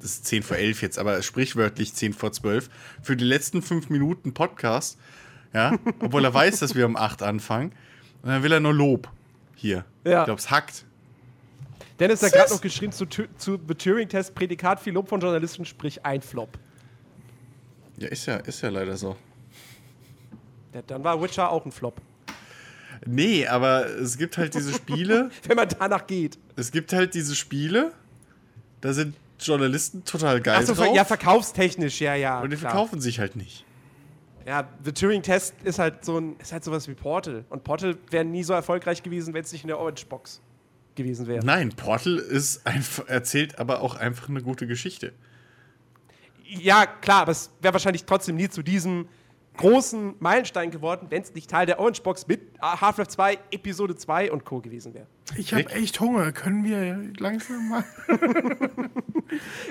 [0.00, 2.70] das ist 10 vor 11 jetzt, aber sprichwörtlich 10 vor 12,
[3.02, 4.98] für die letzten 5 Minuten Podcast,
[5.52, 5.76] ja?
[6.00, 7.72] Obwohl er weiß, dass wir um 8 anfangen.
[8.22, 9.08] Und dann will er nur Lob.
[9.56, 9.84] Hier.
[10.04, 10.20] Ja.
[10.20, 10.84] Ich glaube, es hackt.
[11.98, 16.04] Dennis hat gerade noch geschrieben zu, zu The Turing-Test, Prädikat viel Lob von Journalisten, sprich
[16.06, 16.56] ein Flop.
[17.98, 19.16] Ja, ist ja, ist ja leider so.
[20.72, 22.00] Ja, dann war Witcher auch ein Flop.
[23.06, 26.38] Nee, aber es gibt halt diese Spiele, Wenn man danach geht.
[26.56, 27.92] es gibt halt diese Spiele,
[28.80, 32.40] da sind Journalisten total geil Achso, drauf ja, verkaufstechnisch, ja, ja.
[32.40, 32.72] und die klar.
[32.72, 33.64] verkaufen sich halt nicht.
[34.46, 37.44] Ja, The Turing-Test ist halt so ein, ist halt sowas wie Portal.
[37.50, 40.40] Und Portal wäre nie so erfolgreich gewesen, wenn es nicht in der Orange-Box
[40.94, 41.44] gewesen wäre.
[41.44, 45.12] Nein, Portal ist einfach, erzählt aber auch einfach eine gute Geschichte.
[46.48, 49.08] Ja, klar, aber es wäre wahrscheinlich trotzdem nie zu diesem
[49.58, 54.30] großen Meilenstein geworden, wenn es nicht Teil der Orange Box mit Half-Life 2, Episode 2
[54.30, 54.60] und Co.
[54.60, 55.06] gewesen wäre.
[55.36, 56.30] Ich habe echt Hunger.
[56.32, 57.84] Können wir langsam mal?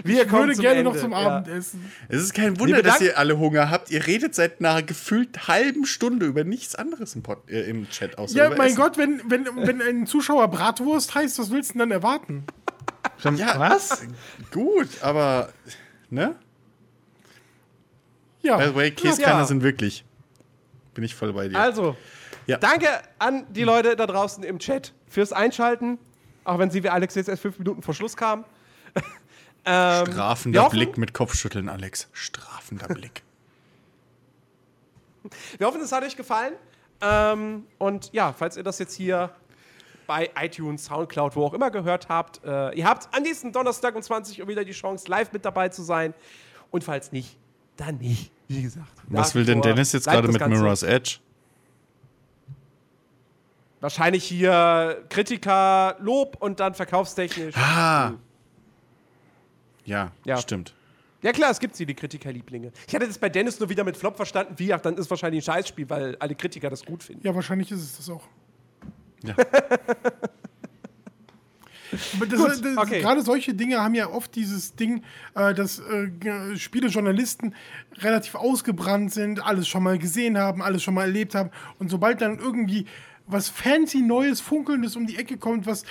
[0.03, 0.91] Wir Ich würde zum gerne Ende.
[0.91, 1.17] noch zum Ja.
[1.37, 1.91] Abendessen.
[2.09, 3.89] Es ist kein Wunder, dass ihr alle Hunger habt.
[3.89, 8.19] Ihr redet seit einer gefühlt halben Stunde über nichts anderes im, Pod, äh, im Chat
[8.19, 8.77] außer Ja, über mein Essen.
[8.77, 12.43] Gott, wenn, wenn, wenn ein Zuschauer Bratwurst heißt, was willst du denn dann erwarten?
[13.35, 14.05] Ja, Was?
[14.51, 15.49] Gut, aber
[16.11, 16.35] ne?
[18.47, 18.57] Ja.
[18.57, 19.45] By the way, Käskörner Ja.
[19.45, 20.03] sind wirklich.
[20.93, 21.59] Bin ich voll bei dir.
[21.59, 21.95] Also,
[22.47, 22.57] Ja.
[22.57, 22.87] danke
[23.19, 25.97] an die Leute da draußen im Chat fürs Einschalten,
[26.43, 28.43] auch wenn sie wie Alex jetzt erst fünf Minuten vor Schluss kamen.
[29.65, 32.07] ähm, Strafender hoffen- Blick mit Kopfschütteln, Alex.
[32.13, 33.21] Strafender Blick.
[35.57, 36.53] Wir hoffen, es hat euch gefallen.
[37.01, 39.29] Ähm, und ja, falls ihr das jetzt hier
[40.07, 44.01] bei iTunes, Soundcloud, wo auch immer gehört habt, äh, ihr habt an diesem Donnerstag um
[44.01, 46.13] 20 Uhr wieder die Chance, live mit dabei zu sein.
[46.71, 47.37] Und falls nicht,
[47.75, 48.31] dann nicht.
[48.47, 48.87] Wie gesagt.
[49.07, 51.17] Was will denn Dennis jetzt gerade mit Mirror's Edge?
[53.79, 57.55] Wahrscheinlich hier Kritiker, Lob und dann verkaufstechnisch.
[57.55, 58.13] Ah.
[59.85, 60.37] Ja, Ja.
[60.37, 60.73] stimmt.
[61.23, 62.71] Ja klar, es gibt sie, die Kritikerlieblinge.
[62.87, 64.53] Ich hatte das bei Dennis nur wieder mit Flop verstanden.
[64.57, 67.25] Wie, ach, dann ist wahrscheinlich ein Scheißspiel, weil alle Kritiker das gut finden.
[67.25, 68.23] Ja, wahrscheinlich ist es das auch.
[69.23, 69.35] Ja.
[72.15, 73.01] Aber das, Gut, das, okay.
[73.01, 75.03] Gerade solche Dinge haben ja oft dieses Ding,
[75.35, 77.55] äh, dass äh, Spielejournalisten
[77.99, 81.49] relativ ausgebrannt sind, alles schon mal gesehen haben, alles schon mal erlebt haben.
[81.79, 82.85] Und sobald dann irgendwie
[83.25, 85.83] was fancy Neues, Funkelndes um die Ecke kommt, was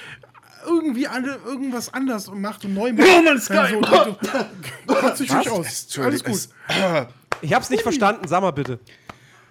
[0.66, 3.06] irgendwie alle irgendwas anders macht und neu macht.
[3.08, 3.68] Oh, mein Sky!
[3.70, 4.16] so, so,
[4.94, 5.98] kotzt sich ruhig aus.
[5.98, 6.34] Alles gut.
[6.34, 6.48] Es-
[7.42, 8.80] Ich hab's nicht verstanden, sag mal bitte.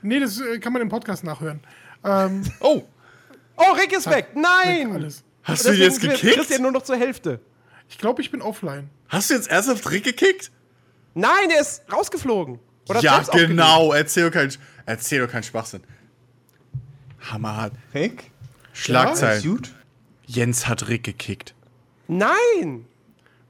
[0.02, 1.60] Nee, das äh, kann man im Podcast nachhören.
[2.08, 2.84] Ähm, Oh,
[3.58, 4.28] Oh, Rick ist weg!
[4.36, 4.92] Nein!
[4.94, 5.24] alles.
[5.46, 6.36] Hast du ihn jetzt gekickt?
[6.36, 7.40] Christian nur noch zur Hälfte.
[7.90, 8.90] Ich glaube, ich bin offline.
[9.08, 10.52] Hast du jetzt ernsthaft Rick gekickt?
[11.14, 12.60] Nein, er ist rausgeflogen.
[12.90, 13.94] Oder ja, genau.
[13.94, 14.54] Erzähl doch, kein,
[14.86, 15.82] erzähl doch keinen Schwachsinn.
[17.32, 17.74] Hammerhart.
[17.94, 18.32] Rick?
[18.74, 19.42] Schlagzeilen.
[19.44, 19.74] Gut?
[20.26, 21.54] Jens hat Rick gekickt.
[22.08, 22.86] Nein!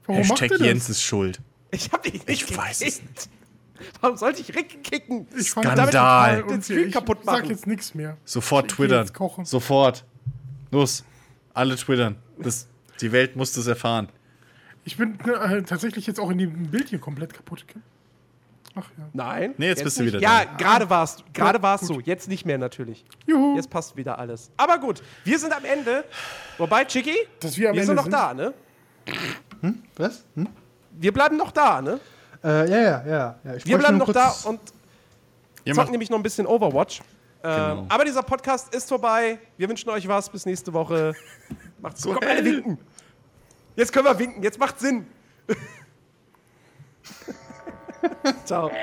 [0.06, 0.60] Warum macht Hashtag?
[0.60, 1.40] Jens ist schuld.
[1.70, 3.28] Ich hab ihn Ich nicht weiß es gekickt.
[4.00, 5.26] Warum sollte ich Rick kicken?
[5.36, 6.42] Ich Skandal.
[6.44, 6.62] Den.
[6.62, 7.50] Stream Ich kaputt Sag machen.
[7.50, 8.16] jetzt nichts mehr.
[8.24, 9.10] Sofort Ich twittern.
[9.44, 10.04] Sofort.
[10.70, 11.04] Los.
[11.56, 12.16] Alle twittern.
[12.38, 12.66] Das,
[13.00, 14.10] die Welt muss das erfahren.
[14.84, 17.64] Ich bin äh, tatsächlich jetzt auch in dem Bild hier komplett kaputt.
[18.74, 19.08] Ach ja.
[19.14, 19.54] Nein.
[19.56, 20.12] Nee, jetzt bist du nicht.
[20.12, 20.52] wieder Ja, da.
[20.58, 21.98] gerade warst gerade warst du.
[22.00, 23.06] Jetzt nicht mehr natürlich.
[23.26, 23.56] Juhu.
[23.56, 24.50] Jetzt passt wieder alles.
[24.58, 26.04] Aber gut, wir sind am Ende.
[26.58, 28.12] Wobei, Chicky, Dass wir am wir Ende sind noch sind?
[28.12, 28.52] da, ne?
[29.96, 30.24] Was?
[30.34, 30.48] Hm?
[30.92, 31.98] Wir bleiben noch da, ne?
[32.44, 33.38] Äh, ja, ja, ja.
[33.44, 33.54] ja.
[33.54, 34.60] Ich Wir bleiben noch da und
[35.74, 37.00] zocken nämlich noch ein bisschen Overwatch.
[37.46, 37.86] Ähm, Genau.
[37.88, 39.38] Aber dieser Podcast ist vorbei.
[39.56, 40.28] Wir wünschen euch was.
[40.28, 41.14] Bis nächste Woche.
[41.80, 42.14] Macht's gut.
[42.20, 42.78] Komm, alle winken.
[43.76, 44.42] Jetzt können wir winken.
[44.42, 45.06] Jetzt macht Sinn.
[48.44, 48.70] Ciao.